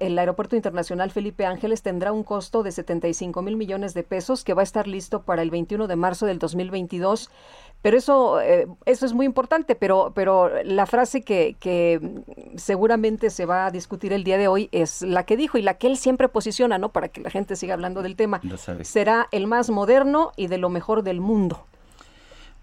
el 0.00 0.18
Aeropuerto 0.18 0.56
Internacional 0.56 1.10
Felipe 1.10 1.46
Ángeles 1.46 1.82
tendrá 1.82 2.12
un 2.12 2.22
costo 2.22 2.62
de 2.62 2.72
75 2.72 3.42
mil 3.42 3.56
millones 3.56 3.94
de 3.94 4.02
pesos 4.02 4.44
que 4.44 4.54
va 4.54 4.62
a 4.62 4.64
estar 4.64 4.86
listo 4.86 5.22
para 5.22 5.42
el 5.42 5.50
21 5.50 5.86
de 5.86 5.96
marzo 5.96 6.26
del 6.26 6.38
2022 6.38 7.30
pero 7.82 7.98
eso, 7.98 8.40
eh, 8.40 8.68
eso 8.86 9.04
es 9.04 9.12
muy 9.12 9.26
importante, 9.26 9.74
pero, 9.74 10.12
pero 10.14 10.62
la 10.62 10.86
frase 10.86 11.22
que, 11.22 11.56
que 11.58 12.00
seguramente 12.56 13.28
se 13.28 13.44
va 13.44 13.66
a 13.66 13.70
discutir 13.72 14.12
el 14.12 14.22
día 14.22 14.38
de 14.38 14.46
hoy 14.46 14.68
es 14.70 15.02
la 15.02 15.26
que 15.26 15.36
dijo 15.36 15.58
y 15.58 15.62
la 15.62 15.74
que 15.74 15.88
él 15.88 15.96
siempre 15.96 16.28
posiciona, 16.28 16.78
¿no? 16.78 16.92
Para 16.92 17.08
que 17.08 17.20
la 17.20 17.28
gente 17.28 17.56
siga 17.56 17.74
hablando 17.74 18.02
del 18.02 18.14
tema. 18.14 18.40
Será 18.82 19.28
el 19.30 19.46
más 19.46 19.70
moderno 19.70 20.32
y 20.36 20.46
de 20.48 20.58
lo 20.58 20.68
mejor 20.68 21.02
del 21.02 21.20
mundo. 21.20 21.66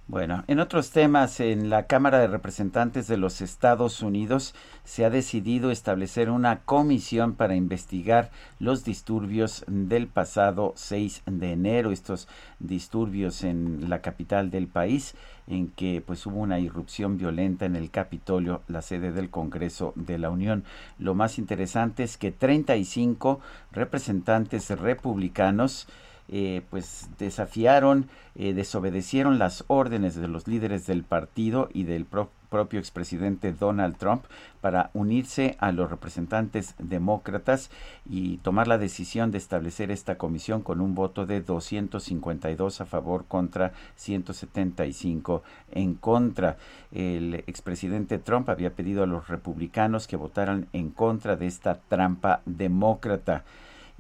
Bueno, 0.10 0.44
en 0.48 0.60
otros 0.60 0.90
temas, 0.90 1.40
en 1.40 1.70
la 1.70 1.86
Cámara 1.86 2.18
de 2.18 2.26
Representantes 2.26 3.06
de 3.08 3.16
los 3.16 3.42
Estados 3.42 4.02
Unidos 4.02 4.56
se 4.84 5.06
ha 5.06 5.12
decidido 5.12 5.70
establecer 5.70 6.32
una 6.32 6.62
comisión 6.62 7.36
para 7.36 7.54
investigar 7.54 8.32
los 8.58 8.84
disturbios 8.84 9.64
del 9.68 10.08
pasado 10.08 10.74
6 10.76 11.22
de 11.28 11.52
enero, 11.52 11.92
estos 11.92 12.28
disturbios 12.58 13.44
en 13.44 13.88
la 13.88 14.02
capital 14.02 14.50
del 14.50 14.66
país, 14.66 15.14
en 15.46 15.68
que 15.68 16.02
pues 16.04 16.26
hubo 16.26 16.40
una 16.40 16.60
irrupción 16.60 17.20
violenta 17.20 17.68
en 17.68 17.76
el 17.76 17.92
Capitolio, 17.92 18.64
la 18.68 18.82
sede 18.82 19.12
del 19.12 19.30
Congreso 19.30 19.94
de 19.96 20.18
la 20.18 20.32
Unión. 20.32 20.64
Lo 20.98 21.14
más 21.14 21.38
interesante 21.38 22.02
es 22.02 22.18
que 22.18 22.32
35 22.32 23.42
representantes 23.72 24.72
republicanos 24.72 25.88
eh, 26.32 26.62
pues 26.70 27.10
desafiaron, 27.18 28.08
eh, 28.36 28.54
desobedecieron 28.54 29.40
las 29.40 29.64
órdenes 29.68 30.14
de 30.14 30.28
los 30.28 30.48
líderes 30.48 30.86
del 30.86 31.04
partido 31.04 31.70
y 31.74 31.84
del 31.84 32.06
propio 32.06 32.80
expresidente 32.80 33.52
Donald 33.52 33.98
Trump 33.98 34.26
para 34.62 34.92
unirse 34.94 35.56
a 35.60 35.72
los 35.72 35.90
representantes 35.90 36.76
demócratas 36.78 37.72
y 38.08 38.38
tomar 38.38 38.68
la 38.68 38.78
decisión 38.78 39.32
de 39.32 39.40
establecer 39.40 39.90
esta 39.90 40.20
comisión 40.20 40.62
con 40.62 40.82
un 40.82 40.94
voto 40.94 41.26
de 41.26 41.42
252 41.42 42.82
a 42.82 42.86
favor 42.86 43.26
contra 43.28 43.74
175 43.96 45.42
en 45.72 45.96
contra. 45.96 46.58
El 46.92 47.44
expresidente 47.48 48.20
Trump 48.20 48.50
había 48.50 48.76
pedido 48.76 49.02
a 49.02 49.08
los 49.08 49.30
republicanos 49.30 50.06
que 50.06 50.16
votaran 50.16 50.68
en 50.74 50.92
contra 50.92 51.38
de 51.38 51.48
esta 51.48 51.80
trampa 51.80 52.42
demócrata. 52.46 53.44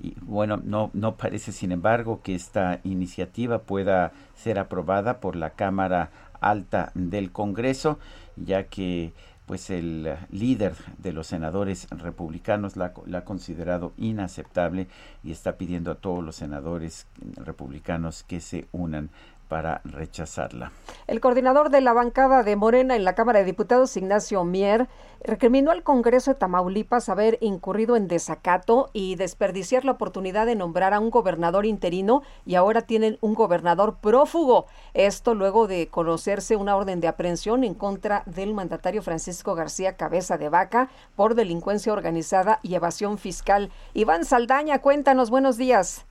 Y 0.01 0.15
bueno, 0.21 0.57
no, 0.63 0.89
no 0.93 1.15
parece, 1.15 1.51
sin 1.51 1.71
embargo, 1.71 2.21
que 2.23 2.35
esta 2.35 2.79
iniciativa 2.83 3.59
pueda 3.59 4.11
ser 4.35 4.59
aprobada 4.59 5.19
por 5.19 5.35
la 5.35 5.51
Cámara 5.51 6.11
Alta 6.39 6.91
del 6.95 7.31
Congreso, 7.31 7.99
ya 8.37 8.65
que 8.67 9.13
pues 9.45 9.71
el 9.71 10.15
líder 10.29 10.75
de 10.99 11.11
los 11.11 11.25
senadores 11.25 11.87
republicanos 11.89 12.77
la, 12.77 12.93
la, 13.07 13.17
ha 13.17 13.25
considerado 13.25 13.93
inaceptable 13.97 14.87
y 15.23 15.31
está 15.31 15.57
pidiendo 15.57 15.89
a 15.89 15.95
todos 15.95 16.23
los 16.23 16.35
senadores 16.35 17.07
republicanos 17.35 18.21
que 18.21 18.41
se 18.41 18.67
unan 18.71 19.09
para 19.49 19.81
rechazarla. 19.83 20.71
El 21.07 21.19
coordinador 21.19 21.71
de 21.71 21.81
la 21.81 21.91
bancada 21.91 22.43
de 22.43 22.55
Morena 22.55 22.95
en 22.95 23.03
la 23.03 23.15
Cámara 23.15 23.39
de 23.39 23.45
Diputados, 23.45 23.97
Ignacio 23.97 24.45
Mier, 24.45 24.87
recriminó 25.21 25.71
al 25.71 25.83
Congreso 25.83 26.31
de 26.31 26.39
Tamaulipas 26.39 27.09
haber 27.09 27.37
incurrido 27.41 27.97
en 27.97 28.07
desacato 28.07 28.89
y 28.93 29.15
desperdiciar 29.15 29.83
la 29.83 29.93
oportunidad 29.93 30.45
de 30.45 30.55
nombrar 30.55 30.93
a 30.93 30.99
un 30.99 31.09
gobernador 31.09 31.65
interino 31.65 32.21
y 32.45 32.55
ahora 32.55 32.83
tienen 32.83 33.17
un 33.21 33.33
gobernador 33.33 33.97
prófugo. 33.99 34.67
Esto 34.93 35.33
luego 35.33 35.67
de 35.67 35.87
conocerse 35.87 36.55
una 36.55 36.77
orden 36.77 37.01
de 37.01 37.07
aprehensión 37.07 37.63
en 37.63 37.73
contra 37.73 38.23
del 38.27 38.53
mandatario 38.53 39.01
Francisco 39.01 39.55
García 39.55 39.97
Cabeza 39.97 40.37
de 40.37 40.49
Vaca 40.49 40.89
por 41.15 41.33
delincuencia 41.33 41.91
organizada 41.91 42.59
y 42.61 42.75
evasión 42.75 43.17
fiscal. 43.17 43.71
Iván 43.93 44.25
Saldaña, 44.25 44.79
cuéntanos, 44.79 45.31
buenos 45.31 45.57
días. 45.57 46.05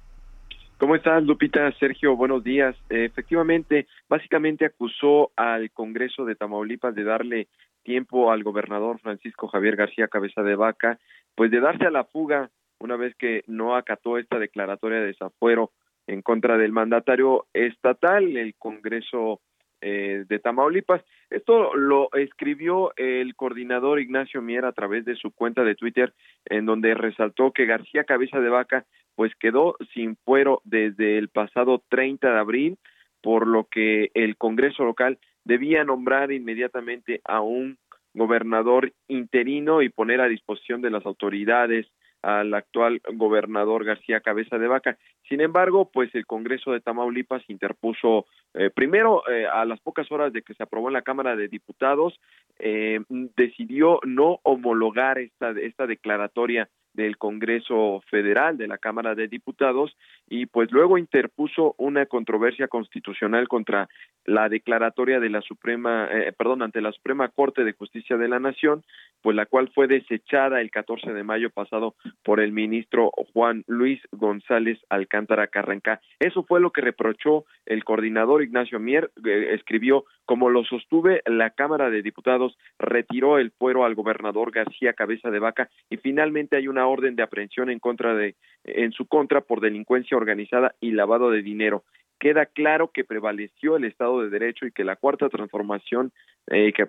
¿Cómo 0.79 0.95
estás, 0.95 1.25
Lupita? 1.25 1.73
Sergio, 1.81 2.15
buenos 2.15 2.45
días. 2.45 2.77
efectivamente, 2.89 3.89
básicamente 4.09 4.65
acusó 4.65 5.33
al 5.35 5.73
Congreso 5.73 6.25
de 6.25 6.37
Tamaulipas 6.37 6.95
de 6.95 7.03
darle 7.03 7.49
tiempo 7.83 8.31
al 8.31 8.45
gobernador 8.45 9.01
Francisco 9.01 9.49
Javier 9.49 9.75
García 9.75 10.07
Cabeza 10.07 10.45
de 10.45 10.55
Vaca, 10.55 11.01
pues 11.35 11.51
de 11.51 11.59
darse 11.59 11.85
a 11.85 11.91
la 11.91 12.05
fuga 12.05 12.51
una 12.79 12.95
vez 12.95 13.17
que 13.17 13.43
no 13.49 13.75
acató 13.75 14.19
esta 14.19 14.39
declaratoria 14.39 15.01
de 15.01 15.07
desafuero 15.07 15.73
en 16.07 16.23
contra 16.23 16.57
del 16.57 16.71
mandatario 16.71 17.47
estatal, 17.53 18.37
el 18.37 18.55
Congreso 18.55 19.41
eh, 19.81 20.25
de 20.29 20.39
Tamaulipas. 20.39 21.03
Esto 21.31 21.75
lo 21.75 22.09
escribió 22.15 22.93
el 22.97 23.35
coordinador 23.37 24.01
Ignacio 24.01 24.43
Mier 24.43 24.65
a 24.65 24.73
través 24.73 25.05
de 25.05 25.17
su 25.17 25.31
cuenta 25.31 25.65
de 25.65 25.75
Twitter, 25.75 26.15
en 26.47 26.67
donde 26.67 26.95
resaltó 26.95 27.53
que 27.53 27.67
García 27.67 28.05
Cabeza 28.05 28.41
de 28.41 28.49
Vaca 28.49 28.87
pues 29.15 29.33
quedó 29.37 29.77
sin 29.95 30.17
fuero 30.25 30.63
desde 30.65 31.19
el 31.19 31.29
pasado 31.29 31.83
30 31.89 32.31
de 32.33 32.39
abril, 32.39 32.79
por 33.21 33.47
lo 33.47 33.65
que 33.65 34.11
el 34.15 34.37
Congreso 34.37 34.85
local 34.85 35.19
debía 35.45 35.83
nombrar 35.85 36.31
inmediatamente 36.31 37.21
a 37.25 37.41
un 37.41 37.79
gobernador 38.15 38.93
interino 39.09 39.83
y 39.83 39.89
poner 39.89 40.21
a 40.21 40.29
disposición 40.29 40.83
de 40.83 40.91
las 40.91 41.05
autoridades 41.07 41.87
al 42.23 42.53
actual 42.55 43.01
gobernador 43.15 43.85
García 43.85 44.21
Cabeza 44.21 44.59
de 44.59 44.69
Vaca. 44.69 44.99
Sin 45.29 45.41
embargo, 45.41 45.91
pues 45.93 46.15
el 46.15 46.27
Congreso 46.27 46.73
de 46.73 46.81
Tamaulipas 46.81 47.43
interpuso 47.49 48.27
eh, 48.55 48.71
primero 48.71 49.29
eh, 49.29 49.47
a 49.47 49.65
las 49.65 49.81
pocas 49.81 50.11
horas 50.11 50.33
de 50.33 50.43
que 50.43 50.55
se 50.55 50.63
aprobó 50.63 50.89
en 50.89 50.95
la 50.95 51.03
Cámara 51.03 51.37
de 51.37 51.49
Diputados, 51.49 52.19
eh, 52.59 53.01
decidió 53.09 54.01
no 54.05 54.41
homologar 54.43 55.19
esta, 55.19 55.51
esta 55.51 55.87
declaratoria 55.87 56.69
del 56.99 57.17
Congreso 57.17 58.03
Federal, 58.11 58.59
de 58.59 58.67
la 58.67 58.77
Cámara 58.77 59.15
de 59.15 59.29
Diputados, 59.29 59.97
y 60.29 60.47
pues 60.47 60.73
luego 60.73 60.99
interpuso 60.99 61.77
una 61.79 62.07
controversia 62.07 62.67
constitucional 62.67 63.47
contra 63.47 63.89
la 64.25 64.49
declaratoria 64.49 65.21
de 65.21 65.31
la 65.31 65.41
Suprema, 65.41 66.09
eh, 66.11 66.33
perdón, 66.37 66.63
ante 66.63 66.81
la 66.81 66.91
Suprema 66.91 67.29
Corte 67.29 67.63
de 67.63 67.73
Justicia 67.73 68.17
de 68.17 68.27
la 68.29 68.41
Nación, 68.41 68.83
pues 69.23 69.37
la 69.37 69.47
cual 69.47 69.71
fue 69.75 69.87
desechada 69.87 70.61
el 70.61 70.71
14 70.73 71.13
de 71.13 71.23
mayo 71.23 71.51
pasado 71.51 71.95
por 72.25 72.41
el 72.41 72.51
ministro 72.51 73.11
Juan 73.33 73.63
Luis 73.69 74.01
González 74.11 74.79
Alcántara 74.91 75.47
Carrancá. 75.47 76.01
Eso 76.19 76.43
fue 76.43 76.61
lo 76.61 76.73
que 76.73 76.81
reprochó 76.81 77.45
el 77.65 77.85
coordinador 77.85 78.43
Ignacio 78.43 78.81
Mier, 78.81 79.11
eh, 79.25 79.51
escribió, 79.53 80.05
como 80.25 80.51
lo 80.51 80.65
sostuve, 80.65 81.23
la 81.27 81.51
Cámara 81.51 81.91
de 81.91 82.03
Diputados 82.03 82.59
retiró 82.79 83.39
el 83.39 83.53
fuero 83.53 83.85
al 83.85 83.95
gobernador 83.95 84.51
García 84.51 84.95
Cabeza 84.95 85.31
de 85.31 85.39
Vaca 85.39 85.71
y 85.89 85.97
finalmente 85.99 86.57
hay 86.57 86.69
una 86.69 86.88
orden 86.89 87.17
de 87.17 87.23
aprehensión 87.23 87.71
en 87.71 87.79
contra 87.79 88.15
de 88.15 88.35
en 88.65 88.93
su 88.93 89.07
contra 89.07 89.41
por 89.41 89.61
delincuencia 89.61 90.17
organizada 90.17 90.75
y 90.81 90.93
lavado 90.93 91.31
de 91.31 91.43
dinero. 91.43 91.85
Queda 92.19 92.47
claro 92.47 92.91
que 92.93 93.05
prevaleció 93.05 93.77
el 93.77 93.85
Estado 93.85 94.23
de 94.23 94.31
Derecho 94.31 94.67
y 94.67 94.73
que 94.73 94.83
la 94.83 94.97
cuarta 94.97 95.29
transformación, 95.29 96.13
eh, 96.49 96.73
que 96.73 96.87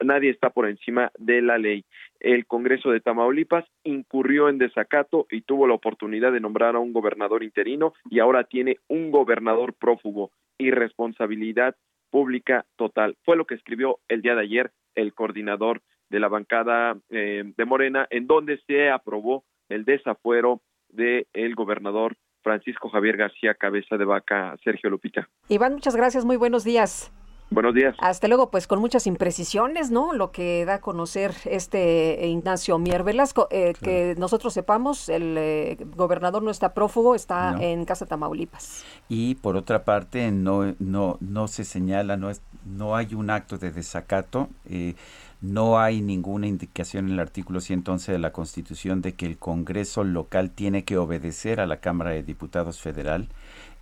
nadie 0.00 0.30
está 0.30 0.50
por 0.50 0.66
encima 0.66 1.12
de 1.18 1.42
la 1.42 1.58
ley. 1.58 1.84
El 2.18 2.46
Congreso 2.46 2.90
de 2.90 3.00
Tamaulipas 3.00 3.66
incurrió 3.84 4.48
en 4.48 4.56
desacato 4.56 5.26
y 5.30 5.42
tuvo 5.42 5.66
la 5.66 5.74
oportunidad 5.74 6.32
de 6.32 6.40
nombrar 6.40 6.76
a 6.76 6.78
un 6.78 6.94
gobernador 6.94 7.44
interino 7.44 7.92
y 8.08 8.20
ahora 8.20 8.44
tiene 8.44 8.78
un 8.88 9.10
gobernador 9.10 9.74
prófugo. 9.74 10.30
Irresponsabilidad 10.56 11.76
pública 12.10 12.64
total. 12.76 13.16
Fue 13.24 13.36
lo 13.36 13.44
que 13.44 13.56
escribió 13.56 13.98
el 14.08 14.22
día 14.22 14.34
de 14.34 14.42
ayer 14.42 14.70
el 14.94 15.12
coordinador 15.12 15.82
de 16.10 16.20
la 16.20 16.28
bancada 16.28 16.96
eh, 17.08 17.44
de 17.56 17.64
Morena, 17.64 18.06
en 18.10 18.26
donde 18.26 18.60
se 18.66 18.90
aprobó 18.90 19.44
el 19.68 19.84
desafuero 19.84 20.60
del 20.88 21.26
el 21.32 21.54
gobernador 21.54 22.16
Francisco 22.42 22.88
Javier 22.88 23.16
García 23.16 23.54
Cabeza 23.54 23.96
de 23.96 24.04
Vaca, 24.04 24.56
Sergio 24.64 24.90
Lupita. 24.90 25.28
Iván, 25.48 25.74
muchas 25.74 25.96
gracias, 25.96 26.24
muy 26.24 26.36
buenos 26.36 26.64
días. 26.64 27.12
Buenos 27.52 27.74
días. 27.74 27.96
Hasta 27.98 28.28
luego, 28.28 28.52
pues 28.52 28.68
con 28.68 28.78
muchas 28.78 29.08
imprecisiones, 29.08 29.90
¿no? 29.90 30.12
Lo 30.12 30.30
que 30.30 30.64
da 30.64 30.74
a 30.74 30.80
conocer 30.80 31.34
este 31.46 32.28
Ignacio 32.28 32.78
Mier 32.78 33.02
Velasco. 33.02 33.48
Eh, 33.50 33.74
que 33.82 34.14
nosotros 34.16 34.54
sepamos, 34.54 35.08
el 35.08 35.36
eh, 35.36 35.76
gobernador 35.96 36.44
no 36.44 36.52
está 36.52 36.74
prófugo, 36.74 37.16
está 37.16 37.56
en 37.60 37.84
Casa 37.86 38.06
Tamaulipas. 38.06 38.84
Y 39.08 39.34
por 39.34 39.56
otra 39.56 39.84
parte, 39.84 40.30
no, 40.30 40.76
no, 40.78 41.16
no 41.18 41.48
se 41.48 41.64
señala, 41.64 42.16
no, 42.16 42.30
es, 42.30 42.40
no 42.64 42.94
hay 42.94 43.14
un 43.14 43.30
acto 43.30 43.58
de 43.58 43.72
desacato. 43.72 44.48
Eh, 44.68 44.94
no 45.40 45.80
hay 45.80 46.02
ninguna 46.02 46.46
indicación 46.46 47.06
en 47.06 47.14
el 47.14 47.20
artículo 47.20 47.60
111 47.60 48.12
de 48.12 48.18
la 48.18 48.32
Constitución 48.32 49.00
de 49.00 49.14
que 49.14 49.24
el 49.24 49.38
Congreso 49.38 50.04
local 50.04 50.50
tiene 50.50 50.84
que 50.84 50.98
obedecer 50.98 51.60
a 51.60 51.66
la 51.66 51.80
Cámara 51.80 52.10
de 52.10 52.22
Diputados 52.22 52.80
federal. 52.80 53.28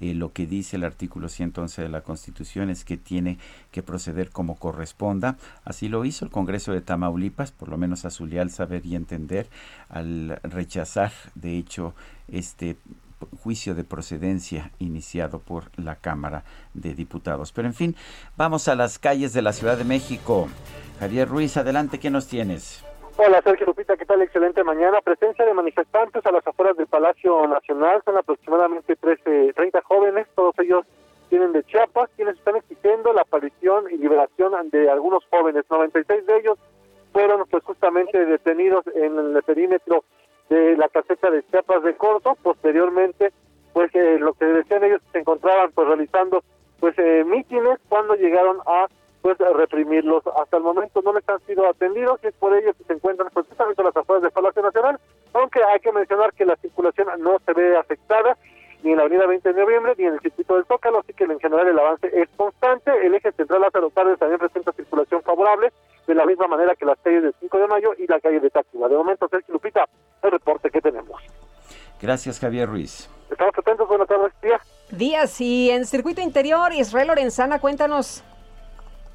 Eh, 0.01 0.15
lo 0.15 0.33
que 0.33 0.47
dice 0.47 0.77
el 0.77 0.85
artículo 0.85 1.29
111 1.29 1.83
de 1.83 1.89
la 1.89 2.03
Constitución 2.03 2.71
es 2.71 2.85
que 2.85 2.97
tiene 2.97 3.39
que 3.73 3.83
proceder 3.83 4.31
como 4.31 4.55
corresponda. 4.55 5.37
Así 5.65 5.89
lo 5.89 6.05
hizo 6.05 6.25
el 6.25 6.31
Congreso 6.31 6.73
de 6.73 6.81
Tamaulipas, 6.81 7.51
por 7.51 7.69
lo 7.69 7.77
menos 7.77 8.05
a 8.05 8.11
su 8.11 8.27
leal 8.27 8.51
saber 8.51 8.87
y 8.87 8.95
entender, 8.95 9.49
al 9.89 10.39
rechazar, 10.45 11.13
de 11.35 11.59
hecho, 11.59 11.95
este 12.29 12.77
juicio 13.43 13.75
de 13.75 13.85
procedencia 13.85 14.71
iniciado 14.79 15.39
por 15.39 15.65
la 15.77 15.97
Cámara 15.97 16.45
de 16.75 16.95
Diputados. 16.95 17.53
Pero 17.53 17.69
en 17.69 17.75
fin, 17.75 17.97
vamos 18.37 18.69
a 18.69 18.75
las 18.75 18.99
calles 18.99 19.33
de 19.33 19.43
la 19.43 19.53
Ciudad 19.53 19.77
de 19.77 19.85
México. 19.85 20.49
Javier 21.01 21.29
Ruiz, 21.29 21.57
adelante, 21.57 21.99
¿qué 21.99 22.11
nos 22.11 22.27
tienes? 22.27 22.85
Hola 23.17 23.43
Sergio 23.43 23.67
Lupita, 23.67 23.97
¿qué 23.97 24.07
tal? 24.07 24.23
Excelente 24.23 24.63
mañana. 24.63 25.01
Presencia 25.01 25.45
de 25.45 25.53
manifestantes 25.53 26.25
a 26.25 26.31
las 26.31 26.47
afueras 26.47 26.77
del 26.77 26.87
Palacio 26.87 27.49
Nacional. 27.49 28.01
Son 28.05 28.17
aproximadamente 28.17 28.95
13, 28.95 29.55
30 29.55 29.83
jóvenes, 29.83 30.29
todos 30.37 30.55
ellos 30.61 30.87
tienen 31.29 31.53
de 31.53 31.65
Chiapas, 31.65 32.11
quienes 32.17 32.37
están 32.37 32.57
exigiendo 32.57 33.13
la 33.13 33.23
aparición 33.23 33.87
y 33.91 33.97
liberación 33.97 34.53
de 34.71 34.89
algunos 34.89 35.25
jóvenes. 35.31 35.65
96 35.69 36.27
de 36.27 36.37
ellos 36.39 36.59
fueron 37.13 37.45
pues 37.51 37.65
justamente 37.65 38.25
detenidos 38.25 38.85
en 38.95 39.19
el 39.19 39.43
perímetro 39.43 40.05
de 40.49 40.77
la 40.77 40.89
caseta 40.89 41.31
de 41.31 41.45
Chiapas 41.51 41.83
de 41.83 41.97
Corto. 41.97 42.37
Posteriormente, 42.43 43.33
pues 43.73 43.95
eh, 43.95 44.19
lo 44.19 44.35
que 44.35 44.45
decían 44.45 44.85
ellos 44.85 45.01
se 45.13 45.19
encontraban 45.19 45.71
pues 45.73 45.89
realizando 45.89 46.43
pues 46.81 46.95
eh, 46.99 47.25
mítines 47.27 47.79
cuando 47.89 48.15
llegaron 48.15 48.59
a 48.67 48.87
pues 49.23 49.37
reprimirlos. 49.39 50.23
Hasta 50.41 50.57
el 50.57 50.63
momento 50.63 51.03
no 51.03 51.13
les 51.13 51.29
han 51.29 51.41
sido 51.41 51.69
atendidos 51.69 52.21
y 52.23 52.29
es 52.29 52.35
por 52.35 52.55
ello 52.55 52.73
que 52.75 52.85
se 52.85 52.93
encuentran 52.93 53.31
justamente 53.31 53.83
a 53.83 53.85
las 53.87 53.97
afueras 53.97 54.23
del 54.23 54.33
Palacio 54.33 54.63
Nacional, 54.63 54.99
aunque 55.35 55.61
hay 55.65 55.81
que 55.81 55.93
mencionar 55.93 56.33
que 56.33 56.45
la 56.45 56.57
circulación 56.57 57.09
no 57.19 57.39
se 57.45 57.53
ve 57.53 57.77
afectada 57.77 58.37
ni 58.83 58.91
en 58.93 58.97
la 58.97 59.03
avenida 59.03 59.27
20 59.27 59.53
de 59.53 59.61
noviembre 59.61 59.95
ni 59.99 60.05
en 60.05 60.15
el 60.15 60.21
circuito 60.21 60.55
del 60.55 60.65
Zócalo, 60.67 61.01
así 61.01 61.13
que 61.13 61.25
en 61.25 61.39
general 61.41 61.67
el 61.69 61.79
avance 61.79 62.09
es 62.13 62.29
constante. 62.37 62.91
El 63.05 63.15
eje 63.15 63.33
central 63.33 63.63
Lázaro 63.63 63.91
Cárdenas 63.91 64.19
también 64.19 64.39
presenta 64.39 64.73
circulación 64.73 65.23
favorable, 65.23 65.73
de 66.07 66.15
la 66.15 66.25
misma 66.25 66.47
manera 66.47 66.75
que 66.75 66.85
las 66.85 66.99
calles 67.01 67.23
del 67.23 67.35
5 67.41 67.59
de 67.59 67.67
mayo 67.67 67.91
y 67.99 68.07
la 68.07 68.21
calle 68.21 68.41
de 68.41 68.51
Táctiva. 68.51 68.89
De 68.89 68.97
momento, 68.97 69.29
Sergio 69.29 69.55
Lupita, 69.55 69.85
el 70.23 70.31
reporte 70.31 70.71
que 70.71 70.81
tenemos. 70.81 71.23
Gracias, 72.01 72.39
Javier 72.39 72.69
Ruiz. 72.69 73.11
Estamos 73.31 73.53
atentos, 73.59 73.89
buenas 73.89 74.09
tardes, 74.09 74.33
días. 74.91 75.41
Y 75.41 75.71
en 75.71 75.85
circuito 75.85 76.21
interior, 76.21 76.73
Israel 76.73 77.09
Lorenzana, 77.09 77.61
cuéntanos. 77.61 78.25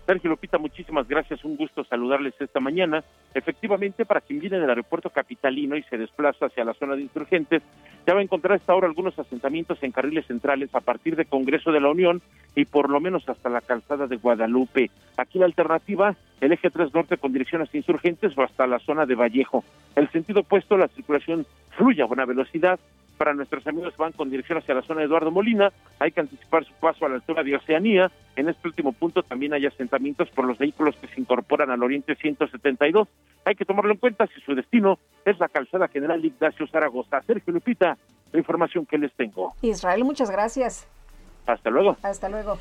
Sergio 0.06 0.30
Lupita, 0.30 0.58
muchísimas 0.58 1.08
gracias. 1.08 1.46
Un 1.46 1.56
gusto 1.56 1.84
saludarles 1.86 2.34
esta 2.40 2.60
mañana. 2.60 3.04
Efectivamente, 3.34 4.06
para 4.06 4.20
quien 4.20 4.40
viene 4.40 4.60
del 4.60 4.70
aeropuerto 4.70 5.10
capitalino 5.10 5.78
y 5.78 5.84
se 5.84 5.98
desplaza 5.98 6.48
hacia 6.48 6.66
la 6.66 6.74
zona 6.74 6.96
de 6.96 7.04
insurgentes, 7.04 7.64
ya 8.06 8.14
va 8.14 8.20
a 8.20 8.24
encontrar 8.24 8.58
hasta 8.58 8.74
ahora 8.74 8.88
algunos 8.88 9.18
asentamientos 9.18 9.82
en 9.82 9.92
carriles 9.92 10.26
centrales 10.26 10.76
a 10.76 10.82
partir 10.82 11.16
de 11.16 11.26
Congreso 11.26 11.72
de 11.72 11.80
la 11.80 11.90
Unión 11.90 12.22
y 12.54 12.66
por 12.66 12.90
lo 12.90 13.00
menos 13.00 13.28
hasta 13.30 13.50
la 13.50 13.62
calzada 13.62 14.08
de 14.08 14.18
Guadalupe. 14.18 14.92
Aquí 15.18 15.40
la 15.40 15.46
alternativa, 15.46 16.16
el 16.42 16.52
eje 16.52 16.70
3 16.70 16.94
norte 16.94 17.18
con 17.18 17.32
dirección 17.32 17.62
hacia 17.62 17.78
insurgentes 17.78 18.38
o 18.38 18.44
hasta 18.44 18.68
la 18.68 18.80
zona 18.80 19.06
de 19.06 19.16
Vallejo. 19.16 19.64
El 19.96 20.10
sentido 20.12 20.42
opuesto, 20.42 20.78
la 20.78 20.90
circulación 20.90 21.46
fluye 21.78 22.02
a 22.02 22.06
buena 22.06 22.26
velocidad 22.26 22.78
para 23.14 23.34
nuestros 23.34 23.66
amigos 23.68 23.94
que 23.96 24.02
van 24.02 24.12
con 24.12 24.30
dirección 24.30 24.58
hacia 24.58 24.76
la 24.76 24.82
zona 24.82 25.02
de 25.02 25.08
Eduardo 25.08 25.32
Molina, 25.32 25.72
hay 26.00 26.12
que 26.12 26.20
anticipar 26.20 26.66
su 26.66 26.74
paso 26.74 27.06
a 27.06 27.10
la 27.10 27.16
altura 27.16 27.44
de 27.44 27.56
Oceanía. 27.56 28.12
En 28.36 28.50
este 28.50 28.68
último 28.68 28.92
punto 28.92 29.24
también 29.24 29.54
hay 29.54 29.66
asentamientos 29.66 30.30
por 30.32 30.46
los 30.46 30.58
vehículos 30.58 30.96
que 30.98 31.08
se 31.08 31.20
incorporan 31.20 31.72
al 31.72 31.84
Oriente 31.84 32.16
172. 32.16 33.08
Hay 33.46 33.56
que 33.56 33.66
tomarlo 33.66 33.92
en 33.92 33.98
cuenta 33.98 34.28
si 34.28 34.42
su 34.42 34.56
destino 34.56 35.00
es 35.26 35.40
la 35.40 35.48
calzada 35.48 35.88
General 35.88 36.24
Ignacio 36.24 36.68
Zaragoza. 36.68 37.22
Sergio 37.22 37.54
Lupita, 37.54 37.98
la 38.32 38.40
información 38.40 38.86
que 38.86 38.98
les 38.98 39.14
tengo. 39.14 39.54
Israel, 39.62 40.04
muchas 40.04 40.30
gracias. 40.30 40.88
Hasta 41.46 41.70
luego. 41.70 41.98
Hasta 42.02 42.30
luego. 42.30 42.58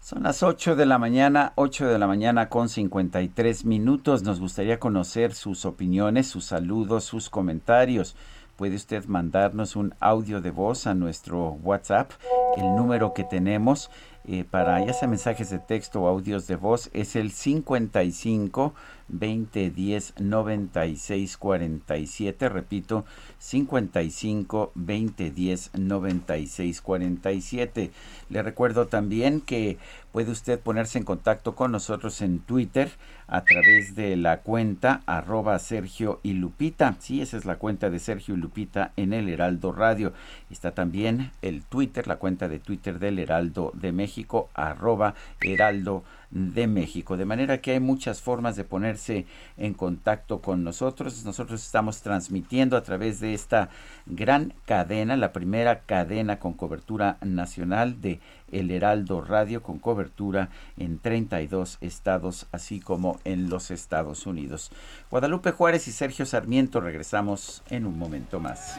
Son 0.00 0.22
las 0.22 0.42
8 0.42 0.76
de 0.76 0.86
la 0.86 0.98
mañana, 0.98 1.52
8 1.56 1.88
de 1.88 1.98
la 1.98 2.06
mañana 2.06 2.48
con 2.48 2.68
53 2.68 3.64
minutos. 3.64 4.22
Nos 4.22 4.38
gustaría 4.38 4.78
conocer 4.78 5.32
sus 5.32 5.64
opiniones, 5.64 6.28
sus 6.28 6.44
saludos, 6.44 7.04
sus 7.04 7.28
comentarios 7.28 8.14
puede 8.56 8.76
usted 8.76 9.04
mandarnos 9.06 9.76
un 9.76 9.94
audio 10.00 10.40
de 10.40 10.50
voz 10.50 10.86
a 10.86 10.94
nuestro 10.94 11.50
WhatsApp. 11.62 12.10
El 12.56 12.74
número 12.74 13.12
que 13.12 13.24
tenemos 13.24 13.90
eh, 14.24 14.44
para 14.44 14.84
ya 14.84 14.92
sea 14.92 15.06
mensajes 15.06 15.50
de 15.50 15.58
texto 15.58 16.02
o 16.02 16.08
audios 16.08 16.46
de 16.46 16.56
voz 16.56 16.90
es 16.92 17.14
el 17.14 17.30
55 17.30 18.74
20 19.08 19.70
10 19.70 20.14
96 20.20 21.36
47. 21.36 22.48
Repito, 22.48 23.04
55 23.38 24.72
20 24.74 25.30
10 25.30 25.70
96 25.74 26.80
47. 26.82 27.90
Le 28.28 28.42
recuerdo 28.42 28.86
también 28.86 29.40
que 29.40 29.78
puede 30.12 30.30
usted 30.30 30.58
ponerse 30.58 30.98
en 30.98 31.04
contacto 31.04 31.54
con 31.54 31.72
nosotros 31.72 32.22
en 32.22 32.38
Twitter 32.38 32.90
a 33.28 33.44
través 33.44 33.94
de 33.94 34.16
la 34.16 34.40
cuenta 34.40 35.02
arroba 35.06 35.58
Sergio 35.58 36.20
y 36.22 36.34
Lupita. 36.34 36.96
Sí, 37.00 37.20
esa 37.20 37.36
es 37.36 37.44
la 37.44 37.56
cuenta 37.56 37.90
de 37.90 37.98
Sergio 37.98 38.34
y 38.34 38.38
Lupita 38.38 38.92
en 38.96 39.12
el 39.12 39.28
Heraldo 39.28 39.72
Radio. 39.72 40.12
Está 40.50 40.72
también 40.72 41.32
el 41.42 41.62
Twitter, 41.62 42.06
la 42.06 42.16
cuenta 42.16 42.48
de 42.48 42.58
Twitter 42.58 42.98
del 42.98 43.18
Heraldo 43.18 43.72
de 43.74 43.92
México, 43.92 44.48
arroba 44.54 45.14
Heraldo 45.40 46.04
de 46.30 46.66
México. 46.66 47.16
De 47.16 47.24
manera 47.24 47.60
que 47.60 47.72
hay 47.72 47.80
muchas 47.80 48.20
formas 48.20 48.56
de 48.56 48.64
ponerse 48.64 49.26
en 49.56 49.74
contacto 49.74 50.40
con 50.40 50.64
nosotros. 50.64 51.24
Nosotros 51.24 51.62
estamos 51.62 52.02
transmitiendo 52.02 52.76
a 52.76 52.82
través 52.82 53.20
de 53.20 53.34
esta 53.34 53.68
gran 54.06 54.54
cadena, 54.64 55.16
la 55.16 55.32
primera 55.32 55.80
cadena 55.80 56.38
con 56.38 56.54
cobertura 56.54 57.18
nacional 57.22 58.00
de 58.00 58.20
El 58.50 58.70
Heraldo 58.70 59.20
Radio, 59.20 59.62
con 59.62 59.78
cobertura 59.78 60.50
en 60.76 60.98
32 60.98 61.78
estados, 61.80 62.46
así 62.52 62.80
como 62.80 63.18
en 63.24 63.48
los 63.48 63.70
Estados 63.70 64.26
Unidos. 64.26 64.70
Guadalupe 65.10 65.52
Juárez 65.52 65.88
y 65.88 65.92
Sergio 65.92 66.26
Sarmiento 66.26 66.80
regresamos 66.80 67.62
en 67.70 67.86
un 67.86 67.98
momento 67.98 68.40
más. 68.40 68.78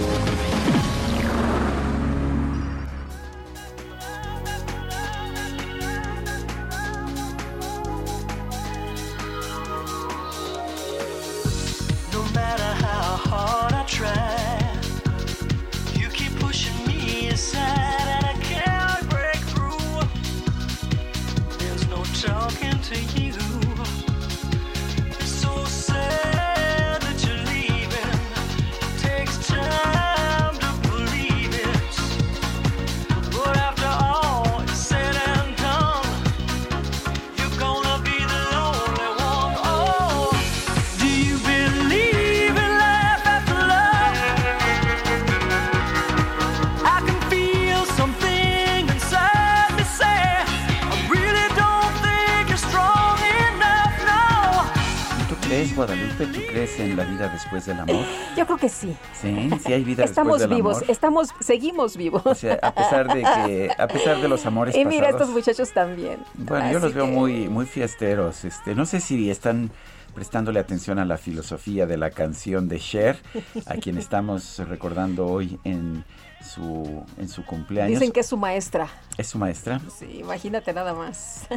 Después 57.51 57.65
del 57.65 57.79
amor? 57.79 58.05
Yo 58.35 58.45
creo 58.45 58.57
que 58.57 58.69
sí. 58.69 58.95
Sí, 59.13 59.49
sí 59.63 59.73
hay 59.73 59.83
vida 59.83 60.03
estamos 60.03 60.39
después 60.39 60.49
del 60.49 60.57
vivos, 60.57 60.77
amor. 60.77 60.91
Estamos 60.91 61.29
seguimos 61.39 61.97
vivos. 61.97 62.21
O 62.25 62.35
sea, 62.35 62.59
a 62.61 62.73
pesar 62.73 63.13
de 63.13 63.21
que 63.21 63.69
a 63.77 63.87
pesar 63.87 64.21
de 64.21 64.27
los 64.27 64.45
amores 64.45 64.75
Y 64.81 64.85
mira 64.85 65.07
pasados, 65.07 65.21
estos 65.21 65.35
muchachos 65.35 65.73
también. 65.73 66.19
Bueno, 66.35 66.71
yo 66.71 66.79
los 66.79 66.93
veo 66.93 67.07
muy 67.07 67.49
muy 67.49 67.65
fiesteros, 67.65 68.45
este, 68.45 68.75
no 68.75 68.85
sé 68.85 68.99
si 68.99 69.29
están 69.29 69.71
prestándole 70.13 70.59
atención 70.59 70.99
a 70.99 71.05
la 71.05 71.17
filosofía 71.17 71.85
de 71.85 71.97
la 71.97 72.11
canción 72.11 72.67
de 72.67 72.79
Cher, 72.79 73.19
a 73.65 73.75
quien 73.75 73.97
estamos 73.97 74.59
recordando 74.59 75.27
hoy 75.27 75.59
en 75.63 76.03
su 76.41 77.05
en 77.17 77.29
su 77.29 77.45
cumpleaños. 77.45 77.99
Dicen 77.99 78.11
que 78.11 78.21
es 78.21 78.27
su 78.27 78.37
maestra. 78.37 78.87
es 79.17 79.27
su 79.27 79.37
maestra. 79.37 79.79
Sí, 79.97 80.19
imagínate 80.19 80.73
nada 80.73 80.93
más. 80.93 81.47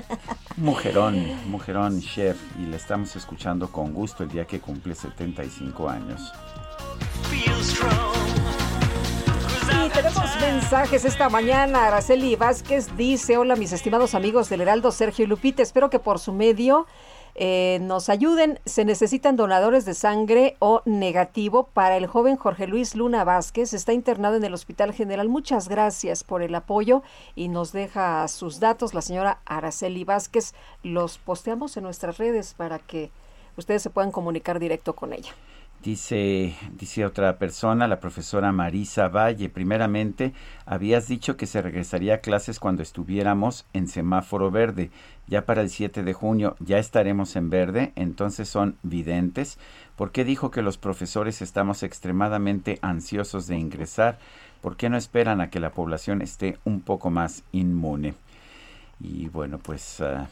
Mujerón, 0.57 1.51
mujerón 1.51 2.01
Cher 2.01 2.37
y 2.59 2.67
la 2.67 2.77
estamos 2.77 3.17
escuchando 3.17 3.71
con 3.71 3.93
gusto 3.93 4.23
el 4.23 4.29
día 4.31 4.47
que 4.47 4.61
cumple 4.61 4.95
75 4.95 5.89
años. 5.89 6.33
Y 9.85 9.89
tenemos 9.91 10.41
mensajes 10.41 11.05
esta 11.05 11.29
mañana. 11.29 11.87
Araceli 11.87 12.37
Vázquez 12.37 12.97
dice, 12.97 13.37
hola 13.37 13.57
mis 13.57 13.73
estimados 13.73 14.15
amigos 14.15 14.49
del 14.49 14.61
Heraldo 14.61 14.93
Sergio 14.93 15.25
y 15.25 15.29
Lupita, 15.29 15.63
espero 15.63 15.91
que 15.91 15.99
por 15.99 16.19
su 16.19 16.33
medio 16.33 16.87
eh, 17.35 17.79
nos 17.83 18.09
ayuden. 18.09 18.61
Se 18.65 18.85
necesitan 18.85 19.37
donadores 19.37 19.85
de 19.85 19.95
sangre 19.95 20.57
o 20.61 20.83
negativo 20.85 21.69
para 21.73 21.97
el 21.97 22.07
joven 22.07 22.37
Jorge 22.37 22.67
Luis 22.67 22.95
Luna 22.95 23.25
Vázquez. 23.25 23.73
Está 23.73 23.93
internado 23.93 24.37
en 24.37 24.45
el 24.45 24.55
Hospital 24.55 24.93
General. 24.93 25.29
Muchas 25.29 25.69
gracias 25.69 26.23
por 26.23 26.43
el 26.43 26.55
apoyo 26.55 27.03
y 27.35 27.49
nos 27.49 27.73
deja 27.73 28.27
sus 28.29 28.61
datos 28.61 28.95
la 28.95 29.03
señora 29.03 29.41
Araceli 29.47 30.05
Vázquez. 30.05 30.55
Los 30.83 31.19
posteamos 31.19 31.77
en 31.77 31.85
nuestras 31.85 32.19
redes 32.19 32.55
para 32.55 32.79
que 32.79 33.11
ustedes 33.57 33.83
se 33.83 33.91
puedan 33.91 34.13
comunicar 34.13 34.59
directo 34.59 34.95
con 34.95 35.13
ella. 35.13 35.33
Dice, 35.85 36.57
dice 36.79 37.05
otra 37.05 37.37
persona, 37.37 37.87
la 37.87 38.01
profesora 38.01 38.53
Marisa 38.53 39.09
Valle, 39.09 39.51
primeramente, 39.51 40.33
habías 40.65 41.09
dicho 41.09 41.37
que 41.37 41.45
se 41.45 41.61
regresaría 41.61 42.15
a 42.15 42.19
clases 42.19 42.59
cuando 42.59 42.83
estuviéramos 42.83 43.67
en 43.75 43.87
semáforo 43.87 44.51
verde. 44.51 44.91
Ya 45.27 45.45
para 45.45 45.61
el 45.61 45.69
7 45.69 46.03
de 46.03 46.15
junio 46.15 46.57
ya 46.59 46.79
estaremos 46.79 47.37
en 47.37 47.51
verde, 47.51 47.93
entonces 47.97 48.49
son 48.49 48.79
videntes. 48.83 49.59
¿Por 49.95 50.11
qué 50.11 50.25
dijo 50.25 50.51
que 50.51 50.63
los 50.63 50.79
profesores 50.79 51.43
estamos 51.43 51.83
extremadamente 51.83 52.79
ansiosos 52.81 53.47
de 53.47 53.59
ingresar? 53.59 54.19
¿Por 54.63 54.79
qué 54.79 54.89
no 54.89 54.97
esperan 54.97 55.43
a 55.43 55.51
que 55.51 55.61
la 55.61 55.73
población 55.73 56.23
esté 56.23 56.57
un 56.65 56.81
poco 56.81 57.11
más 57.11 57.45
inmune? 57.53 58.15
Y 59.01 59.29
bueno, 59.29 59.59
pues... 59.59 60.01
Ah, 60.01 60.29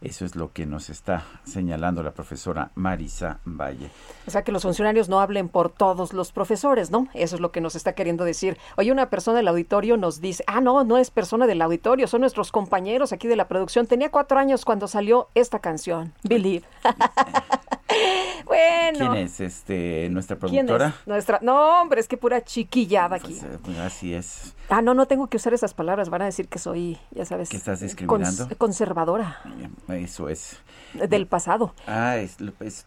eso 0.00 0.24
es 0.24 0.36
lo 0.36 0.52
que 0.52 0.66
nos 0.66 0.90
está 0.90 1.24
señalando 1.44 2.02
la 2.02 2.12
profesora 2.12 2.70
Marisa 2.74 3.40
Valle. 3.44 3.90
O 4.26 4.30
sea, 4.30 4.42
que 4.42 4.52
los 4.52 4.62
funcionarios 4.62 5.08
no 5.08 5.20
hablen 5.20 5.48
por 5.48 5.70
todos 5.70 6.12
los 6.12 6.32
profesores, 6.32 6.90
¿no? 6.90 7.08
Eso 7.14 7.36
es 7.36 7.40
lo 7.40 7.50
que 7.50 7.60
nos 7.60 7.74
está 7.74 7.94
queriendo 7.94 8.24
decir. 8.24 8.58
Hoy 8.76 8.90
una 8.90 9.10
persona 9.10 9.38
del 9.38 9.48
auditorio 9.48 9.96
nos 9.96 10.20
dice, 10.20 10.44
ah, 10.46 10.60
no, 10.60 10.84
no 10.84 10.98
es 10.98 11.10
persona 11.10 11.46
del 11.46 11.62
auditorio, 11.62 12.06
son 12.06 12.20
nuestros 12.20 12.52
compañeros 12.52 13.12
aquí 13.12 13.28
de 13.28 13.36
la 13.36 13.48
producción. 13.48 13.86
Tenía 13.86 14.10
cuatro 14.10 14.38
años 14.38 14.64
cuando 14.64 14.86
salió 14.88 15.28
esta 15.34 15.58
canción, 15.58 16.12
Believe. 16.22 16.64
bueno. 18.44 18.98
¿Quién 18.98 19.14
es 19.14 19.40
este 19.40 20.08
nuestra 20.10 20.36
productora? 20.36 20.94
Nuestra, 21.06 21.38
no, 21.42 21.80
hombre, 21.80 22.00
es 22.00 22.08
que 22.08 22.16
pura 22.16 22.42
chiquillada 22.42 23.18
pues, 23.18 23.22
aquí. 23.22 23.38
Eh, 23.38 23.58
pues, 23.62 23.78
así 23.78 24.14
es. 24.14 24.54
Ah, 24.68 24.82
no, 24.82 24.94
no 24.94 25.06
tengo 25.06 25.28
que 25.28 25.36
usar 25.36 25.54
esas 25.54 25.74
palabras, 25.74 26.10
van 26.10 26.22
a 26.22 26.26
decir 26.26 26.48
que 26.48 26.58
soy, 26.58 26.98
ya 27.10 27.24
sabes. 27.24 27.48
¿Qué 27.48 27.56
estás 27.56 27.80
discriminando? 27.80 28.48
conservadora. 28.58 29.40
Eso 29.88 30.28
es. 30.28 30.58
Del 30.94 31.26
pasado. 31.26 31.74
Ah, 31.86 32.16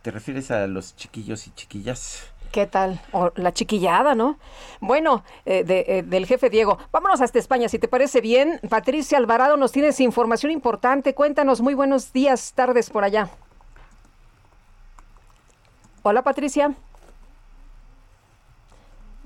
te 0.01 0.11
refieres 0.11 0.51
a 0.51 0.67
los 0.67 0.95
chiquillos 0.95 1.47
y 1.47 1.51
chiquillas. 1.51 2.31
¿Qué 2.51 2.67
tal? 2.67 2.99
O 3.13 3.31
la 3.35 3.53
chiquillada, 3.53 4.13
¿no? 4.13 4.37
Bueno, 4.81 5.23
eh, 5.45 5.63
eh, 5.67 6.03
del 6.03 6.25
jefe 6.25 6.49
Diego. 6.49 6.77
Vámonos 6.91 7.21
hasta 7.21 7.39
España, 7.39 7.69
si 7.69 7.79
te 7.79 7.87
parece 7.87 8.19
bien. 8.19 8.59
Patricia 8.69 9.17
Alvarado, 9.17 9.55
nos 9.55 9.71
tienes 9.71 9.99
información 10.01 10.51
importante. 10.51 11.15
Cuéntanos, 11.15 11.61
muy 11.61 11.75
buenos 11.75 12.11
días, 12.11 12.51
tardes 12.53 12.89
por 12.89 13.05
allá. 13.05 13.29
Hola 16.03 16.23
Patricia. 16.23 16.73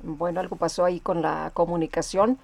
Bueno, 0.03 0.41
algo 0.41 0.57
pasó 0.57 0.84
ahí 0.84 0.99
con 0.99 1.22
la 1.22 1.52
comunicación, 1.53 2.38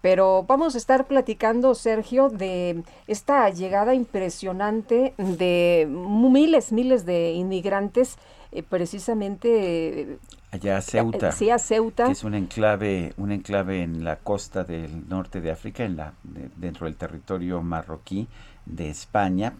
pero 0.00 0.44
vamos 0.44 0.76
a 0.76 0.78
estar 0.78 1.06
platicando, 1.06 1.74
Sergio, 1.74 2.28
de 2.28 2.84
esta 3.08 3.50
llegada 3.50 3.92
impresionante 3.94 5.14
de 5.18 5.86
miles, 5.90 6.70
miles 6.70 7.04
de 7.04 7.32
inmigrantes, 7.32 8.18
eh, 8.52 8.62
precisamente 8.62 10.18
allá 10.52 10.76
a 10.78 10.80
Ceuta. 10.80 11.32
Sí, 11.32 11.50
a 11.50 11.58
Ceuta. 11.58 12.06
Que 12.06 12.12
es 12.12 12.24
un 12.24 12.34
enclave, 12.34 13.14
un 13.16 13.32
enclave 13.32 13.82
en 13.82 14.04
la 14.04 14.16
costa 14.16 14.62
del 14.62 15.08
norte 15.08 15.40
de 15.40 15.50
África, 15.50 15.84
en 15.84 15.96
la, 15.96 16.12
dentro 16.56 16.86
del 16.86 16.96
territorio 16.96 17.60
marroquí 17.62 18.28
de 18.64 18.90
España, 18.90 19.54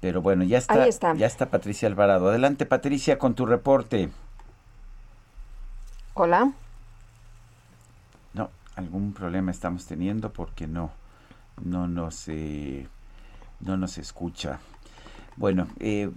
pero 0.00 0.22
bueno, 0.22 0.44
ya 0.44 0.58
está, 0.58 0.88
ya 1.14 1.26
está 1.26 1.50
Patricia 1.50 1.86
Alvarado. 1.86 2.30
Adelante, 2.30 2.64
Patricia, 2.64 3.18
con 3.18 3.34
tu 3.34 3.44
reporte. 3.44 4.08
Hola. 6.14 6.52
No, 8.32 8.50
algún 8.76 9.12
problema 9.12 9.50
estamos 9.50 9.86
teniendo 9.86 10.32
porque 10.32 10.66
no, 10.66 10.90
no 11.62 11.86
nos, 11.86 12.28
eh, 12.28 12.88
no 13.60 13.76
nos 13.76 13.98
escucha. 13.98 14.58
Bueno, 15.36 15.68
eh, 15.78 16.10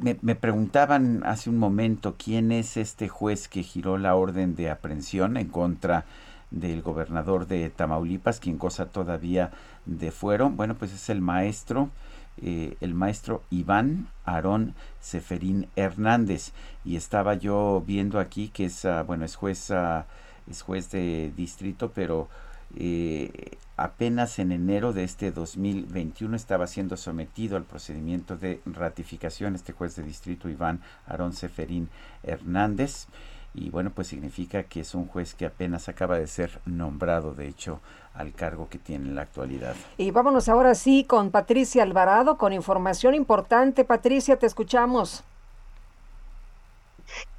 me, 0.00 0.18
me, 0.22 0.34
preguntaban 0.34 1.22
hace 1.24 1.50
un 1.50 1.58
momento 1.58 2.14
quién 2.16 2.52
es 2.52 2.76
este 2.76 3.08
juez 3.08 3.48
que 3.48 3.62
giró 3.62 3.98
la 3.98 4.14
orden 4.14 4.54
de 4.54 4.70
aprehensión 4.70 5.36
en 5.36 5.48
contra 5.48 6.04
del 6.50 6.82
gobernador 6.82 7.46
de 7.46 7.70
Tamaulipas, 7.70 8.40
quien 8.40 8.58
goza 8.58 8.86
todavía 8.86 9.50
de 9.86 10.10
fuero. 10.10 10.50
Bueno, 10.50 10.74
pues 10.74 10.92
es 10.92 11.08
el 11.08 11.20
maestro 11.20 11.90
eh, 12.44 12.76
el 12.80 12.94
maestro 12.94 13.44
Iván 13.50 14.08
Aarón 14.24 14.74
Seferín 15.00 15.68
Hernández. 15.76 16.52
Y 16.84 16.96
estaba 16.96 17.34
yo 17.34 17.84
viendo 17.86 18.18
aquí 18.18 18.48
que 18.48 18.64
es 18.64 18.84
ah, 18.84 19.04
bueno 19.04 19.24
es 19.24 19.36
juez 19.36 19.70
ah, 19.70 20.06
es 20.50 20.62
juez 20.62 20.90
de 20.90 21.32
distrito 21.36 21.92
pero 21.94 22.28
eh, 22.74 23.58
apenas 23.76 24.40
en 24.40 24.50
enero 24.50 24.92
de 24.92 25.04
este 25.04 25.30
2021 25.30 26.34
estaba 26.34 26.66
siendo 26.66 26.96
sometido 26.96 27.56
al 27.56 27.62
procedimiento 27.62 28.36
de 28.36 28.60
ratificación 28.66 29.54
este 29.54 29.72
juez 29.72 29.94
de 29.94 30.02
distrito 30.02 30.48
Iván 30.48 30.80
Aarón 31.06 31.34
Seferín 31.34 31.90
Hernández. 32.24 33.06
Y 33.54 33.70
bueno 33.70 33.90
pues 33.90 34.08
significa 34.08 34.64
que 34.64 34.80
es 34.80 34.96
un 34.96 35.06
juez 35.06 35.34
que 35.34 35.46
apenas 35.46 35.88
acaba 35.88 36.18
de 36.18 36.26
ser 36.26 36.60
nombrado 36.64 37.34
de 37.34 37.46
hecho 37.46 37.80
al 38.14 38.32
cargo 38.32 38.68
que 38.68 38.78
tiene 38.78 39.08
en 39.08 39.14
la 39.14 39.22
actualidad. 39.22 39.74
Y 39.96 40.10
vámonos 40.10 40.48
ahora 40.48 40.74
sí 40.74 41.04
con 41.04 41.30
Patricia 41.30 41.82
Alvarado 41.82 42.36
con 42.36 42.52
información 42.52 43.14
importante. 43.14 43.84
Patricia, 43.84 44.38
te 44.38 44.46
escuchamos. 44.46 45.24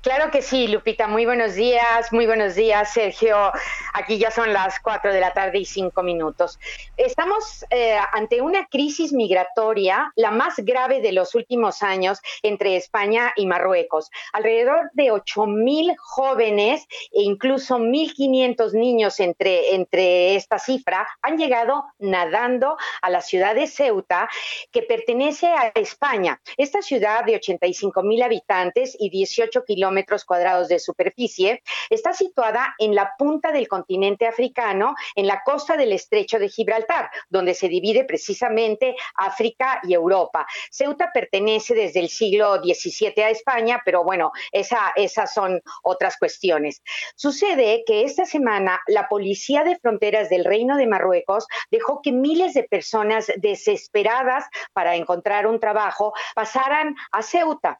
Claro 0.03 0.31
que 0.31 0.41
sí, 0.41 0.67
Lupita. 0.67 1.07
Muy 1.07 1.25
buenos 1.25 1.55
días, 1.55 2.11
muy 2.11 2.25
buenos 2.25 2.55
días, 2.55 2.91
Sergio. 2.91 3.53
Aquí 3.93 4.17
ya 4.17 4.31
son 4.31 4.51
las 4.51 4.81
cuatro 4.81 5.13
de 5.13 5.21
la 5.21 5.31
tarde 5.31 5.59
y 5.59 5.65
cinco 5.65 6.03
minutos. 6.03 6.59
Estamos 6.97 7.63
eh, 7.69 7.97
ante 8.11 8.41
una 8.41 8.67
crisis 8.67 9.13
migratoria, 9.13 10.11
la 10.17 10.29
más 10.29 10.55
grave 10.57 10.99
de 10.99 11.13
los 11.13 11.35
últimos 11.35 11.83
años 11.83 12.19
entre 12.41 12.75
España 12.75 13.31
y 13.37 13.45
Marruecos. 13.45 14.11
Alrededor 14.33 14.91
de 14.91 15.11
ocho 15.11 15.45
mil 15.45 15.95
jóvenes 15.97 16.85
e 17.13 17.21
incluso 17.21 17.79
mil 17.79 18.13
quinientos 18.13 18.73
niños 18.73 19.21
entre, 19.21 19.73
entre 19.73 20.35
esta 20.35 20.59
cifra 20.59 21.07
han 21.21 21.37
llegado 21.37 21.85
nadando 21.99 22.75
a 23.01 23.09
la 23.09 23.21
ciudad 23.21 23.55
de 23.55 23.67
Ceuta, 23.67 24.29
que 24.69 24.81
pertenece 24.81 25.47
a 25.47 25.71
España. 25.75 26.41
Esta 26.57 26.81
ciudad 26.81 27.23
de 27.23 27.35
85 27.35 28.03
mil 28.03 28.21
habitantes 28.21 28.97
y 28.99 29.09
18 29.09 29.63
kilómetros 29.63 29.92
metros 29.93 30.25
cuadrados 30.25 30.67
de 30.67 30.79
superficie, 30.79 31.61
está 31.89 32.13
situada 32.13 32.75
en 32.79 32.95
la 32.95 33.13
punta 33.17 33.51
del 33.51 33.67
continente 33.67 34.27
africano, 34.27 34.95
en 35.15 35.27
la 35.27 35.41
costa 35.43 35.77
del 35.77 35.93
estrecho 35.93 36.39
de 36.39 36.49
Gibraltar, 36.49 37.09
donde 37.29 37.53
se 37.53 37.69
divide 37.69 38.03
precisamente 38.03 38.95
África 39.15 39.79
y 39.83 39.93
Europa. 39.93 40.45
Ceuta 40.69 41.11
pertenece 41.13 41.73
desde 41.73 41.99
el 41.99 42.09
siglo 42.09 42.57
XVII 42.57 43.23
a 43.23 43.29
España, 43.29 43.81
pero 43.85 44.03
bueno, 44.03 44.31
esa, 44.51 44.91
esas 44.95 45.33
son 45.33 45.61
otras 45.83 46.17
cuestiones. 46.17 46.81
Sucede 47.15 47.83
que 47.85 48.03
esta 48.03 48.25
semana 48.25 48.81
la 48.87 49.07
Policía 49.07 49.63
de 49.63 49.77
Fronteras 49.77 50.29
del 50.29 50.45
Reino 50.45 50.77
de 50.77 50.87
Marruecos 50.87 51.47
dejó 51.71 52.01
que 52.01 52.11
miles 52.11 52.53
de 52.53 52.63
personas 52.63 53.31
desesperadas 53.37 54.45
para 54.73 54.95
encontrar 54.95 55.47
un 55.47 55.59
trabajo 55.59 56.13
pasaran 56.35 56.95
a 57.11 57.21
Ceuta. 57.21 57.79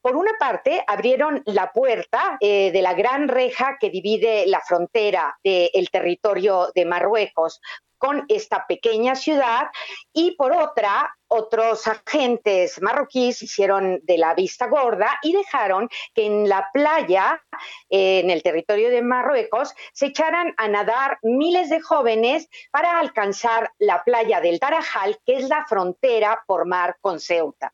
Por 0.00 0.16
una 0.16 0.32
parte, 0.38 0.82
abrieron 0.86 1.42
la 1.46 1.72
puerta 1.72 2.36
eh, 2.40 2.70
de 2.72 2.82
la 2.82 2.94
gran 2.94 3.28
reja 3.28 3.76
que 3.80 3.90
divide 3.90 4.46
la 4.46 4.60
frontera 4.60 5.38
del 5.42 5.90
territorio 5.90 6.70
de 6.74 6.84
Marruecos 6.84 7.60
con 7.98 8.24
esta 8.28 8.64
pequeña 8.66 9.16
ciudad. 9.16 9.66
Y 10.12 10.36
por 10.36 10.52
otra 10.52 11.17
otros 11.28 11.86
agentes 11.86 12.80
marroquíes 12.80 13.42
hicieron 13.42 14.00
de 14.02 14.18
la 14.18 14.34
vista 14.34 14.66
gorda 14.66 15.18
y 15.22 15.32
dejaron 15.32 15.88
que 16.14 16.26
en 16.26 16.48
la 16.48 16.70
playa, 16.72 17.42
en 17.90 18.30
el 18.30 18.42
territorio 18.42 18.90
de 18.90 19.02
Marruecos, 19.02 19.74
se 19.92 20.06
echaran 20.06 20.54
a 20.56 20.68
nadar 20.68 21.18
miles 21.22 21.68
de 21.68 21.80
jóvenes 21.80 22.48
para 22.70 22.98
alcanzar 22.98 23.72
la 23.78 24.02
playa 24.04 24.40
del 24.40 24.58
Tarajal, 24.58 25.18
que 25.24 25.36
es 25.36 25.48
la 25.48 25.66
frontera 25.66 26.42
por 26.46 26.66
mar 26.66 26.96
con 27.00 27.20
Ceuta. 27.20 27.72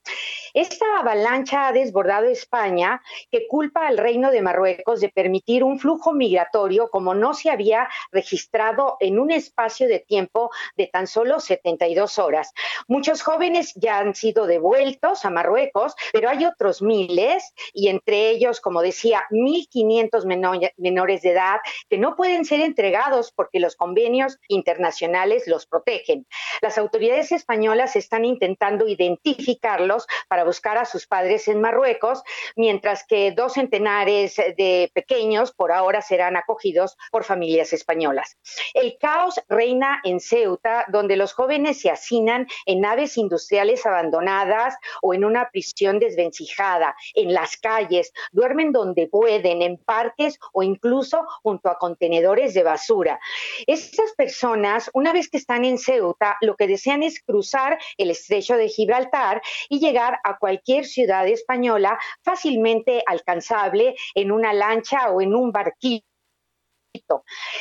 Esta 0.52 0.98
avalancha 0.98 1.68
ha 1.68 1.72
desbordado 1.72 2.26
España, 2.26 3.02
que 3.30 3.46
culpa 3.46 3.86
al 3.86 3.98
Reino 3.98 4.30
de 4.30 4.42
Marruecos 4.42 5.00
de 5.00 5.08
permitir 5.08 5.62
un 5.62 5.78
flujo 5.78 6.12
migratorio 6.12 6.88
como 6.90 7.14
no 7.14 7.34
se 7.34 7.50
había 7.50 7.88
registrado 8.10 8.96
en 9.00 9.18
un 9.18 9.30
espacio 9.30 9.86
de 9.88 10.00
tiempo 10.00 10.50
de 10.76 10.88
tan 10.88 11.06
solo 11.06 11.40
72 11.40 12.18
horas. 12.18 12.52
Muchos 12.88 13.22
jóvenes 13.22 13.43
ya 13.76 13.98
han 13.98 14.14
sido 14.14 14.46
devueltos 14.46 15.24
a 15.24 15.30
Marruecos, 15.30 15.94
pero 16.12 16.28
hay 16.28 16.44
otros 16.44 16.82
miles 16.82 17.52
y 17.72 17.88
entre 17.88 18.30
ellos, 18.30 18.60
como 18.60 18.82
decía, 18.82 19.24
1.500 19.30 20.72
menores 20.76 21.22
de 21.22 21.30
edad 21.30 21.58
que 21.88 21.98
no 21.98 22.16
pueden 22.16 22.44
ser 22.44 22.60
entregados 22.60 23.32
porque 23.32 23.60
los 23.60 23.76
convenios 23.76 24.38
internacionales 24.48 25.46
los 25.46 25.66
protegen. 25.66 26.26
Las 26.60 26.78
autoridades 26.78 27.32
españolas 27.32 27.96
están 27.96 28.24
intentando 28.24 28.88
identificarlos 28.88 30.06
para 30.28 30.44
buscar 30.44 30.78
a 30.78 30.84
sus 30.84 31.06
padres 31.06 31.48
en 31.48 31.60
Marruecos, 31.60 32.22
mientras 32.56 33.04
que 33.06 33.32
dos 33.32 33.54
centenares 33.54 34.36
de 34.36 34.90
pequeños 34.94 35.52
por 35.52 35.72
ahora 35.72 36.02
serán 36.02 36.36
acogidos 36.36 36.96
por 37.10 37.24
familias 37.24 37.72
españolas. 37.72 38.38
El 38.72 38.96
caos 38.98 39.40
reina 39.48 40.00
en 40.04 40.20
Ceuta, 40.20 40.84
donde 40.88 41.16
los 41.16 41.32
jóvenes 41.32 41.80
se 41.80 41.90
hacinan 41.90 42.46
en 42.66 42.80
naves 42.80 43.16
industriales 43.16 43.33
industriales 43.34 43.84
abandonadas 43.84 44.76
o 45.02 45.12
en 45.12 45.24
una 45.24 45.50
prisión 45.50 45.98
desvencijada, 45.98 46.94
en 47.14 47.34
las 47.34 47.56
calles, 47.56 48.12
duermen 48.30 48.70
donde 48.70 49.08
pueden, 49.08 49.60
en 49.60 49.76
parques 49.76 50.38
o 50.52 50.62
incluso 50.62 51.26
junto 51.42 51.68
a 51.68 51.78
contenedores 51.78 52.54
de 52.54 52.62
basura. 52.62 53.18
Estas 53.66 54.12
personas, 54.12 54.88
una 54.94 55.12
vez 55.12 55.28
que 55.28 55.38
están 55.38 55.64
en 55.64 55.78
Ceuta, 55.78 56.36
lo 56.42 56.54
que 56.54 56.68
desean 56.68 57.02
es 57.02 57.20
cruzar 57.20 57.76
el 57.98 58.10
estrecho 58.10 58.56
de 58.56 58.68
Gibraltar 58.68 59.42
y 59.68 59.80
llegar 59.80 60.20
a 60.22 60.38
cualquier 60.38 60.84
ciudad 60.84 61.26
española 61.26 61.98
fácilmente 62.22 63.02
alcanzable 63.04 63.96
en 64.14 64.30
una 64.30 64.52
lancha 64.52 65.10
o 65.10 65.20
en 65.20 65.34
un 65.34 65.50
barquillo 65.50 66.04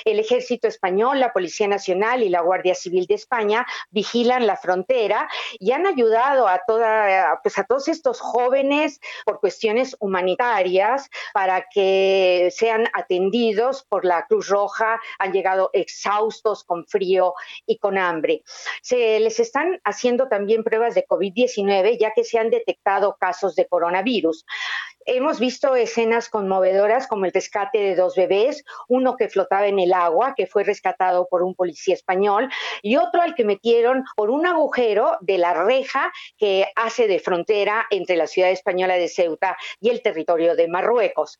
el 0.06 0.20
ejército 0.20 0.68
español, 0.68 1.20
la 1.20 1.34
Policía 1.34 1.68
Nacional 1.68 2.24
y 2.24 2.30
la 2.30 2.42
Guardia 2.42 2.76
Civil 2.76 3.06
de 3.08 3.16
España 3.16 3.66
vigilan 3.90 4.46
la 4.46 4.58
frontera 4.58 5.28
y 5.60 5.72
han 5.72 5.88
ayudado 5.88 6.48
a 6.48 6.62
pues 7.42 7.58
a 7.58 7.64
todos 7.64 7.88
estos 7.88 8.20
jóvenes 8.20 9.00
por 9.26 9.40
cuestiones 9.40 9.96
humanitarias 10.00 11.10
para 11.34 11.66
que 11.74 12.50
sean 12.56 12.88
atendidos 12.94 13.84
por 13.84 14.06
la 14.06 14.26
Cruz 14.28 14.48
Roja. 14.50 15.00
Han 15.20 15.34
llegado 15.34 15.70
exhaustos, 15.74 16.64
con 16.64 16.86
frío 16.86 17.34
y 17.66 17.78
con 17.78 17.98
hambre. 17.98 18.44
Se 18.82 19.20
les 19.20 19.40
están 19.40 19.80
haciendo 19.84 20.28
también 20.28 20.64
pruebas 20.64 20.96
de 20.96 21.06
COVID-19 21.06 21.98
ya 22.00 22.14
que 22.14 22.24
se 22.24 22.40
han 22.40 22.50
detectado 22.50 23.18
casos 23.20 23.56
de 23.56 23.68
coronavirus. 23.68 24.46
Hemos 25.06 25.40
visto 25.40 25.76
escenas 25.76 26.30
conmovedoras 26.30 27.08
como 27.08 27.26
el 27.26 27.34
rescate 27.34 27.80
de 27.80 27.96
dos 27.96 28.16
bebés, 28.16 28.64
uno 28.88 29.16
que 29.18 29.28
flotaba 29.28 29.68
en 29.68 29.80
el 29.80 29.94
agua, 29.94 30.34
que 30.36 30.48
fue 30.48 30.64
rescatado 30.64 31.28
por 31.30 31.44
un 31.44 31.56
policía 31.56 31.94
español, 31.94 32.50
y 32.82 32.96
otro 32.96 33.22
al 33.22 33.36
que 33.36 33.44
metieron 33.44 34.04
por 34.16 34.30
un 34.30 34.46
agujero 34.46 35.18
de 35.22 35.38
la 35.38 35.54
reja 35.54 36.12
que 36.38 36.68
hace 36.76 37.08
de 37.08 37.20
frontera 37.20 37.86
entre 37.90 38.16
la 38.16 38.28
ciudad 38.28 38.52
española 38.52 38.96
de 38.96 39.10
Ceuta 39.10 39.58
y 39.82 39.90
el 39.90 40.02
territorio 40.02 40.56
de 40.56 40.68
Marruecos. 40.68 41.40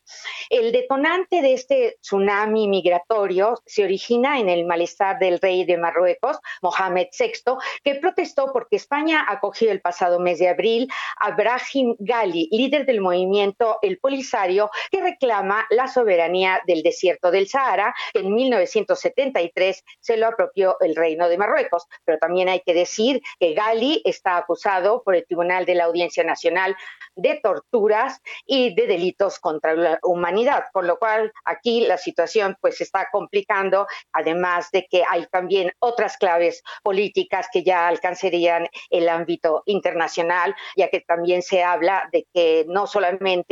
El 0.50 0.72
detonante 0.72 1.40
de 1.40 1.54
este 1.54 1.96
tsunami 2.02 2.68
migratorio 2.68 3.60
se 3.64 3.84
origina 3.84 4.40
en 4.40 4.48
el 4.48 4.66
malestar 4.66 5.18
del 5.18 5.40
rey 5.40 5.64
de 5.64 5.78
Marruecos, 5.78 6.38
Mohamed 6.60 7.08
VI, 7.18 7.56
que 7.82 7.94
protestó 7.94 8.52
porque 8.52 8.76
España 8.76 9.24
acogió 9.26 9.70
el 9.70 9.80
pasado 9.80 10.20
mes 10.20 10.38
de 10.38 10.48
abril 10.48 10.88
a 11.18 11.30
Brahim 11.30 11.96
Gali, 11.98 12.48
líder 12.50 12.84
del 12.84 13.00
movimiento 13.00 13.53
el 13.82 13.98
Polisario, 13.98 14.70
que 14.90 15.00
reclama 15.00 15.66
la 15.70 15.88
soberanía 15.88 16.60
del 16.66 16.82
desierto 16.82 17.30
del 17.30 17.48
Sahara, 17.48 17.94
que 18.12 18.20
en 18.20 18.34
1973 18.34 19.84
se 20.00 20.16
lo 20.16 20.26
apropió 20.26 20.76
el 20.80 20.96
Reino 20.96 21.28
de 21.28 21.38
Marruecos. 21.38 21.86
Pero 22.04 22.18
también 22.18 22.48
hay 22.48 22.60
que 22.60 22.74
decir 22.74 23.22
que 23.38 23.54
Gali 23.54 24.02
está 24.04 24.36
acusado 24.36 25.02
por 25.02 25.14
el 25.14 25.26
Tribunal 25.26 25.66
de 25.66 25.74
la 25.74 25.84
Audiencia 25.84 26.24
Nacional 26.24 26.76
de 27.16 27.40
torturas 27.42 28.20
y 28.46 28.74
de 28.74 28.86
delitos 28.86 29.38
contra 29.38 29.74
la 29.74 29.98
humanidad, 30.02 30.64
con 30.72 30.86
lo 30.86 30.98
cual 30.98 31.32
aquí 31.44 31.86
la 31.86 31.98
situación 31.98 32.56
pues 32.60 32.78
se 32.78 32.84
está 32.84 33.08
complicando, 33.12 33.86
además 34.12 34.70
de 34.72 34.86
que 34.90 35.02
hay 35.08 35.26
también 35.26 35.72
otras 35.78 36.16
claves 36.16 36.62
políticas 36.82 37.48
que 37.52 37.62
ya 37.62 37.86
alcanzarían 37.86 38.68
el 38.90 39.08
ámbito 39.08 39.62
internacional, 39.66 40.54
ya 40.76 40.88
que 40.88 41.00
también 41.00 41.42
se 41.42 41.62
habla 41.62 42.08
de 42.12 42.26
que 42.32 42.64
no 42.68 42.86
solamente 42.86 43.43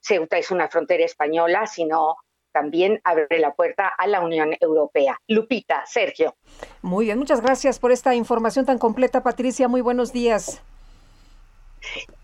Ceuta 0.00 0.38
es 0.38 0.50
una 0.50 0.68
frontera 0.68 1.04
española, 1.04 1.66
sino 1.66 2.16
también 2.52 3.00
abre 3.04 3.38
la 3.38 3.52
puerta 3.52 3.88
a 3.88 4.06
la 4.06 4.20
Unión 4.20 4.56
Europea. 4.60 5.18
Lupita, 5.28 5.84
Sergio. 5.86 6.34
Muy 6.82 7.06
bien, 7.06 7.18
muchas 7.18 7.40
gracias 7.40 7.78
por 7.78 7.92
esta 7.92 8.14
información 8.14 8.66
tan 8.66 8.78
completa, 8.78 9.22
Patricia. 9.22 9.68
Muy 9.68 9.80
buenos 9.80 10.12
días. 10.12 10.60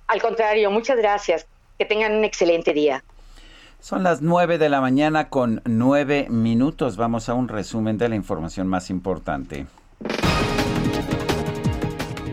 Al 0.06 0.20
contrario, 0.20 0.70
muchas 0.70 0.96
gracias. 0.96 1.46
Que 1.78 1.84
tengan 1.84 2.14
un 2.16 2.24
excelente 2.24 2.72
día. 2.72 3.04
Son 3.80 4.02
las 4.02 4.22
nueve 4.22 4.58
de 4.58 4.68
la 4.68 4.80
mañana 4.80 5.28
con 5.28 5.62
nueve 5.64 6.26
minutos. 6.28 6.96
Vamos 6.96 7.28
a 7.28 7.34
un 7.34 7.48
resumen 7.48 7.98
de 7.98 8.08
la 8.08 8.16
información 8.16 8.66
más 8.66 8.90
importante. 8.90 9.66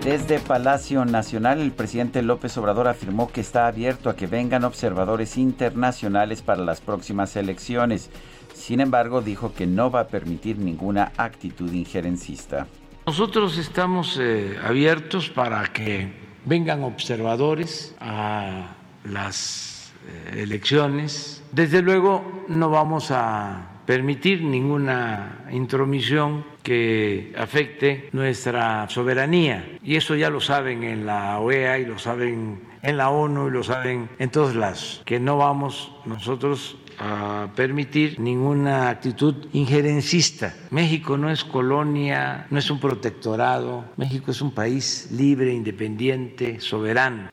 Desde 0.04 0.40
Palacio 0.40 1.06
Nacional, 1.06 1.62
el 1.62 1.72
presidente 1.72 2.22
López 2.24 2.58
Obrador 2.58 2.90
afirmó 2.90 3.32
que 3.32 3.40
está 3.40 3.68
abierto 3.68 4.10
a 4.10 4.18
que 4.18 4.28
vengan 4.28 4.66
observadores 4.66 5.38
internacionales 5.38 6.42
para 6.42 6.62
las 6.62 6.82
próximas 6.82 7.38
elecciones. 7.38 8.10
Sin 8.54 8.82
embargo, 8.82 9.22
dijo 9.22 9.54
que 9.54 9.66
no 9.66 9.90
va 9.90 10.02
a 10.02 10.08
permitir 10.08 10.58
ninguna 10.58 11.14
actitud 11.16 11.72
injerencista. 11.72 12.68
Nosotros 13.06 13.58
estamos 13.58 14.20
eh, 14.22 14.58
abiertos 14.62 15.30
para 15.30 15.64
que 15.68 16.12
vengan 16.44 16.84
observadores 16.84 17.96
a 18.02 18.76
las 19.06 19.94
eh, 20.06 20.42
elecciones. 20.42 21.42
Desde 21.54 21.82
luego 21.82 22.44
no 22.50 22.70
vamos 22.70 23.10
a 23.10 23.70
permitir 23.86 24.44
ninguna 24.44 25.46
intromisión 25.50 26.53
que 26.64 27.34
afecte 27.38 28.10
nuestra 28.14 28.90
soberanía. 28.90 29.78
Y 29.84 29.98
eso 29.98 30.16
ya 30.16 30.30
lo 30.30 30.40
saben 30.40 30.84
en 30.84 31.06
la 31.06 31.40
OEA 31.40 31.80
y 31.80 31.86
lo 31.86 32.00
saben 32.00 32.62
en 32.82 32.98
la 32.98 33.10
ONU 33.10 33.48
y 33.48 33.52
lo 33.52 33.64
saben 33.64 34.10
en 34.20 34.30
todos 34.30 34.56
lados, 34.56 35.02
que 35.06 35.20
no 35.20 35.38
vamos 35.38 35.92
nosotros 36.06 36.78
a 37.00 37.48
permitir 37.56 38.20
ninguna 38.20 38.90
actitud 38.90 39.48
injerencista. 39.54 40.54
México 40.70 41.18
no 41.18 41.30
es 41.30 41.44
colonia, 41.44 42.48
no 42.50 42.60
es 42.60 42.70
un 42.70 42.80
protectorado, 42.80 43.86
México 43.98 44.32
es 44.32 44.42
un 44.42 44.52
país 44.52 45.10
libre, 45.12 45.54
independiente, 45.54 46.60
soberano. 46.60 47.30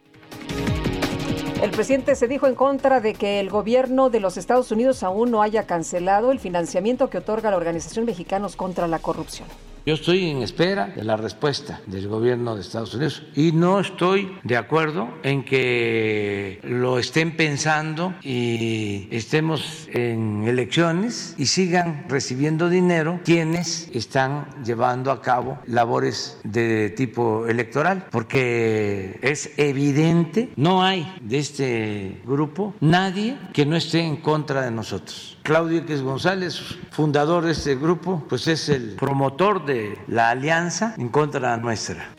El 1.63 1.73
presidente 1.73 2.17
se 2.17 2.27
dijo 2.27 2.47
en 2.47 2.55
contra 2.55 3.01
de 3.01 3.13
que 3.13 3.39
el 3.39 3.51
gobierno 3.51 4.09
de 4.09 4.19
los 4.19 4.39
Estados 4.39 4.73
Unidos 4.73 5.03
aún 5.03 5.31
no 5.31 5.43
haya 5.43 5.67
cancelado 5.67 6.33
el 6.33 6.39
financiamiento 6.39 7.11
que 7.11 7.19
otorga 7.19 7.51
la 7.51 7.59
Organización 7.59 8.07
Mexicanos 8.07 8.57
contra 8.57 8.89
la 8.89 8.99
Corrupción. 8.99 9.47
Yo 9.87 9.95
estoy 9.95 10.29
en 10.29 10.43
espera 10.43 10.89
de 10.95 11.05
la 11.05 11.17
respuesta 11.17 11.81
del 11.87 12.07
gobierno 12.07 12.55
de 12.55 12.61
Estados 12.61 12.95
Unidos 12.95 13.23
y 13.35 13.53
no 13.53 13.81
estoy 13.81 14.37
de 14.45 14.59
acuerdo 14.59 15.09
en 15.23 15.43
que 15.43 16.61
lo 16.65 16.99
estén 16.99 17.35
pensando 17.35 18.15
y 18.23 19.09
estemos 19.11 19.89
en 19.91 20.45
elecciones 20.47 21.35
y 21.39 21.47
sigan 21.47 22.05
recibiendo 22.11 22.69
dinero 22.69 23.21
quienes 23.25 23.91
están 23.95 24.49
llevando 24.65 25.11
a 25.13 25.23
cabo 25.23 25.59
labores 25.67 26.39
de 26.45 26.91
tipo 26.91 27.47
electoral, 27.47 28.07
porque 28.11 29.19
es 29.23 29.51
evidente, 29.57 30.51
no 30.57 30.83
hay 30.83 31.11
de 31.23 31.39
este 31.39 32.21
grupo 32.27 32.75
nadie 32.81 33.39
que 33.55 33.65
no 33.65 33.77
esté 33.77 34.01
en 34.01 34.17
contra 34.17 34.61
de 34.61 34.71
nosotros. 34.71 35.30
Claudio 35.43 35.79
X 35.79 36.03
González, 36.03 36.61
fundador 36.91 37.45
de 37.45 37.53
este 37.53 37.75
grupo, 37.75 38.25
pues 38.29 38.47
es 38.47 38.69
el 38.69 38.97
promotor 38.97 39.65
de 39.65 39.99
la 40.07 40.31
alianza 40.31 40.95
en 40.99 41.09
contra 41.09 41.57
nuestra. 41.57 42.15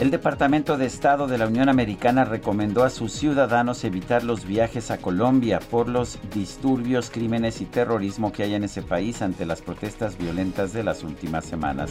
El 0.00 0.10
Departamento 0.10 0.76
de 0.76 0.86
Estado 0.86 1.26
de 1.26 1.38
la 1.38 1.46
Unión 1.46 1.68
Americana 1.68 2.24
recomendó 2.24 2.84
a 2.84 2.90
sus 2.90 3.12
ciudadanos 3.12 3.84
evitar 3.84 4.22
los 4.22 4.44
viajes 4.44 4.90
a 4.90 4.98
Colombia 4.98 5.60
por 5.60 5.88
los 5.88 6.18
disturbios, 6.34 7.10
crímenes 7.10 7.60
y 7.60 7.64
terrorismo 7.64 8.32
que 8.32 8.42
hay 8.42 8.54
en 8.54 8.64
ese 8.64 8.82
país 8.82 9.22
ante 9.22 9.46
las 9.46 9.62
protestas 9.62 10.18
violentas 10.18 10.72
de 10.72 10.84
las 10.84 11.04
últimas 11.04 11.44
semanas. 11.44 11.90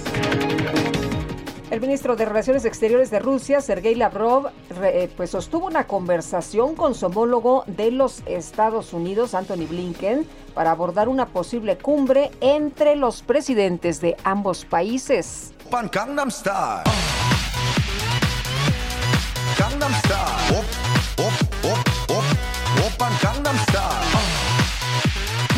El 1.72 1.82
ministro 1.82 2.16
de 2.16 2.26
Relaciones 2.26 2.66
Exteriores 2.66 3.10
de 3.10 3.20
Rusia, 3.20 3.62
Sergei 3.62 3.96
Lavrov, 3.96 4.52
eh, 4.82 5.10
pues 5.16 5.32
sostuvo 5.32 5.66
una 5.66 5.88
conversación 5.88 6.76
con 6.76 6.94
su 6.94 7.08
homólogo 7.08 7.64
de 7.68 7.90
los 7.90 8.22
Estados 8.26 8.94
Unidos, 8.94 9.34
Anthony 9.34 9.66
Blinken, 9.68 10.28
para 10.54 10.72
abordar 10.72 11.10
una 11.10 11.28
posible 11.28 11.78
cumbre 11.78 12.32
entre 12.42 12.96
los 12.96 13.22
presidentes 13.24 14.02
de 14.02 14.16
ambos 14.24 14.66
países. 14.66 15.54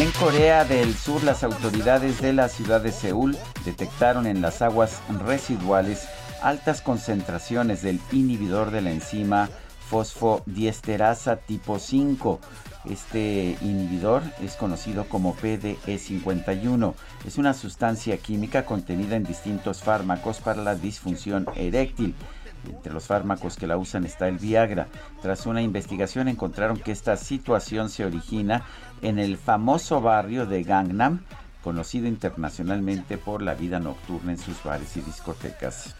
En 0.05 0.11
Corea 0.11 0.65
del 0.65 0.93
Sur, 0.93 1.23
las 1.23 1.43
autoridades 1.43 2.21
de 2.21 2.31
la 2.31 2.47
ciudad 2.47 2.79
de 2.79 2.91
Seúl 2.91 3.35
detectaron 3.65 4.27
en 4.27 4.39
las 4.39 4.61
aguas 4.61 5.01
residuales 5.25 6.07
altas 6.43 6.83
concentraciones 6.83 7.81
del 7.81 7.99
inhibidor 8.11 8.69
de 8.69 8.81
la 8.81 8.91
enzima 8.91 9.49
fosfodiesterasa 9.89 11.37
tipo 11.37 11.79
5. 11.79 12.39
Este 12.87 13.57
inhibidor 13.61 14.21
es 14.43 14.53
conocido 14.53 15.09
como 15.09 15.35
PDE51. 15.37 16.93
Es 17.25 17.39
una 17.39 17.55
sustancia 17.55 18.17
química 18.17 18.63
contenida 18.63 19.15
en 19.15 19.23
distintos 19.23 19.81
fármacos 19.81 20.37
para 20.37 20.61
la 20.61 20.75
disfunción 20.75 21.47
eréctil. 21.55 22.13
Entre 22.69 22.93
los 22.93 23.05
fármacos 23.05 23.57
que 23.57 23.67
la 23.67 23.77
usan 23.77 24.05
está 24.05 24.27
el 24.27 24.37
Viagra. 24.37 24.87
Tras 25.21 25.45
una 25.45 25.61
investigación 25.61 26.27
encontraron 26.27 26.77
que 26.77 26.91
esta 26.91 27.17
situación 27.17 27.89
se 27.89 28.05
origina 28.05 28.65
en 29.01 29.19
el 29.19 29.37
famoso 29.37 30.01
barrio 30.01 30.45
de 30.45 30.63
Gangnam, 30.63 31.21
conocido 31.63 32.07
internacionalmente 32.07 33.17
por 33.17 33.41
la 33.41 33.53
vida 33.53 33.79
nocturna 33.79 34.31
en 34.31 34.37
sus 34.37 34.63
bares 34.63 34.95
y 34.97 35.01
discotecas. 35.01 35.95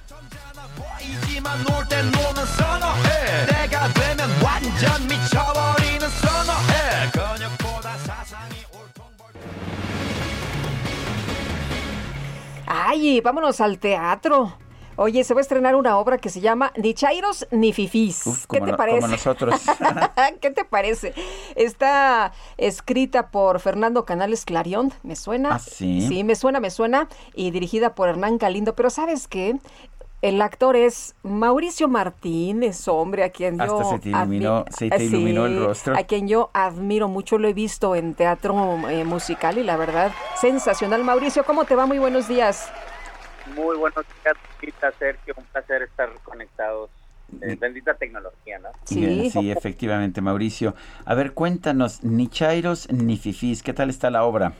Ay, 12.68 13.22
vámonos 13.22 13.62
al 13.62 13.80
teatro. 13.80 14.65
Oye, 14.98 15.24
se 15.24 15.34
va 15.34 15.40
a 15.40 15.42
estrenar 15.42 15.76
una 15.76 15.98
obra 15.98 16.18
que 16.18 16.30
se 16.30 16.40
llama 16.40 16.72
Ni 16.76 16.94
Chairos 16.94 17.48
ni 17.52 17.74
Fifís. 17.74 18.46
¿Qué 18.50 18.62
te 18.62 18.74
parece? 18.74 19.02
Como 19.02 19.12
nosotros. 19.12 19.62
¿Qué 20.42 20.52
te 20.52 20.64
parece? 20.64 21.14
Está 21.56 22.32
escrita 22.58 23.28
por 23.28 23.60
Fernando 23.60 24.06
Canales 24.06 24.46
Clarion, 24.46 24.94
¿me 25.04 25.16
suena? 25.16 25.56
¿Ah, 25.56 25.60
sí? 25.60 26.06
Sí, 26.08 26.24
me 26.24 26.36
suena, 26.36 26.60
me 26.60 26.70
suena. 26.70 27.10
Y 27.34 27.52
dirigida 27.52 27.94
por 27.94 28.10
Hernán 28.10 28.38
Galindo. 28.38 28.76
Pero 28.76 28.90
¿sabes 28.90 29.28
qué? 29.28 29.58
El 30.22 30.42
actor 30.42 30.76
es 30.76 31.14
Mauricio 31.22 31.88
Martínez, 31.88 32.88
hombre, 32.88 33.24
a 33.24 33.30
quien 33.30 33.60
yo... 33.60 33.80
Hasta 33.80 33.84
se 33.92 34.00
te 34.00 34.10
iluminó, 34.10 34.66
se 34.70 34.90
te 34.90 35.04
iluminó 35.04 35.46
el 35.46 35.64
rostro. 35.64 35.96
A 35.96 36.04
quien 36.04 36.28
yo 36.28 36.50
admiro 36.54 37.08
mucho, 37.08 37.38
lo 37.38 37.48
he 37.48 37.54
visto 37.54 37.96
en 37.96 38.16
teatro 38.16 38.90
eh, 38.90 39.04
musical 39.04 39.60
y 39.60 39.64
la 39.64 39.78
verdad, 39.78 40.12
sensacional. 40.40 41.04
Mauricio, 41.04 41.44
¿cómo 41.44 41.66
te 41.66 41.76
va? 41.76 41.86
Muy 41.86 42.00
buenos 42.00 42.28
días. 42.28 42.72
Muy 43.54 43.78
buenos 43.78 44.06
días, 44.24 44.36
Sergio. 44.98 45.34
Un 45.38 45.46
placer 45.46 45.84
estar 45.84 46.10
conectados. 46.24 46.90
Eh, 47.42 47.58
bendita 47.60 47.96
tecnología, 47.96 48.60
¿no? 48.60 48.70
Sí. 48.86 49.30
sí, 49.32 49.52
efectivamente, 49.52 50.22
Mauricio. 50.22 50.76
A 51.06 51.16
ver, 51.16 51.34
cuéntanos, 51.34 52.04
ni 52.04 52.28
Chairos 52.28 52.92
ni 52.92 53.18
Fifís, 53.18 53.64
¿qué 53.64 53.74
tal 53.74 53.90
está 53.90 54.12
la 54.12 54.24
obra? 54.24 54.54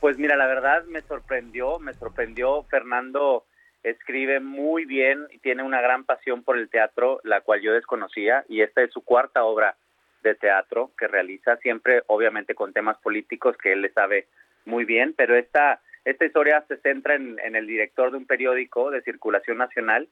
Pues 0.00 0.18
mira, 0.18 0.36
la 0.36 0.46
verdad 0.46 0.84
me 0.86 1.02
sorprendió, 1.02 1.78
me 1.78 1.94
sorprendió. 1.94 2.64
Fernando 2.64 3.46
escribe 3.84 4.40
muy 4.40 4.84
bien 4.84 5.26
y 5.30 5.38
tiene 5.38 5.62
una 5.62 5.80
gran 5.80 6.04
pasión 6.04 6.42
por 6.42 6.58
el 6.58 6.68
teatro, 6.68 7.20
la 7.22 7.40
cual 7.40 7.60
yo 7.62 7.72
desconocía, 7.72 8.44
y 8.48 8.62
esta 8.62 8.82
es 8.82 8.92
su 8.92 9.02
cuarta 9.02 9.44
obra 9.44 9.76
de 10.22 10.34
teatro 10.34 10.90
que 10.98 11.08
realiza, 11.08 11.56
siempre 11.58 12.02
obviamente 12.06 12.54
con 12.54 12.72
temas 12.72 12.98
políticos 12.98 13.56
que 13.56 13.72
él 13.72 13.82
le 13.82 13.92
sabe 13.92 14.26
muy 14.64 14.84
bien, 14.84 15.14
pero 15.16 15.36
esta 15.36 15.80
esta 16.04 16.24
historia 16.24 16.64
se 16.66 16.78
centra 16.78 17.14
en, 17.14 17.38
el 17.54 17.66
director 17.66 18.10
de 18.10 18.16
un 18.16 18.26
periódico 18.26 18.90
de 18.90 19.02
circulación 19.02 19.58
nacional 19.58 20.08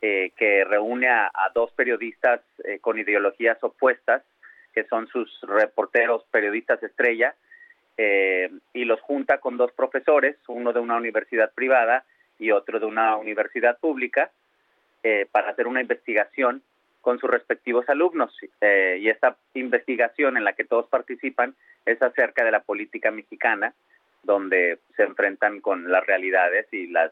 eh, 0.00 0.30
que 0.36 0.64
reúne 0.64 1.08
a, 1.08 1.30
dos 1.54 1.72
periodistas 1.72 2.40
eh, 2.64 2.78
con 2.78 2.98
ideologías 2.98 3.58
opuestas, 3.62 4.22
que 4.72 4.84
son 4.84 5.08
sus 5.08 5.40
reporteros 5.42 6.24
periodistas 6.30 6.80
estrella, 6.84 7.34
eh, 7.96 8.48
y 8.72 8.84
los 8.84 9.00
junta 9.00 9.38
con 9.38 9.56
dos 9.56 9.72
profesores, 9.72 10.36
uno 10.46 10.72
de 10.72 10.78
una 10.78 10.96
universidad 10.96 11.52
privada 11.52 12.04
y 12.38 12.52
otro 12.52 12.78
de 12.78 12.86
una 12.86 13.16
universidad 13.16 13.78
pública, 13.78 14.30
para 15.32 15.48
hacer 15.48 15.66
una 15.66 15.80
investigación 15.80 16.60
con 17.00 17.18
sus 17.18 17.30
respectivos 17.30 17.88
alumnos. 17.88 18.36
y 18.60 19.08
esta 19.08 19.36
investigación 19.54 20.36
en 20.36 20.44
la 20.44 20.52
que 20.52 20.64
todos 20.64 20.86
participan 20.88 21.54
es 21.86 22.02
acerca 22.02 22.44
de 22.44 22.50
la 22.50 22.60
política 22.60 23.10
mexicana 23.10 23.72
donde 24.28 24.78
se 24.94 25.04
enfrentan 25.04 25.60
con 25.60 25.90
las 25.90 26.06
realidades 26.06 26.66
y 26.70 26.86
las 26.86 27.10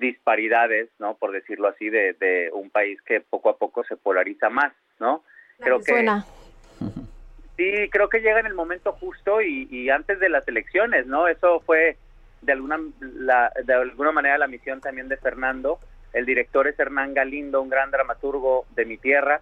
disparidades, 0.00 0.88
¿no? 0.98 1.14
Por 1.14 1.30
decirlo 1.30 1.68
así, 1.68 1.88
de, 1.88 2.50
un 2.52 2.70
país 2.70 3.00
que 3.02 3.20
poco 3.20 3.50
a 3.50 3.56
poco 3.56 3.84
se 3.84 3.96
polariza 3.96 4.50
más, 4.50 4.72
¿no? 4.98 5.22
Creo 5.60 5.78
que 5.78 5.92
sí, 7.56 7.88
creo 7.90 8.08
que 8.08 8.20
llega 8.20 8.40
en 8.40 8.46
el 8.46 8.54
momento 8.54 8.92
justo 8.92 9.40
y, 9.40 9.88
antes 9.90 10.18
de 10.18 10.28
las 10.28 10.46
elecciones, 10.48 11.06
¿no? 11.06 11.28
Eso 11.28 11.60
fue 11.60 11.96
de 12.42 12.52
alguna 12.52 12.78
de 12.98 13.72
alguna 13.72 14.12
manera 14.12 14.36
la 14.36 14.48
misión 14.48 14.80
también 14.80 15.08
de 15.08 15.18
Fernando. 15.18 15.78
El 16.12 16.26
director 16.26 16.66
es 16.66 16.76
Hernán 16.80 17.14
Galindo, 17.14 17.62
un 17.62 17.68
gran 17.68 17.92
dramaturgo 17.92 18.66
de 18.74 18.86
mi 18.86 18.96
tierra. 18.96 19.40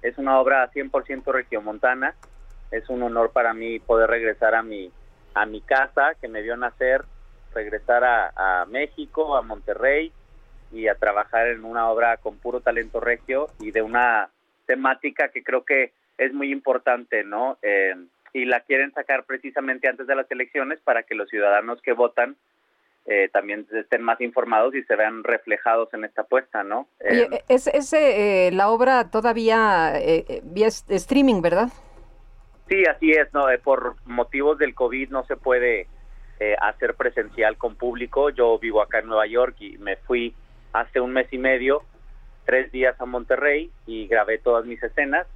Es 0.00 0.16
una 0.16 0.40
obra 0.40 0.70
100% 0.72 1.30
regiomontana. 1.32 2.14
Es 2.70 2.88
un 2.88 3.02
honor 3.02 3.32
para 3.32 3.52
mí 3.52 3.78
poder 3.78 4.08
regresar 4.08 4.54
a 4.54 4.62
mi 4.62 4.90
a 5.36 5.44
mi 5.44 5.60
casa 5.60 6.14
que 6.18 6.28
me 6.28 6.40
vio 6.40 6.56
nacer, 6.56 7.04
regresar 7.54 8.02
a, 8.04 8.64
México, 8.68 9.36
a 9.36 9.42
Monterrey 9.42 10.10
y 10.72 10.88
a 10.88 10.94
trabajar 10.94 11.48
en 11.48 11.64
una 11.64 11.90
obra 11.90 12.16
con 12.16 12.38
puro 12.38 12.60
talento 12.60 13.00
regio 13.00 13.48
y 13.60 13.70
de 13.70 13.82
una 13.82 14.30
temática 14.64 15.28
que 15.28 15.44
creo 15.44 15.64
que 15.64 15.92
es 16.16 16.32
muy 16.32 16.50
importante, 16.50 17.22
¿no? 17.22 17.58
Eh, 17.60 17.94
y 18.32 18.46
la 18.46 18.60
quieren 18.60 18.92
sacar 18.92 19.24
precisamente 19.24 19.88
antes 19.88 20.06
de 20.06 20.16
las 20.16 20.30
elecciones 20.30 20.80
para 20.80 21.02
que 21.02 21.14
los 21.14 21.28
ciudadanos 21.28 21.82
que 21.82 21.92
votan 21.92 22.36
eh, 23.04 23.28
también 23.30 23.66
estén 23.72 24.02
más 24.02 24.20
informados 24.22 24.74
y 24.74 24.82
se 24.84 24.96
vean 24.96 25.22
reflejados 25.22 25.92
en 25.92 26.04
esta 26.04 26.22
apuesta, 26.22 26.64
¿no? 26.64 26.88
Eh, 27.00 27.28
es, 27.48 27.66
es 27.66 27.94
la 28.54 28.70
obra 28.70 29.10
todavía 29.10 29.92
vía 30.44 30.68
streaming, 30.68 31.42
¿verdad? 31.42 31.68
Sí, 32.68 32.84
así 32.84 33.12
es, 33.12 33.32
no, 33.32 33.48
eh, 33.48 33.58
por 33.58 33.96
motivos 34.06 34.58
del 34.58 34.74
COVID 34.74 35.10
no 35.10 35.24
se 35.24 35.36
puede 35.36 35.86
eh, 36.40 36.56
hacer 36.60 36.94
presencial 36.94 37.56
con 37.56 37.76
público. 37.76 38.30
Yo 38.30 38.58
vivo 38.58 38.82
acá 38.82 38.98
en 38.98 39.06
Nueva 39.06 39.26
York 39.26 39.56
y 39.60 39.78
me 39.78 39.96
fui 39.96 40.34
hace 40.72 41.00
un 41.00 41.12
mes 41.12 41.32
y 41.32 41.38
medio, 41.38 41.82
tres 42.44 42.70
días 42.72 43.00
a 43.00 43.06
Monterrey 43.06 43.70
y 43.86 44.06
grabé 44.08 44.38
todas 44.38 44.66
mis 44.66 44.82
escenas 44.82 45.26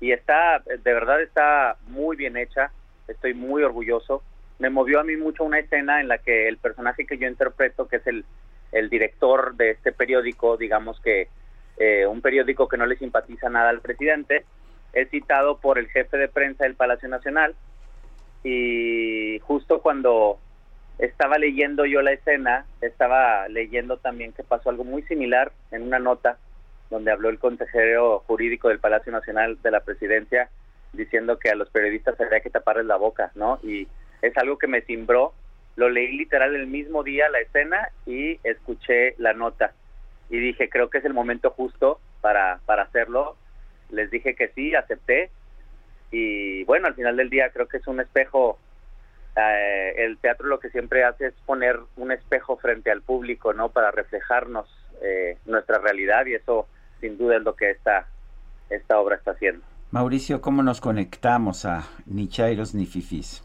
y 0.00 0.12
está, 0.12 0.58
de 0.66 0.92
verdad 0.92 1.22
está 1.22 1.76
muy 1.86 2.16
bien 2.16 2.36
hecha, 2.36 2.70
estoy 3.08 3.34
muy 3.34 3.62
orgulloso. 3.62 4.22
Me 4.58 4.70
movió 4.70 5.00
a 5.00 5.04
mí 5.04 5.16
mucho 5.16 5.44
una 5.44 5.58
escena 5.58 6.00
en 6.00 6.08
la 6.08 6.18
que 6.18 6.48
el 6.48 6.58
personaje 6.58 7.06
que 7.06 7.18
yo 7.18 7.28
interpreto, 7.28 7.88
que 7.88 7.96
es 7.96 8.06
el, 8.06 8.24
el 8.72 8.90
director 8.90 9.54
de 9.54 9.70
este 9.70 9.92
periódico, 9.92 10.56
digamos 10.56 11.00
que 11.00 11.28
eh, 11.76 12.06
un 12.06 12.20
periódico 12.20 12.68
que 12.68 12.76
no 12.76 12.86
le 12.86 12.96
simpatiza 12.96 13.48
nada 13.48 13.70
al 13.70 13.80
presidente, 13.80 14.44
es 14.94 15.10
citado 15.10 15.58
por 15.58 15.78
el 15.78 15.88
jefe 15.88 16.16
de 16.16 16.28
prensa 16.28 16.64
del 16.64 16.74
Palacio 16.74 17.08
Nacional 17.08 17.54
y 18.44 19.38
justo 19.40 19.80
cuando 19.80 20.38
estaba 20.98 21.38
leyendo 21.38 21.86
yo 21.86 22.02
la 22.02 22.12
escena, 22.12 22.66
estaba 22.80 23.48
leyendo 23.48 23.96
también 23.96 24.32
que 24.32 24.44
pasó 24.44 24.70
algo 24.70 24.84
muy 24.84 25.02
similar 25.02 25.52
en 25.72 25.82
una 25.82 25.98
nota 25.98 26.38
donde 26.90 27.10
habló 27.10 27.30
el 27.30 27.38
consejero 27.38 28.20
jurídico 28.26 28.68
del 28.68 28.78
Palacio 28.78 29.10
Nacional 29.10 29.58
de 29.62 29.70
la 29.70 29.80
Presidencia 29.80 30.50
diciendo 30.92 31.38
que 31.38 31.50
a 31.50 31.56
los 31.56 31.70
periodistas 31.70 32.20
había 32.20 32.40
que 32.40 32.50
taparles 32.50 32.86
la 32.86 32.96
boca, 32.96 33.32
¿no? 33.34 33.58
Y 33.64 33.88
es 34.22 34.36
algo 34.36 34.58
que 34.58 34.68
me 34.68 34.82
timbró. 34.82 35.32
Lo 35.74 35.90
leí 35.90 36.16
literal 36.16 36.54
el 36.54 36.68
mismo 36.68 37.02
día 37.02 37.28
la 37.30 37.40
escena 37.40 37.88
y 38.06 38.38
escuché 38.44 39.14
la 39.18 39.32
nota. 39.32 39.72
Y 40.30 40.38
dije, 40.38 40.68
creo 40.68 40.88
que 40.90 40.98
es 40.98 41.04
el 41.04 41.14
momento 41.14 41.50
justo 41.50 41.98
para, 42.20 42.60
para 42.64 42.84
hacerlo 42.84 43.36
les 43.90 44.10
dije 44.10 44.34
que 44.34 44.48
sí, 44.48 44.74
acepté 44.74 45.30
y 46.10 46.62
bueno, 46.64 46.86
al 46.86 46.94
final 46.94 47.16
del 47.16 47.28
día 47.28 47.50
creo 47.50 47.66
que 47.66 47.78
es 47.78 47.86
un 47.88 47.98
espejo, 47.98 48.58
eh, 49.36 49.94
el 49.96 50.16
teatro 50.18 50.46
lo 50.46 50.60
que 50.60 50.70
siempre 50.70 51.02
hace 51.02 51.26
es 51.26 51.34
poner 51.44 51.80
un 51.96 52.12
espejo 52.12 52.56
frente 52.56 52.92
al 52.92 53.02
público, 53.02 53.52
¿no? 53.52 53.70
Para 53.70 53.90
reflejarnos 53.90 54.68
eh, 55.02 55.38
nuestra 55.44 55.78
realidad 55.78 56.24
y 56.26 56.34
eso 56.34 56.68
sin 57.00 57.18
duda 57.18 57.38
es 57.38 57.42
lo 57.42 57.56
que 57.56 57.70
esta, 57.70 58.06
esta 58.70 59.00
obra 59.00 59.16
está 59.16 59.32
haciendo. 59.32 59.64
Mauricio, 59.90 60.40
¿cómo 60.40 60.62
nos 60.62 60.80
conectamos 60.80 61.64
a 61.64 61.82
Ni 62.06 62.28
Chairos 62.28 62.74
ni 62.76 62.86
Fifis? 62.86 63.42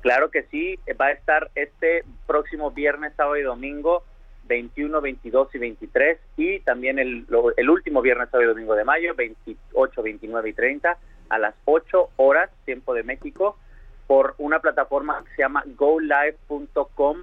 Claro 0.00 0.30
que 0.30 0.44
sí, 0.44 0.78
va 1.00 1.06
a 1.06 1.12
estar 1.12 1.50
este 1.56 2.04
próximo 2.28 2.70
viernes, 2.70 3.12
sábado 3.16 3.36
y 3.36 3.42
domingo 3.42 4.04
21, 4.52 5.00
22 5.00 5.54
y 5.54 5.58
23 5.58 6.18
y 6.36 6.60
también 6.60 6.98
el, 6.98 7.26
el 7.56 7.70
último 7.70 8.02
viernes, 8.02 8.28
sábado 8.28 8.50
y 8.50 8.54
domingo 8.54 8.74
de 8.74 8.84
mayo, 8.84 9.14
28, 9.14 10.02
29 10.02 10.50
y 10.50 10.52
30 10.52 10.98
a 11.30 11.38
las 11.38 11.54
8 11.64 12.10
horas, 12.16 12.50
tiempo 12.66 12.92
de 12.92 13.02
México, 13.02 13.56
por 14.06 14.34
una 14.36 14.58
plataforma 14.58 15.24
que 15.24 15.36
se 15.36 15.42
llama 15.42 15.64
golive.com, 15.74 17.22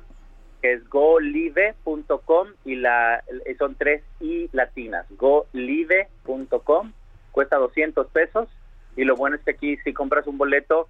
que 0.60 0.74
es 0.74 0.90
golive.com 0.90 2.48
y 2.66 2.76
la 2.78 3.24
son 3.60 3.76
tres 3.76 4.02
i 4.22 4.50
latinas, 4.52 5.06
golive.com, 5.12 6.94
cuesta 7.32 7.58
200 7.58 8.08
pesos 8.08 8.50
y 8.96 9.04
lo 9.04 9.16
bueno 9.16 9.36
es 9.36 9.44
que 9.44 9.52
aquí 9.52 9.78
si 9.84 9.94
compras 9.94 10.26
un 10.26 10.40
boleto 10.40 10.90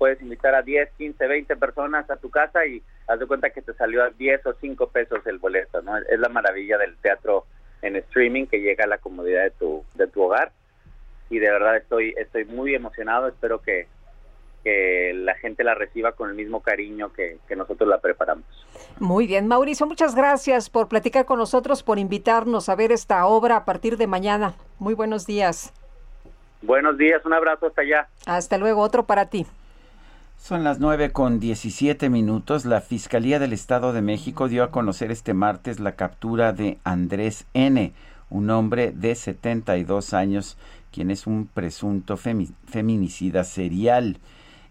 puedes 0.00 0.22
invitar 0.22 0.54
a 0.54 0.62
10, 0.62 0.92
15, 0.96 1.26
20 1.26 1.56
personas 1.56 2.08
a 2.10 2.16
tu 2.16 2.30
casa 2.30 2.64
y 2.64 2.82
haz 3.06 3.18
de 3.20 3.26
cuenta 3.26 3.50
que 3.50 3.60
te 3.60 3.74
salió 3.74 4.02
a 4.02 4.08
10 4.08 4.46
o 4.46 4.54
5 4.54 4.86
pesos 4.88 5.18
el 5.26 5.36
boleto, 5.36 5.82
¿no? 5.82 5.98
Es 5.98 6.18
la 6.18 6.30
maravilla 6.30 6.78
del 6.78 6.96
teatro 6.96 7.44
en 7.82 7.96
streaming 7.96 8.46
que 8.46 8.62
llega 8.62 8.84
a 8.84 8.86
la 8.86 8.96
comodidad 8.96 9.42
de 9.42 9.50
tu, 9.50 9.84
de 9.96 10.06
tu 10.06 10.22
hogar 10.22 10.52
y 11.28 11.38
de 11.38 11.50
verdad 11.50 11.76
estoy, 11.76 12.14
estoy 12.16 12.46
muy 12.46 12.74
emocionado, 12.74 13.28
espero 13.28 13.60
que, 13.60 13.88
que 14.64 15.12
la 15.14 15.34
gente 15.34 15.64
la 15.64 15.74
reciba 15.74 16.12
con 16.12 16.30
el 16.30 16.34
mismo 16.34 16.62
cariño 16.62 17.12
que, 17.12 17.36
que 17.46 17.54
nosotros 17.54 17.86
la 17.86 17.98
preparamos. 17.98 18.46
Muy 19.00 19.26
bien, 19.26 19.48
Mauricio, 19.48 19.86
muchas 19.86 20.14
gracias 20.14 20.70
por 20.70 20.88
platicar 20.88 21.26
con 21.26 21.38
nosotros, 21.38 21.82
por 21.82 21.98
invitarnos 21.98 22.70
a 22.70 22.74
ver 22.74 22.90
esta 22.90 23.26
obra 23.26 23.56
a 23.56 23.64
partir 23.66 23.98
de 23.98 24.06
mañana. 24.06 24.54
Muy 24.78 24.94
buenos 24.94 25.26
días. 25.26 25.74
Buenos 26.62 26.96
días, 26.96 27.22
un 27.26 27.34
abrazo 27.34 27.66
hasta 27.66 27.82
allá. 27.82 28.08
Hasta 28.24 28.56
luego, 28.56 28.80
otro 28.80 29.04
para 29.04 29.26
ti. 29.26 29.46
Son 30.42 30.64
las 30.64 30.80
nueve 30.80 31.12
con 31.12 31.38
17 31.38 32.08
minutos. 32.08 32.64
La 32.64 32.80
Fiscalía 32.80 33.38
del 33.38 33.52
Estado 33.52 33.92
de 33.92 34.00
México 34.00 34.48
dio 34.48 34.64
a 34.64 34.70
conocer 34.70 35.10
este 35.10 35.34
martes 35.34 35.80
la 35.80 35.96
captura 35.96 36.54
de 36.54 36.78
Andrés 36.82 37.44
N., 37.52 37.92
un 38.30 38.48
hombre 38.48 38.90
de 38.90 39.14
72 39.14 40.14
años, 40.14 40.56
quien 40.92 41.10
es 41.10 41.26
un 41.26 41.46
presunto 41.46 42.16
feminicida 42.16 43.44
serial. 43.44 44.18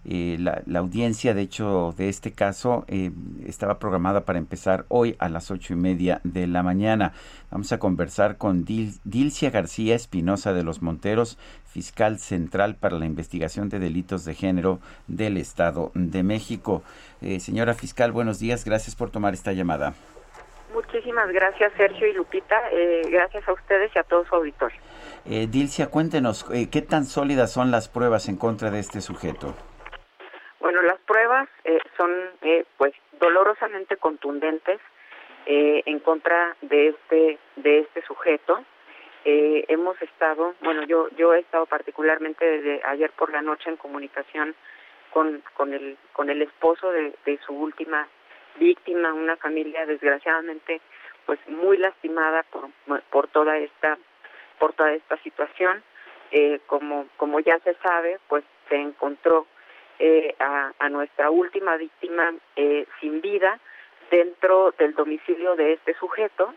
Eh, 0.06 0.38
la, 0.40 0.80
audiencia, 0.80 1.34
de 1.34 1.42
hecho, 1.42 1.94
de 1.98 2.08
este 2.08 2.32
caso 2.32 2.86
eh, 2.88 3.12
estaba 3.46 3.80
programada 3.80 4.22
para 4.22 4.40
empezar 4.40 4.86
hoy 4.88 5.16
a 5.20 5.28
las 5.28 5.52
ocho 5.52 5.74
y 5.74 5.76
media 5.76 6.22
de 6.24 6.48
la 6.48 6.64
mañana. 6.64 7.14
Vamos 7.52 7.72
a 7.74 7.80
conversar 7.80 8.38
con 8.38 8.64
Dilcia 8.64 9.50
García 9.50 9.96
Espinosa 9.96 10.54
de 10.54 10.64
los 10.64 10.82
Monteros, 10.82 11.38
fiscal 11.66 12.18
central 12.18 12.76
para 12.76 12.98
la 12.98 13.06
investigación 13.06 13.68
de 13.68 13.80
delitos 13.80 14.24
de 14.24 14.36
género 14.36 14.80
del 15.08 15.38
Estado 15.38 15.92
de 15.94 16.24
México. 16.24 16.82
Eh, 17.22 17.42
señora 17.42 17.74
fiscal, 17.74 18.14
buenos 18.14 18.40
días. 18.40 18.64
Gracias 18.64 18.96
por 18.96 19.12
tomar 19.12 19.34
esta 19.34 19.52
llamada. 19.52 19.94
Muchísimas 20.74 21.30
gracias, 21.32 21.74
Sergio 21.76 22.08
y 22.08 22.14
Lupita. 22.14 22.56
gracias 23.12 23.46
a 23.50 23.54
ustedes 23.54 23.92
y 23.94 24.00
a 24.00 24.04
todo 24.04 24.24
su 24.26 24.36
auditorio. 24.36 24.80
Dilcia, 25.50 25.88
cuéntenos, 25.88 26.46
¿qué 26.46 26.82
tan 26.82 27.06
sólidas 27.06 27.52
son 27.52 27.72
las 27.72 27.90
pruebas 27.90 28.30
en 28.30 28.38
contra 28.38 28.70
de 28.72 28.80
este 28.80 29.02
sujeto? 29.02 29.56
Bueno, 30.60 30.82
las 30.82 31.00
pruebas 31.00 31.48
eh, 31.64 31.80
son 31.98 32.12
eh, 32.42 32.66
pues 32.78 32.94
dolorosamente 33.14 33.96
contundentes 33.96 34.80
eh, 35.46 35.82
en 35.86 36.00
contra 36.00 36.56
de 36.62 36.90
este 36.90 37.40
de 37.56 37.80
este 37.80 38.02
sujeto. 38.04 38.64
hemos 39.24 40.02
estado, 40.02 40.56
bueno, 40.62 40.84
yo 40.84 41.08
yo 41.18 41.34
he 41.34 41.40
estado 41.40 41.66
particularmente 41.66 42.44
desde 42.46 42.82
ayer 42.86 43.12
por 43.12 43.32
la 43.32 43.42
noche 43.42 43.70
en 43.70 43.78
comunicación 43.78 44.54
con 45.12 45.42
con 45.54 45.74
el 45.74 45.98
con 46.14 46.30
el 46.30 46.42
esposo 46.42 46.92
de, 46.92 47.14
de 47.26 47.40
su 47.46 47.54
última 47.54 48.08
víctima, 48.58 49.14
una 49.14 49.38
familia 49.38 49.86
desgraciadamente 49.86 50.82
pues 51.26 51.40
muy 51.48 51.78
lastimada 51.78 52.44
por 52.44 52.70
por 53.10 53.28
toda 53.28 53.58
esta 53.58 53.98
por 54.60 54.74
toda 54.74 54.92
esta 54.94 55.16
situación. 55.24 55.84
como 56.68 57.08
como 57.18 57.40
ya 57.40 57.60
se 57.60 57.74
sabe, 57.76 58.20
pues 58.28 58.44
se 58.68 58.76
encontró 58.76 59.48
eh, 60.02 60.34
a, 60.40 60.90
nuestra 60.90 61.30
última 61.30 61.76
víctima 61.76 62.34
eh, 62.56 62.86
sin 63.02 63.20
vida 63.20 63.60
dentro 64.10 64.74
del 64.80 64.96
domicilio 64.96 65.58
de 65.58 65.74
este 65.74 65.94
sujeto, 65.96 66.54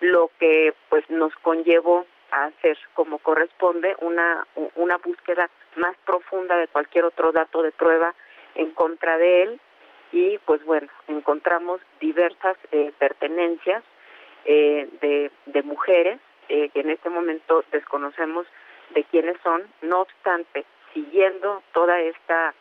lo 0.00 0.30
que 0.38 0.74
pues 0.90 1.08
nos 1.08 1.34
conllevó 1.36 2.06
a 2.30 2.44
hacer 2.44 2.78
como 2.92 3.18
corresponde 3.18 3.96
una, 4.00 4.46
una 4.76 4.98
búsqueda 4.98 5.48
más 5.76 5.96
profunda 6.04 6.56
de 6.58 6.68
cualquier 6.68 7.06
otro 7.06 7.32
dato 7.32 7.62
de 7.62 7.72
prueba 7.72 8.14
en 8.54 8.70
contra 8.72 9.16
de 9.16 9.42
él. 9.42 9.60
Y 10.12 10.36
pues 10.44 10.62
bueno, 10.64 10.88
encontramos 11.08 11.80
diversas 11.98 12.58
eh, 12.72 12.92
pertenencias 12.98 13.82
de, 14.44 15.30
de 15.46 15.62
mujeres 15.62 16.18
que 16.48 16.70
en 16.74 16.90
este 16.90 17.08
momento 17.08 17.64
desconocemos 17.70 18.46
de 18.90 19.04
quiénes 19.04 19.36
son, 19.42 19.62
no 19.80 20.00
obstante, 20.00 20.66
siguiendo 20.92 21.62
toda 21.72 22.00
esta 22.00 22.52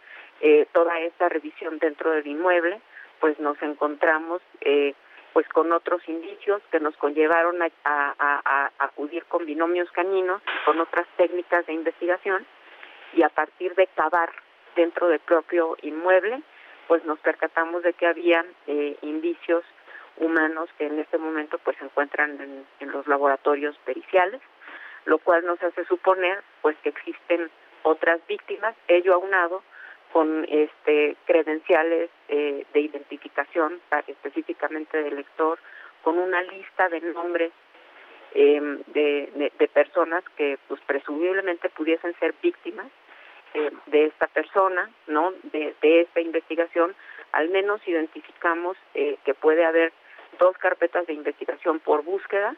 eh, 0.42 0.68
toda 0.74 1.00
esta 1.00 1.30
revisión 1.30 1.78
dentro 1.80 2.12
del 2.12 2.28
inmueble, 2.28 2.82
pues 3.20 3.40
nos 3.40 3.62
encontramos 3.62 4.42
eh, 4.62 4.96
pues 5.34 5.48
con 5.50 5.72
otros 5.72 6.02
indicios 6.10 6.62
que 6.72 6.80
nos 6.80 6.98
conllevaron 6.98 7.62
a, 7.62 7.70
a, 7.86 8.72
acudir 8.80 9.24
con 9.26 9.46
binomios 9.46 9.90
caninos, 9.92 10.42
con 10.66 10.80
otras 10.80 11.08
técnicas 11.16 11.66
de 11.68 11.74
investigación 11.74 12.46
y 13.14 13.24
a 13.24 13.30
partir 13.30 13.76
de 13.76 13.88
cavar 13.88 14.32
dentro 14.76 15.08
del 15.08 15.20
propio 15.20 15.78
inmueble, 15.84 16.42
pues 16.88 17.06
nos 17.06 17.20
percatamos 17.20 17.84
de 17.84 17.94
que 17.94 18.08
había 18.08 18.44
eh, 18.68 18.98
indicios 19.02 19.64
humanos 20.18 20.70
que 20.78 20.88
en 20.88 21.00
este 21.00 21.18
momento 21.18 21.58
pues 21.60 21.78
se 21.78 21.86
encuentran 21.86 22.42
en, 22.42 22.66
en, 22.80 22.92
los 22.92 23.08
laboratorios 23.08 23.78
periciales, 23.86 24.42
lo 25.06 25.18
cual 25.20 25.46
nos 25.46 25.62
hace 25.64 25.86
suponer 25.86 26.44
pues 26.62 26.76
que 26.84 26.90
existen 26.90 27.50
otras 27.84 28.20
víctimas, 28.28 28.76
ello 28.88 29.14
aunado 29.14 29.64
con 30.12 30.46
este 30.50 31.16
credenciales 31.26 32.10
eh, 32.28 32.66
de 32.74 32.80
identificación 32.80 33.80
específicamente 34.08 35.02
del 35.02 35.16
lector, 35.16 35.60
con 36.04 36.18
una 36.18 36.42
lista 36.44 36.90
de 36.90 37.02
nombres 37.02 37.52
em, 38.34 38.82
de, 38.88 39.52
de, 39.58 39.68
personas 39.68 40.24
que 40.36 40.58
pues 40.68 40.82
presumiblemente 40.82 41.70
pudiesen 41.70 42.14
ser 42.20 42.34
víctimas 42.42 42.88
eh, 43.54 43.72
de 43.88 44.06
esta 44.06 44.28
persona, 44.28 44.90
no, 45.08 45.34
de, 45.52 45.76
de, 45.82 46.02
esta 46.02 46.20
investigación, 46.20 46.96
al 47.32 47.50
menos 47.50 47.86
identificamos 47.88 48.78
eh, 48.94 49.18
que 49.26 49.34
puede 49.34 49.66
haber 49.66 49.94
dos 50.40 50.58
carpetas 50.58 51.06
de 51.08 51.14
investigación 51.14 51.80
por 51.80 52.04
búsqueda 52.04 52.56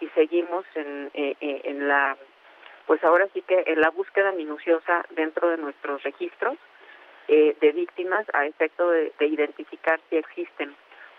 y 0.00 0.08
seguimos 0.08 0.64
en, 0.74 1.10
en 1.14 1.88
la, 1.88 2.16
pues 2.86 3.02
ahora 3.02 3.28
sí 3.32 3.42
que 3.42 3.64
en 3.66 3.80
la 3.80 3.90
búsqueda 3.90 4.30
minuciosa 4.32 5.04
dentro 5.10 5.48
de 5.48 5.56
nuestros 5.56 6.02
registros 6.02 6.56
eh, 7.28 7.56
de 7.60 7.72
víctimas 7.72 8.26
a 8.32 8.46
efecto 8.46 8.88
de, 8.90 9.12
identificar 9.20 10.00
si 10.08 10.16
existen 10.16 10.74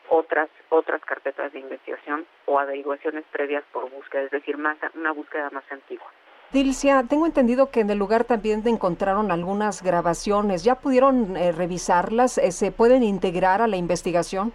otras 0.10 0.50
otras 0.70 1.02
carpetas 1.02 1.52
de 1.52 1.60
investigación 1.60 2.26
o 2.46 2.60
averiguaciones 2.60 3.26
previas 3.32 3.64
por 3.74 3.90
búsqueda, 3.90 4.24
es 4.24 4.32
decir, 4.32 4.58
más 4.58 4.78
una 4.96 5.12
búsqueda 5.12 5.50
más 5.50 5.70
antigua. 5.70 6.08
Dilcia, 6.54 7.04
tengo 7.10 7.26
entendido 7.26 7.72
que 7.72 7.82
en 7.82 7.90
el 7.90 7.98
lugar 7.98 8.24
también 8.24 8.64
encontraron 8.66 9.32
algunas 9.32 9.84
grabaciones. 9.84 10.64
¿Ya 10.64 10.76
pudieron 10.76 11.36
eh, 11.36 11.52
revisarlas? 11.52 12.38
Eh, 12.38 12.54
¿Se 12.54 12.72
pueden 12.72 13.04
integrar 13.04 13.62
a 13.62 13.68
la 13.68 13.76
investigación? 13.76 14.54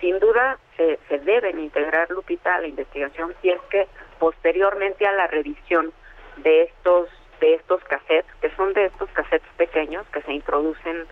Sin 0.00 0.20
duda 0.20 0.58
se, 0.76 1.00
se 1.08 1.18
deben 1.18 1.58
integrar, 1.58 2.08
Lupita, 2.10 2.54
a 2.54 2.60
la 2.60 2.68
investigación 2.68 3.34
si 3.42 3.50
es 3.50 3.60
que 3.62 3.88
posteriormente 4.20 5.04
a 5.04 5.12
la 5.12 5.26
revisión 5.26 5.92
de 6.36 6.62
estos 6.62 7.08
de 7.42 7.54
estos 7.54 7.82
cassettes, 7.84 8.32
que 8.40 8.50
son 8.54 8.72
de 8.72 8.86
estos 8.86 9.10
cassettes 9.10 9.50
pequeños 9.56 10.06
que 10.12 10.22
se 10.22 10.32
introducen 10.32 11.06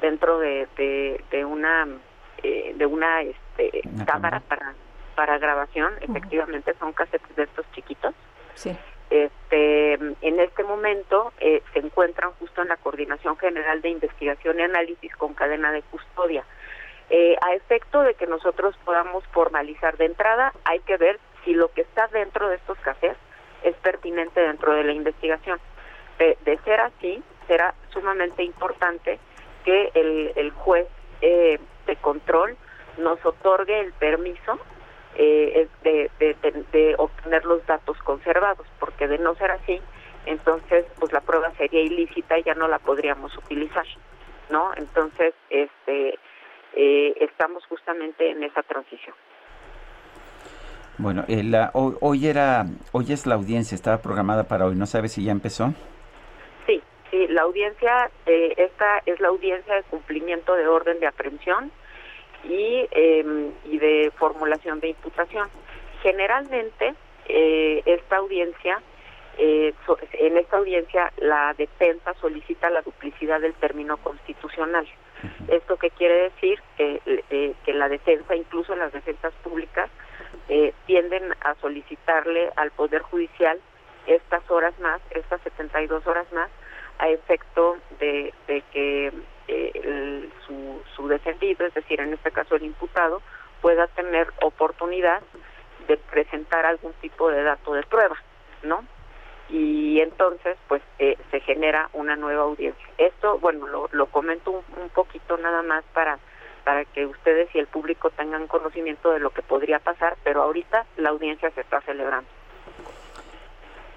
dentro 0.00 0.38
de, 0.38 0.66
de, 1.30 1.44
una 1.44 1.86
eh, 2.42 2.72
de 2.74 2.86
una 2.86 3.20
este, 3.20 3.82
cámara 4.06 4.40
para 4.40 4.74
para 5.14 5.38
grabación, 5.38 5.94
efectivamente 6.00 6.74
son 6.80 6.92
cassettes 6.92 7.36
de 7.36 7.44
estos 7.44 7.64
chiquitos. 7.72 8.14
Sí. 8.54 8.76
Este, 9.10 9.92
en 9.94 10.40
este 10.40 10.64
momento 10.64 11.32
eh, 11.38 11.62
se 11.72 11.78
encuentran 11.78 12.32
justo 12.40 12.62
en 12.62 12.68
la 12.68 12.76
Coordinación 12.78 13.36
General 13.36 13.80
de 13.80 13.90
Investigación 13.90 14.58
y 14.58 14.62
Análisis 14.62 15.14
con 15.14 15.34
cadena 15.34 15.70
de 15.70 15.82
custodia. 15.82 16.42
Eh, 17.10 17.36
a 17.46 17.54
efecto 17.54 18.02
de 18.02 18.14
que 18.14 18.26
nosotros 18.26 18.74
podamos 18.84 19.24
formalizar 19.28 19.96
de 19.98 20.06
entrada, 20.06 20.52
hay 20.64 20.80
que 20.80 20.96
ver 20.96 21.20
si 21.44 21.52
lo 21.54 21.68
que 21.68 21.82
está 21.82 22.08
dentro 22.08 22.48
de 22.48 22.56
estos 22.56 22.78
cassettes 22.78 23.18
es 23.62 23.76
pertinente 23.76 24.40
dentro 24.40 24.72
de 24.72 24.84
la 24.84 24.92
investigación. 24.92 25.60
De, 26.18 26.58
ser 26.64 26.80
así, 26.80 27.22
será 27.46 27.74
sumamente 27.90 28.42
importante 28.42 29.18
que 29.64 29.90
el, 29.94 30.50
juez 30.52 30.86
eh, 31.20 31.58
de 31.86 31.96
control 31.96 32.56
nos 32.98 33.24
otorgue 33.24 33.80
el 33.80 33.92
permiso 33.94 34.58
eh, 35.16 35.68
de, 35.82 36.10
de, 36.72 36.94
obtener 36.98 37.44
los 37.44 37.64
datos 37.66 37.96
conservados, 37.98 38.66
porque 38.78 39.08
de 39.08 39.18
no 39.18 39.34
ser 39.34 39.50
así, 39.50 39.80
entonces 40.26 40.86
pues 40.98 41.12
la 41.12 41.20
prueba 41.20 41.52
sería 41.56 41.80
ilícita 41.80 42.38
y 42.38 42.42
ya 42.42 42.54
no 42.54 42.68
la 42.68 42.78
podríamos 42.78 43.36
utilizar, 43.36 43.86
¿no? 44.50 44.72
Entonces, 44.76 45.34
este, 45.50 46.18
eh, 46.74 47.14
estamos 47.20 47.64
justamente 47.66 48.30
en 48.30 48.42
esa 48.42 48.62
transición. 48.62 49.14
Bueno, 50.96 51.24
hoy, 51.72 51.94
hoy, 52.00 52.26
era, 52.26 52.66
hoy 52.92 53.12
es 53.12 53.26
la 53.26 53.34
audiencia, 53.34 53.74
estaba 53.74 53.98
programada 53.98 54.44
para 54.44 54.66
hoy, 54.66 54.76
¿no 54.76 54.86
sabe 54.86 55.08
si 55.08 55.24
ya 55.24 55.32
empezó? 55.32 55.74
Sí, 57.14 57.28
la 57.28 57.42
audiencia, 57.42 58.10
eh, 58.26 58.54
esta 58.56 59.00
es 59.06 59.20
la 59.20 59.28
audiencia 59.28 59.72
de 59.76 59.84
cumplimiento 59.84 60.56
de 60.56 60.66
orden 60.66 60.98
de 60.98 61.06
aprehensión 61.06 61.70
y, 62.42 62.88
eh, 62.90 63.52
y 63.66 63.78
de 63.78 64.10
formulación 64.16 64.80
de 64.80 64.88
imputación. 64.88 65.48
Generalmente, 66.02 66.92
eh, 67.28 67.82
esta 67.86 68.16
audiencia, 68.16 68.82
eh, 69.38 69.72
en 70.14 70.38
esta 70.38 70.56
audiencia 70.56 71.12
la 71.18 71.54
defensa 71.56 72.14
solicita 72.14 72.68
la 72.68 72.82
duplicidad 72.82 73.40
del 73.40 73.54
término 73.54 73.96
constitucional. 73.98 74.88
¿Esto 75.46 75.76
qué 75.76 75.90
quiere 75.90 76.32
decir? 76.32 76.60
Eh, 76.78 77.54
que 77.64 77.74
la 77.74 77.88
defensa, 77.88 78.34
incluso 78.34 78.74
las 78.74 78.92
defensas 78.92 79.32
públicas, 79.44 79.88
tienden 80.86 81.32
a 81.42 81.54
solicitarle 81.60 82.50
al 82.56 82.72
Poder 82.72 83.02
Judicial 83.02 83.60
estas 84.08 84.50
horas 84.50 84.76
más, 84.80 85.00
estas 85.10 85.40
72 85.42 86.04
horas 86.08 86.26
más, 86.32 86.50
a 86.98 87.08
efecto 87.08 87.76
de, 87.98 88.32
que 88.72 89.12
eh, 89.48 90.28
su, 90.46 90.82
su 90.94 91.08
defendido, 91.08 91.66
es 91.66 91.74
decir, 91.74 92.00
en 92.00 92.12
este 92.14 92.30
caso 92.30 92.56
el 92.56 92.64
imputado, 92.64 93.22
pueda 93.60 93.86
tener 93.88 94.32
oportunidad 94.42 95.22
de 95.88 95.96
presentar 95.96 96.66
algún 96.66 96.92
tipo 96.94 97.30
de 97.30 97.42
dato 97.42 97.74
de 97.74 97.82
prueba, 97.82 98.16
¿no? 98.62 98.84
y 99.50 100.00
entonces 100.00 100.56
pues 100.68 100.82
eh, 100.98 101.18
se 101.30 101.40
genera 101.40 101.90
una 101.92 102.16
nueva 102.16 102.44
audiencia. 102.44 102.86
Esto, 102.96 103.38
bueno, 103.38 103.66
lo, 103.66 103.88
lo 103.92 104.06
comento 104.06 104.50
un, 104.50 104.64
un 104.80 104.88
poquito 104.88 105.36
nada 105.36 105.62
más 105.62 105.84
para 105.92 106.18
para 106.64 106.84
que 106.86 107.06
ustedes 107.06 107.54
y 107.54 107.58
el 107.58 107.66
público 107.66 108.10
tengan 108.10 108.46
conocimiento 108.46 109.12
de 109.12 109.20
lo 109.20 109.30
que 109.30 109.42
podría 109.42 109.78
pasar, 109.78 110.16
pero 110.24 110.42
ahorita 110.42 110.86
la 110.96 111.10
audiencia 111.10 111.50
se 111.50 111.60
está 111.60 111.82
celebrando. 111.82 112.28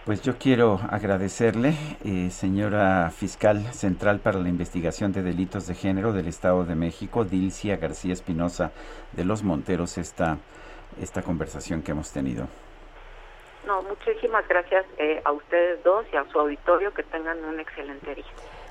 Pues 0.08 0.22
yo 0.22 0.38
quiero 0.38 0.80
agradecerle, 0.90 1.74
eh, 2.06 2.30
señora 2.32 3.12
fiscal 3.12 3.62
central 3.74 4.22
para 4.22 4.40
la 4.40 4.48
investigación 4.48 5.12
de 5.12 5.22
delitos 5.22 5.68
de 5.68 5.76
género 5.76 6.14
del 6.14 6.30
Estado 6.30 6.64
de 6.64 6.76
México, 6.76 7.26
Dilcia 7.26 7.76
García 7.76 8.14
Espinosa 8.14 8.72
de 9.12 9.26
los 9.26 9.44
Monteros, 9.44 9.98
esta, 9.98 10.38
esta 11.02 11.22
conversación 11.22 11.82
que 11.82 11.92
hemos 11.92 12.14
tenido. 12.14 12.48
No, 13.66 13.82
muchísimas 13.82 14.48
gracias 14.48 14.86
eh, 14.98 15.22
a 15.26 15.34
ustedes 15.34 15.84
dos 15.84 16.06
y 16.14 16.16
a 16.16 16.24
su 16.32 16.40
auditorio, 16.40 16.94
que 16.94 17.04
tengan 17.04 17.44
un 17.44 17.60
excelente 17.60 18.16
día. 18.16 18.24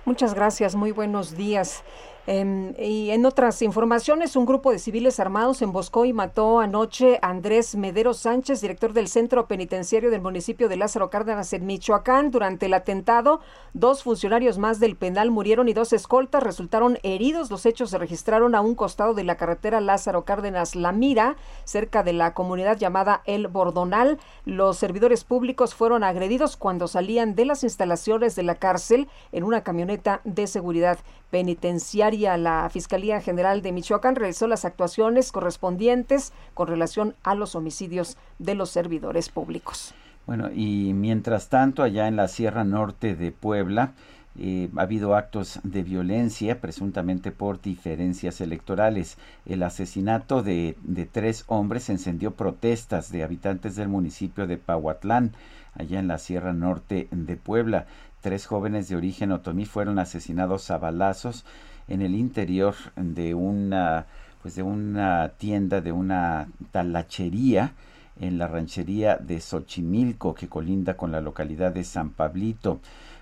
Muchas 0.07 0.33
gracias, 0.33 0.75
muy 0.75 0.91
buenos 0.91 1.37
días. 1.37 1.85
Em, 2.29 2.75
y 2.77 3.11
en 3.11 3.25
otras 3.25 3.63
informaciones, 3.63 4.35
un 4.35 4.47
grupo 4.47 4.73
de 4.73 4.81
civiles 4.81 5.21
armados 5.21 5.63
emboscó 5.63 6.05
y 6.05 6.13
mató 6.13 6.59
anoche 6.59 7.21
a 7.23 7.29
Andrés 7.29 7.77
Medero 7.77 8.15
Sánchez, 8.15 8.61
director 8.61 8.93
del 8.93 9.07
Centro 9.07 9.47
Penitenciario 9.47 10.11
del 10.11 10.23
municipio 10.23 10.69
de 10.69 10.77
Lázaro 10.77 11.09
Cárdenas 11.09 11.53
en 11.53 11.67
Michoacán. 11.67 12.33
Durante 12.33 12.67
el 12.67 12.75
atentado, 12.75 13.41
dos 13.75 14.03
funcionarios 14.03 14.59
más 14.59 14.81
del 14.81 14.97
penal 14.97 15.31
murieron 15.31 15.69
y 15.69 15.73
dos 15.73 15.93
escoltas 15.93 16.43
resultaron 16.43 16.99
heridos. 17.05 17.49
Los 17.49 17.65
hechos 17.65 17.91
se 17.91 17.99
registraron 17.99 18.57
a 18.57 18.61
un 18.61 18.75
costado 18.75 19.15
de 19.15 19.23
la 19.23 19.37
carretera 19.37 19.81
Lázaro 19.81 20.25
Cárdenas 20.25 20.75
La 20.75 20.91
Mira, 20.91 21.37
cerca 21.63 22.03
de 22.03 22.13
la 22.13 22.35
comunidad 22.35 22.77
llamada 22.77 23.23
El 23.27 23.47
Bordonal. 23.47 24.19
Los 24.45 24.79
servidores 24.79 25.23
públicos 25.23 25.77
fueron 25.77 26.03
agredidos 26.03 26.57
cuando 26.57 26.89
salían 26.89 27.37
de 27.37 27.45
las 27.45 27.63
instalaciones 27.63 28.35
de 28.35 28.43
la 28.43 28.57
cárcel 28.57 29.07
en 29.31 29.45
una 29.45 29.63
camioneta 29.63 30.23
de 30.25 30.49
seguridad 30.49 30.99
penitenciaria. 31.37 32.39
La 32.39 32.71
Fiscalía 32.71 33.21
General 33.21 33.61
de 33.61 33.71
Michoacán 33.71 34.17
realizó 34.17 34.47
las 34.47 34.65
actuaciones 34.65 35.33
correspondientes 35.33 36.33
con 36.55 36.67
relación 36.67 37.15
a 37.25 37.35
los 37.35 37.55
homicidios 37.55 38.17
de 38.39 38.55
los 38.55 38.71
servidores 38.71 39.29
públicos. 39.29 39.93
Bueno, 40.27 40.49
y 40.51 40.95
mientras 40.95 41.51
tanto, 41.51 41.83
allá 41.83 42.09
en 42.09 42.17
la 42.17 42.29
Sierra 42.29 42.65
Norte 42.65 43.15
de 43.17 43.33
Puebla, 43.33 43.93
eh, 44.39 44.71
ha 44.79 44.81
habido 44.81 45.15
actos 45.15 45.61
de 45.63 45.83
violencia, 45.83 46.59
presuntamente 46.63 47.33
por 47.33 47.61
diferencias 47.61 48.41
electorales. 48.41 49.19
El 49.45 49.63
asesinato 49.63 50.43
de, 50.43 50.79
de 50.85 51.05
tres 51.05 51.45
hombres 51.49 51.91
encendió 51.91 52.31
protestas 52.31 53.13
de 53.13 53.25
habitantes 53.25 53.77
del 53.77 53.89
municipio 53.89 54.47
de 54.47 54.57
Pahuatlán, 54.57 55.33
allá 55.75 55.99
en 55.99 56.09
la 56.09 56.17
Sierra 56.17 56.55
Norte 56.55 57.09
de 57.11 57.37
Puebla. 57.37 57.85
Tres 58.27 58.47
jóvenes 58.47 58.89
de 58.89 58.97
origen 58.97 59.31
otomí 59.31 59.67
fueron 59.67 60.01
asesinados 60.01 60.73
a 60.73 60.79
balazos 60.79 61.45
en 61.87 62.03
el 62.03 62.17
interior 62.17 62.75
de 62.97 63.37
una 63.37 64.07
pues 64.43 64.57
de 64.57 64.65
una 64.65 65.29
tienda 65.39 65.81
de 65.81 65.93
una 65.93 66.49
talachería 66.73 67.75
en 68.19 68.37
la 68.37 68.49
ranchería 68.49 69.17
de 69.17 69.41
Xochimilco 69.41 70.35
que 70.35 70.49
colinda 70.49 70.97
con 70.97 71.13
la 71.13 71.21
localidad 71.21 71.71
de 71.71 71.85
San 71.85 72.11
Pablito. 72.11 72.81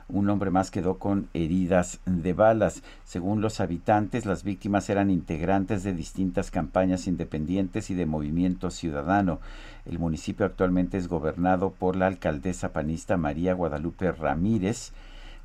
Un 0.08 0.30
hombre 0.30 0.50
más 0.50 0.70
quedó 0.70 0.98
con 0.98 1.28
heridas 1.34 2.00
de 2.06 2.32
balas. 2.32 2.82
Según 3.04 3.42
los 3.42 3.60
habitantes, 3.60 4.24
las 4.24 4.42
víctimas 4.42 4.88
eran 4.88 5.10
integrantes 5.10 5.82
de 5.82 5.92
distintas 5.92 6.50
campañas 6.50 7.06
independientes 7.06 7.90
y 7.90 7.94
de 7.94 8.06
movimiento 8.06 8.70
ciudadano. 8.70 9.40
El 9.86 9.98
municipio 9.98 10.46
actualmente 10.46 10.96
es 10.96 11.08
gobernado 11.08 11.70
por 11.70 11.96
la 11.96 12.06
alcaldesa 12.06 12.72
panista 12.72 13.16
María 13.16 13.54
Guadalupe 13.54 14.12
Ramírez, 14.12 14.92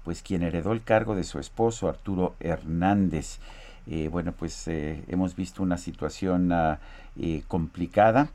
pues 0.03 0.22
quien 0.22 0.44
heredó 0.44 0.72
el 0.72 0.82
cargo 0.82 1.16
de 1.16 1.24
su 1.24 1.40
esposo 1.40 1.90
Arturo 1.90 2.36
Hernández. 2.40 3.40
Eh, 3.91 4.07
bueno, 4.07 4.34
pues 4.34 4.68
eh, 4.68 5.03
hemos 5.07 5.36
visto 5.36 5.64
una 5.64 5.78
situación 5.78 6.52
ah, 6.52 6.80
eh, 7.20 7.44
complicada, 7.48 8.30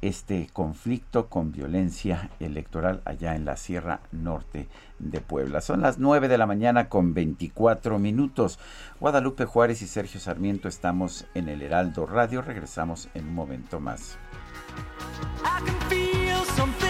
este 0.00 0.48
conflicto 0.52 1.28
con 1.28 1.52
violencia 1.52 2.28
electoral 2.40 3.02
allá 3.04 3.36
en 3.36 3.44
la 3.44 3.56
Sierra 3.56 4.00
Norte 4.10 4.66
de 4.98 5.20
Puebla. 5.20 5.60
Son 5.60 5.80
las 5.80 5.98
9 6.00 6.26
de 6.26 6.38
la 6.38 6.46
mañana 6.46 6.88
con 6.88 7.14
24 7.14 8.00
minutos. 8.00 8.58
Guadalupe 8.98 9.44
Juárez 9.44 9.80
y 9.82 9.86
Sergio 9.86 10.18
Sarmiento 10.18 10.66
estamos 10.66 11.26
en 11.34 11.48
el 11.48 11.62
Heraldo 11.62 12.04
Radio. 12.04 12.42
Regresamos 12.42 13.08
en 13.14 13.28
un 13.28 13.34
momento 13.34 13.78
más. 13.78 14.18
I 15.44 15.60
can 15.66 15.80
feel 15.88 16.44
something 16.44 16.89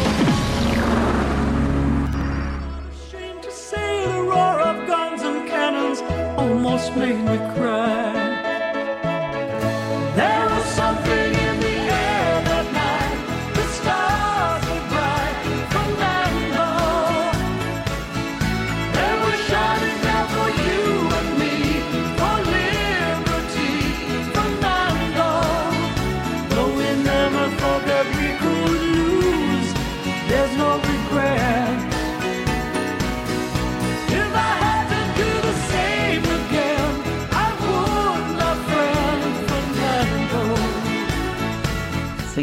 Made 6.89 7.19
me 7.19 7.37
cry. 7.53 8.13
There 10.15 10.50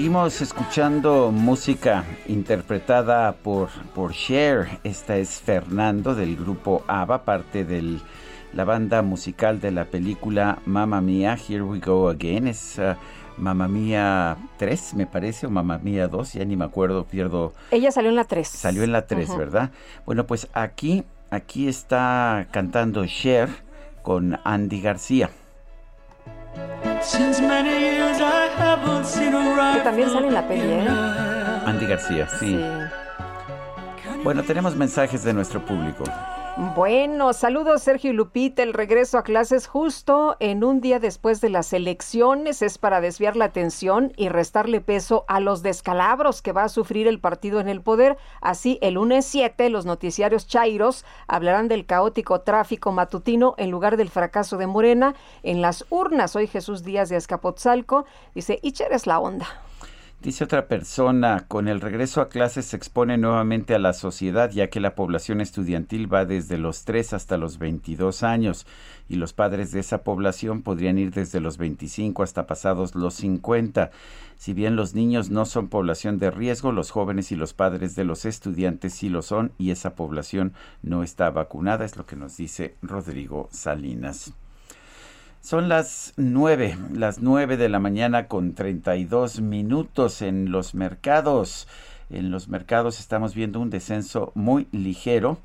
Seguimos 0.09 0.41
escuchando 0.41 1.31
música 1.31 2.03
interpretada 2.29 3.31
por, 3.33 3.69
por 3.95 4.15
Cher. 4.15 4.81
Esta 4.83 5.19
es 5.19 5.39
Fernando 5.39 6.15
del 6.15 6.35
grupo 6.35 6.83
ABBA, 6.87 7.25
parte 7.27 7.63
de 7.63 7.99
la 8.55 8.65
banda 8.65 9.03
musical 9.03 9.61
de 9.61 9.71
la 9.71 9.85
película 9.85 10.61
Mamma 10.65 11.03
Mía, 11.03 11.37
Here 11.37 11.61
We 11.61 11.81
Go 11.81 12.09
Again. 12.09 12.49
Es 12.49 12.79
uh, 12.79 12.95
Mamma 13.37 13.69
Mía 13.69 14.39
3, 14.57 14.95
me 14.95 15.07
parece, 15.07 15.47
o 15.47 15.51
Mamma 15.51 15.77
Mía 15.77 16.09
2, 16.09 16.33
ya 16.33 16.45
ni 16.47 16.57
me 16.57 16.65
acuerdo, 16.65 17.05
pierdo. 17.05 17.53
Ella 17.71 17.93
salió 17.93 18.09
en 18.09 18.17
la 18.17 18.25
3. 18.25 18.49
Salió 18.49 18.85
en 18.85 18.93
la 18.93 19.07
3, 19.07 19.29
Ujú. 19.29 19.39
¿verdad? 19.39 19.73
Bueno, 20.07 20.27
pues 20.27 20.49
aquí, 20.55 21.05
aquí 21.29 21.69
está 21.69 22.49
cantando 22.51 23.05
Cher 23.05 23.51
con 24.01 24.41
Andy 24.43 24.81
García. 24.81 25.29
Que 29.75 29.81
también 29.81 30.11
sale 30.11 30.29
en 30.29 30.35
la 30.35 30.47
peli, 30.47 30.63
¿eh? 30.63 30.89
Andy 31.67 31.87
García, 31.87 32.29
sí. 32.39 32.61
Bueno, 34.25 34.43
tenemos 34.43 34.75
mensajes 34.75 35.23
de 35.25 35.33
nuestro 35.33 35.65
público. 35.65 36.05
Bueno, 36.61 37.33
saludos 37.35 37.85
Sergio 37.85 38.11
y 38.11 38.15
Lupita. 38.15 38.65
El 38.65 38.73
regreso 38.73 39.17
a 39.17 39.23
clases 39.23 39.69
justo 39.69 40.37
en 40.41 40.65
un 40.65 40.81
día 40.81 40.99
después 40.99 41.41
de 41.41 41.51
las 41.51 41.73
elecciones 41.73 42.63
es 42.63 42.79
para 42.79 43.01
desviar 43.01 43.37
la 43.37 43.45
atención 43.45 44.13
y 44.17 44.29
restarle 44.29 44.81
peso 44.81 45.25
a 45.29 45.39
los 45.39 45.63
descalabros 45.63 46.43
que 46.43 46.51
va 46.51 46.65
a 46.65 46.69
sufrir 46.69 47.07
el 47.07 47.21
partido 47.21 47.61
en 47.61 47.69
el 47.69 47.81
poder. 47.81 48.19
Así, 48.41 48.81
el 48.83 48.95
lunes 48.95 49.25
7, 49.27 49.71
los 49.71 49.87
noticiarios 49.87 50.49
Chairos 50.49 51.05
hablarán 51.29 51.69
del 51.69 51.87
caótico 51.87 52.41
tráfico 52.41 52.91
matutino 52.91 53.55
en 53.57 53.71
lugar 53.71 53.97
del 53.97 54.11
fracaso 54.11 54.57
de 54.57 54.67
Morena 54.67 55.15
en 55.45 55.63
las 55.63 55.87
urnas. 55.91 56.35
Hoy 56.35 56.49
Jesús 56.49 56.83
Díaz 56.83 57.09
de 57.09 57.15
Azcapotzalco 57.15 58.05
dice, 58.35 58.59
Icher 58.63 58.93
es 58.93 59.07
la 59.07 59.21
onda. 59.21 59.47
Dice 60.21 60.43
otra 60.43 60.67
persona, 60.67 61.45
con 61.47 61.69
el 61.69 61.81
regreso 61.81 62.21
a 62.21 62.29
clases 62.29 62.67
se 62.67 62.77
expone 62.77 63.17
nuevamente 63.17 63.77
a 63.77 63.79
la 63.79 63.93
sociedad 63.93 64.51
ya 64.51 64.69
que 64.69 64.81
la 64.81 64.97
población 64.97 65.41
estudiantil 65.41 66.13
va 66.13 66.25
desde 66.25 66.59
los 66.59 66.85
3 66.85 67.13
hasta 67.13 67.37
los 67.37 67.59
22 67.59 68.25
años 68.25 68.67
y 69.09 69.15
los 69.15 69.33
padres 69.33 69.71
de 69.71 69.79
esa 69.79 70.03
población 70.03 70.63
podrían 70.63 70.99
ir 70.99 71.13
desde 71.13 71.39
los 71.39 71.57
25 71.57 72.25
hasta 72.25 72.49
pasados 72.49 72.97
los 72.97 73.15
50. 73.15 73.93
Si 74.37 74.55
bien 74.55 74.75
los 74.75 74.93
niños 74.93 75.31
no 75.31 75.47
son 75.47 75.69
población 75.69 76.19
de 76.19 76.33
riesgo, 76.33 76.73
los 76.73 76.91
jóvenes 76.91 77.31
y 77.31 77.37
los 77.37 77.55
padres 77.55 77.95
de 77.95 78.03
los 78.03 78.25
estudiantes 78.25 78.95
sí 78.95 79.11
lo 79.11 79.23
son 79.23 79.53
y 79.57 79.71
esa 79.71 79.95
población 79.95 80.53
no 80.83 81.05
está 81.05 81.31
vacunada, 81.31 81.85
es 81.85 81.97
lo 81.97 82.07
que 82.07 82.17
nos 82.17 82.37
dice 82.37 82.75
Rodrigo 82.83 83.49
Salinas. 83.53 84.35
Son 85.41 85.69
las 85.69 86.15
nueve, 86.17 86.77
las 86.93 87.21
nueve 87.21 87.57
de 87.57 87.69
la 87.69 87.79
mañana 87.79 88.27
con 88.27 88.55
32 88.55 89.41
minutos 89.41 90.21
en 90.21 90.51
los 90.51 90.75
mercados. 90.75 91.69
En 92.11 92.31
los 92.31 92.49
mercados 92.49 92.99
estamos 92.99 93.35
viendo 93.35 93.61
un 93.61 93.71
descenso 93.71 94.33
muy 94.35 94.67
ligero, 94.73 95.39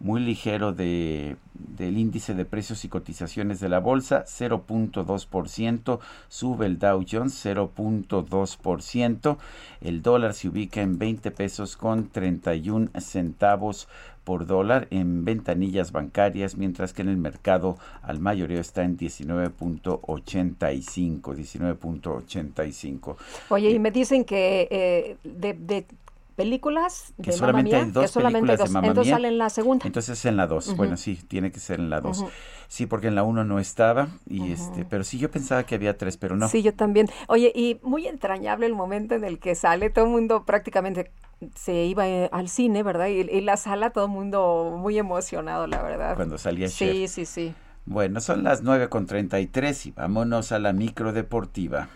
muy 0.00 0.20
ligero 0.20 0.72
de, 0.72 1.36
del 1.52 1.98
índice 1.98 2.34
de 2.34 2.44
precios 2.44 2.84
y 2.84 2.88
cotizaciones 2.88 3.60
de 3.60 3.68
la 3.68 3.80
bolsa, 3.80 4.24
0.2%, 4.26 6.00
sube 6.28 6.66
el 6.66 6.78
Dow 6.78 7.04
Jones 7.08 7.44
0.2%, 7.44 9.36
el 9.82 10.02
dólar 10.02 10.34
se 10.34 10.48
ubica 10.48 10.80
en 10.80 10.98
20 10.98 11.30
pesos 11.30 11.76
con 11.76 12.08
31 12.08 12.90
centavos 12.98 13.88
por 14.24 14.46
dólar 14.46 14.88
en 14.90 15.24
ventanillas 15.24 15.92
bancarias, 15.92 16.56
mientras 16.56 16.92
que 16.92 17.02
en 17.02 17.08
el 17.08 17.18
mercado 17.18 17.78
al 18.02 18.18
mayoreo 18.18 18.60
está 18.60 18.82
en 18.82 18.98
19.85, 18.98 21.20
19.85. 21.20 23.16
Oye, 23.50 23.70
y 23.70 23.78
me 23.78 23.90
dicen 23.90 24.24
que 24.24 24.68
eh, 24.70 25.16
de, 25.22 25.52
de 25.54 25.86
películas 26.34 27.14
Que 27.22 27.30
de 27.30 27.36
solamente 27.36 27.70
Mamma 27.72 27.78
hay 27.78 27.84
Mía, 27.86 27.92
dos 27.94 28.02
que 28.04 28.08
solamente 28.08 28.38
películas 28.40 28.58
de 28.58 28.64
dos. 28.64 28.70
Mamma 28.72 28.88
Entonces 28.88 29.06
Mía. 29.08 29.14
sale 29.16 29.28
en 29.28 29.38
la 29.38 29.50
segunda. 29.50 29.86
Entonces 29.86 30.24
en 30.24 30.36
la 30.36 30.46
2. 30.46 30.66
Ujú. 30.68 30.76
Bueno, 30.76 30.96
sí, 30.96 31.16
tiene 31.28 31.50
que 31.52 31.60
ser 31.60 31.80
en 31.80 31.90
la 31.90 32.00
2. 32.00 32.18
Ujú. 32.18 32.30
Sí, 32.68 32.86
porque 32.86 33.06
en 33.08 33.14
la 33.14 33.22
1 33.22 33.44
no 33.44 33.58
estaba 33.58 34.08
y 34.28 34.52
este, 34.52 34.84
pero 34.84 35.04
sí 35.04 35.18
yo 35.18 35.30
pensaba 35.30 35.64
que 35.64 35.74
había 35.74 35.96
tres, 35.96 36.16
pero 36.16 36.36
no. 36.36 36.48
Sí, 36.48 36.62
yo 36.62 36.74
también. 36.74 37.08
Oye, 37.28 37.52
y 37.54 37.78
muy 37.82 38.06
entrañable 38.06 38.66
el 38.66 38.74
momento 38.74 39.14
en 39.14 39.24
el 39.24 39.38
que 39.38 39.54
sale, 39.54 39.90
todo 39.90 40.06
el 40.06 40.10
mundo 40.10 40.44
prácticamente 40.44 41.12
se 41.54 41.84
iba 41.84 42.08
eh, 42.08 42.28
al 42.32 42.48
cine, 42.48 42.82
¿verdad? 42.82 43.08
Y, 43.08 43.20
y 43.20 43.40
la 43.40 43.56
sala, 43.56 43.90
todo 43.90 44.06
el 44.06 44.10
mundo 44.10 44.76
muy 44.78 44.98
emocionado, 44.98 45.66
la 45.66 45.82
verdad. 45.82 46.16
Cuando 46.16 46.38
salía 46.38 46.68
Sí, 46.68 47.06
sí, 47.08 47.26
sí. 47.26 47.54
Bueno, 47.86 48.20
son 48.20 48.44
las 48.44 48.62
9 48.62 48.88
con 48.88 49.06
33 49.06 49.86
y 49.86 49.90
vámonos 49.90 50.52
a 50.52 50.58
la 50.58 50.72
micro 50.72 51.12
deportiva. 51.12 51.88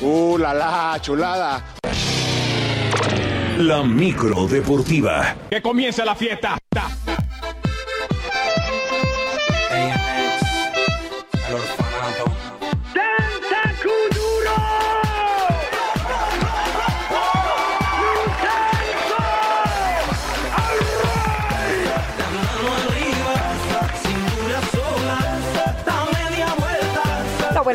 ¡Uh, 0.00 0.36
la 0.36 0.52
la, 0.52 0.98
chulada! 1.00 1.64
La 3.56 3.82
micro 3.82 4.46
deportiva. 4.46 5.34
¡Que 5.48 5.62
comience 5.62 6.04
la 6.04 6.14
fiesta! 6.14 6.58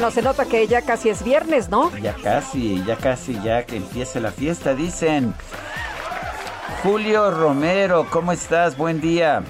Bueno, 0.01 0.15
se 0.15 0.23
nota 0.23 0.45
que 0.45 0.65
ya 0.65 0.81
casi 0.81 1.09
es 1.09 1.23
viernes, 1.23 1.69
¿no? 1.69 1.95
Ya 1.99 2.15
casi, 2.15 2.83
ya 2.85 2.95
casi, 2.95 3.39
ya 3.43 3.67
que 3.67 3.75
empiece 3.75 4.19
la 4.19 4.31
fiesta, 4.31 4.73
dicen. 4.73 5.35
Julio 6.81 7.29
Romero, 7.29 8.07
¿cómo 8.09 8.31
estás? 8.31 8.75
Buen 8.75 8.99
día. 8.99 9.43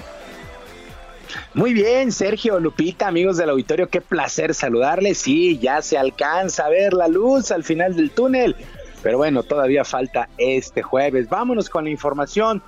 Muy 1.54 1.72
bien, 1.72 2.12
Sergio, 2.12 2.60
Lupita, 2.60 3.08
amigos 3.08 3.38
del 3.38 3.48
auditorio, 3.48 3.88
qué 3.88 4.02
placer 4.02 4.52
saludarles. 4.52 5.16
Sí, 5.16 5.58
ya 5.58 5.80
se 5.80 5.96
alcanza 5.96 6.66
a 6.66 6.68
ver 6.68 6.92
la 6.92 7.08
luz 7.08 7.50
al 7.50 7.64
final 7.64 7.96
del 7.96 8.10
túnel, 8.10 8.54
pero 9.02 9.16
bueno, 9.16 9.44
todavía 9.44 9.86
falta 9.86 10.28
este 10.36 10.82
jueves. 10.82 11.30
Vámonos 11.30 11.70
con 11.70 11.84
la 11.84 11.90
información. 11.90 12.62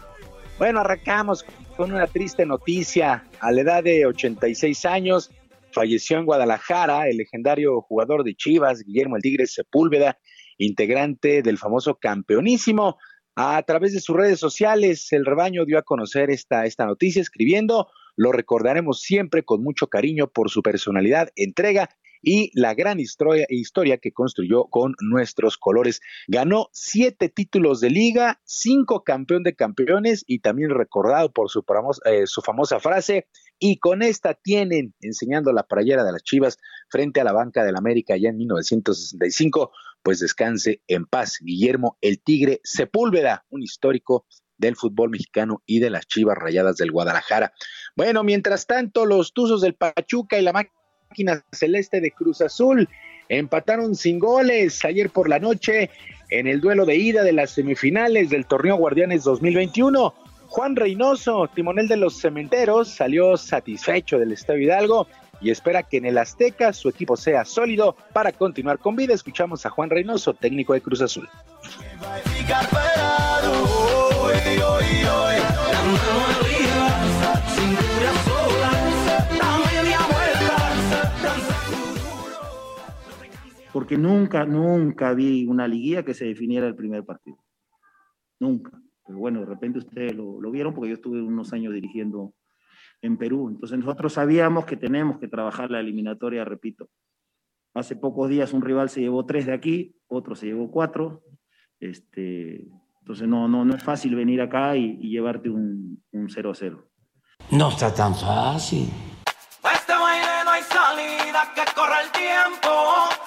Bueno, 0.59 0.81
arrancamos 0.81 1.45
con 1.77 1.93
una 1.93 2.07
triste 2.07 2.47
noticia. 2.47 3.25
A 3.41 3.53
la 3.53 3.61
edad 3.61 3.85
de 3.85 4.07
86 4.07 4.87
años, 4.87 5.31
falleció 5.75 6.19
en 6.19 6.25
Guadalajara 6.25 7.09
el 7.09 7.19
legendario 7.19 7.83
jugador 7.83 8.25
de 8.25 8.35
Chivas, 8.35 8.83
Guillermo 8.85 9.17
El 9.17 9.23
Tigre 9.23 9.47
Sepúlveda, 9.47 10.19
integrante 10.57 11.43
del 11.43 11.59
famoso 11.59 11.97
campeonísimo. 11.97 12.97
A 13.37 13.61
través 13.65 13.93
de 13.93 14.01
sus 14.01 14.17
redes 14.17 14.39
sociales, 14.39 15.13
el 15.13 15.27
rebaño 15.27 15.65
dio 15.65 15.79
a 15.79 15.83
conocer 15.83 16.31
esta, 16.31 16.67
esta 16.67 16.87
noticia 16.87 17.21
escribiendo, 17.21 17.89
lo 18.17 18.31
recordaremos 18.31 19.01
siempre 19.01 19.43
con 19.43 19.63
mucho 19.63 19.89
cariño 19.89 20.29
por 20.29 20.51
su 20.51 20.63
personalidad, 20.63 21.31
entrega 21.35 21.91
y 22.25 22.51
la 22.55 22.75
gran 22.75 23.01
historia, 23.01 23.47
historia 23.51 23.99
que 23.99 24.13
construyó 24.13 24.65
con 24.65 24.95
nuestros 25.01 25.59
colores. 25.59 26.01
Ganó 26.27 26.69
siete 26.73 27.29
títulos 27.29 27.81
de 27.81 27.91
liga, 27.91 28.41
cinco 28.45 29.05
campeón 29.05 29.43
de 29.43 29.55
campeones 29.55 30.25
y 30.27 30.39
también 30.39 30.71
recordado 30.71 31.33
por 31.33 31.51
su, 31.51 31.65
eh, 32.07 32.27
su 32.27 32.41
famosa 32.41 32.81
frase, 32.81 33.27
y 33.59 33.79
con 33.79 34.03
esta 34.03 34.35
tienen 34.35 34.95
enseñando 35.01 35.53
la 35.53 35.63
playera 35.63 36.05
de 36.05 36.13
las 36.13 36.23
Chivas 36.23 36.59
frente 36.89 37.21
a 37.21 37.25
la 37.25 37.33
banca 37.33 37.65
del 37.65 37.77
América 37.77 38.17
ya 38.17 38.29
en 38.29 38.37
1965, 38.37 39.73
pues 40.03 40.21
descanse 40.21 40.83
en 40.87 41.07
paz. 41.07 41.39
Guillermo 41.41 41.97
el 42.01 42.21
Tigre 42.21 42.61
Sepúlveda, 42.63 43.45
un 43.51 43.63
histórico 43.63 44.27
del 44.59 44.77
fútbol 44.77 45.11
mexicano 45.11 45.63
y 45.67 45.81
de 45.81 45.91
las 45.91 46.07
Chivas 46.07 46.39
Rayadas 46.39 46.77
del 46.77 46.93
Guadalajara. 46.93 47.53
Bueno, 47.97 48.23
mientras 48.23 48.67
tanto, 48.67 49.07
los 49.07 49.33
Tuzos 49.33 49.61
del 49.61 49.75
Pachuca 49.75 50.39
y 50.39 50.43
la 50.43 50.53
máquina 50.53 51.45
celeste 51.53 52.01
de 52.01 52.11
Cruz 52.11 52.41
Azul 52.41 52.89
empataron 53.29 53.95
sin 53.95 54.19
goles 54.19 54.85
ayer 54.85 55.11
por 55.11 55.29
la 55.29 55.39
noche 55.39 55.91
en 56.31 56.47
el 56.47 56.61
duelo 56.61 56.85
de 56.85 56.97
ida 56.97 57.23
de 57.23 57.33
las 57.33 57.53
semifinales 57.53 58.31
del 58.31 58.47
torneo 58.47 58.77
Guardianes 58.77 59.25
2021. 59.25 60.15
Juan 60.55 60.77
Reynoso, 60.77 61.51
timonel 61.53 61.89
de 61.89 61.97
los 61.97 62.21
cementeros, 62.21 62.89
salió 62.89 63.37
satisfecho 63.37 64.21
del 64.21 64.31
Estadio 64.31 64.63
Hidalgo 64.63 65.09
y 65.41 65.51
espera 65.51 65.83
que 65.83 65.97
en 65.97 66.05
el 66.05 66.17
Azteca 66.17 66.73
su 66.73 66.89
equipo 66.89 67.17
sea 67.17 67.45
sólido 67.45 67.97
para 68.13 68.31
continuar 68.31 68.79
con 68.79 68.95
vida. 68.95 69.15
Escuchamos 69.15 69.67
a 69.67 69.71
Juan 69.71 69.91
Reynoso, 69.91 70.33
técnico 70.33 70.73
de 70.73 70.81
Cruz 70.81 71.01
Azul. 71.03 71.29
Porque 83.73 83.99
nunca, 83.99 84.45
nunca 84.45 85.15
vi 85.15 85.47
una 85.47 85.67
liguilla 85.67 86.05
que 86.05 86.15
se 86.15 86.27
definiera 86.27 86.69
el 86.69 86.77
primer 86.77 87.05
partido. 87.05 87.39
Nunca. 88.39 88.84
Pero 89.07 89.19
bueno, 89.19 89.41
de 89.41 89.47
repente 89.47 89.79
ustedes 89.79 90.15
lo, 90.15 90.41
lo 90.41 90.51
vieron 90.51 90.75
porque 90.75 90.91
yo 90.91 90.95
estuve 90.95 91.23
unos 91.23 91.53
años 91.53 91.73
dirigiendo 91.73 92.35
en 93.03 93.17
Perú. 93.17 93.49
Entonces 93.49 93.79
nosotros 93.79 94.15
sabíamos 94.15 94.65
que 94.65 94.77
tenemos 94.77 95.19
que 95.19 95.29
trabajar 95.29 95.71
la 95.71 95.81
eliminatoria, 95.81 96.45
repito. 96.45 96.89
Hace 97.75 97.97
pocos 97.97 98.29
días 98.29 98.53
un 98.53 98.63
rival 98.63 98.89
se 98.89 99.01
llevó 99.01 99.27
tres 99.27 99.47
de 99.47 99.53
aquí, 99.53 99.97
otro 100.07 100.35
se 100.35 100.47
llevó 100.47 100.71
cuatro. 100.71 101.23
Este, 101.81 102.67
entonces 103.01 103.29
no, 103.29 103.49
no, 103.49 103.65
no 103.65 103.75
es 103.75 103.83
fácil 103.83 104.15
venir 104.15 104.41
acá 104.41 104.77
y, 104.77 104.99
y 105.01 105.11
llevarte 105.11 105.51
un, 105.51 106.03
un 106.13 106.29
0-0. 106.29 106.83
No 107.51 107.69
está 107.69 107.93
tan 107.93 108.15
fácil. 108.15 108.89
Este 109.73 109.93
baile 109.93 110.45
no 110.45 110.51
hay 110.51 110.63
salida, 110.63 111.53
que 111.55 111.63
corre 111.75 112.01
el 112.05 112.11
tiempo. 112.13 113.24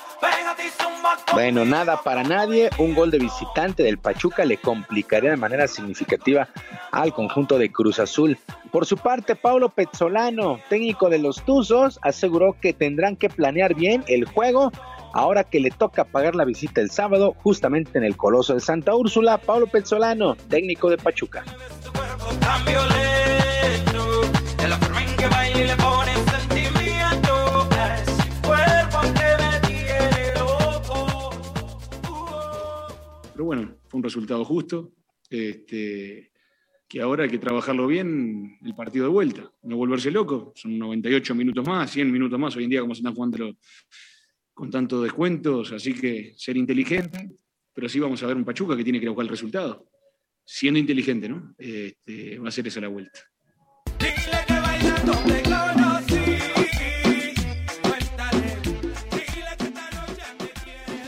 Bueno, 1.33 1.65
nada 1.65 2.01
para 2.01 2.23
nadie. 2.23 2.69
Un 2.77 2.95
gol 2.95 3.11
de 3.11 3.19
visitante 3.19 3.83
del 3.83 3.97
Pachuca 3.97 4.45
le 4.45 4.57
complicaría 4.57 5.31
de 5.31 5.37
manera 5.37 5.67
significativa 5.67 6.47
al 6.91 7.13
conjunto 7.13 7.57
de 7.57 7.71
Cruz 7.71 7.99
Azul. 7.99 8.37
Por 8.71 8.85
su 8.85 8.97
parte, 8.97 9.35
Paulo 9.35 9.69
Pezzolano, 9.69 10.59
técnico 10.69 11.09
de 11.09 11.19
los 11.19 11.43
Tuzos, 11.43 11.99
aseguró 12.01 12.55
que 12.59 12.73
tendrán 12.73 13.15
que 13.15 13.29
planear 13.29 13.75
bien 13.75 14.03
el 14.07 14.25
juego 14.25 14.71
ahora 15.13 15.43
que 15.43 15.59
le 15.59 15.71
toca 15.71 16.03
pagar 16.03 16.35
la 16.35 16.45
visita 16.45 16.81
el 16.81 16.91
sábado 16.91 17.35
justamente 17.43 17.97
en 17.97 18.03
el 18.03 18.17
Coloso 18.17 18.53
de 18.53 18.59
Santa 18.59 18.95
Úrsula. 18.95 19.37
Paulo 19.37 19.67
Pezzolano, 19.67 20.35
técnico 20.35 20.89
de 20.89 20.97
Pachuca. 20.97 21.43
Fue 33.87 33.97
un 33.99 34.03
resultado 34.03 34.43
justo. 34.45 34.93
Este, 35.29 36.31
que 36.87 37.01
ahora 37.01 37.25
hay 37.25 37.29
que 37.29 37.37
trabajarlo 37.37 37.85
bien 37.85 38.57
el 38.63 38.73
partido 38.73 39.05
de 39.05 39.11
vuelta, 39.11 39.51
no 39.63 39.75
volverse 39.75 40.09
loco. 40.09 40.53
Son 40.55 40.77
98 40.77 41.35
minutos 41.35 41.67
más, 41.67 41.91
100 41.91 42.11
minutos 42.11 42.39
más 42.39 42.55
hoy 42.55 42.63
en 42.63 42.69
día, 42.69 42.81
como 42.81 42.95
se 42.95 42.99
están 42.99 43.13
jugando 43.13 43.57
con 44.53 44.71
tantos 44.71 45.03
descuentos. 45.03 45.71
Así 45.73 45.93
que 45.93 46.33
ser 46.37 46.55
inteligente, 46.55 47.29
pero 47.73 47.89
sí 47.89 47.99
vamos 47.99 48.23
a 48.23 48.27
ver 48.27 48.37
un 48.37 48.45
Pachuca 48.45 48.77
que 48.77 48.83
tiene 48.83 48.99
que 48.99 49.09
buscar 49.09 49.25
el 49.25 49.29
resultado. 49.29 49.89
Siendo 50.45 50.79
inteligente, 50.79 51.27
¿no? 51.27 51.53
Este, 51.57 52.39
va 52.39 52.47
a 52.47 52.51
ser 52.51 52.67
esa 52.67 52.79
la 52.79 52.87
vuelta. 52.87 53.19
Conocí. 55.07 55.76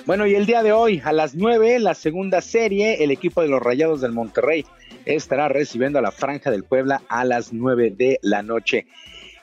Bueno, 0.10 0.26
y 0.26 0.34
el 0.34 0.48
día 0.48 0.64
de 0.64 0.72
hoy, 0.72 1.04
a 1.06 1.14
las 1.14 1.36
9, 1.36 1.78
la 1.78 1.94
segunda 1.94 2.42
serie, 2.42 3.04
el 3.04 3.12
equipo 3.12 3.44
de 3.44 3.48
los 3.48 3.62
Rayados 3.62 4.02
del 4.02 4.12
Monterrey 4.12 4.66
estará 5.06 5.50
recibiendo 5.50 6.00
a 6.00 6.02
la 6.02 6.10
Franja 6.10 6.50
del 6.50 6.64
Puebla 6.64 7.04
a 7.10 7.24
las 7.26 7.54
9 7.54 7.94
de 7.96 8.18
la 8.24 8.42
noche. 8.42 8.88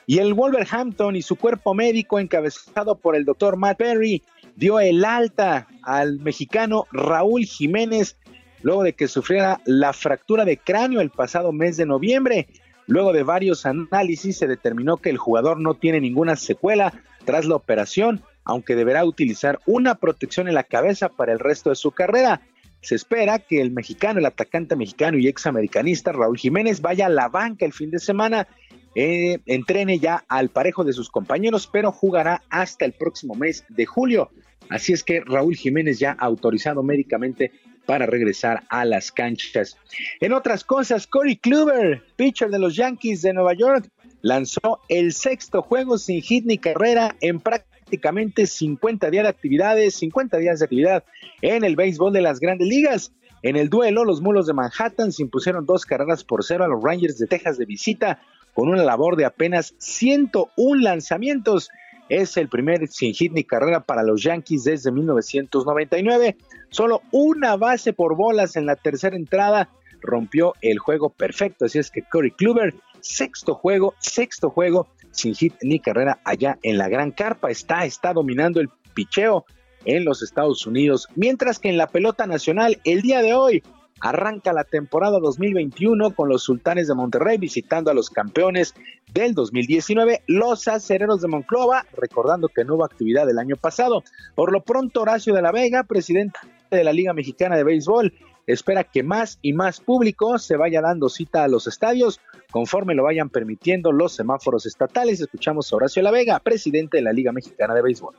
Y 0.07 0.17
el 0.17 0.33
Wolverhampton 0.33 1.15
y 1.15 1.21
su 1.21 1.37
cuerpo 1.37 1.73
médico, 1.73 2.19
encabezado 2.19 2.97
por 2.97 3.15
el 3.15 3.23
doctor 3.23 3.55
Matt 3.55 3.77
Perry, 3.77 4.23
dio 4.57 4.81
el 4.81 5.05
alta 5.05 5.69
al 5.83 6.19
mexicano 6.19 6.85
Raúl 6.91 7.45
Jiménez 7.45 8.17
luego 8.61 8.83
de 8.83 8.91
que 8.91 9.07
sufriera 9.07 9.61
la 9.63 9.93
fractura 9.93 10.43
de 10.43 10.57
cráneo 10.57 10.99
el 10.99 11.11
pasado 11.11 11.53
mes 11.53 11.77
de 11.77 11.85
noviembre. 11.85 12.49
Luego 12.87 13.13
de 13.13 13.23
varios 13.23 13.65
análisis 13.65 14.37
se 14.37 14.47
determinó 14.47 14.97
que 14.97 15.11
el 15.11 15.17
jugador 15.17 15.61
no 15.61 15.75
tiene 15.75 16.01
ninguna 16.01 16.35
secuela 16.35 16.91
tras 17.23 17.45
la 17.45 17.55
operación, 17.55 18.21
aunque 18.47 18.75
deberá 18.75 19.03
utilizar 19.05 19.59
una 19.65 19.95
protección 19.95 20.47
en 20.47 20.55
la 20.55 20.63
cabeza 20.63 21.09
para 21.09 21.33
el 21.33 21.39
resto 21.39 21.69
de 21.69 21.75
su 21.75 21.91
carrera. 21.91 22.41
Se 22.81 22.95
espera 22.95 23.39
que 23.39 23.59
el 23.61 23.71
mexicano, 23.71 24.19
el 24.19 24.25
atacante 24.25 24.75
mexicano 24.75 25.17
y 25.17 25.27
examericanista 25.27 26.13
Raúl 26.13 26.37
Jiménez 26.37 26.81
vaya 26.81 27.07
a 27.07 27.09
la 27.09 27.27
banca 27.27 27.65
el 27.65 27.73
fin 27.73 27.91
de 27.91 27.99
semana, 27.99 28.47
eh, 28.95 29.39
entrene 29.45 29.99
ya 29.99 30.23
al 30.29 30.49
parejo 30.49 30.85
de 30.85 30.93
sus 30.93 31.09
compañeros, 31.09 31.67
pero 31.71 31.91
jugará 31.91 32.41
hasta 32.49 32.85
el 32.85 32.93
próximo 32.93 33.35
mes 33.35 33.65
de 33.67 33.85
julio. 33.85 34.31
Así 34.69 34.93
es 34.93 35.03
que 35.03 35.21
Raúl 35.21 35.55
Jiménez 35.55 35.99
ya 35.99 36.13
autorizado 36.13 36.83
médicamente 36.83 37.51
para 37.85 38.05
regresar 38.05 38.63
a 38.69 38.85
las 38.85 39.11
canchas. 39.11 39.77
En 40.19 40.33
otras 40.33 40.63
cosas, 40.63 41.07
Corey 41.07 41.37
Kluber, 41.37 42.03
pitcher 42.15 42.49
de 42.49 42.59
los 42.59 42.75
Yankees 42.75 43.21
de 43.21 43.33
Nueva 43.33 43.53
York, 43.53 43.89
lanzó 44.21 44.81
el 44.89 45.13
sexto 45.13 45.61
juego 45.61 45.97
sin 45.97 46.21
hit 46.21 46.45
ni 46.45 46.57
carrera 46.57 47.15
en 47.21 47.39
prácticamente 47.87 48.47
50 48.47 49.09
días 49.09 49.23
de 49.23 49.29
actividades, 49.29 49.95
50 49.95 50.37
días 50.39 50.59
de 50.59 50.65
actividad 50.65 51.05
en 51.41 51.63
el 51.63 51.77
béisbol 51.77 52.11
de 52.11 52.19
las 52.19 52.41
grandes 52.41 52.67
ligas. 52.67 53.13
En 53.43 53.55
el 53.55 53.69
duelo, 53.69 54.03
los 54.03 54.19
mulos 54.19 54.45
de 54.45 54.53
Manhattan 54.53 55.13
se 55.13 55.21
impusieron 55.23 55.65
dos 55.65 55.85
carreras 55.85 56.25
por 56.25 56.43
cero 56.43 56.65
a 56.65 56.67
los 56.67 56.83
Rangers 56.83 57.17
de 57.17 57.27
Texas 57.27 57.57
de 57.57 57.65
visita 57.65 58.19
con 58.53 58.67
una 58.67 58.83
labor 58.83 59.15
de 59.15 59.23
apenas 59.23 59.73
101 59.77 60.81
lanzamientos. 60.81 61.69
Es 62.09 62.35
el 62.35 62.49
primer 62.49 62.89
sin 62.89 63.13
hit 63.13 63.31
ni 63.31 63.45
carrera 63.45 63.79
para 63.79 64.03
los 64.03 64.21
Yankees 64.21 64.65
desde 64.65 64.91
1999. 64.91 66.35
Solo 66.69 67.03
una 67.11 67.55
base 67.55 67.93
por 67.93 68.17
bolas 68.17 68.57
en 68.57 68.65
la 68.65 68.75
tercera 68.75 69.15
entrada 69.15 69.69
rompió 70.01 70.55
el 70.61 70.79
juego 70.79 71.09
perfecto. 71.09 71.65
Así 71.65 71.79
es 71.79 71.89
que 71.89 72.01
Corey 72.01 72.31
Kluber, 72.31 72.75
sexto 72.99 73.55
juego, 73.55 73.93
sexto 73.99 74.49
juego 74.49 74.87
sin 75.11 75.35
hit 75.35 75.53
ni 75.61 75.79
carrera 75.79 76.19
allá 76.23 76.57
en 76.63 76.77
la 76.77 76.89
Gran 76.89 77.11
Carpa. 77.11 77.49
Está, 77.49 77.85
está 77.85 78.13
dominando 78.13 78.59
el 78.59 78.69
picheo 78.93 79.45
en 79.85 80.05
los 80.05 80.21
Estados 80.21 80.65
Unidos. 80.65 81.07
Mientras 81.15 81.59
que 81.59 81.69
en 81.69 81.77
la 81.77 81.87
pelota 81.87 82.27
nacional, 82.27 82.79
el 82.83 83.01
día 83.01 83.21
de 83.21 83.33
hoy, 83.33 83.63
arranca 83.99 84.53
la 84.53 84.63
temporada 84.63 85.19
2021 85.19 86.11
con 86.13 86.29
los 86.29 86.43
Sultanes 86.43 86.87
de 86.87 86.95
Monterrey 86.95 87.37
visitando 87.37 87.89
a 87.89 87.93
los 87.93 88.09
campeones 88.09 88.73
del 89.13 89.33
2019, 89.33 90.23
los 90.27 90.67
acereros 90.67 91.21
de 91.21 91.27
Monclova, 91.27 91.85
recordando 91.95 92.49
que 92.49 92.63
no 92.63 92.75
hubo 92.75 92.85
actividad 92.85 93.29
el 93.29 93.39
año 93.39 93.55
pasado. 93.55 94.03
Por 94.35 94.51
lo 94.51 94.61
pronto, 94.61 95.01
Horacio 95.01 95.33
de 95.33 95.41
la 95.41 95.51
Vega, 95.51 95.83
presidente 95.83 96.39
de 96.69 96.83
la 96.83 96.93
Liga 96.93 97.13
Mexicana 97.13 97.55
de 97.55 97.63
Béisbol, 97.63 98.13
espera 98.47 98.85
que 98.85 99.03
más 99.03 99.37
y 99.41 99.53
más 99.53 99.81
público 99.81 100.39
se 100.39 100.55
vaya 100.55 100.81
dando 100.81 101.09
cita 101.09 101.43
a 101.43 101.47
los 101.47 101.67
estadios 101.67 102.19
conforme 102.49 102.95
lo 102.95 103.03
vayan 103.03 103.29
permitiendo 103.29 103.91
los 103.91 104.13
semáforos 104.13 104.65
estatales. 104.65 105.19
Escuchamos 105.19 105.71
a 105.71 105.75
Horacio 105.75 106.01
la 106.01 106.11
Vega, 106.11 106.39
presidente 106.39 106.97
de 106.97 107.03
la 107.03 107.13
Liga 107.13 107.31
Mexicana 107.31 107.75
de 107.75 107.81
Béisbol. 107.81 108.15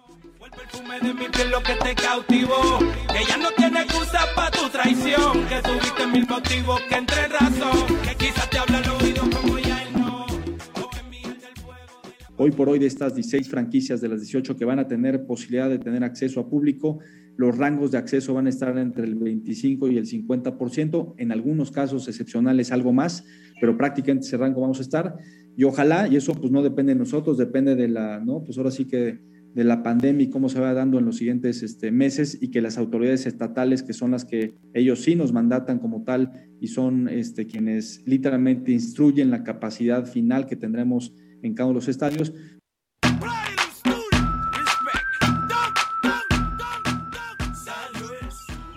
Hoy 12.40 12.52
por 12.52 12.68
hoy 12.68 12.78
de 12.78 12.86
estas 12.86 13.16
16 13.16 13.48
franquicias 13.48 14.00
de 14.00 14.08
las 14.08 14.20
18 14.20 14.54
que 14.56 14.64
van 14.64 14.78
a 14.78 14.86
tener 14.86 15.26
posibilidad 15.26 15.68
de 15.68 15.80
tener 15.80 16.04
acceso 16.04 16.38
a 16.38 16.48
público, 16.48 17.00
los 17.36 17.58
rangos 17.58 17.90
de 17.90 17.98
acceso 17.98 18.32
van 18.32 18.46
a 18.46 18.50
estar 18.50 18.78
entre 18.78 19.06
el 19.06 19.16
25 19.16 19.88
y 19.88 19.98
el 19.98 20.06
50%, 20.06 21.14
en 21.18 21.32
algunos 21.32 21.72
casos 21.72 22.06
excepcionales 22.06 22.70
algo 22.70 22.92
más, 22.92 23.24
pero 23.60 23.76
prácticamente 23.76 24.28
ese 24.28 24.36
rango 24.36 24.60
vamos 24.60 24.78
a 24.78 24.82
estar. 24.82 25.16
Y 25.56 25.64
ojalá, 25.64 26.06
y 26.06 26.14
eso 26.14 26.32
pues 26.32 26.52
no 26.52 26.62
depende 26.62 26.94
de 26.94 27.00
nosotros, 27.00 27.38
depende 27.38 27.74
de 27.74 27.88
la, 27.88 28.20
¿no? 28.20 28.44
Pues 28.44 28.56
ahora 28.56 28.70
sí 28.70 28.84
que 28.84 29.18
de 29.52 29.64
la 29.64 29.82
pandemia 29.82 30.26
y 30.26 30.30
cómo 30.30 30.48
se 30.48 30.60
va 30.60 30.72
dando 30.72 31.00
en 31.00 31.06
los 31.06 31.16
siguientes 31.16 31.64
este, 31.64 31.90
meses 31.90 32.38
y 32.40 32.52
que 32.52 32.60
las 32.60 32.78
autoridades 32.78 33.26
estatales, 33.26 33.82
que 33.82 33.94
son 33.94 34.12
las 34.12 34.24
que 34.24 34.54
ellos 34.74 35.02
sí 35.02 35.16
nos 35.16 35.32
mandatan 35.32 35.80
como 35.80 36.04
tal 36.04 36.30
y 36.60 36.68
son 36.68 37.08
este, 37.08 37.46
quienes 37.46 38.00
literalmente 38.06 38.70
instruyen 38.70 39.32
la 39.32 39.42
capacidad 39.42 40.06
final 40.06 40.46
que 40.46 40.54
tendremos 40.54 41.12
en 41.42 41.54
cada 41.54 41.66
uno 41.66 41.80
de 41.80 41.86
los 41.86 41.88
estadios, 41.88 42.32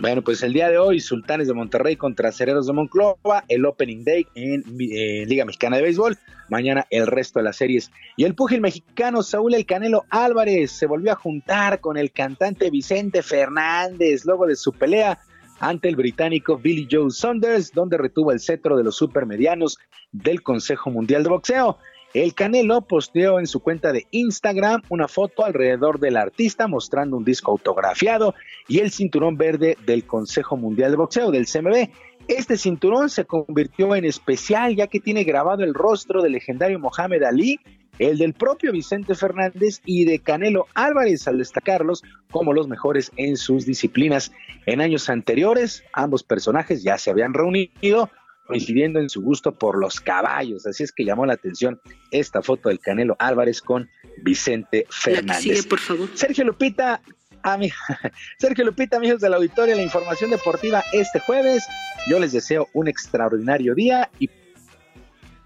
Bueno, 0.02 0.22
pues 0.22 0.42
el 0.42 0.52
día 0.52 0.68
de 0.68 0.78
hoy, 0.78 0.98
Sultanes 0.98 1.46
de 1.46 1.54
Monterrey 1.54 1.94
contra 1.94 2.30
Acereros 2.30 2.66
de 2.66 2.72
Monclova, 2.72 3.44
el 3.46 3.64
Opening 3.64 4.02
Day 4.02 4.26
en 4.34 4.64
eh, 4.80 5.24
Liga 5.28 5.44
Mexicana 5.44 5.76
de 5.76 5.84
Béisbol. 5.84 6.18
Mañana 6.48 6.88
el 6.90 7.06
resto 7.06 7.38
de 7.38 7.44
las 7.44 7.56
series. 7.56 7.92
Y 8.16 8.24
el 8.24 8.34
púgil 8.34 8.60
mexicano 8.60 9.22
Saúl 9.22 9.54
El 9.54 9.64
Canelo 9.64 10.04
Álvarez 10.10 10.72
se 10.72 10.86
volvió 10.86 11.12
a 11.12 11.14
juntar 11.14 11.78
con 11.80 11.96
el 11.96 12.10
cantante 12.10 12.68
Vicente 12.68 13.22
Fernández 13.22 14.24
luego 14.24 14.48
de 14.48 14.56
su 14.56 14.72
pelea 14.72 15.20
ante 15.60 15.88
el 15.88 15.94
británico 15.94 16.58
Billy 16.58 16.88
Joe 16.90 17.12
Saunders, 17.12 17.70
donde 17.70 17.96
retuvo 17.96 18.32
el 18.32 18.40
cetro 18.40 18.76
de 18.76 18.82
los 18.82 18.96
supermedianos 18.96 19.78
del 20.10 20.42
Consejo 20.42 20.90
Mundial 20.90 21.22
de 21.22 21.28
Boxeo. 21.28 21.78
El 22.14 22.34
Canelo 22.34 22.82
posteó 22.82 23.38
en 23.38 23.46
su 23.46 23.60
cuenta 23.60 23.90
de 23.90 24.06
Instagram 24.10 24.82
una 24.90 25.08
foto 25.08 25.46
alrededor 25.46 25.98
del 25.98 26.18
artista 26.18 26.68
mostrando 26.68 27.16
un 27.16 27.24
disco 27.24 27.52
autografiado 27.52 28.34
y 28.68 28.80
el 28.80 28.90
cinturón 28.90 29.38
verde 29.38 29.78
del 29.86 30.04
Consejo 30.04 30.58
Mundial 30.58 30.90
de 30.90 30.98
Boxeo, 30.98 31.30
del 31.30 31.46
CMB. 31.46 31.88
Este 32.28 32.58
cinturón 32.58 33.08
se 33.08 33.24
convirtió 33.24 33.96
en 33.96 34.04
especial 34.04 34.76
ya 34.76 34.88
que 34.88 35.00
tiene 35.00 35.24
grabado 35.24 35.64
el 35.64 35.72
rostro 35.72 36.22
del 36.22 36.32
legendario 36.32 36.78
Mohamed 36.78 37.22
Ali, 37.22 37.58
el 37.98 38.18
del 38.18 38.34
propio 38.34 38.72
Vicente 38.72 39.14
Fernández 39.14 39.80
y 39.86 40.04
de 40.04 40.18
Canelo 40.18 40.66
Álvarez 40.74 41.26
al 41.28 41.38
destacarlos 41.38 42.02
como 42.30 42.52
los 42.52 42.68
mejores 42.68 43.10
en 43.16 43.38
sus 43.38 43.64
disciplinas. 43.64 44.32
En 44.66 44.82
años 44.82 45.08
anteriores, 45.08 45.82
ambos 45.94 46.22
personajes 46.22 46.82
ya 46.82 46.98
se 46.98 47.10
habían 47.10 47.32
reunido 47.32 48.10
coincidiendo 48.46 48.98
en 49.00 49.08
su 49.08 49.22
gusto 49.22 49.52
por 49.52 49.78
los 49.78 50.00
caballos. 50.00 50.66
Así 50.66 50.82
es 50.82 50.92
que 50.92 51.04
llamó 51.04 51.26
la 51.26 51.34
atención 51.34 51.80
esta 52.10 52.42
foto 52.42 52.68
del 52.68 52.80
Canelo 52.80 53.16
Álvarez 53.18 53.62
con 53.62 53.88
Vicente 54.22 54.86
Fernández. 54.90 55.42
sigue, 55.42 55.62
por 55.64 55.78
favor. 55.78 56.08
Sergio 56.14 56.44
Lupita, 56.44 57.00
ami- 57.42 57.72
Sergio 58.38 58.64
Lupita, 58.64 58.96
amigos 58.98 59.20
del 59.20 59.34
auditorio, 59.34 59.74
la 59.76 59.82
información 59.82 60.30
deportiva 60.30 60.82
este 60.92 61.20
jueves. 61.20 61.64
Yo 62.08 62.18
les 62.18 62.32
deseo 62.32 62.68
un 62.74 62.88
extraordinario 62.88 63.74
día 63.74 64.10
y 64.18 64.28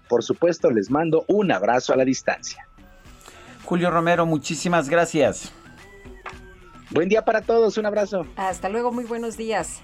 por 0.09 0.23
supuesto 0.23 0.71
les 0.71 0.89
mando 0.89 1.23
un 1.27 1.51
abrazo 1.51 1.93
a 1.93 1.97
la 1.97 2.05
distancia. 2.05 2.67
Julio 3.65 3.91
Romero, 3.91 4.25
muchísimas 4.25 4.89
gracias. 4.89 5.51
Buen 6.91 7.09
día 7.09 7.25
para 7.25 7.41
todos, 7.41 7.77
un 7.77 7.85
abrazo. 7.85 8.25
Hasta 8.37 8.69
luego, 8.69 8.93
muy 8.93 9.03
buenos 9.03 9.35
días. 9.35 9.81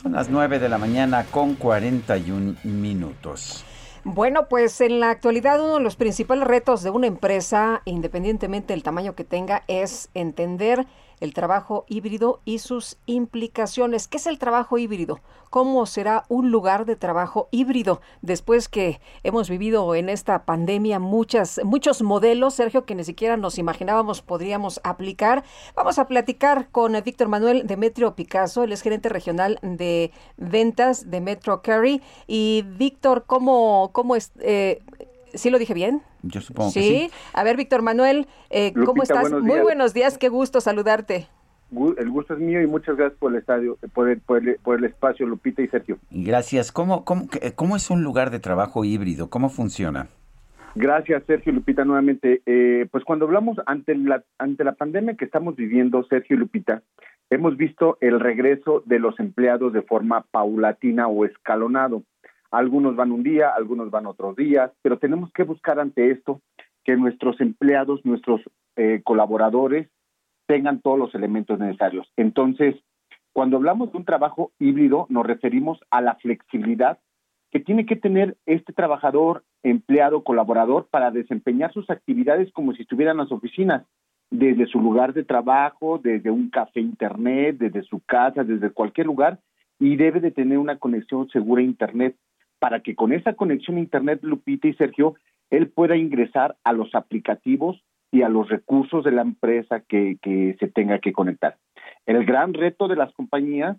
Son 0.00 0.12
las 0.12 0.30
9 0.30 0.60
de 0.60 0.68
la 0.68 0.78
mañana 0.78 1.26
con 1.28 1.56
41 1.56 2.58
minutos. 2.62 3.64
Bueno, 4.04 4.46
pues 4.48 4.80
en 4.80 5.00
la 5.00 5.10
actualidad 5.10 5.60
uno 5.60 5.78
de 5.78 5.82
los 5.82 5.96
principales 5.96 6.46
retos 6.46 6.84
de 6.84 6.90
una 6.90 7.08
empresa, 7.08 7.82
independientemente 7.84 8.74
del 8.74 8.84
tamaño 8.84 9.16
que 9.16 9.24
tenga, 9.24 9.64
es 9.66 10.08
entender 10.14 10.86
el 11.20 11.34
trabajo 11.34 11.84
híbrido 11.88 12.40
y 12.44 12.58
sus 12.58 12.98
implicaciones. 13.06 14.08
¿Qué 14.08 14.18
es 14.18 14.26
el 14.26 14.38
trabajo 14.38 14.78
híbrido? 14.78 15.20
¿Cómo 15.50 15.86
será 15.86 16.24
un 16.28 16.50
lugar 16.50 16.84
de 16.84 16.96
trabajo 16.96 17.48
híbrido 17.50 18.00
después 18.22 18.68
que 18.68 19.00
hemos 19.22 19.48
vivido 19.48 19.94
en 19.94 20.08
esta 20.08 20.44
pandemia 20.44 20.98
muchas, 20.98 21.60
muchos 21.64 22.02
modelos, 22.02 22.54
Sergio, 22.54 22.84
que 22.84 22.94
ni 22.94 23.04
siquiera 23.04 23.36
nos 23.36 23.58
imaginábamos 23.58 24.22
podríamos 24.22 24.80
aplicar? 24.84 25.44
Vamos 25.74 25.98
a 25.98 26.06
platicar 26.06 26.70
con 26.70 26.92
Víctor 27.02 27.28
Manuel 27.28 27.66
Demetrio 27.66 28.14
Picasso, 28.14 28.62
el 28.62 28.72
es 28.72 28.82
gerente 28.82 29.08
regional 29.08 29.58
de 29.62 30.12
ventas 30.36 31.10
de 31.10 31.20
Metro 31.20 31.62
Carry. 31.62 32.02
Y 32.26 32.64
Víctor, 32.76 33.24
¿cómo, 33.26 33.90
cómo 33.92 34.16
es? 34.16 34.32
Eh, 34.40 34.82
¿Sí 35.34 35.50
lo 35.50 35.58
dije 35.58 35.74
bien? 35.74 36.02
Yo 36.22 36.40
supongo 36.40 36.70
sí. 36.70 36.80
que 36.80 36.86
sí. 36.86 37.10
A 37.32 37.44
ver, 37.44 37.56
Víctor 37.56 37.82
Manuel, 37.82 38.26
eh, 38.50 38.72
¿cómo 38.72 39.02
estás? 39.02 39.22
buenos 39.22 39.42
Muy 39.42 39.60
buenos 39.60 39.94
días, 39.94 40.18
qué 40.18 40.28
gusto 40.28 40.60
saludarte. 40.60 41.28
El 41.70 42.08
gusto 42.08 42.32
es 42.32 42.40
mío 42.40 42.62
y 42.62 42.66
muchas 42.66 42.96
gracias 42.96 43.18
por 43.18 43.32
el 43.32 43.38
estadio, 43.40 43.76
por 43.92 44.08
el, 44.08 44.20
por 44.20 44.38
el, 44.38 44.56
por 44.62 44.78
el 44.78 44.84
espacio, 44.84 45.26
Lupita 45.26 45.60
y 45.60 45.68
Sergio. 45.68 45.98
Gracias. 46.10 46.72
¿Cómo, 46.72 47.04
cómo, 47.04 47.28
¿Cómo 47.56 47.76
es 47.76 47.90
un 47.90 48.02
lugar 48.02 48.30
de 48.30 48.40
trabajo 48.40 48.84
híbrido? 48.84 49.28
¿Cómo 49.28 49.50
funciona? 49.50 50.08
Gracias, 50.74 51.24
Sergio 51.26 51.52
y 51.52 51.56
Lupita, 51.56 51.84
nuevamente. 51.84 52.40
Eh, 52.46 52.86
pues 52.90 53.04
cuando 53.04 53.26
hablamos 53.26 53.58
ante 53.66 53.94
la, 53.96 54.22
ante 54.38 54.64
la 54.64 54.72
pandemia 54.72 55.16
que 55.16 55.24
estamos 55.24 55.56
viviendo, 55.56 56.04
Sergio 56.04 56.36
y 56.36 56.38
Lupita, 56.38 56.82
hemos 57.30 57.56
visto 57.56 57.98
el 58.00 58.20
regreso 58.20 58.82
de 58.86 58.98
los 58.98 59.18
empleados 59.18 59.72
de 59.72 59.82
forma 59.82 60.24
paulatina 60.30 61.08
o 61.08 61.24
escalonado. 61.24 62.02
Algunos 62.50 62.96
van 62.96 63.12
un 63.12 63.22
día, 63.22 63.50
algunos 63.50 63.90
van 63.90 64.06
otros 64.06 64.36
días, 64.36 64.72
pero 64.82 64.98
tenemos 64.98 65.30
que 65.32 65.44
buscar 65.44 65.78
ante 65.78 66.10
esto 66.10 66.40
que 66.84 66.96
nuestros 66.96 67.40
empleados, 67.40 68.04
nuestros 68.04 68.40
eh, 68.76 69.02
colaboradores 69.04 69.88
tengan 70.46 70.80
todos 70.80 70.98
los 70.98 71.14
elementos 71.14 71.58
necesarios. 71.58 72.10
Entonces, 72.16 72.74
cuando 73.34 73.58
hablamos 73.58 73.92
de 73.92 73.98
un 73.98 74.04
trabajo 74.04 74.52
híbrido, 74.58 75.06
nos 75.10 75.26
referimos 75.26 75.78
a 75.90 76.00
la 76.00 76.14
flexibilidad 76.14 76.98
que 77.50 77.60
tiene 77.60 77.86
que 77.86 77.96
tener 77.96 78.36
este 78.46 78.72
trabajador, 78.72 79.44
empleado, 79.62 80.24
colaborador 80.24 80.88
para 80.90 81.10
desempeñar 81.10 81.72
sus 81.72 81.88
actividades 81.90 82.50
como 82.52 82.72
si 82.72 82.82
estuvieran 82.82 83.16
en 83.16 83.24
las 83.24 83.32
oficinas, 83.32 83.86
desde 84.30 84.66
su 84.66 84.80
lugar 84.80 85.14
de 85.14 85.24
trabajo, 85.24 85.98
desde 86.02 86.30
un 86.30 86.50
café 86.50 86.80
internet, 86.80 87.56
desde 87.58 87.82
su 87.82 88.00
casa, 88.00 88.44
desde 88.44 88.70
cualquier 88.70 89.06
lugar, 89.06 89.40
y 89.78 89.96
debe 89.96 90.20
de 90.20 90.30
tener 90.30 90.58
una 90.58 90.78
conexión 90.78 91.28
segura 91.30 91.62
a 91.62 91.64
internet 91.64 92.16
para 92.58 92.80
que 92.80 92.94
con 92.94 93.12
esa 93.12 93.34
conexión 93.34 93.76
a 93.76 93.80
internet, 93.80 94.20
Lupita 94.22 94.68
y 94.68 94.74
Sergio, 94.74 95.14
él 95.50 95.68
pueda 95.68 95.96
ingresar 95.96 96.56
a 96.64 96.72
los 96.72 96.94
aplicativos 96.94 97.82
y 98.10 98.22
a 98.22 98.28
los 98.28 98.48
recursos 98.48 99.04
de 99.04 99.12
la 99.12 99.22
empresa 99.22 99.80
que, 99.80 100.16
que 100.22 100.56
se 100.58 100.68
tenga 100.68 100.98
que 100.98 101.12
conectar. 101.12 101.56
El 102.06 102.24
gran 102.24 102.54
reto 102.54 102.88
de 102.88 102.96
las 102.96 103.12
compañías 103.12 103.76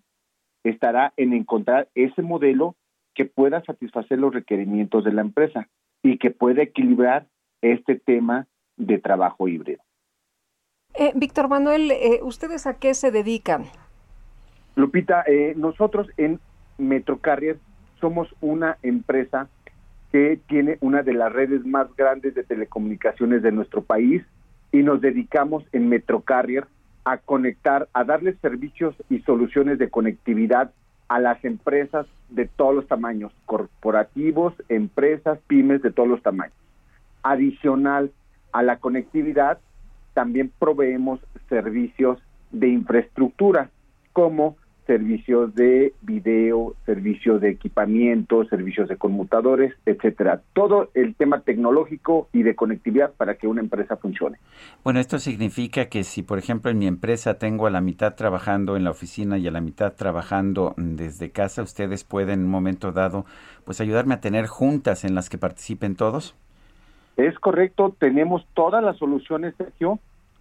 estará 0.64 1.14
en 1.18 1.34
encontrar 1.34 1.90
ese 1.96 2.22
modelo 2.22 2.76
que 3.16 3.26
pueda 3.26 3.64
satisfacer 3.64 4.20
los 4.20 4.34
requerimientos 4.34 5.04
de 5.04 5.14
la 5.14 5.22
empresa 5.22 5.68
y 6.04 6.18
que 6.18 6.32
pueda 6.32 6.64
equilibrar 6.64 7.28
este 7.62 7.96
tema 7.96 8.48
de 8.78 8.98
trabajo 8.98 9.48
híbrido. 9.48 9.82
Eh, 10.94 11.12
Víctor 11.16 11.50
Manuel, 11.50 11.92
eh, 11.92 12.20
¿ustedes 12.24 12.66
a 12.66 12.80
qué 12.80 12.94
se 12.94 13.12
dedican? 13.12 13.66
Lupita, 14.76 15.24
eh, 15.28 15.54
nosotros 15.56 16.08
en 16.18 16.40
Metrocarrier 16.78 17.60
somos 18.00 18.34
una 18.42 18.78
empresa 18.82 19.48
que 20.12 20.40
tiene 20.48 20.78
una 20.82 21.04
de 21.04 21.14
las 21.14 21.32
redes 21.32 21.66
más 21.66 21.88
grandes 21.96 22.34
de 22.34 22.44
telecomunicaciones 22.44 23.44
de 23.44 23.52
nuestro 23.52 23.84
país 23.84 24.24
y 24.72 24.84
nos 24.84 25.02
dedicamos 25.02 25.64
en 25.72 25.90
Metrocarrier 25.90 26.66
a 27.06 27.18
conectar, 27.18 27.88
a 27.94 28.04
darles 28.04 28.38
servicios 28.40 28.96
y 29.10 29.20
soluciones 29.20 29.80
de 29.80 29.90
conectividad 29.90 30.72
a 31.08 31.20
las 31.20 31.44
empresas 31.44 32.06
de 32.30 32.48
todos 32.48 32.76
los 32.76 32.88
tamaños, 32.88 33.34
corporativos, 33.46 34.54
empresas, 34.70 35.40
pymes 35.48 35.82
de 35.82 35.92
todos 35.92 36.10
los 36.10 36.22
tamaños. 36.22 36.56
Adicional 37.24 38.12
a 38.52 38.62
la 38.62 38.78
conectividad, 38.78 39.60
también 40.14 40.52
proveemos 40.60 41.20
servicios 41.50 42.20
de 42.52 42.68
infraestructura, 42.68 43.70
como 44.14 44.56
servicios 44.90 45.54
de 45.54 45.94
video, 46.02 46.74
servicios 46.88 47.40
de 47.42 47.52
equipamiento, 47.52 48.44
servicios 48.46 48.90
de 48.90 48.98
conmutadores, 48.98 49.76
etcétera. 49.86 50.42
Todo 50.54 50.90
el 50.96 51.14
tema 51.14 51.42
tecnológico 51.42 52.28
y 52.34 52.42
de 52.42 52.56
conectividad 52.56 53.12
para 53.14 53.36
que 53.36 53.46
una 53.46 53.62
empresa 53.62 53.98
funcione. 53.98 54.40
Bueno, 54.84 55.00
esto 55.00 55.20
significa 55.20 55.90
que 55.90 56.04
si, 56.04 56.24
por 56.24 56.40
ejemplo, 56.40 56.72
en 56.72 56.80
mi 56.80 56.88
empresa 56.88 57.36
tengo 57.36 57.68
a 57.68 57.70
la 57.70 57.82
mitad 57.82 58.16
trabajando 58.16 58.78
en 58.78 58.84
la 58.84 58.90
oficina 58.90 59.38
y 59.38 59.48
a 59.48 59.52
la 59.52 59.62
mitad 59.62 59.94
trabajando 59.94 60.74
mm, 60.76 60.96
desde 60.96 61.30
casa, 61.30 61.62
ustedes 61.62 62.04
pueden 62.04 62.40
en 62.40 62.46
un 62.46 62.52
momento 62.52 62.92
dado, 62.92 63.26
pues 63.66 63.82
ayudarme 63.82 64.16
a 64.16 64.22
tener 64.22 64.48
juntas 64.48 65.06
en 65.06 65.14
las 65.14 65.30
que 65.30 65.38
participen 65.38 65.96
todos. 65.98 66.36
Es 67.16 67.38
correcto, 67.38 67.96
tenemos 68.00 68.44
todas 68.56 68.84
las 68.84 68.98
soluciones, 68.98 69.54
Sergio, 69.56 70.00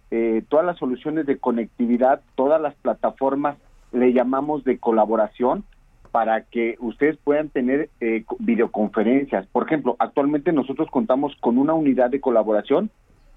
eh, 0.09 0.41
todas 0.49 0.65
las 0.65 0.79
soluciones 0.79 1.27
de 1.27 1.37
conectividad, 1.37 2.21
todas 2.33 2.59
las 2.59 2.73
plataformas, 2.73 3.57
le 3.91 4.13
llamamos 4.13 4.63
de 4.63 4.77
colaboración, 4.77 5.63
para 6.11 6.41
que 6.41 6.75
ustedes 6.79 7.17
puedan 7.17 7.49
tener 7.49 7.89
eh, 8.01 8.23
co- 8.25 8.35
videoconferencias. 8.39 9.45
Por 9.47 9.65
ejemplo, 9.67 9.95
actualmente 9.99 10.51
nosotros 10.51 10.89
contamos 10.89 11.35
con 11.39 11.57
una 11.59 11.73
unidad 11.75 12.09
de 12.09 12.19
colaboración 12.19 12.89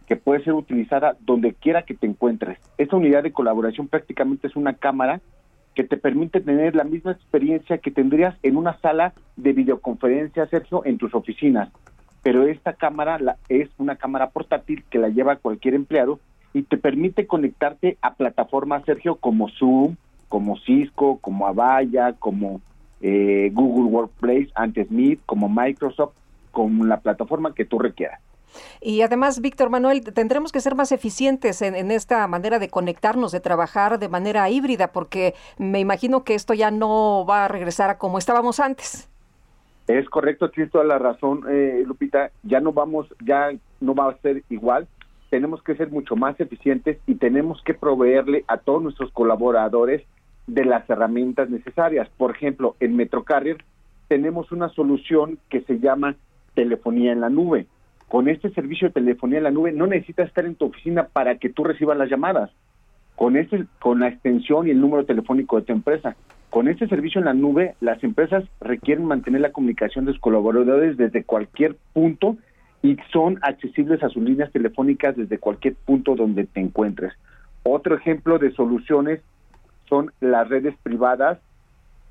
que 0.07 0.17
puede 0.17 0.43
ser 0.43 0.55
utilizada 0.55 1.17
donde 1.21 1.53
quiera 1.53 1.83
que 1.83 1.95
te 1.95 2.07
encuentres. 2.07 2.59
Esta 2.79 2.97
unidad 2.97 3.23
de 3.25 3.33
colaboración 3.33 3.89
prácticamente 3.89 4.47
es 4.47 4.57
una 4.57 4.73
cámara 4.75 5.21
que 5.75 5.85
te 5.85 5.97
permite 5.99 6.41
tener 6.41 6.75
la 6.75 6.85
misma 6.85 7.13
experiencia 7.13 7.79
que 7.79 7.91
tendrías 7.91 8.37
en 8.43 8.57
una 8.57 8.79
sala 8.81 9.13
de 9.37 9.53
videoconferencia, 9.53 10.47
Sergio, 10.47 10.83
en 10.85 10.97
tus 10.99 11.15
oficinas. 11.15 11.69
Pero 12.23 12.47
esta 12.47 12.73
cámara 12.75 13.19
la- 13.19 13.37
es 13.49 13.69
una 13.79 13.97
cámara 13.97 14.31
portátil 14.31 14.85
que 14.91 14.99
la 14.99 15.09
lleva 15.09 15.37
cualquier 15.37 15.75
empleado 15.75 16.21
y 16.55 16.63
te 16.63 16.77
permite 16.79 17.27
conectarte 17.27 17.97
a 18.03 18.15
plataformas, 18.15 18.85
Sergio, 18.87 19.17
como 19.17 19.49
Zoom, 19.51 19.97
como 20.33 20.57
Cisco, 20.61 21.19
como 21.19 21.47
Avaya, 21.47 22.15
como 22.15 22.63
eh, 23.03 23.51
Google 23.53 23.91
Workplace, 23.91 24.49
antes 24.55 24.91
Meet, 24.91 25.21
como 25.27 25.51
Microsoft, 25.51 26.15
con 26.51 26.89
la 26.89 27.01
plataforma 27.01 27.53
que 27.55 27.67
tú 27.67 27.79
requieras. 27.79 28.19
Y 28.81 29.03
además, 29.03 29.43
Víctor 29.43 29.69
Manuel, 29.69 30.03
tendremos 30.03 30.51
que 30.51 30.63
ser 30.63 30.75
más 30.75 30.91
eficientes 30.91 31.61
en, 31.61 31.75
en 31.75 31.91
esta 31.91 32.27
manera 32.29 32.59
de 32.59 32.71
conectarnos, 32.71 33.31
de 33.31 33.41
trabajar 33.41 33.99
de 33.99 34.09
manera 34.09 34.49
híbrida, 34.49 34.91
porque 34.91 35.35
me 35.59 35.81
imagino 35.81 36.25
que 36.25 36.35
esto 36.35 36.55
ya 36.55 36.71
no 36.71 37.27
va 37.29 37.45
a 37.45 37.49
regresar 37.49 37.91
a 37.91 37.99
como 37.99 38.17
estábamos 38.17 38.59
antes. 38.59 39.11
Es 39.87 40.09
correcto, 40.09 40.49
tienes 40.49 40.73
toda 40.73 40.85
la 40.85 40.99
razón, 40.99 41.43
eh, 41.51 41.83
Lupita. 41.87 42.31
Ya 42.43 42.61
no 42.61 42.73
vamos, 42.73 43.07
ya 43.23 43.51
no 43.83 43.95
va 43.95 44.09
a 44.09 44.17
ser 44.23 44.45
igual. 44.49 44.89
Tenemos 45.29 45.63
que 45.63 45.77
ser 45.77 45.91
mucho 45.91 46.17
más 46.17 46.41
eficientes 46.41 46.97
y 47.07 47.17
tenemos 47.17 47.61
que 47.65 47.75
proveerle 47.75 48.47
a 48.49 48.57
todos 48.57 48.83
nuestros 48.83 49.13
colaboradores 49.13 50.03
de 50.47 50.65
las 50.65 50.89
herramientas 50.89 51.51
necesarias. 51.51 52.09
Por 52.17 52.33
ejemplo, 52.33 52.77
en 52.81 52.97
Metrocarrier 52.97 53.59
tenemos 54.09 54.53
una 54.53 54.69
solución 54.71 55.39
que 55.49 55.63
se 55.63 55.79
llama 55.79 56.17
telefonía 56.55 57.13
en 57.13 57.21
la 57.21 57.31
nube. 57.31 57.67
Con 58.09 58.29
este 58.29 58.51
servicio 58.51 58.89
de 58.89 58.95
telefonía 58.95 59.39
en 59.39 59.45
la 59.45 59.51
nube 59.51 59.73
no 59.73 59.87
necesitas 59.87 60.29
estar 60.29 60.45
en 60.45 60.55
tu 60.55 60.67
oficina 60.67 61.05
para 61.05 61.39
que 61.39 61.49
tú 61.49 61.65
recibas 61.65 61.97
las 61.97 62.11
llamadas. 62.11 62.51
Con 63.17 63.37
este, 63.37 63.65
con 63.81 64.01
la 64.01 64.09
extensión 64.09 64.67
y 64.67 64.71
el 64.71 64.81
número 64.81 65.05
telefónico 65.05 65.57
de 65.57 65.67
tu 65.67 65.73
empresa. 65.73 66.17
Con 66.51 66.69
este 66.69 66.87
servicio 66.89 67.19
en 67.19 67.25
la 67.25 67.35
nube, 67.35 67.75
las 67.81 68.05
empresas 68.05 68.45
requieren 68.61 69.07
mantener 69.07 69.41
la 69.41 69.53
comunicación 69.53 70.05
de 70.05 70.13
sus 70.13 70.21
colaboradores 70.21 70.99
desde 70.99 71.25
cualquier 71.25 71.77
punto 71.95 72.37
y 72.83 72.99
son 73.11 73.39
accesibles 73.43 74.03
a 74.03 74.11
sus 74.11 74.23
líneas 74.23 74.53
telefónicas 74.53 75.17
desde 75.17 75.39
cualquier 75.39 75.75
punto 75.87 76.15
donde 76.15 76.45
te 76.45 76.61
encuentres. 76.61 77.15
Otro 77.63 77.97
ejemplo 77.97 78.39
de 78.39 78.53
soluciones 78.53 79.23
son 79.93 80.11
las 80.21 80.49
redes 80.49 80.75
privadas, 80.83 81.39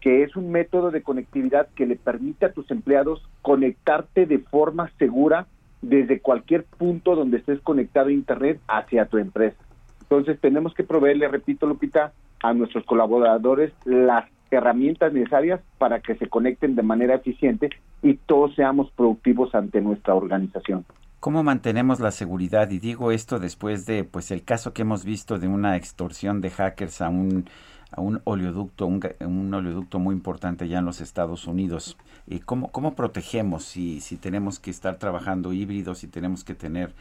que 0.02 0.22
es 0.22 0.36
un 0.36 0.52
método 0.52 0.92
de 0.92 1.02
conectividad 1.02 1.68
que 1.76 1.88
le 1.88 1.96
permite 1.96 2.46
a 2.46 2.54
tus 2.54 2.70
empleados 2.70 3.28
conectarte 3.42 4.28
de 4.28 4.38
forma 4.38 4.92
segura 5.00 5.48
desde 5.82 6.20
cualquier 6.20 6.64
punto 6.64 7.16
donde 7.16 7.38
estés 7.38 7.60
conectado 7.62 8.10
a 8.10 8.12
Internet 8.12 8.60
hacia 8.68 9.08
tu 9.08 9.18
empresa. 9.18 9.58
Entonces 10.00 10.40
tenemos 10.40 10.76
que 10.76 10.84
proveerle, 10.84 11.28
repito, 11.28 11.66
Lupita, 11.66 12.14
a 12.44 12.54
nuestros 12.54 12.86
colaboradores 12.86 13.74
las 13.84 14.26
herramientas 14.52 15.12
necesarias 15.12 15.60
para 15.80 16.02
que 16.02 16.14
se 16.14 16.28
conecten 16.28 16.76
de 16.76 16.84
manera 16.84 17.16
eficiente 17.16 17.72
y 18.04 18.14
todos 18.14 18.54
seamos 18.54 18.92
productivos 18.92 19.56
ante 19.56 19.82
nuestra 19.82 20.14
organización. 20.14 20.86
¿Cómo 21.22 21.44
mantenemos 21.44 22.00
la 22.00 22.10
seguridad? 22.10 22.72
Y 22.72 22.80
digo 22.80 23.12
esto 23.12 23.38
después 23.38 23.86
de 23.86 24.04
pues 24.04 24.32
el 24.32 24.44
caso 24.44 24.74
que 24.74 24.82
hemos 24.82 25.06
visto 25.06 25.38
de 25.38 25.48
una 25.48 25.76
extorsión 25.78 26.42
de 26.42 26.50
hackers 26.50 27.00
a 27.00 27.10
un 27.10 27.48
a 27.92 28.02
un 28.02 28.22
oleoducto, 28.24 28.88
un, 28.88 29.00
un 29.20 29.54
oleoducto 29.54 30.00
muy 30.00 30.16
importante 30.16 30.68
ya 30.68 30.80
en 30.80 30.86
los 30.86 31.00
Estados 31.00 31.46
Unidos. 31.46 31.96
¿Y 32.26 32.40
cómo, 32.40 32.72
cómo 32.72 32.96
protegemos 32.96 33.66
si, 33.66 34.02
si 34.02 34.18
tenemos 34.18 34.60
que 34.60 34.72
estar 34.72 34.96
trabajando 34.96 35.54
híbridos, 35.54 36.00
si 36.00 36.08
tenemos 36.08 36.44
que 36.44 36.56
tener 36.56 36.92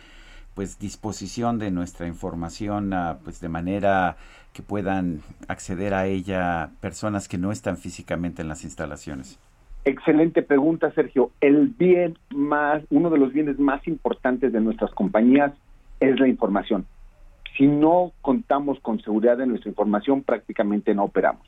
pues 0.54 0.78
disposición 0.78 1.58
de 1.58 1.70
nuestra 1.70 2.06
información 2.06 2.92
ah, 2.92 3.20
pues 3.24 3.40
de 3.40 3.48
manera 3.48 4.18
que 4.52 4.62
puedan 4.62 5.22
acceder 5.48 5.94
a 5.94 6.06
ella 6.06 6.72
personas 6.82 7.26
que 7.26 7.38
no 7.38 7.52
están 7.52 7.78
físicamente 7.78 8.42
en 8.42 8.48
las 8.48 8.64
instalaciones? 8.64 9.38
Excelente 9.84 10.42
pregunta, 10.42 10.92
Sergio. 10.92 11.30
El 11.40 11.68
bien 11.68 12.18
más, 12.34 12.82
uno 12.90 13.08
de 13.08 13.18
los 13.18 13.32
bienes 13.32 13.58
más 13.58 13.86
importantes 13.88 14.52
de 14.52 14.60
nuestras 14.60 14.90
compañías 14.92 15.52
es 16.00 16.20
la 16.20 16.28
información. 16.28 16.86
Si 17.56 17.66
no 17.66 18.12
contamos 18.20 18.78
con 18.80 19.00
seguridad 19.00 19.38
de 19.38 19.46
nuestra 19.46 19.70
información, 19.70 20.22
prácticamente 20.22 20.94
no 20.94 21.04
operamos. 21.04 21.46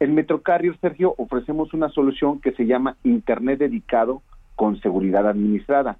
En 0.00 0.14
Metrocarrier, 0.14 0.78
Sergio, 0.80 1.14
ofrecemos 1.18 1.72
una 1.74 1.88
solución 1.90 2.40
que 2.40 2.52
se 2.52 2.66
llama 2.66 2.96
Internet 3.04 3.58
dedicado 3.58 4.22
con 4.54 4.80
seguridad 4.80 5.26
administrada. 5.26 5.98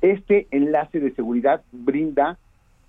Este 0.00 0.48
enlace 0.50 0.98
de 0.98 1.14
seguridad 1.14 1.62
brinda 1.70 2.38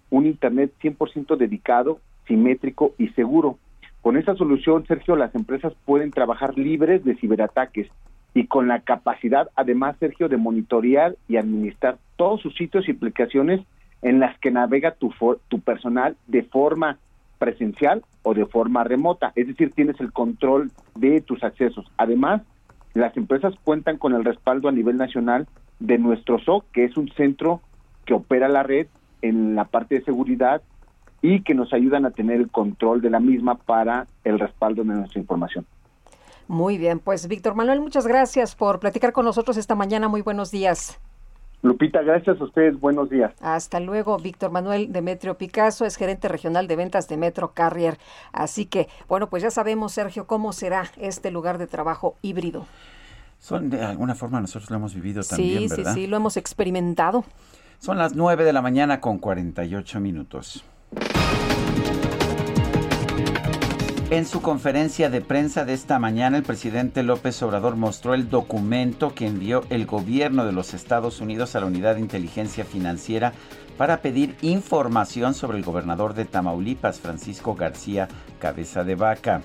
un 0.09 0.25
Internet 0.25 0.73
100% 0.81 1.37
dedicado, 1.37 1.99
simétrico 2.27 2.93
y 2.97 3.09
seguro. 3.09 3.57
Con 4.01 4.17
esta 4.17 4.35
solución, 4.35 4.85
Sergio, 4.85 5.15
las 5.15 5.33
empresas 5.33 5.73
pueden 5.85 6.11
trabajar 6.11 6.57
libres 6.57 7.03
de 7.03 7.15
ciberataques 7.15 7.87
y 8.33 8.47
con 8.47 8.67
la 8.67 8.79
capacidad, 8.79 9.49
además, 9.55 9.95
Sergio, 9.99 10.27
de 10.29 10.37
monitorear 10.37 11.15
y 11.27 11.37
administrar 11.37 11.97
todos 12.15 12.41
sus 12.41 12.55
sitios 12.55 12.87
y 12.87 12.91
aplicaciones 12.91 13.61
en 14.01 14.19
las 14.19 14.37
que 14.39 14.51
navega 14.51 14.91
tu, 14.91 15.11
for- 15.11 15.39
tu 15.49 15.59
personal 15.59 16.17
de 16.27 16.43
forma 16.43 16.97
presencial 17.37 18.03
o 18.23 18.33
de 18.33 18.45
forma 18.45 18.83
remota. 18.83 19.31
Es 19.35 19.47
decir, 19.47 19.71
tienes 19.73 19.99
el 19.99 20.11
control 20.11 20.71
de 20.95 21.21
tus 21.21 21.43
accesos. 21.43 21.85
Además, 21.97 22.41
las 22.93 23.15
empresas 23.17 23.53
cuentan 23.63 23.97
con 23.97 24.13
el 24.13 24.23
respaldo 24.25 24.67
a 24.67 24.71
nivel 24.71 24.97
nacional 24.97 25.47
de 25.79 25.97
nuestro 25.97 26.39
SOC, 26.39 26.65
que 26.71 26.85
es 26.85 26.97
un 26.97 27.09
centro 27.09 27.61
que 28.05 28.13
opera 28.13 28.47
la 28.47 28.63
red 28.63 28.87
en 29.21 29.55
la 29.55 29.65
parte 29.65 29.95
de 29.95 30.05
seguridad 30.05 30.61
y 31.21 31.41
que 31.41 31.53
nos 31.53 31.73
ayudan 31.73 32.05
a 32.05 32.11
tener 32.11 32.37
el 32.39 32.49
control 32.49 33.01
de 33.01 33.09
la 33.09 33.19
misma 33.19 33.55
para 33.55 34.07
el 34.23 34.39
respaldo 34.39 34.83
de 34.83 34.93
nuestra 34.93 35.21
información. 35.21 35.65
Muy 36.53 36.77
bien, 36.77 36.99
pues 36.99 37.27
Víctor 37.27 37.56
Manuel, 37.56 37.82
muchas 37.82 38.06
gracias 38.06 38.53
por 38.56 38.80
platicar 38.80 39.11
con 39.11 39.25
nosotros 39.25 39.57
esta 39.57 39.73
mañana. 39.73 40.07
Muy 40.07 40.22
buenos 40.22 40.51
días. 40.51 40.99
Lupita, 41.64 42.03
gracias 42.03 42.40
a 42.40 42.43
ustedes. 42.43 42.80
Buenos 42.80 43.09
días. 43.09 43.33
Hasta 43.41 43.80
luego, 43.80 44.19
Víctor 44.19 44.51
Manuel 44.51 44.93
Demetrio 44.93 45.35
Picasso 45.35 45.83
es 45.83 45.95
gerente 45.95 46.27
regional 46.27 46.67
de 46.67 46.75
ventas 46.75 47.07
de 47.07 47.17
Metro 47.17 47.53
Carrier. 47.56 47.98
Así 48.33 48.67
que, 48.67 48.88
bueno, 49.09 49.32
pues 49.32 49.41
ya 49.41 49.49
sabemos, 49.49 49.93
Sergio, 49.93 50.27
cómo 50.27 50.53
será 50.53 50.83
este 50.98 51.32
lugar 51.32 51.57
de 51.57 51.65
trabajo 51.65 52.17
híbrido. 52.22 52.67
Son, 53.40 53.72
de 53.72 53.82
alguna 53.82 54.14
forma 54.14 54.40
nosotros 54.40 54.69
lo 54.69 54.75
hemos 54.75 54.93
vivido 54.93 55.23
también, 55.23 55.69
sí, 55.69 55.75
¿verdad? 55.75 55.95
sí, 55.95 56.01
sí, 56.01 56.07
lo 56.07 56.17
hemos 56.17 56.38
experimentado. 56.38 57.25
Son 57.80 57.98
las 57.98 58.14
9 58.14 58.43
de 58.43 58.53
la 58.53 58.61
mañana 58.61 59.01
con 59.01 59.17
48 59.17 59.99
minutos. 59.99 60.64
En 64.14 64.27
su 64.27 64.43
conferencia 64.43 65.09
de 65.09 65.22
prensa 65.22 65.66
de 65.66 65.74
esta 65.74 65.98
mañana, 65.98 66.38
el 66.38 66.43
presidente 66.43 67.01
López 67.01 67.42
Obrador 67.42 67.77
mostró 67.77 68.14
el 68.14 68.30
documento 68.30 69.16
que 69.16 69.25
envió 69.25 69.64
el 69.72 69.88
gobierno 69.88 70.45
de 70.45 70.51
los 70.51 70.75
Estados 70.75 71.19
Unidos 71.19 71.56
a 71.56 71.61
la 71.61 71.66
Unidad 71.66 71.95
de 71.95 72.01
Inteligencia 72.01 72.64
Financiera 72.64 73.33
para 73.75 74.03
pedir 74.03 74.35
información 74.43 75.33
sobre 75.33 75.58
el 75.58 75.64
gobernador 75.64 76.14
de 76.14 76.25
Tamaulipas, 76.25 77.00
Francisco 77.00 77.56
García 77.56 78.08
Cabeza 78.38 78.83
de 78.83 78.93
Vaca. 78.93 79.42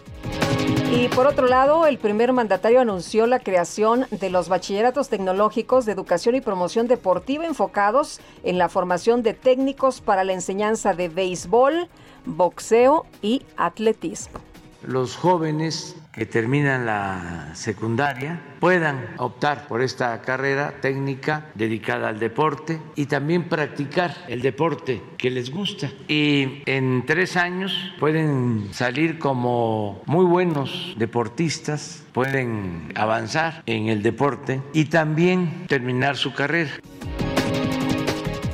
Y 0.93 1.09
por 1.09 1.27
otro 1.27 1.47
lado, 1.47 1.87
el 1.87 1.97
primer 1.97 2.35
mandatario 2.35 2.83
anunció 2.83 3.27
la 3.27 3.39
creación 3.41 4.05
de 4.11 4.29
los 4.29 4.51
bachilleratos 4.51 5.09
tecnológicos 5.09 5.87
de 5.87 5.93
educación 5.93 6.35
y 6.35 6.43
promoción 6.43 6.89
deportiva 6.89 7.47
enfocados 7.47 8.21
en 8.43 8.59
la 8.59 8.69
formación 8.69 9.23
de 9.23 9.33
técnicos 9.33 10.03
para 10.03 10.25
la 10.25 10.35
enseñanza 10.35 10.93
de 10.93 11.09
béisbol, 11.09 11.89
boxeo 12.27 13.07
y 13.23 13.47
atletismo. 13.57 14.41
Los 14.86 15.16
jóvenes 15.16 15.97
que 16.12 16.26
terminan 16.26 16.86
la 16.86 17.50
secundaria 17.55 18.40
puedan 18.60 19.15
optar 19.18 19.68
por 19.68 19.82
esta 19.82 20.20
carrera 20.20 20.74
técnica 20.81 21.47
dedicada 21.55 22.08
al 22.08 22.18
deporte 22.18 22.81
y 22.97 23.07
también 23.07 23.48
practicar 23.48 24.15
el 24.26 24.42
deporte 24.42 25.00
que 25.16 25.31
les 25.31 25.50
gusta. 25.50 25.90
Y 26.08 26.62
en 26.66 27.05
tres 27.07 27.36
años 27.36 27.73
pueden 28.00 28.68
salir 28.73 29.18
como 29.18 30.02
muy 30.07 30.24
buenos 30.24 30.94
deportistas, 30.98 32.05
pueden 32.12 32.92
avanzar 32.97 33.62
en 33.66 33.89
el 33.89 34.02
deporte 34.02 34.60
y 34.73 34.86
también 34.86 35.66
terminar 35.68 36.16
su 36.16 36.32
carrera. 36.34 36.70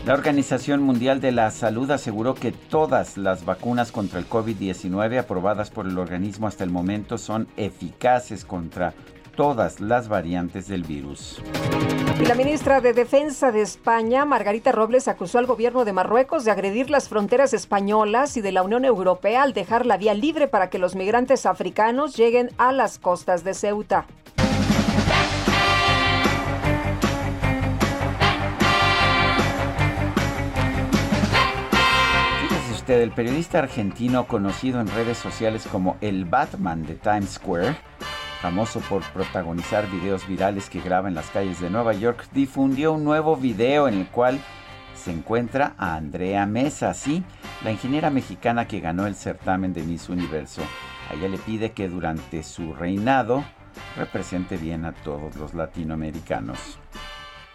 La 0.07 0.13
Organización 0.13 0.83
Mundial 0.83 1.23
de 1.23 1.33
la 1.33 1.51
Salud 1.51 1.91
aseguró 1.91 2.35
que 2.35 2.53
todas 2.53 3.17
las 3.17 3.47
vacunas 3.47 3.91
contra 3.91 4.19
el 4.19 4.29
COVID-19 4.29 5.19
aprobadas 5.19 5.71
por 5.71 5.87
el 5.87 5.99
organismo 5.99 6.47
hasta 6.47 6.63
el 6.63 6.69
momento 6.69 7.17
son 7.17 7.49
eficaces 7.57 8.45
contra 8.45 8.93
todas 9.35 9.81
las 9.81 10.09
variantes 10.09 10.69
del 10.69 10.83
virus. 10.83 11.41
Y 12.21 12.27
la 12.27 12.35
ministra 12.35 12.83
de 12.83 12.93
Defensa 12.93 13.51
de 13.51 13.63
España, 13.63 14.27
Margarita 14.27 14.73
Robles, 14.73 15.09
acusó 15.09 15.39
al 15.39 15.47
gobierno 15.47 15.87
de 15.87 15.95
Marruecos 15.95 16.45
de 16.45 16.51
agredir 16.51 16.91
las 16.91 17.09
fronteras 17.09 17.55
españolas 17.55 18.37
y 18.37 18.43
de 18.43 18.53
la 18.53 18.63
Unión 18.63 18.85
Europea 18.85 19.43
al 19.43 19.55
dejar 19.55 19.87
la 19.87 19.97
vía 19.97 20.13
libre 20.13 20.49
para 20.49 20.69
que 20.69 20.79
los 20.79 20.95
migrantes 20.95 21.47
africanos 21.47 22.15
lleguen 22.15 22.51
a 22.59 22.73
las 22.73 22.99
costas 22.99 23.43
de 23.43 23.55
Ceuta. 23.55 24.07
Fíjese 32.85 32.97
usted, 32.97 33.09
el 33.09 33.15
periodista 33.15 33.59
argentino 33.61 34.27
conocido 34.27 34.79
en 34.79 34.89
redes 34.89 35.17
sociales 35.17 35.67
como 35.73 35.97
el 36.03 36.27
Batman 36.27 36.85
de 36.85 36.97
Times 36.97 37.31
Square, 37.31 37.75
famoso 38.43 38.81
por 38.81 39.03
protagonizar 39.05 39.91
videos 39.91 40.29
virales 40.29 40.69
que 40.69 40.83
graba 40.83 41.09
en 41.09 41.15
las 41.15 41.31
calles 41.31 41.63
de 41.63 41.71
Nueva 41.71 41.95
York, 41.95 42.27
difundió 42.33 42.93
un 42.93 43.03
nuevo 43.03 43.37
video 43.37 43.89
en 43.89 43.95
el 43.95 44.07
cual 44.09 44.39
se 44.95 45.13
encuentra 45.13 45.73
a 45.79 45.95
Andrea 45.95 46.45
Mesa, 46.45 46.93
sí, 46.93 47.25
la 47.65 47.73
ingeniera 47.73 48.11
mexicana 48.11 48.69
que 48.69 48.81
ganó 48.81 49.07
el 49.07 49.15
certamen 49.15 49.73
de 49.73 49.83
Miss 49.83 50.11
Universo. 50.11 50.61
A 51.11 51.15
ella 51.15 51.29
le 51.29 51.39
pide 51.39 51.73
que 51.73 51.89
durante 51.89 52.43
su 52.43 52.75
reinado 52.75 53.45
represente 53.97 54.59
bien 54.59 54.85
a 54.85 54.93
todos 54.93 55.37
los 55.37 55.55
latinoamericanos. 55.55 56.79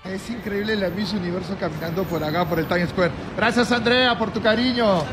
Es 0.06 0.30
increíble 0.30 0.78
la 0.78 0.90
Miss 0.90 1.12
Universo 1.12 1.58
caminando 1.60 2.04
por 2.06 2.24
acá, 2.24 2.48
por 2.48 2.58
el 2.58 2.66
Times 2.68 2.90
Square. 2.90 3.12
Gracias, 3.36 3.70
Andrea, 3.72 4.18
por 4.18 4.32
tu 4.32 4.42
cariño. 4.42 5.04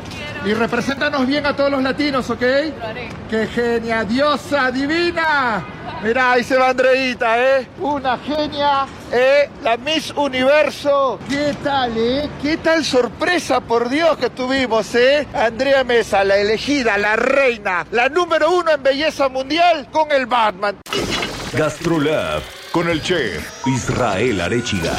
Y 0.44 0.54
represéntanos 0.54 1.26
bien 1.26 1.44
a 1.44 1.56
todos 1.56 1.72
los 1.72 1.82
latinos, 1.82 2.30
¿ok? 2.30 2.40
¡Qué 3.28 3.48
genia, 3.52 4.04
diosa 4.04 4.70
divina! 4.70 5.64
Mirá, 6.04 6.32
ahí 6.32 6.44
se 6.44 6.56
va 6.56 6.68
Andreita, 6.68 7.58
¿eh? 7.58 7.68
Una 7.80 8.16
genia, 8.18 8.86
¿eh? 9.12 9.50
La 9.64 9.76
Miss 9.76 10.12
Universo. 10.12 11.18
¿Qué 11.28 11.54
tal, 11.64 11.92
eh? 11.96 12.30
¿Qué 12.40 12.56
tal 12.58 12.84
sorpresa, 12.84 13.60
por 13.60 13.88
Dios, 13.88 14.16
que 14.18 14.30
tuvimos, 14.30 14.94
eh? 14.94 15.26
Andrea 15.34 15.82
Mesa, 15.82 16.22
la 16.22 16.36
elegida, 16.36 16.96
la 16.96 17.16
reina, 17.16 17.84
la 17.90 18.08
número 18.08 18.52
uno 18.52 18.70
en 18.70 18.82
belleza 18.82 19.28
mundial 19.28 19.88
con 19.90 20.12
el 20.12 20.26
Batman. 20.26 20.76
Gastrolab 21.52 22.42
con 22.76 22.90
el 22.90 23.00
chef 23.00 23.66
Israel 23.66 24.38
Arechiga. 24.38 24.92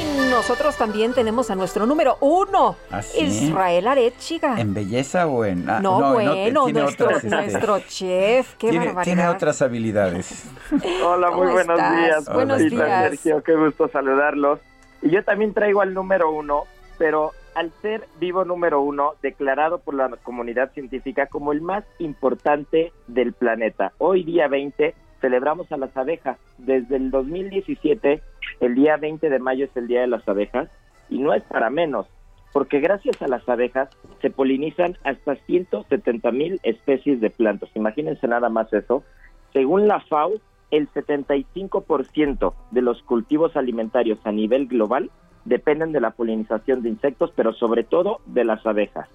Y 0.00 0.30
nosotros 0.30 0.78
también 0.78 1.12
tenemos 1.12 1.50
a 1.50 1.54
nuestro 1.54 1.84
número 1.84 2.16
uno, 2.22 2.74
¿Ah, 2.90 3.02
sí? 3.02 3.22
Israel 3.22 3.86
Arechiga. 3.86 4.58
¿En 4.58 4.72
belleza 4.72 5.26
o 5.26 5.44
en...? 5.44 5.68
ah, 5.68 5.80
no, 5.82 6.00
no, 6.00 6.14
bueno, 6.14 6.32
tiene 6.64 6.80
nuestro, 6.80 7.04
otras, 7.04 7.24
este, 7.24 7.36
nuestro 7.36 7.80
chef, 7.80 8.54
qué 8.54 8.70
tiene, 8.70 8.86
barbaridad. 8.86 9.02
tiene 9.14 9.28
otras 9.28 9.60
habilidades. 9.60 10.46
Hola, 11.04 11.30
muy 11.32 11.40
¿Cómo 11.40 11.52
buenos 11.52 11.78
estás? 11.78 11.96
días. 11.98 12.32
Buenos 12.32 12.62
Lupita, 12.62 12.86
días. 12.86 13.10
Sergio, 13.10 13.42
qué 13.42 13.54
gusto 13.54 13.88
saludarlos. 13.88 14.58
Y 15.02 15.10
yo 15.10 15.22
también 15.24 15.52
traigo 15.52 15.82
al 15.82 15.92
número 15.92 16.32
uno, 16.32 16.62
pero 16.96 17.32
al 17.56 17.70
ser 17.82 18.08
vivo 18.18 18.46
número 18.46 18.80
uno, 18.80 19.16
declarado 19.20 19.80
por 19.80 19.92
la 19.92 20.08
comunidad 20.22 20.72
científica 20.72 21.26
como 21.26 21.52
el 21.52 21.60
más 21.60 21.84
importante 21.98 22.94
del 23.06 23.34
planeta. 23.34 23.92
Hoy 23.98 24.24
día 24.24 24.48
20 24.48 24.94
celebramos 25.20 25.70
a 25.72 25.76
las 25.76 25.96
abejas. 25.96 26.38
Desde 26.58 26.96
el 26.96 27.10
2017, 27.10 28.22
el 28.60 28.74
día 28.74 28.96
20 28.96 29.28
de 29.28 29.38
mayo 29.38 29.64
es 29.64 29.76
el 29.76 29.86
Día 29.88 30.00
de 30.00 30.06
las 30.06 30.26
Abejas, 30.28 30.68
y 31.08 31.18
no 31.18 31.32
es 31.32 31.42
para 31.44 31.70
menos, 31.70 32.06
porque 32.52 32.80
gracias 32.80 33.20
a 33.22 33.28
las 33.28 33.48
abejas 33.48 33.88
se 34.20 34.30
polinizan 34.30 34.96
hasta 35.04 35.36
170 35.36 36.30
mil 36.32 36.60
especies 36.62 37.20
de 37.20 37.30
plantas. 37.30 37.70
Imagínense 37.74 38.26
nada 38.26 38.48
más 38.48 38.72
eso. 38.72 39.04
Según 39.52 39.88
la 39.88 40.00
FAO, 40.00 40.32
el 40.70 40.88
75% 40.90 42.54
de 42.70 42.82
los 42.82 43.02
cultivos 43.02 43.56
alimentarios 43.56 44.18
a 44.24 44.32
nivel 44.32 44.66
global 44.66 45.10
dependen 45.44 45.92
de 45.92 46.00
la 46.00 46.10
polinización 46.10 46.82
de 46.82 46.90
insectos, 46.90 47.32
pero 47.34 47.52
sobre 47.54 47.84
todo 47.84 48.20
de 48.26 48.44
las 48.44 48.64
abejas. 48.66 49.08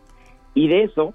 Y 0.56 0.68
de 0.68 0.84
eso, 0.84 1.14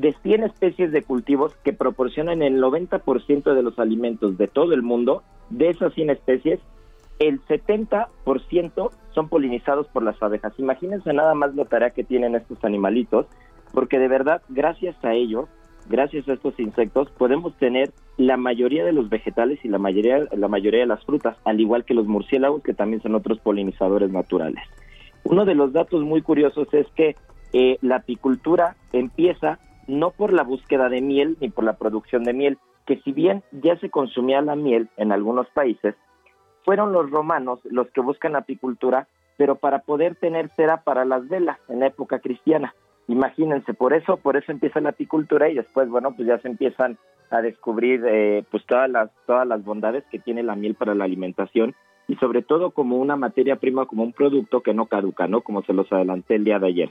de 0.00 0.14
100 0.22 0.44
especies 0.44 0.92
de 0.92 1.02
cultivos 1.02 1.54
que 1.64 1.72
proporcionan 1.72 2.42
el 2.42 2.62
90% 2.62 3.54
de 3.54 3.62
los 3.62 3.78
alimentos 3.78 4.38
de 4.38 4.46
todo 4.46 4.72
el 4.72 4.82
mundo, 4.82 5.24
de 5.50 5.70
esas 5.70 5.92
100 5.94 6.10
especies, 6.10 6.60
el 7.18 7.40
70% 7.46 8.90
son 9.12 9.28
polinizados 9.28 9.88
por 9.88 10.04
las 10.04 10.22
abejas. 10.22 10.52
Imagínense 10.58 11.12
nada 11.12 11.34
más 11.34 11.54
la 11.56 11.64
tarea 11.64 11.90
que 11.90 12.04
tienen 12.04 12.36
estos 12.36 12.62
animalitos, 12.64 13.26
porque 13.72 13.98
de 13.98 14.06
verdad, 14.06 14.42
gracias 14.48 14.94
a 15.04 15.14
ellos, 15.14 15.48
gracias 15.88 16.28
a 16.28 16.34
estos 16.34 16.58
insectos, 16.60 17.10
podemos 17.10 17.56
tener 17.56 17.90
la 18.16 18.36
mayoría 18.36 18.84
de 18.84 18.92
los 18.92 19.08
vegetales 19.08 19.58
y 19.64 19.68
la 19.68 19.78
mayoría, 19.78 20.28
la 20.30 20.48
mayoría 20.48 20.80
de 20.80 20.86
las 20.86 21.04
frutas, 21.04 21.36
al 21.44 21.60
igual 21.60 21.84
que 21.84 21.94
los 21.94 22.06
murciélagos, 22.06 22.62
que 22.62 22.74
también 22.74 23.02
son 23.02 23.16
otros 23.16 23.40
polinizadores 23.40 24.12
naturales. 24.12 24.62
Uno 25.24 25.44
de 25.44 25.56
los 25.56 25.72
datos 25.72 26.04
muy 26.04 26.22
curiosos 26.22 26.68
es 26.72 26.86
que 26.94 27.16
eh, 27.52 27.78
la 27.80 27.96
apicultura 27.96 28.76
empieza 28.92 29.58
no 29.88 30.12
por 30.12 30.32
la 30.32 30.44
búsqueda 30.44 30.88
de 30.88 31.00
miel 31.00 31.36
ni 31.40 31.48
por 31.48 31.64
la 31.64 31.76
producción 31.76 32.22
de 32.22 32.32
miel, 32.32 32.58
que 32.86 32.98
si 33.00 33.12
bien 33.12 33.42
ya 33.50 33.76
se 33.80 33.90
consumía 33.90 34.40
la 34.40 34.54
miel 34.54 34.88
en 34.96 35.10
algunos 35.10 35.48
países, 35.48 35.96
fueron 36.64 36.92
los 36.92 37.10
romanos 37.10 37.60
los 37.64 37.90
que 37.90 38.00
buscan 38.00 38.36
apicultura, 38.36 39.08
pero 39.36 39.56
para 39.56 39.80
poder 39.80 40.14
tener 40.16 40.50
cera 40.54 40.82
para 40.84 41.04
las 41.04 41.28
velas 41.28 41.58
en 41.68 41.80
la 41.80 41.86
época 41.86 42.20
cristiana. 42.20 42.74
Imagínense, 43.08 43.72
por 43.72 43.94
eso, 43.94 44.18
por 44.18 44.36
eso 44.36 44.52
empieza 44.52 44.80
la 44.80 44.90
apicultura 44.90 45.48
y 45.48 45.54
después, 45.54 45.88
bueno, 45.88 46.14
pues 46.14 46.28
ya 46.28 46.38
se 46.40 46.48
empiezan 46.48 46.98
a 47.30 47.40
descubrir 47.40 48.04
eh, 48.06 48.44
pues 48.50 48.64
todas 48.66 48.90
las 48.90 49.10
todas 49.26 49.46
las 49.46 49.64
bondades 49.64 50.04
que 50.10 50.18
tiene 50.18 50.42
la 50.42 50.56
miel 50.56 50.74
para 50.74 50.94
la 50.94 51.04
alimentación 51.04 51.74
y 52.06 52.16
sobre 52.16 52.42
todo 52.42 52.70
como 52.70 52.96
una 52.96 53.16
materia 53.16 53.56
prima, 53.56 53.86
como 53.86 54.02
un 54.02 54.12
producto 54.12 54.62
que 54.62 54.74
no 54.74 54.86
caduca, 54.86 55.26
¿no? 55.26 55.42
Como 55.42 55.62
se 55.62 55.74
los 55.74 55.92
adelanté 55.92 56.36
el 56.36 56.44
día 56.44 56.58
de 56.58 56.66
ayer. 56.66 56.90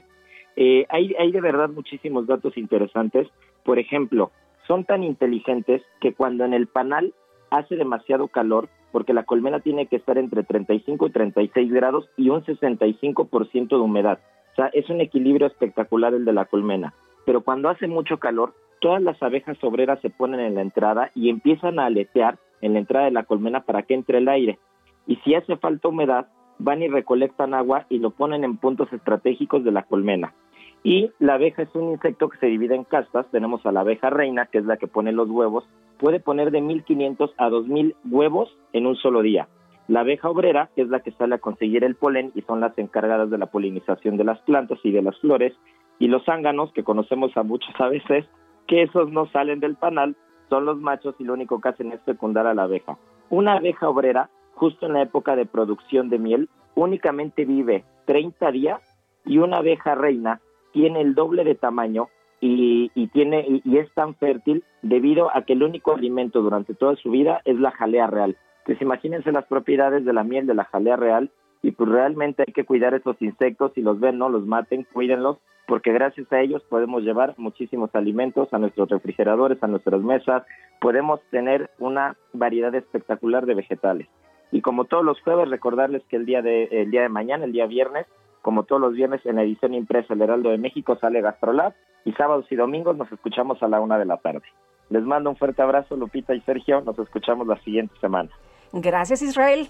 Eh, 0.60 0.86
hay, 0.88 1.14
hay 1.16 1.30
de 1.30 1.40
verdad 1.40 1.68
muchísimos 1.68 2.26
datos 2.26 2.56
interesantes. 2.58 3.28
Por 3.62 3.78
ejemplo, 3.78 4.32
son 4.66 4.84
tan 4.84 5.04
inteligentes 5.04 5.82
que 6.00 6.14
cuando 6.14 6.44
en 6.44 6.52
el 6.52 6.66
panal 6.66 7.14
hace 7.48 7.76
demasiado 7.76 8.26
calor, 8.26 8.68
porque 8.90 9.14
la 9.14 9.22
colmena 9.22 9.60
tiene 9.60 9.86
que 9.86 9.94
estar 9.94 10.18
entre 10.18 10.42
35 10.42 11.06
y 11.06 11.10
36 11.10 11.72
grados 11.72 12.10
y 12.16 12.30
un 12.30 12.42
65% 12.42 13.68
de 13.68 13.76
humedad. 13.76 14.18
O 14.50 14.56
sea, 14.56 14.66
es 14.72 14.90
un 14.90 15.00
equilibrio 15.00 15.46
espectacular 15.46 16.12
el 16.12 16.24
de 16.24 16.32
la 16.32 16.46
colmena. 16.46 16.92
Pero 17.24 17.42
cuando 17.42 17.68
hace 17.68 17.86
mucho 17.86 18.18
calor, 18.18 18.52
todas 18.80 19.00
las 19.00 19.22
abejas 19.22 19.62
obreras 19.62 20.00
se 20.00 20.10
ponen 20.10 20.40
en 20.40 20.56
la 20.56 20.62
entrada 20.62 21.12
y 21.14 21.30
empiezan 21.30 21.78
a 21.78 21.86
aletear 21.86 22.36
en 22.62 22.72
la 22.72 22.80
entrada 22.80 23.04
de 23.04 23.12
la 23.12 23.22
colmena 23.22 23.60
para 23.60 23.84
que 23.84 23.94
entre 23.94 24.18
el 24.18 24.26
aire. 24.26 24.58
Y 25.06 25.16
si 25.18 25.36
hace 25.36 25.56
falta 25.56 25.86
humedad, 25.86 26.26
van 26.58 26.82
y 26.82 26.88
recolectan 26.88 27.54
agua 27.54 27.86
y 27.88 27.98
lo 27.98 28.10
ponen 28.10 28.42
en 28.42 28.56
puntos 28.56 28.92
estratégicos 28.92 29.62
de 29.62 29.70
la 29.70 29.84
colmena. 29.84 30.34
Y 30.82 31.10
la 31.18 31.34
abeja 31.34 31.62
es 31.62 31.74
un 31.74 31.90
insecto 31.90 32.28
que 32.28 32.38
se 32.38 32.46
divide 32.46 32.74
en 32.74 32.84
castas. 32.84 33.26
Tenemos 33.30 33.64
a 33.66 33.72
la 33.72 33.80
abeja 33.80 34.10
reina, 34.10 34.46
que 34.46 34.58
es 34.58 34.64
la 34.64 34.76
que 34.76 34.86
pone 34.86 35.12
los 35.12 35.28
huevos. 35.28 35.64
Puede 35.98 36.20
poner 36.20 36.50
de 36.50 36.60
1.500 36.60 37.32
a 37.36 37.48
2.000 37.50 37.94
huevos 38.10 38.56
en 38.72 38.86
un 38.86 38.96
solo 38.96 39.22
día. 39.22 39.48
La 39.88 40.00
abeja 40.00 40.28
obrera, 40.28 40.70
que 40.76 40.82
es 40.82 40.88
la 40.88 41.00
que 41.00 41.12
sale 41.12 41.34
a 41.34 41.38
conseguir 41.38 41.82
el 41.82 41.96
polen 41.96 42.30
y 42.34 42.42
son 42.42 42.60
las 42.60 42.76
encargadas 42.78 43.30
de 43.30 43.38
la 43.38 43.46
polinización 43.46 44.16
de 44.16 44.24
las 44.24 44.38
plantas 44.40 44.78
y 44.84 44.92
de 44.92 45.02
las 45.02 45.18
flores. 45.18 45.54
Y 45.98 46.08
los 46.08 46.24
zánganos, 46.24 46.72
que 46.72 46.84
conocemos 46.84 47.36
a 47.36 47.42
muchos 47.42 47.74
a 47.80 47.88
veces, 47.88 48.26
que 48.66 48.82
esos 48.82 49.10
no 49.10 49.26
salen 49.30 49.60
del 49.60 49.76
panal, 49.76 50.14
son 50.48 50.64
los 50.64 50.78
machos 50.78 51.14
y 51.18 51.24
lo 51.24 51.32
único 51.32 51.60
que 51.60 51.70
hacen 51.70 51.92
es 51.92 52.00
fecundar 52.02 52.46
a 52.46 52.54
la 52.54 52.64
abeja. 52.64 52.98
Una 53.30 53.54
abeja 53.54 53.88
obrera, 53.88 54.30
justo 54.54 54.86
en 54.86 54.92
la 54.92 55.02
época 55.02 55.36
de 55.36 55.46
producción 55.46 56.08
de 56.08 56.18
miel, 56.18 56.48
únicamente 56.74 57.44
vive 57.44 57.84
30 58.06 58.50
días 58.52 58.80
y 59.24 59.38
una 59.38 59.58
abeja 59.58 59.94
reina 59.94 60.40
tiene 60.72 61.00
el 61.00 61.14
doble 61.14 61.44
de 61.44 61.54
tamaño 61.54 62.08
y, 62.40 62.90
y 62.94 63.08
tiene 63.08 63.60
y, 63.64 63.78
es 63.78 63.92
tan 63.94 64.14
fértil 64.14 64.64
debido 64.82 65.34
a 65.34 65.42
que 65.42 65.54
el 65.54 65.62
único 65.62 65.94
alimento 65.94 66.40
durante 66.40 66.74
toda 66.74 66.96
su 66.96 67.10
vida 67.10 67.40
es 67.44 67.58
la 67.58 67.70
jalea 67.72 68.06
real. 68.06 68.36
Entonces 68.60 68.82
imagínense 68.82 69.32
las 69.32 69.46
propiedades 69.46 70.04
de 70.04 70.12
la 70.12 70.24
miel 70.24 70.46
de 70.46 70.54
la 70.54 70.64
jalea 70.64 70.96
real 70.96 71.30
y 71.62 71.72
pues 71.72 71.90
realmente 71.90 72.44
hay 72.46 72.52
que 72.52 72.64
cuidar 72.64 72.94
estos 72.94 73.20
insectos, 73.20 73.72
si 73.74 73.82
los 73.82 73.98
ven 73.98 74.18
no 74.18 74.28
los 74.28 74.46
maten, 74.46 74.86
cuídenlos, 74.92 75.38
porque 75.66 75.92
gracias 75.92 76.32
a 76.32 76.40
ellos 76.40 76.62
podemos 76.68 77.02
llevar 77.02 77.34
muchísimos 77.36 77.90
alimentos 77.94 78.48
a 78.52 78.58
nuestros 78.58 78.88
refrigeradores, 78.88 79.62
a 79.62 79.66
nuestras 79.66 80.00
mesas, 80.00 80.44
podemos 80.80 81.20
tener 81.30 81.70
una 81.78 82.16
variedad 82.32 82.74
espectacular 82.74 83.44
de 83.44 83.54
vegetales. 83.54 84.08
Y 84.50 84.62
como 84.62 84.84
todos 84.84 85.04
los 85.04 85.20
jueves, 85.20 85.50
recordarles 85.50 86.02
que 86.08 86.16
el 86.16 86.24
día 86.24 86.40
de, 86.40 86.64
el 86.70 86.90
día 86.90 87.02
de 87.02 87.10
mañana, 87.10 87.44
el 87.44 87.52
día 87.52 87.66
viernes, 87.66 88.06
como 88.42 88.64
todos 88.64 88.80
los 88.80 88.94
viernes 88.94 89.24
en 89.24 89.36
la 89.36 89.42
edición 89.42 89.74
impresa 89.74 90.14
El 90.14 90.22
Heraldo 90.22 90.50
de 90.50 90.58
México 90.58 90.96
sale 91.00 91.20
Gastrolab 91.20 91.74
y 92.04 92.12
sábados 92.12 92.46
y 92.50 92.56
domingos 92.56 92.96
nos 92.96 93.10
escuchamos 93.12 93.62
a 93.62 93.68
la 93.68 93.80
una 93.80 93.98
de 93.98 94.04
la 94.04 94.16
tarde. 94.18 94.44
Les 94.90 95.02
mando 95.02 95.30
un 95.30 95.36
fuerte 95.36 95.60
abrazo, 95.60 95.96
Lupita 95.96 96.34
y 96.34 96.40
Sergio. 96.42 96.80
Nos 96.80 96.98
escuchamos 96.98 97.46
la 97.46 97.60
siguiente 97.62 97.94
semana. 98.00 98.30
Gracias, 98.72 99.22
Israel. 99.22 99.68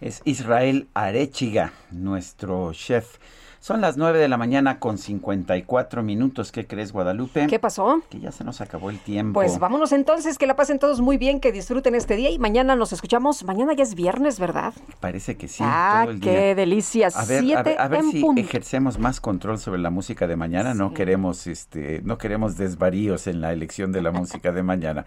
Es 0.00 0.22
Israel 0.24 0.88
Arechiga, 0.94 1.72
nuestro 1.92 2.72
chef. 2.72 3.18
Son 3.62 3.82
las 3.82 3.98
9 3.98 4.18
de 4.18 4.26
la 4.26 4.38
mañana 4.38 4.78
con 4.78 4.96
54 4.96 6.02
minutos. 6.02 6.50
¿Qué 6.50 6.66
crees, 6.66 6.92
Guadalupe? 6.92 7.46
¿Qué 7.46 7.58
pasó? 7.58 8.00
Que 8.08 8.18
ya 8.18 8.32
se 8.32 8.42
nos 8.42 8.62
acabó 8.62 8.88
el 8.88 8.98
tiempo. 8.98 9.34
Pues 9.34 9.58
vámonos 9.58 9.92
entonces, 9.92 10.38
que 10.38 10.46
la 10.46 10.56
pasen 10.56 10.78
todos 10.78 11.02
muy 11.02 11.18
bien, 11.18 11.40
que 11.40 11.52
disfruten 11.52 11.94
este 11.94 12.16
día 12.16 12.30
y 12.30 12.38
mañana 12.38 12.74
nos 12.74 12.94
escuchamos. 12.94 13.44
Mañana 13.44 13.74
ya 13.74 13.82
es 13.82 13.94
viernes, 13.94 14.40
¿verdad? 14.40 14.72
Parece 15.00 15.36
que 15.36 15.46
sí. 15.46 15.62
ah, 15.66 16.00
todo 16.04 16.14
el 16.14 16.20
qué 16.20 16.30
día. 16.30 16.54
delicia. 16.54 17.08
A 17.14 17.24
ver, 17.26 17.54
a 17.54 17.62
ver, 17.62 17.78
a 17.78 17.88
ver 17.88 18.00
en 18.00 18.10
si 18.12 18.20
punto. 18.22 18.40
ejercemos 18.40 18.98
más 18.98 19.20
control 19.20 19.58
sobre 19.58 19.78
la 19.78 19.90
música 19.90 20.26
de 20.26 20.36
mañana. 20.36 20.72
No 20.72 20.94
queremos, 20.94 21.46
este, 21.46 22.00
no 22.02 22.16
queremos 22.16 22.56
desvaríos 22.56 23.26
en 23.26 23.42
la 23.42 23.52
elección 23.52 23.92
de 23.92 24.00
la 24.00 24.10
música 24.10 24.52
de 24.52 24.62
mañana. 24.62 25.04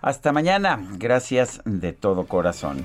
Hasta 0.00 0.30
mañana. 0.30 0.78
Gracias 0.96 1.60
de 1.64 1.92
todo 1.92 2.26
corazón. 2.28 2.84